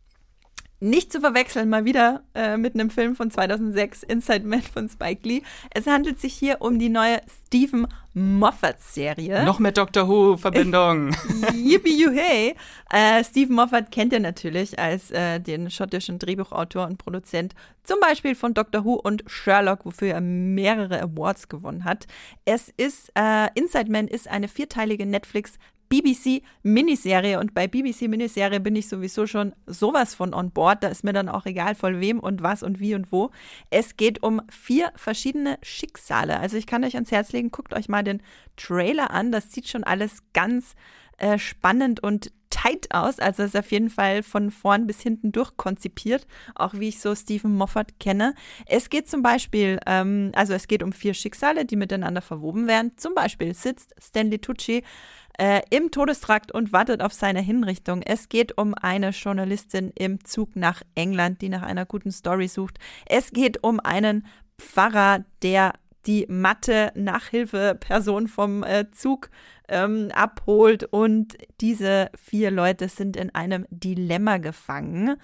Nicht 0.83 1.13
zu 1.13 1.21
verwechseln 1.21 1.69
mal 1.69 1.85
wieder 1.85 2.23
äh, 2.35 2.57
mit 2.57 2.73
einem 2.73 2.89
Film 2.89 3.15
von 3.15 3.31
2006, 3.31 4.03
Inside 4.03 4.47
Man 4.47 4.63
von 4.63 4.89
Spike 4.89 5.29
Lee. 5.29 5.43
Es 5.75 5.87
handelt 5.87 6.19
sich 6.19 6.33
hier 6.33 6.63
um 6.63 6.79
die 6.79 6.89
neue 6.89 7.21
Stephen 7.47 7.87
Moffat-Serie. 8.15 9.45
Noch 9.45 9.59
mehr 9.59 9.73
Doctor 9.73 10.09
Who-Verbindung. 10.09 11.15
Yippie 11.55 12.09
hey. 12.11 12.55
Äh, 12.91 13.23
Stephen 13.25 13.57
Moffat 13.57 13.93
kennt 13.93 14.15
ihr 14.15 14.21
natürlich 14.21 14.79
als 14.79 15.11
äh, 15.11 15.39
den 15.39 15.71
schottischen 15.71 16.19
Drehbuchautor 16.19 16.87
und 16.87 16.97
Produzent, 16.97 17.55
zum 17.85 18.01
Beispiel 18.01 18.35
von 18.35 18.55
Doctor 18.55 18.83
Who 18.85 18.95
und 18.95 19.23
Sherlock, 19.27 19.85
wofür 19.85 20.15
er 20.15 20.23
mehrere 20.23 21.03
Awards 21.03 21.49
gewonnen 21.49 21.85
hat. 21.85 22.07
Es 22.47 22.73
ist, 22.75 23.13
äh, 23.15 23.49
Inside 23.55 23.91
Man 23.93 24.09
ist 24.09 24.29
eine 24.29 24.49
vierteilige 24.49 25.05
Netflix- 25.05 25.59
BBC-Miniserie 25.91 27.39
und 27.41 27.53
bei 27.53 27.67
BBC-Miniserie 27.67 28.61
bin 28.61 28.77
ich 28.77 28.89
sowieso 28.89 29.27
schon 29.27 29.55
sowas 29.67 30.15
von 30.15 30.33
on 30.33 30.53
board. 30.53 30.85
Da 30.85 30.89
ist 30.89 31.03
mir 31.03 31.13
dann 31.13 31.29
auch 31.29 31.47
egal, 31.47 31.75
von 31.75 32.01
wem 32.01 32.21
und 32.21 32.43
was 32.43 32.63
und 32.63 32.79
wie 32.79 32.95
und 32.95 33.11
wo. 33.11 33.31
Es 33.71 33.97
geht 33.97 34.23
um 34.23 34.41
vier 34.49 34.93
verschiedene 34.95 35.59
Schicksale. 35.63 36.39
Also 36.39 36.57
ich 36.57 36.67
kann 36.67 36.85
euch 36.85 36.95
ans 36.95 37.11
Herz 37.11 37.33
legen, 37.33 37.51
guckt 37.51 37.75
euch 37.75 37.89
mal 37.89 38.05
den 38.05 38.23
Trailer 38.57 39.11
an. 39.11 39.33
Das 39.33 39.53
sieht 39.53 39.69
schon 39.69 39.83
alles 39.83 40.23
ganz 40.33 40.77
äh, 41.19 41.39
spannend 41.39 42.01
und 42.01 42.33
tight 42.51 42.89
aus. 42.95 43.19
Also 43.19 43.43
ist 43.43 43.57
auf 43.57 43.71
jeden 43.73 43.91
Fall 43.91 44.23
von 44.23 44.51
vorn 44.51 44.87
bis 44.87 45.01
hinten 45.01 45.33
durchkonzipiert, 45.33 46.27
auch 46.55 46.75
wie 46.75 46.89
ich 46.89 47.01
so 47.01 47.15
Stephen 47.15 47.57
Moffat 47.57 47.99
kenne. 47.99 48.35
Es 48.67 48.91
geht 48.91 49.09
zum 49.09 49.23
Beispiel, 49.23 49.79
ähm, 49.87 50.33
also 50.35 50.53
es 50.53 50.69
geht 50.69 50.83
um 50.83 50.93
vier 50.93 51.15
Schicksale, 51.15 51.65
die 51.65 51.77
miteinander 51.77 52.23
verwoben 52.23 52.67
werden. 52.67 52.93
Zum 52.97 53.15
Beispiel 53.15 53.55
sitzt 53.55 53.95
Stanley 54.01 54.39
Tucci 54.39 54.83
äh, 55.39 55.63
im 55.71 55.91
Todestrakt 55.91 56.53
und 56.53 56.73
wartet 56.73 57.03
auf 57.03 57.13
seine 57.13 57.41
Hinrichtung. 57.41 58.03
Es 58.03 58.29
geht 58.29 58.57
um 58.59 58.75
eine 58.75 59.11
Journalistin 59.11 59.93
im 59.95 60.25
Zug 60.25 60.57
nach 60.57 60.83
England, 60.95 61.43
die 61.43 61.49
nach 61.49 61.63
einer 61.63 61.87
guten 61.87 62.13
Story 62.13 62.49
sucht. 62.49 62.79
Es 63.07 63.33
geht 63.33 63.63
um 63.63 63.81
einen 63.81 64.27
Pfarrer, 64.59 65.25
der 65.43 65.75
die 66.07 66.27
matte 66.29 66.93
Nachhilfeperson 66.95 68.29
vom 68.29 68.63
äh, 68.63 68.91
Zug 68.93 69.31
ähm, 69.69 70.11
abholt 70.15 70.85
und 70.85 71.37
diese 71.61 72.11
vier 72.17 72.51
Leute 72.51 72.89
sind 72.89 73.17
in 73.17 73.35
einem 73.35 73.67
Dilemma 73.71 74.39
gefangen 74.39 75.17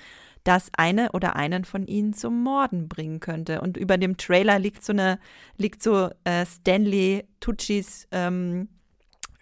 das 0.47 0.71
eine 0.77 1.11
oder 1.11 1.35
einen 1.35 1.65
von 1.65 1.87
ihnen 1.87 2.13
zum 2.13 2.43
Morden 2.45 2.89
bringen 2.89 3.19
könnte. 3.19 3.61
Und 3.61 3.77
über 3.77 3.99
dem 3.99 4.17
Trailer 4.17 4.61
liegt 4.61 4.85
so 4.85 4.93
eine, 4.93 5.19
liegt 5.57 5.83
so 5.83 6.11
äh, 6.23 6.47
Stanley 6.47 7.25
Tuccis 7.41 8.07
ähm, 8.13 8.69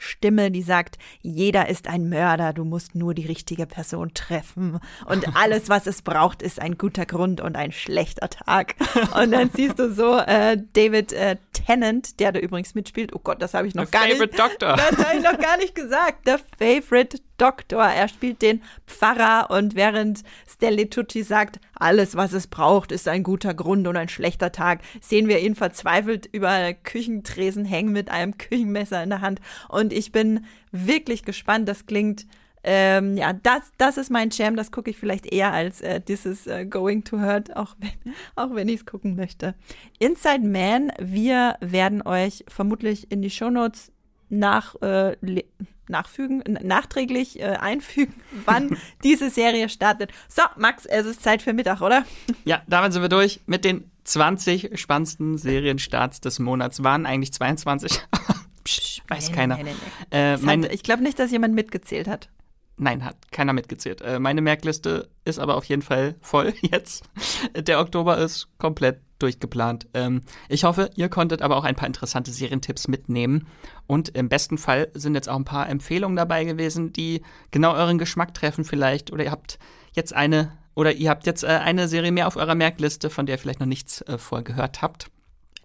Stimme, 0.04 0.50
die 0.50 0.62
sagt, 0.62 0.98
jeder 1.22 1.68
ist 1.68 1.88
ein 1.88 2.08
Mörder, 2.08 2.52
du 2.52 2.64
musst 2.64 2.94
nur 2.94 3.14
die 3.14 3.26
richtige 3.26 3.66
Person 3.66 4.12
treffen. 4.14 4.78
Und 5.06 5.36
alles, 5.36 5.68
was 5.68 5.86
es 5.86 6.02
braucht, 6.02 6.42
ist 6.42 6.60
ein 6.60 6.78
guter 6.78 7.06
Grund 7.06 7.40
und 7.40 7.56
ein 7.56 7.72
schlechter 7.72 8.28
Tag. 8.30 8.74
Und 9.20 9.32
dann 9.32 9.50
siehst 9.54 9.78
du 9.78 9.92
so 9.92 10.18
äh, 10.18 10.56
David 10.74 11.12
äh, 11.12 11.36
Tennant, 11.52 12.20
der 12.20 12.32
da 12.32 12.40
übrigens 12.40 12.74
mitspielt. 12.74 13.14
Oh 13.14 13.20
Gott, 13.22 13.40
das 13.40 13.54
habe 13.54 13.66
ich 13.66 13.74
noch 13.74 13.86
The 13.86 13.90
gar 13.90 14.02
favorite 14.02 14.26
nicht. 14.26 14.38
Doctor. 14.38 14.76
Das 14.76 15.04
habe 15.04 15.16
ich 15.18 15.24
noch 15.24 15.38
gar 15.38 15.56
nicht 15.56 15.74
gesagt. 15.74 16.26
The 16.26 16.36
Favorite 16.58 17.18
Doktor. 17.38 17.84
Er 17.84 18.08
spielt 18.08 18.42
den 18.42 18.62
Pfarrer 18.86 19.50
und 19.50 19.74
während 19.74 20.22
Stanley 20.48 20.88
Tucci 20.88 21.22
sagt, 21.22 21.60
alles, 21.74 22.16
was 22.16 22.32
es 22.32 22.46
braucht, 22.46 22.92
ist 22.92 23.08
ein 23.08 23.22
guter 23.22 23.54
Grund 23.54 23.86
und 23.86 23.96
ein 23.96 24.08
schlechter 24.08 24.52
Tag, 24.52 24.80
sehen 25.00 25.28
wir 25.28 25.40
ihn 25.40 25.54
verzweifelt 25.54 26.28
über 26.32 26.72
Küchentresen 26.72 27.64
hängen 27.64 27.92
mit 27.92 28.10
einem 28.10 28.38
Küchenmesser 28.38 29.02
in 29.02 29.10
der 29.10 29.20
Hand. 29.20 29.40
Und 29.68 29.92
ich 29.92 30.12
bin 30.12 30.46
wirklich 30.72 31.24
gespannt. 31.24 31.68
Das 31.68 31.86
klingt 31.86 32.26
Ähm, 32.66 33.18
ja, 33.18 33.34
das, 33.34 33.60
das 33.76 33.98
ist 33.98 34.10
mein 34.10 34.30
Jam. 34.30 34.56
Das 34.56 34.72
gucke 34.72 34.88
ich 34.88 34.96
vielleicht 34.96 35.26
eher 35.26 35.52
als 35.52 35.82
äh, 35.82 36.00
This 36.00 36.24
is 36.24 36.46
uh, 36.46 36.64
Going 36.64 37.04
to 37.04 37.20
Hurt, 37.20 37.54
auch 37.54 37.76
wenn, 37.78 38.14
auch 38.36 38.54
wenn 38.54 38.68
ich 38.68 38.76
es 38.76 38.86
gucken 38.86 39.16
möchte. 39.16 39.54
Inside 39.98 40.46
Man, 40.46 40.90
wir 40.98 41.56
werden 41.60 42.00
euch 42.00 42.42
vermutlich 42.48 43.12
in 43.12 43.20
die 43.20 43.28
Shownotes 43.28 43.92
nach, 44.38 44.74
äh, 44.82 45.16
nachfügen, 45.88 46.42
nachträglich 46.62 47.40
äh, 47.40 47.44
einfügen, 47.44 48.14
wann 48.44 48.76
diese 49.02 49.30
Serie 49.30 49.68
startet. 49.68 50.10
So, 50.28 50.42
Max, 50.56 50.86
es 50.86 51.06
ist 51.06 51.22
Zeit 51.22 51.42
für 51.42 51.52
Mittag, 51.52 51.80
oder? 51.80 52.04
Ja, 52.44 52.62
damit 52.66 52.92
sind 52.92 53.02
wir 53.02 53.08
durch 53.08 53.40
mit 53.46 53.64
den 53.64 53.90
20 54.04 54.78
spannendsten 54.78 55.38
Serienstarts 55.38 56.20
des 56.20 56.38
Monats. 56.38 56.82
Waren 56.82 57.06
eigentlich 57.06 57.32
22. 57.32 58.00
Psch, 58.64 59.02
weiß 59.08 59.30
nee, 59.30 59.34
keiner. 59.34 59.56
Nee, 59.56 59.64
nee, 59.64 59.74
äh, 60.10 60.36
mein, 60.38 60.64
ich 60.64 60.82
glaube 60.82 61.02
nicht, 61.02 61.18
dass 61.18 61.30
jemand 61.30 61.54
mitgezählt 61.54 62.08
hat. 62.08 62.28
Nein, 62.76 63.04
hat 63.04 63.16
keiner 63.30 63.52
mitgezählt. 63.52 64.00
Äh, 64.02 64.18
meine 64.18 64.40
Merkliste 64.40 65.08
ist 65.24 65.38
aber 65.38 65.56
auf 65.56 65.64
jeden 65.64 65.82
Fall 65.82 66.16
voll 66.20 66.54
jetzt. 66.60 67.04
Der 67.54 67.80
Oktober 67.80 68.18
ist 68.18 68.48
komplett 68.58 69.00
durchgeplant. 69.18 69.86
Ähm, 69.94 70.22
ich 70.48 70.64
hoffe, 70.64 70.90
ihr 70.96 71.08
konntet 71.08 71.42
aber 71.42 71.56
auch 71.56 71.64
ein 71.64 71.76
paar 71.76 71.86
interessante 71.86 72.30
Serientipps 72.30 72.88
mitnehmen. 72.88 73.46
Und 73.86 74.10
im 74.10 74.28
besten 74.28 74.58
Fall 74.58 74.88
sind 74.94 75.14
jetzt 75.14 75.28
auch 75.28 75.36
ein 75.36 75.44
paar 75.44 75.68
Empfehlungen 75.68 76.16
dabei 76.16 76.44
gewesen, 76.44 76.92
die 76.92 77.22
genau 77.50 77.74
euren 77.74 77.98
Geschmack 77.98 78.34
treffen 78.34 78.64
vielleicht. 78.64 79.12
Oder 79.12 79.24
ihr 79.24 79.30
habt 79.30 79.58
jetzt 79.92 80.14
eine 80.14 80.52
oder 80.74 80.92
ihr 80.92 81.10
habt 81.10 81.26
jetzt 81.26 81.44
äh, 81.44 81.48
eine 81.48 81.88
Serie 81.88 82.12
mehr 82.12 82.26
auf 82.26 82.36
eurer 82.36 82.54
Merkliste, 82.54 83.10
von 83.10 83.26
der 83.26 83.36
ihr 83.36 83.38
vielleicht 83.38 83.60
noch 83.60 83.66
nichts 83.66 84.00
äh, 84.02 84.18
vorher 84.18 84.44
gehört 84.44 84.82
habt. 84.82 85.06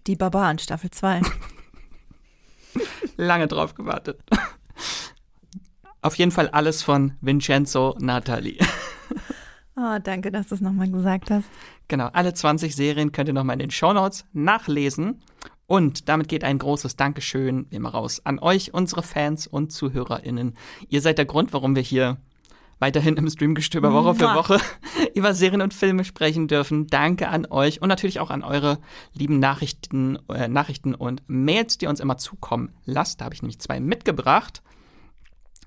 Die 0.06 0.16
Barbaren, 0.16 0.58
Staffel 0.58 0.90
2. 0.90 1.20
Lange 3.16 3.48
drauf 3.48 3.74
gewartet. 3.74 4.20
Auf 6.02 6.14
jeden 6.14 6.30
Fall 6.30 6.48
alles 6.48 6.82
von 6.82 7.16
Vincenzo 7.20 7.96
Natali. 7.98 8.58
Oh, 9.82 9.98
danke, 10.02 10.30
dass 10.30 10.48
du 10.48 10.56
es 10.56 10.60
nochmal 10.60 10.90
gesagt 10.90 11.30
hast. 11.30 11.48
Genau, 11.88 12.08
alle 12.12 12.34
20 12.34 12.76
Serien 12.76 13.12
könnt 13.12 13.28
ihr 13.28 13.32
nochmal 13.32 13.54
in 13.54 13.60
den 13.60 13.70
Shownotes 13.70 14.26
nachlesen. 14.34 15.22
Und 15.66 16.10
damit 16.10 16.28
geht 16.28 16.44
ein 16.44 16.58
großes 16.58 16.96
Dankeschön 16.96 17.66
immer 17.70 17.90
raus 17.90 18.20
an 18.24 18.40
euch, 18.40 18.74
unsere 18.74 19.02
Fans 19.02 19.46
und 19.46 19.72
ZuhörerInnen. 19.72 20.54
Ihr 20.88 21.00
seid 21.00 21.16
der 21.16 21.24
Grund, 21.24 21.54
warum 21.54 21.76
wir 21.76 21.82
hier 21.82 22.18
weiterhin 22.78 23.16
im 23.16 23.30
Streamgestöber 23.30 23.92
Woche 23.94 24.14
für 24.16 24.34
Woche 24.34 24.58
über 25.14 25.32
Serien 25.32 25.62
und 25.62 25.72
Filme 25.72 26.04
sprechen 26.04 26.46
dürfen. 26.46 26.86
Danke 26.88 27.28
an 27.28 27.46
euch 27.46 27.80
und 27.80 27.88
natürlich 27.88 28.20
auch 28.20 28.30
an 28.30 28.42
eure 28.42 28.80
lieben 29.14 29.38
Nachrichten, 29.38 30.18
äh, 30.28 30.48
Nachrichten 30.48 30.94
und 30.94 31.22
Mails, 31.26 31.78
die 31.78 31.86
uns 31.86 32.00
immer 32.00 32.18
zukommen 32.18 32.74
lasst. 32.84 33.20
Da 33.20 33.26
habe 33.26 33.34
ich 33.34 33.40
nämlich 33.40 33.60
zwei 33.60 33.80
mitgebracht. 33.80 34.62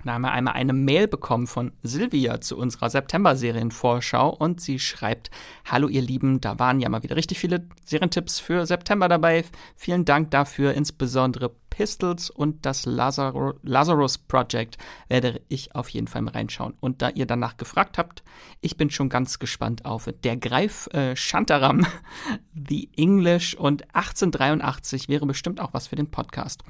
Wir 0.03 0.13
einmal 0.13 0.53
eine 0.53 0.73
Mail 0.73 1.07
bekommen 1.07 1.47
von 1.47 1.71
Silvia 1.81 2.41
zu 2.41 2.57
unserer 2.57 2.89
September-Serienvorschau 2.89 4.29
und 4.29 4.59
sie 4.59 4.79
schreibt: 4.79 5.31
Hallo, 5.65 5.87
ihr 5.87 6.01
Lieben, 6.01 6.41
da 6.41 6.59
waren 6.59 6.81
ja 6.81 6.89
mal 6.89 7.03
wieder 7.03 7.15
richtig 7.15 7.39
viele 7.39 7.67
Serientipps 7.85 8.39
für 8.39 8.65
September 8.65 9.07
dabei. 9.07 9.45
Vielen 9.75 10.03
Dank 10.03 10.31
dafür, 10.31 10.73
insbesondere 10.73 11.51
Pistols 11.69 12.29
und 12.29 12.65
das 12.65 12.85
Lazar 12.85 13.55
Lazarus 13.63 14.19
Project 14.19 14.77
werde 15.07 15.41
ich 15.47 15.73
auf 15.73 15.89
jeden 15.89 16.07
Fall 16.07 16.21
mal 16.21 16.31
reinschauen. 16.31 16.75
Und 16.79 17.01
da 17.01 17.09
ihr 17.09 17.25
danach 17.25 17.57
gefragt 17.57 17.97
habt, 17.97 18.23
ich 18.61 18.77
bin 18.77 18.89
schon 18.89 19.09
ganz 19.09 19.39
gespannt 19.39 19.85
auf 19.85 20.07
Der 20.23 20.37
Greif 20.37 20.87
äh, 20.87 21.15
Shantaram, 21.15 21.87
The 22.69 22.89
English 22.95 23.55
und 23.55 23.83
1883 23.95 25.09
wäre 25.09 25.25
bestimmt 25.25 25.59
auch 25.59 25.73
was 25.73 25.87
für 25.87 25.95
den 25.95 26.11
Podcast. 26.11 26.63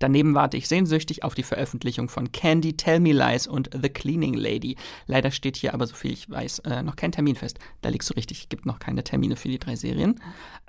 Daneben 0.00 0.34
warte 0.34 0.56
ich 0.56 0.66
sehnsüchtig 0.66 1.22
auf 1.22 1.34
die 1.34 1.42
Veröffentlichung 1.42 2.08
von 2.08 2.32
Candy, 2.32 2.76
Tell 2.76 3.00
Me 3.00 3.12
Lies 3.12 3.46
und 3.46 3.70
The 3.80 3.90
Cleaning 3.90 4.34
Lady. 4.34 4.76
Leider 5.06 5.30
steht 5.30 5.56
hier 5.56 5.74
aber, 5.74 5.86
so 5.86 5.94
viel 5.94 6.12
ich 6.12 6.28
weiß, 6.28 6.60
äh, 6.60 6.82
noch 6.82 6.96
kein 6.96 7.12
Termin 7.12 7.36
fest. 7.36 7.58
Da 7.82 7.90
liegst 7.90 8.08
du 8.08 8.14
richtig, 8.14 8.40
es 8.40 8.48
gibt 8.48 8.64
noch 8.64 8.78
keine 8.78 9.04
Termine 9.04 9.36
für 9.36 9.48
die 9.48 9.58
drei 9.58 9.76
Serien. 9.76 10.18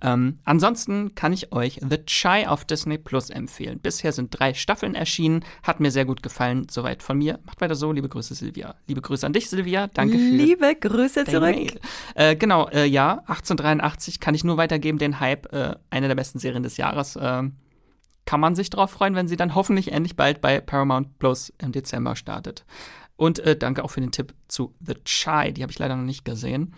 Ähm, 0.01 0.39
ansonsten 0.43 1.15
kann 1.15 1.31
ich 1.31 1.53
euch 1.53 1.79
The 1.81 2.05
Chai 2.05 2.47
auf 2.47 2.65
Disney 2.65 2.97
Plus 2.97 3.29
empfehlen. 3.29 3.79
Bisher 3.79 4.11
sind 4.11 4.37
drei 4.37 4.53
Staffeln 4.53 4.95
erschienen, 4.95 5.45
hat 5.63 5.79
mir 5.79 5.91
sehr 5.91 6.05
gut 6.05 6.21
gefallen. 6.21 6.67
Soweit 6.69 7.01
von 7.01 7.17
mir. 7.17 7.39
Macht 7.45 7.61
weiter 7.61 7.75
so, 7.75 7.93
liebe 7.93 8.09
Grüße, 8.09 8.35
Silvia. 8.35 8.75
Liebe 8.87 9.01
Grüße 9.01 9.25
an 9.25 9.31
dich, 9.31 9.49
Silvia. 9.49 9.87
Danke 9.87 10.17
für 10.17 10.23
Liebe 10.23 10.75
Grüße 10.75 11.23
zurück. 11.23 11.79
Äh, 12.15 12.35
genau, 12.35 12.67
äh, 12.67 12.85
ja, 12.85 13.19
1883 13.27 14.19
kann 14.19 14.35
ich 14.35 14.43
nur 14.43 14.57
weitergeben, 14.57 14.97
den 14.97 15.21
Hype. 15.21 15.53
Äh, 15.53 15.75
eine 15.89 16.09
der 16.09 16.15
besten 16.15 16.39
Serien 16.39 16.63
des 16.63 16.75
Jahres. 16.75 17.17
Kann 18.31 18.39
man 18.39 18.55
sich 18.55 18.69
darauf 18.69 18.91
freuen, 18.91 19.13
wenn 19.13 19.27
sie 19.27 19.35
dann 19.35 19.55
hoffentlich 19.55 19.91
endlich 19.91 20.15
bald 20.15 20.39
bei 20.39 20.61
Paramount 20.61 21.19
Plus 21.19 21.51
im 21.57 21.73
Dezember 21.73 22.15
startet. 22.15 22.63
Und 23.17 23.39
äh, 23.39 23.57
danke 23.57 23.83
auch 23.83 23.89
für 23.89 23.99
den 23.99 24.13
Tipp 24.13 24.33
zu 24.47 24.73
The 24.79 24.93
Chai, 25.03 25.51
die 25.51 25.63
habe 25.63 25.71
ich 25.73 25.79
leider 25.79 25.97
noch 25.97 26.05
nicht 26.05 26.23
gesehen. 26.23 26.73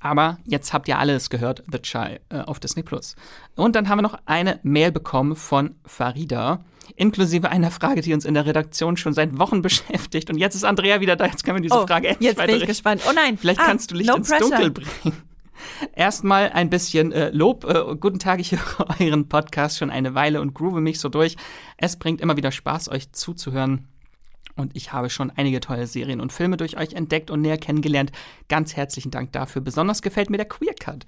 Aber 0.00 0.36
jetzt 0.44 0.74
habt 0.74 0.86
ihr 0.86 0.98
alles 0.98 1.30
gehört, 1.30 1.62
The 1.72 1.78
Chai 1.78 2.20
äh, 2.28 2.40
auf 2.40 2.60
Disney 2.60 2.82
Plus. 2.82 3.16
Und 3.56 3.74
dann 3.74 3.88
haben 3.88 4.00
wir 4.00 4.02
noch 4.02 4.18
eine 4.26 4.60
Mail 4.62 4.92
bekommen 4.92 5.34
von 5.34 5.76
Farida, 5.86 6.62
inklusive 6.94 7.48
einer 7.48 7.70
Frage, 7.70 8.02
die 8.02 8.12
uns 8.12 8.26
in 8.26 8.34
der 8.34 8.44
Redaktion 8.44 8.98
schon 8.98 9.14
seit 9.14 9.38
Wochen 9.38 9.62
beschäftigt. 9.62 10.28
Und 10.28 10.36
jetzt 10.36 10.56
ist 10.56 10.64
Andrea 10.64 11.00
wieder 11.00 11.16
da, 11.16 11.24
jetzt 11.24 11.42
können 11.42 11.56
wir 11.56 11.62
diese 11.62 11.80
oh, 11.80 11.86
Frage 11.86 12.08
endlich 12.08 12.32
Jetzt 12.32 12.46
bin 12.46 12.56
ich 12.56 12.66
gespannt. 12.66 13.00
Oh 13.08 13.12
nein. 13.14 13.38
Vielleicht 13.38 13.60
ah, 13.60 13.64
kannst 13.64 13.92
du 13.92 13.94
Licht 13.94 14.10
no 14.10 14.16
ins 14.16 14.28
pressure. 14.28 14.50
Dunkel 14.50 14.70
bringen. 14.72 15.22
Erstmal 15.94 16.50
ein 16.50 16.70
bisschen 16.70 17.12
äh, 17.12 17.30
Lob. 17.30 17.64
Äh, 17.64 17.96
guten 17.96 18.18
Tag, 18.18 18.40
ich 18.40 18.52
höre 18.52 18.86
euren 19.00 19.28
Podcast 19.28 19.78
schon 19.78 19.90
eine 19.90 20.14
Weile 20.14 20.40
und 20.40 20.54
groove 20.54 20.80
mich 20.80 21.00
so 21.00 21.08
durch. 21.08 21.36
Es 21.76 21.96
bringt 21.96 22.20
immer 22.20 22.36
wieder 22.36 22.52
Spaß, 22.52 22.88
euch 22.90 23.12
zuzuhören. 23.12 23.88
Und 24.56 24.76
ich 24.76 24.92
habe 24.92 25.10
schon 25.10 25.30
einige 25.30 25.60
tolle 25.60 25.86
Serien 25.86 26.20
und 26.20 26.32
Filme 26.32 26.56
durch 26.56 26.76
euch 26.76 26.92
entdeckt 26.92 27.30
und 27.30 27.40
näher 27.40 27.58
kennengelernt. 27.58 28.12
Ganz 28.48 28.76
herzlichen 28.76 29.10
Dank 29.10 29.32
dafür. 29.32 29.62
Besonders 29.62 30.02
gefällt 30.02 30.30
mir 30.30 30.36
der 30.36 30.48
Queer 30.48 30.74
Cut. 30.78 31.06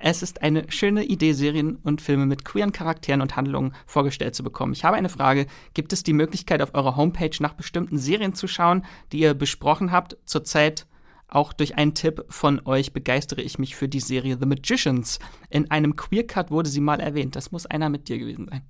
Es 0.00 0.22
ist 0.22 0.42
eine 0.42 0.70
schöne 0.70 1.04
Idee, 1.04 1.32
Serien 1.32 1.76
und 1.76 2.02
Filme 2.02 2.26
mit 2.26 2.44
queeren 2.44 2.72
Charakteren 2.72 3.22
und 3.22 3.36
Handlungen 3.36 3.74
vorgestellt 3.86 4.34
zu 4.34 4.42
bekommen. 4.42 4.72
Ich 4.72 4.84
habe 4.84 4.96
eine 4.96 5.08
Frage. 5.08 5.46
Gibt 5.74 5.92
es 5.92 6.02
die 6.02 6.12
Möglichkeit, 6.12 6.62
auf 6.62 6.74
eurer 6.74 6.96
Homepage 6.96 7.36
nach 7.40 7.54
bestimmten 7.54 7.98
Serien 7.98 8.34
zu 8.34 8.46
schauen, 8.46 8.84
die 9.12 9.20
ihr 9.20 9.34
besprochen 9.34 9.92
habt? 9.92 10.16
Zurzeit 10.24 10.86
auch 11.30 11.52
durch 11.52 11.76
einen 11.76 11.94
Tipp 11.94 12.24
von 12.28 12.60
euch 12.64 12.92
begeistere 12.92 13.42
ich 13.42 13.58
mich 13.58 13.76
für 13.76 13.88
die 13.88 14.00
Serie 14.00 14.36
The 14.38 14.46
Magicians. 14.46 15.18
In 15.48 15.70
einem 15.70 15.96
Queer 15.96 16.26
Cut 16.26 16.50
wurde 16.50 16.68
sie 16.68 16.80
mal 16.80 17.00
erwähnt. 17.00 17.36
Das 17.36 17.52
muss 17.52 17.66
einer 17.66 17.88
mit 17.88 18.08
dir 18.08 18.18
gewesen 18.18 18.48
sein. 18.50 18.62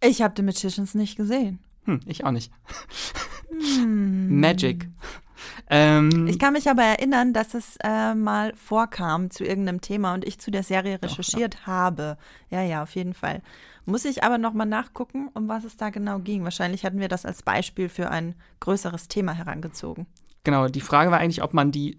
Ich 0.00 0.22
habe 0.22 0.34
The 0.36 0.42
Magicians 0.42 0.94
nicht 0.94 1.16
gesehen. 1.16 1.60
Hm, 1.84 2.00
ich 2.06 2.24
auch 2.24 2.30
nicht. 2.30 2.52
Hm. 3.50 4.40
Magic. 4.40 4.88
Ähm, 5.68 6.26
ich 6.28 6.38
kann 6.38 6.52
mich 6.52 6.68
aber 6.68 6.82
erinnern, 6.82 7.32
dass 7.32 7.54
es 7.54 7.76
äh, 7.82 8.14
mal 8.14 8.54
vorkam 8.54 9.30
zu 9.30 9.44
irgendeinem 9.44 9.80
Thema 9.80 10.14
und 10.14 10.24
ich 10.24 10.38
zu 10.38 10.50
der 10.50 10.62
Serie 10.62 11.00
recherchiert 11.02 11.54
doch, 11.54 11.66
habe. 11.66 12.16
Ja, 12.50 12.62
ja, 12.62 12.82
auf 12.82 12.94
jeden 12.94 13.14
Fall. 13.14 13.42
Muss 13.84 14.04
ich 14.04 14.22
aber 14.22 14.38
noch 14.38 14.52
mal 14.52 14.64
nachgucken, 14.64 15.28
um 15.34 15.48
was 15.48 15.64
es 15.64 15.76
da 15.76 15.90
genau 15.90 16.20
ging. 16.20 16.44
Wahrscheinlich 16.44 16.84
hatten 16.84 17.00
wir 17.00 17.08
das 17.08 17.26
als 17.26 17.42
Beispiel 17.42 17.88
für 17.88 18.10
ein 18.10 18.34
größeres 18.60 19.08
Thema 19.08 19.32
herangezogen. 19.32 20.06
Genau, 20.44 20.68
die 20.68 20.80
Frage 20.80 21.10
war 21.10 21.18
eigentlich, 21.18 21.42
ob 21.42 21.54
man 21.54 21.72
die 21.72 21.98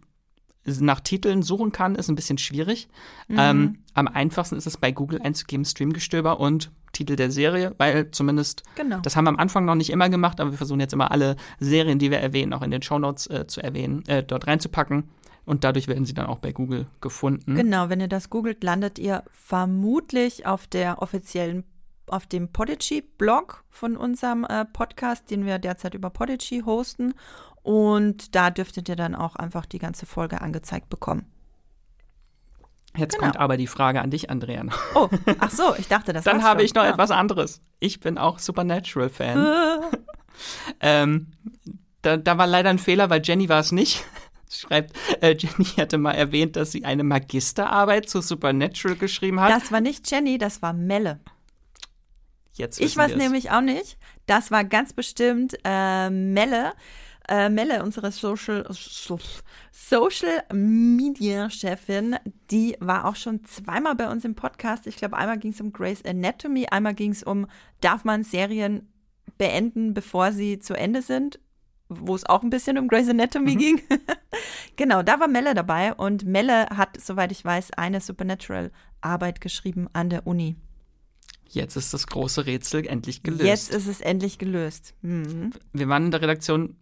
nach 0.65 1.01
Titeln 1.01 1.41
suchen 1.43 1.71
kann, 1.71 1.95
ist 1.95 2.09
ein 2.09 2.15
bisschen 2.15 2.37
schwierig. 2.37 2.87
Mhm. 3.27 3.37
Ähm, 3.37 3.77
am 3.93 4.07
einfachsten 4.07 4.55
ist 4.55 4.67
es 4.67 4.77
bei 4.77 4.91
Google 4.91 5.21
einzugeben, 5.21 5.65
Streamgestöber 5.65 6.39
und 6.39 6.71
Titel 6.93 7.15
der 7.15 7.31
Serie, 7.31 7.73
weil 7.77 8.11
zumindest, 8.11 8.63
genau. 8.75 8.99
das 8.99 9.15
haben 9.15 9.25
wir 9.25 9.29
am 9.29 9.39
Anfang 9.39 9.65
noch 9.65 9.75
nicht 9.75 9.89
immer 9.89 10.09
gemacht, 10.09 10.39
aber 10.39 10.51
wir 10.51 10.57
versuchen 10.57 10.79
jetzt 10.79 10.93
immer 10.93 11.11
alle 11.11 11.35
Serien, 11.59 11.99
die 11.99 12.11
wir 12.11 12.19
erwähnen, 12.19 12.53
auch 12.53 12.61
in 12.61 12.71
den 12.71 12.81
Shownotes 12.81 13.27
äh, 13.27 13.47
zu 13.47 13.61
erwähnen, 13.61 14.05
äh, 14.07 14.23
dort 14.23 14.47
reinzupacken. 14.47 15.09
Und 15.45 15.65
dadurch 15.65 15.89
werden 15.89 16.05
sie 16.05 16.13
dann 16.13 16.27
auch 16.27 16.39
bei 16.39 16.53
Google 16.53 16.87
gefunden. 17.01 17.55
Genau, 17.55 17.89
wenn 17.89 17.99
ihr 17.99 18.07
das 18.07 18.29
googelt, 18.29 18.63
landet 18.63 18.97
ihr 18.97 19.23
vermutlich 19.29 20.45
auf 20.45 20.67
der 20.67 21.01
offiziellen, 21.01 21.65
auf 22.07 22.27
dem 22.27 22.49
Podigy-Blog 22.49 23.65
von 23.69 23.97
unserem 23.97 24.45
äh, 24.45 24.63
Podcast, 24.63 25.29
den 25.31 25.45
wir 25.45 25.59
derzeit 25.59 25.95
über 25.95 26.09
Podigy 26.09 26.61
hosten. 26.65 27.13
Und 27.63 28.35
da 28.35 28.49
dürftet 28.51 28.89
ihr 28.89 28.95
dann 28.95 29.15
auch 29.15 29.35
einfach 29.35 29.65
die 29.65 29.79
ganze 29.79 30.05
Folge 30.05 30.41
angezeigt 30.41 30.89
bekommen. 30.89 31.25
Jetzt 32.95 33.15
genau. 33.15 33.31
kommt 33.31 33.39
aber 33.39 33.57
die 33.57 33.67
Frage 33.67 34.01
an 34.01 34.11
dich, 34.11 34.29
Andrea. 34.29 34.63
Oh, 34.93 35.09
ach 35.39 35.49
so, 35.49 35.73
ich 35.77 35.87
dachte, 35.87 36.13
das 36.13 36.25
Dann 36.25 36.43
habe 36.43 36.59
schon. 36.59 36.65
ich 36.65 36.73
noch 36.75 36.83
ja. 36.83 36.91
etwas 36.91 37.09
anderes. 37.09 37.61
Ich 37.79 37.99
bin 37.99 38.17
auch 38.17 38.37
Supernatural-Fan. 38.37 39.81
ähm, 40.79 41.31
da, 42.01 42.17
da, 42.17 42.37
war 42.37 42.45
leider 42.45 42.69
ein 42.69 42.79
Fehler, 42.79 43.09
weil 43.09 43.21
Jenny 43.23 43.49
war 43.49 43.59
es 43.59 43.71
nicht. 43.71 44.05
Schreibt, 44.51 44.95
äh, 45.21 45.35
Jenny 45.35 45.65
hatte 45.77 45.97
mal 45.97 46.11
erwähnt, 46.11 46.55
dass 46.55 46.71
sie 46.71 46.85
eine 46.85 47.03
Magisterarbeit 47.03 48.07
zu 48.07 48.21
Supernatural 48.21 48.97
geschrieben 48.97 49.39
hat. 49.39 49.49
Das 49.49 49.71
war 49.71 49.81
nicht 49.81 50.11
Jenny, 50.11 50.37
das 50.37 50.61
war 50.61 50.73
Melle. 50.73 51.19
Jetzt 52.53 52.79
ich 52.79 52.95
weiß 52.95 53.15
nämlich 53.15 53.49
auch 53.49 53.61
nicht. 53.61 53.97
Das 54.27 54.51
war 54.51 54.63
ganz 54.63 54.93
bestimmt 54.93 55.57
äh, 55.63 56.11
Melle. 56.11 56.73
Äh, 57.29 57.49
Melle, 57.49 57.83
unsere 57.83 58.11
Social, 58.11 58.67
Social 59.71 60.43
Media 60.53 61.49
Chefin, 61.49 62.17
die 62.51 62.75
war 62.79 63.05
auch 63.05 63.15
schon 63.15 63.45
zweimal 63.45 63.95
bei 63.95 64.09
uns 64.09 64.25
im 64.25 64.35
Podcast. 64.35 64.87
Ich 64.87 64.97
glaube, 64.97 65.17
einmal 65.17 65.39
ging 65.39 65.51
es 65.51 65.61
um 65.61 65.71
Grey's 65.71 66.03
Anatomy, 66.03 66.67
einmal 66.67 66.93
ging 66.93 67.11
es 67.11 67.23
um, 67.23 67.47
darf 67.79 68.03
man 68.03 68.23
Serien 68.23 68.91
beenden, 69.37 69.93
bevor 69.93 70.33
sie 70.33 70.59
zu 70.59 70.73
Ende 70.73 71.01
sind? 71.01 71.39
wo 71.89 72.15
es 72.15 72.25
auch 72.25 72.43
ein 72.43 72.49
bisschen 72.49 72.77
um 72.77 72.87
Grey's 72.87 73.09
Anatomy 73.09 73.55
mhm. 73.55 73.59
ging. 73.59 73.81
genau, 74.75 75.03
da 75.03 75.19
war 75.19 75.27
Melle 75.27 75.53
dabei 75.53 75.93
und 75.93 76.25
Melle 76.25 76.67
hat, 76.69 76.99
soweit 76.99 77.31
ich 77.31 77.43
weiß, 77.43 77.71
eine 77.71 78.01
Supernatural-Arbeit 78.01 79.41
geschrieben 79.41 79.87
an 79.93 80.09
der 80.09 80.27
Uni. 80.27 80.55
Jetzt 81.49 81.75
ist 81.75 81.93
das 81.93 82.07
große 82.07 82.45
Rätsel 82.45 82.87
endlich 82.87 83.21
gelöst. 83.21 83.43
Jetzt 83.43 83.73
ist 83.73 83.87
es 83.87 84.01
endlich 84.01 84.39
gelöst. 84.39 84.95
Mhm. 85.01 85.51
Wir 85.71 85.87
waren 85.87 86.05
in 86.05 86.11
der 86.11 86.21
Redaktion 86.21 86.75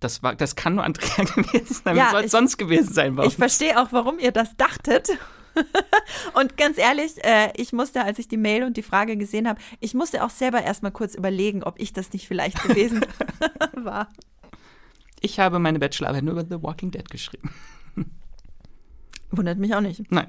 das, 0.00 0.22
war, 0.22 0.34
das 0.34 0.56
kann 0.56 0.76
nur 0.76 0.84
Andrea 0.84 1.24
gewesen 1.34 1.74
sein. 1.84 1.96
Ja, 1.96 2.08
Wie 2.08 2.10
soll 2.12 2.24
es 2.24 2.30
sonst 2.30 2.56
gewesen 2.56 2.92
sein? 2.92 3.18
Ich 3.24 3.36
verstehe 3.36 3.80
auch, 3.80 3.88
warum 3.92 4.18
ihr 4.18 4.32
das 4.32 4.56
dachtet. 4.56 5.10
und 6.34 6.56
ganz 6.56 6.78
ehrlich, 6.78 7.12
äh, 7.24 7.52
ich 7.56 7.72
musste, 7.72 8.04
als 8.04 8.18
ich 8.18 8.28
die 8.28 8.36
Mail 8.36 8.64
und 8.64 8.76
die 8.76 8.82
Frage 8.82 9.16
gesehen 9.16 9.48
habe, 9.48 9.60
ich 9.80 9.94
musste 9.94 10.24
auch 10.24 10.30
selber 10.30 10.62
erstmal 10.62 10.92
kurz 10.92 11.14
überlegen, 11.14 11.62
ob 11.62 11.80
ich 11.80 11.92
das 11.92 12.12
nicht 12.12 12.28
vielleicht 12.28 12.62
gewesen 12.62 13.04
war. 13.74 14.08
Ich 15.20 15.40
habe 15.40 15.58
meine 15.58 15.78
Bachelorarbeit 15.80 16.22
nur 16.22 16.34
über 16.34 16.44
The 16.48 16.62
Walking 16.62 16.92
Dead 16.92 17.08
geschrieben. 17.10 17.52
Wundert 19.30 19.58
mich 19.58 19.74
auch 19.74 19.80
nicht. 19.80 20.10
Nein. 20.10 20.28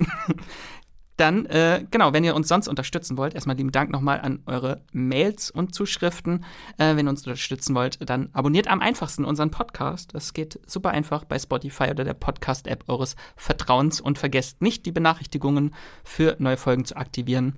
Dann, 1.19 1.45
äh, 1.47 1.85
genau, 1.91 2.13
wenn 2.13 2.23
ihr 2.23 2.33
uns 2.33 2.47
sonst 2.47 2.69
unterstützen 2.69 3.17
wollt, 3.17 3.35
erstmal 3.35 3.57
lieben 3.57 3.73
Dank 3.73 3.91
nochmal 3.91 4.21
an 4.21 4.39
eure 4.45 4.81
Mails 4.93 5.51
und 5.51 5.75
Zuschriften. 5.75 6.45
Äh, 6.77 6.95
wenn 6.95 7.07
ihr 7.07 7.09
uns 7.09 7.27
unterstützen 7.27 7.75
wollt, 7.75 8.09
dann 8.09 8.29
abonniert 8.31 8.69
am 8.69 8.79
einfachsten 8.79 9.25
unseren 9.25 9.51
Podcast. 9.51 10.15
Das 10.15 10.31
geht 10.31 10.61
super 10.65 10.91
einfach 10.91 11.25
bei 11.25 11.37
Spotify 11.37 11.89
oder 11.89 12.05
der 12.05 12.13
Podcast-App 12.13 12.85
eures 12.87 13.17
Vertrauens 13.35 13.99
und 13.99 14.17
vergesst 14.17 14.61
nicht, 14.61 14.85
die 14.85 14.93
Benachrichtigungen 14.93 15.75
für 16.05 16.37
neue 16.39 16.55
Folgen 16.55 16.85
zu 16.85 16.95
aktivieren. 16.95 17.57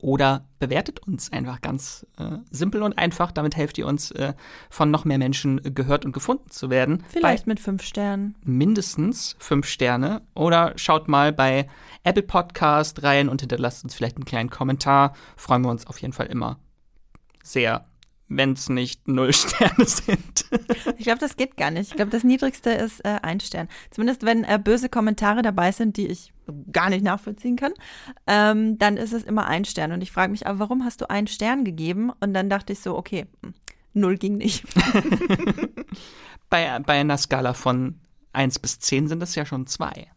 Oder 0.00 0.46
bewertet 0.60 1.00
uns 1.00 1.32
einfach 1.32 1.60
ganz 1.60 2.06
äh, 2.18 2.38
simpel 2.50 2.82
und 2.82 2.96
einfach. 2.96 3.32
Damit 3.32 3.56
helft 3.56 3.78
ihr 3.78 3.86
uns, 3.86 4.12
äh, 4.12 4.34
von 4.70 4.92
noch 4.92 5.04
mehr 5.04 5.18
Menschen 5.18 5.60
gehört 5.74 6.04
und 6.04 6.12
gefunden 6.12 6.50
zu 6.50 6.70
werden. 6.70 7.04
Vielleicht 7.08 7.46
bei 7.46 7.50
mit 7.50 7.60
fünf 7.60 7.82
Sternen. 7.82 8.36
Mindestens 8.44 9.34
fünf 9.40 9.66
Sterne. 9.66 10.22
Oder 10.34 10.72
schaut 10.76 11.08
mal 11.08 11.32
bei 11.32 11.68
Apple 12.04 12.22
Podcast 12.22 13.02
rein 13.02 13.28
und 13.28 13.40
hinterlasst 13.40 13.82
uns 13.82 13.94
vielleicht 13.94 14.16
einen 14.16 14.24
kleinen 14.24 14.50
Kommentar. 14.50 15.14
Freuen 15.36 15.62
wir 15.62 15.70
uns 15.70 15.86
auf 15.86 16.00
jeden 16.00 16.12
Fall 16.12 16.26
immer 16.26 16.60
sehr 17.42 17.87
wenn 18.28 18.52
es 18.52 18.68
nicht 18.68 19.08
null 19.08 19.32
Sterne 19.34 19.84
sind. 19.84 20.46
ich 20.96 21.04
glaube, 21.04 21.18
das 21.18 21.36
geht 21.36 21.56
gar 21.56 21.70
nicht. 21.70 21.90
Ich 21.90 21.96
glaube, 21.96 22.10
das 22.10 22.24
Niedrigste 22.24 22.70
ist 22.70 23.04
äh, 23.04 23.18
ein 23.22 23.40
Stern. 23.40 23.68
Zumindest 23.90 24.24
wenn 24.24 24.44
äh, 24.44 24.60
böse 24.62 24.88
Kommentare 24.88 25.42
dabei 25.42 25.72
sind, 25.72 25.96
die 25.96 26.06
ich 26.06 26.32
gar 26.72 26.90
nicht 26.90 27.04
nachvollziehen 27.04 27.56
kann, 27.56 27.72
ähm, 28.26 28.78
dann 28.78 28.96
ist 28.96 29.12
es 29.12 29.24
immer 29.24 29.46
ein 29.46 29.64
Stern. 29.64 29.92
Und 29.92 30.02
ich 30.02 30.12
frage 30.12 30.30
mich, 30.30 30.46
aber 30.46 30.58
warum 30.58 30.84
hast 30.84 31.00
du 31.00 31.10
einen 31.10 31.26
Stern 31.26 31.64
gegeben? 31.64 32.10
Und 32.20 32.34
dann 32.34 32.50
dachte 32.50 32.72
ich 32.72 32.80
so, 32.80 32.96
okay, 32.96 33.26
hm, 33.42 33.54
null 33.94 34.16
ging 34.16 34.36
nicht. 34.36 34.64
bei, 36.50 36.78
bei 36.80 37.00
einer 37.00 37.18
Skala 37.18 37.54
von 37.54 38.00
1 38.32 38.58
bis 38.58 38.78
10 38.78 39.08
sind 39.08 39.22
es 39.22 39.34
ja 39.34 39.44
schon 39.44 39.66
zwei. 39.66 40.08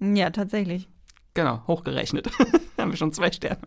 Ja, 0.00 0.30
tatsächlich. 0.30 0.88
Genau, 1.34 1.62
hochgerechnet. 1.66 2.28
haben 2.78 2.90
wir 2.90 2.96
schon 2.96 3.12
zwei 3.12 3.30
Sterne. 3.30 3.60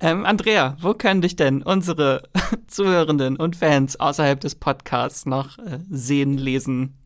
Ähm, 0.00 0.24
Andrea, 0.24 0.76
wo 0.80 0.94
können 0.94 1.20
dich 1.20 1.36
denn 1.36 1.62
unsere 1.62 2.28
Zuhörenden 2.68 3.36
und 3.36 3.56
Fans 3.56 3.98
außerhalb 3.98 4.40
des 4.40 4.54
Podcasts 4.54 5.26
noch 5.26 5.58
äh, 5.58 5.78
sehen, 5.90 6.38
lesen? 6.38 6.96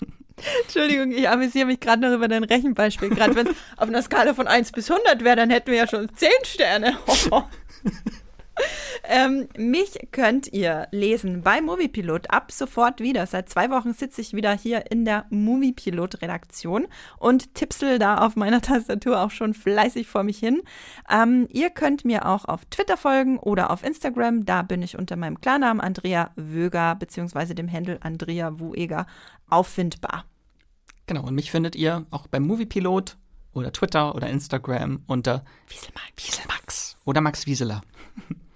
Entschuldigung, 0.62 1.12
ich 1.12 1.28
amüsiere 1.28 1.66
mich 1.66 1.80
gerade 1.80 2.02
noch 2.02 2.14
über 2.14 2.28
dein 2.28 2.44
Rechenbeispiel. 2.44 3.10
Gerade 3.10 3.34
wenn 3.36 3.48
es 3.48 3.54
auf 3.76 3.88
einer 3.88 4.02
Skala 4.02 4.34
von 4.34 4.46
1 4.46 4.72
bis 4.72 4.90
100 4.90 5.22
wäre, 5.22 5.36
dann 5.36 5.50
hätten 5.50 5.70
wir 5.70 5.78
ja 5.78 5.86
schon 5.86 6.08
10 6.14 6.30
Sterne. 6.44 6.96
Ähm, 9.04 9.48
mich 9.56 9.98
könnt 10.12 10.52
ihr 10.52 10.86
lesen 10.90 11.42
bei 11.42 11.60
Moviepilot 11.60 12.30
ab 12.30 12.52
sofort 12.52 13.00
wieder. 13.00 13.26
Seit 13.26 13.48
zwei 13.48 13.70
Wochen 13.70 13.92
sitze 13.92 14.20
ich 14.20 14.34
wieder 14.34 14.52
hier 14.52 14.90
in 14.90 15.04
der 15.04 15.26
Moviepilot-Redaktion 15.30 16.86
und 17.18 17.54
tipsel 17.54 17.98
da 17.98 18.18
auf 18.18 18.36
meiner 18.36 18.60
Tastatur 18.62 19.20
auch 19.20 19.30
schon 19.30 19.54
fleißig 19.54 20.06
vor 20.06 20.22
mich 20.22 20.38
hin. 20.38 20.62
Ähm, 21.10 21.48
ihr 21.50 21.70
könnt 21.70 22.04
mir 22.04 22.26
auch 22.26 22.44
auf 22.44 22.64
Twitter 22.66 22.96
folgen 22.96 23.38
oder 23.38 23.70
auf 23.70 23.82
Instagram. 23.82 24.44
Da 24.44 24.62
bin 24.62 24.82
ich 24.82 24.98
unter 24.98 25.16
meinem 25.16 25.40
Klarnamen 25.40 25.80
Andrea 25.80 26.30
Wöger 26.36 26.94
bzw. 26.94 27.54
dem 27.54 27.70
Handel 27.70 27.98
Andrea 28.02 28.60
Wueger 28.60 29.06
auffindbar. 29.48 30.24
Genau, 31.06 31.26
und 31.26 31.34
mich 31.34 31.50
findet 31.50 31.74
ihr 31.74 32.06
auch 32.10 32.28
beim 32.28 32.46
Moviepilot 32.46 33.16
oder 33.52 33.72
Twitter 33.72 34.14
oder 34.14 34.28
Instagram 34.28 35.02
unter 35.06 35.44
Wieselmax, 35.68 36.12
Wieselmax 36.16 36.96
oder 37.04 37.20
Max 37.20 37.46
Wieseler. 37.46 37.82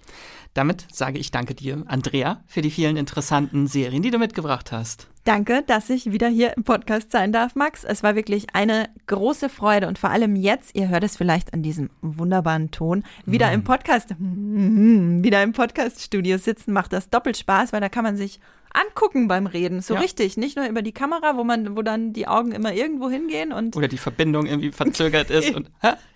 Damit 0.55 0.87
sage 0.89 1.19
ich 1.19 1.31
danke 1.31 1.53
dir, 1.53 1.83
Andrea, 1.85 2.41
für 2.47 2.61
die 2.61 2.71
vielen 2.71 2.95
interessanten 2.95 3.67
Serien, 3.67 4.01
die 4.01 4.09
du 4.09 4.17
mitgebracht 4.17 4.71
hast. 4.71 5.09
Danke, 5.25 5.63
dass 5.67 5.89
ich 5.89 6.13
wieder 6.13 6.29
hier 6.29 6.55
im 6.55 6.63
Podcast 6.63 7.11
sein 7.11 7.33
darf, 7.33 7.55
Max. 7.55 7.83
Es 7.83 8.03
war 8.03 8.15
wirklich 8.15 8.47
eine 8.53 8.87
große 9.07 9.49
Freude 9.49 9.89
und 9.89 9.99
vor 9.99 10.11
allem 10.11 10.37
jetzt, 10.37 10.73
ihr 10.73 10.87
hört 10.87 11.03
es 11.03 11.17
vielleicht 11.17 11.53
an 11.53 11.61
diesem 11.61 11.89
wunderbaren 12.01 12.71
Ton, 12.71 13.03
wieder 13.25 13.49
mm. 13.49 13.53
im 13.53 13.63
Podcast, 13.65 14.15
mm, 14.17 15.23
wieder 15.23 15.43
im 15.43 15.51
Podcast-Studio 15.51 16.37
sitzen, 16.37 16.71
macht 16.71 16.93
das 16.93 17.09
doppelt 17.09 17.35
Spaß, 17.35 17.73
weil 17.73 17.81
da 17.81 17.89
kann 17.89 18.05
man 18.05 18.15
sich 18.15 18.39
angucken 18.71 19.27
beim 19.27 19.47
Reden, 19.47 19.81
so 19.81 19.95
ja. 19.95 19.99
richtig, 19.99 20.37
nicht 20.37 20.55
nur 20.55 20.67
über 20.67 20.81
die 20.81 20.93
Kamera, 20.93 21.35
wo 21.35 21.43
man, 21.43 21.75
wo 21.75 21.81
dann 21.81 22.13
die 22.13 22.29
Augen 22.29 22.53
immer 22.53 22.73
irgendwo 22.73 23.09
hingehen 23.09 23.51
und 23.51 23.75
oder 23.75 23.89
die 23.89 23.97
Verbindung 23.97 24.45
irgendwie 24.45 24.71
verzögert 24.71 25.31
ist 25.31 25.53
und 25.53 25.69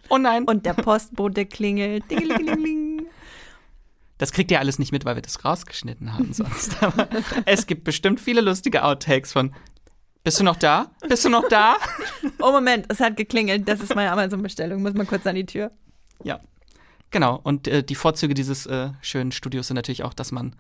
oh 0.10 0.18
nein 0.18 0.46
und 0.46 0.66
der 0.66 0.74
Postbote 0.74 1.46
klingelt. 1.46 2.04
Das 4.20 4.32
kriegt 4.32 4.52
ihr 4.52 4.60
alles 4.60 4.78
nicht 4.78 4.92
mit, 4.92 5.06
weil 5.06 5.16
wir 5.16 5.24
das 5.24 5.44
rausgeschnitten 5.44 6.14
haben 6.14 6.34
sonst. 6.34 6.78
Aber 6.84 7.08
es 7.46 7.66
gibt 7.66 7.84
bestimmt 7.86 8.20
viele 8.20 8.42
lustige 8.42 8.84
Outtakes 8.84 9.34
von 9.34 9.56
bist 10.24 10.40
du 10.40 10.44
noch 10.44 10.58
da? 10.58 10.92
Bist 11.08 11.26
du 11.26 11.30
noch 11.30 11.48
da? 11.50 11.78
Oh 12.42 12.52
Moment, 12.52 12.86
es 12.90 13.00
hat 13.00 13.18
geklingelt. 13.18 13.68
Das 13.68 13.82
ist 13.82 13.96
meine 13.96 14.12
Amazon-Bestellung. 14.12 14.82
Muss 14.82 14.94
mal 14.94 15.06
kurz 15.06 15.26
an 15.26 15.36
die 15.36 15.46
Tür. 15.46 15.72
Ja. 16.24 16.40
Genau. 17.12 17.40
Und 17.42 17.68
äh, 17.68 17.84
die 17.84 17.96
Vorzüge 17.96 18.34
dieses 18.34 18.66
äh, 18.66 18.92
schönen 19.02 19.32
Studios 19.32 19.68
sind 19.68 19.76
natürlich 19.76 20.04
auch, 20.04 20.14
dass 20.14 20.32
man 20.32 20.56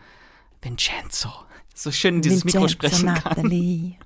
Vincenzo 0.61 1.30
so 1.73 1.91
schön 1.91 2.15
in 2.15 2.22
dieses 2.22 2.44
Vincenzo 2.44 2.65
Mikro 2.65 2.68
sprechen 2.68 3.14
kann. 3.14 3.98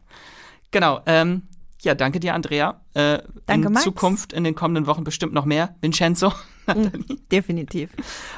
Genau. 0.71 1.01
Ähm, 1.05 1.43
ja, 1.83 1.93
danke 1.93 2.19
dir, 2.19 2.33
Andrea. 2.33 2.81
Äh, 2.95 3.19
danke, 3.45 3.67
in 3.67 3.73
Max. 3.73 3.83
Zukunft 3.83 4.33
in 4.33 4.43
den 4.43 4.55
kommenden 4.55 4.87
Wochen 4.87 5.03
bestimmt 5.03 5.33
noch 5.33 5.45
mehr. 5.45 5.75
Vincenzo. 5.81 6.33
Mhm, 6.67 7.19
definitiv. 7.31 7.91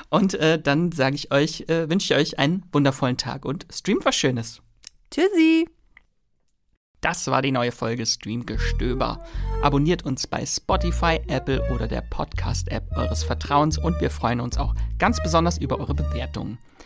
Und 0.09 0.33
äh, 0.35 0.59
dann 0.59 0.91
sage 0.91 1.15
ich 1.15 1.31
euch, 1.31 1.61
äh, 1.69 1.89
wünsche 1.89 2.13
ich 2.13 2.19
euch 2.19 2.39
einen 2.39 2.63
wundervollen 2.71 3.17
Tag 3.17 3.45
und 3.45 3.65
streamt 3.71 4.05
was 4.05 4.15
Schönes. 4.15 4.61
Tschüssi. 5.11 5.67
Das 7.01 7.27
war 7.27 7.43
die 7.43 7.51
neue 7.51 7.71
Folge 7.71 8.05
Streamgestöber. 8.05 9.23
Abonniert 9.61 10.05
uns 10.05 10.25
bei 10.25 10.43
Spotify, 10.43 11.19
Apple 11.27 11.61
oder 11.71 11.87
der 11.87 12.01
Podcast-App 12.01 12.97
eures 12.97 13.23
Vertrauens 13.23 13.77
und 13.77 14.01
wir 14.01 14.09
freuen 14.09 14.39
uns 14.39 14.57
auch 14.57 14.73
ganz 14.97 15.21
besonders 15.21 15.59
über 15.59 15.79
eure 15.79 15.93
Bewertungen. 15.93 16.57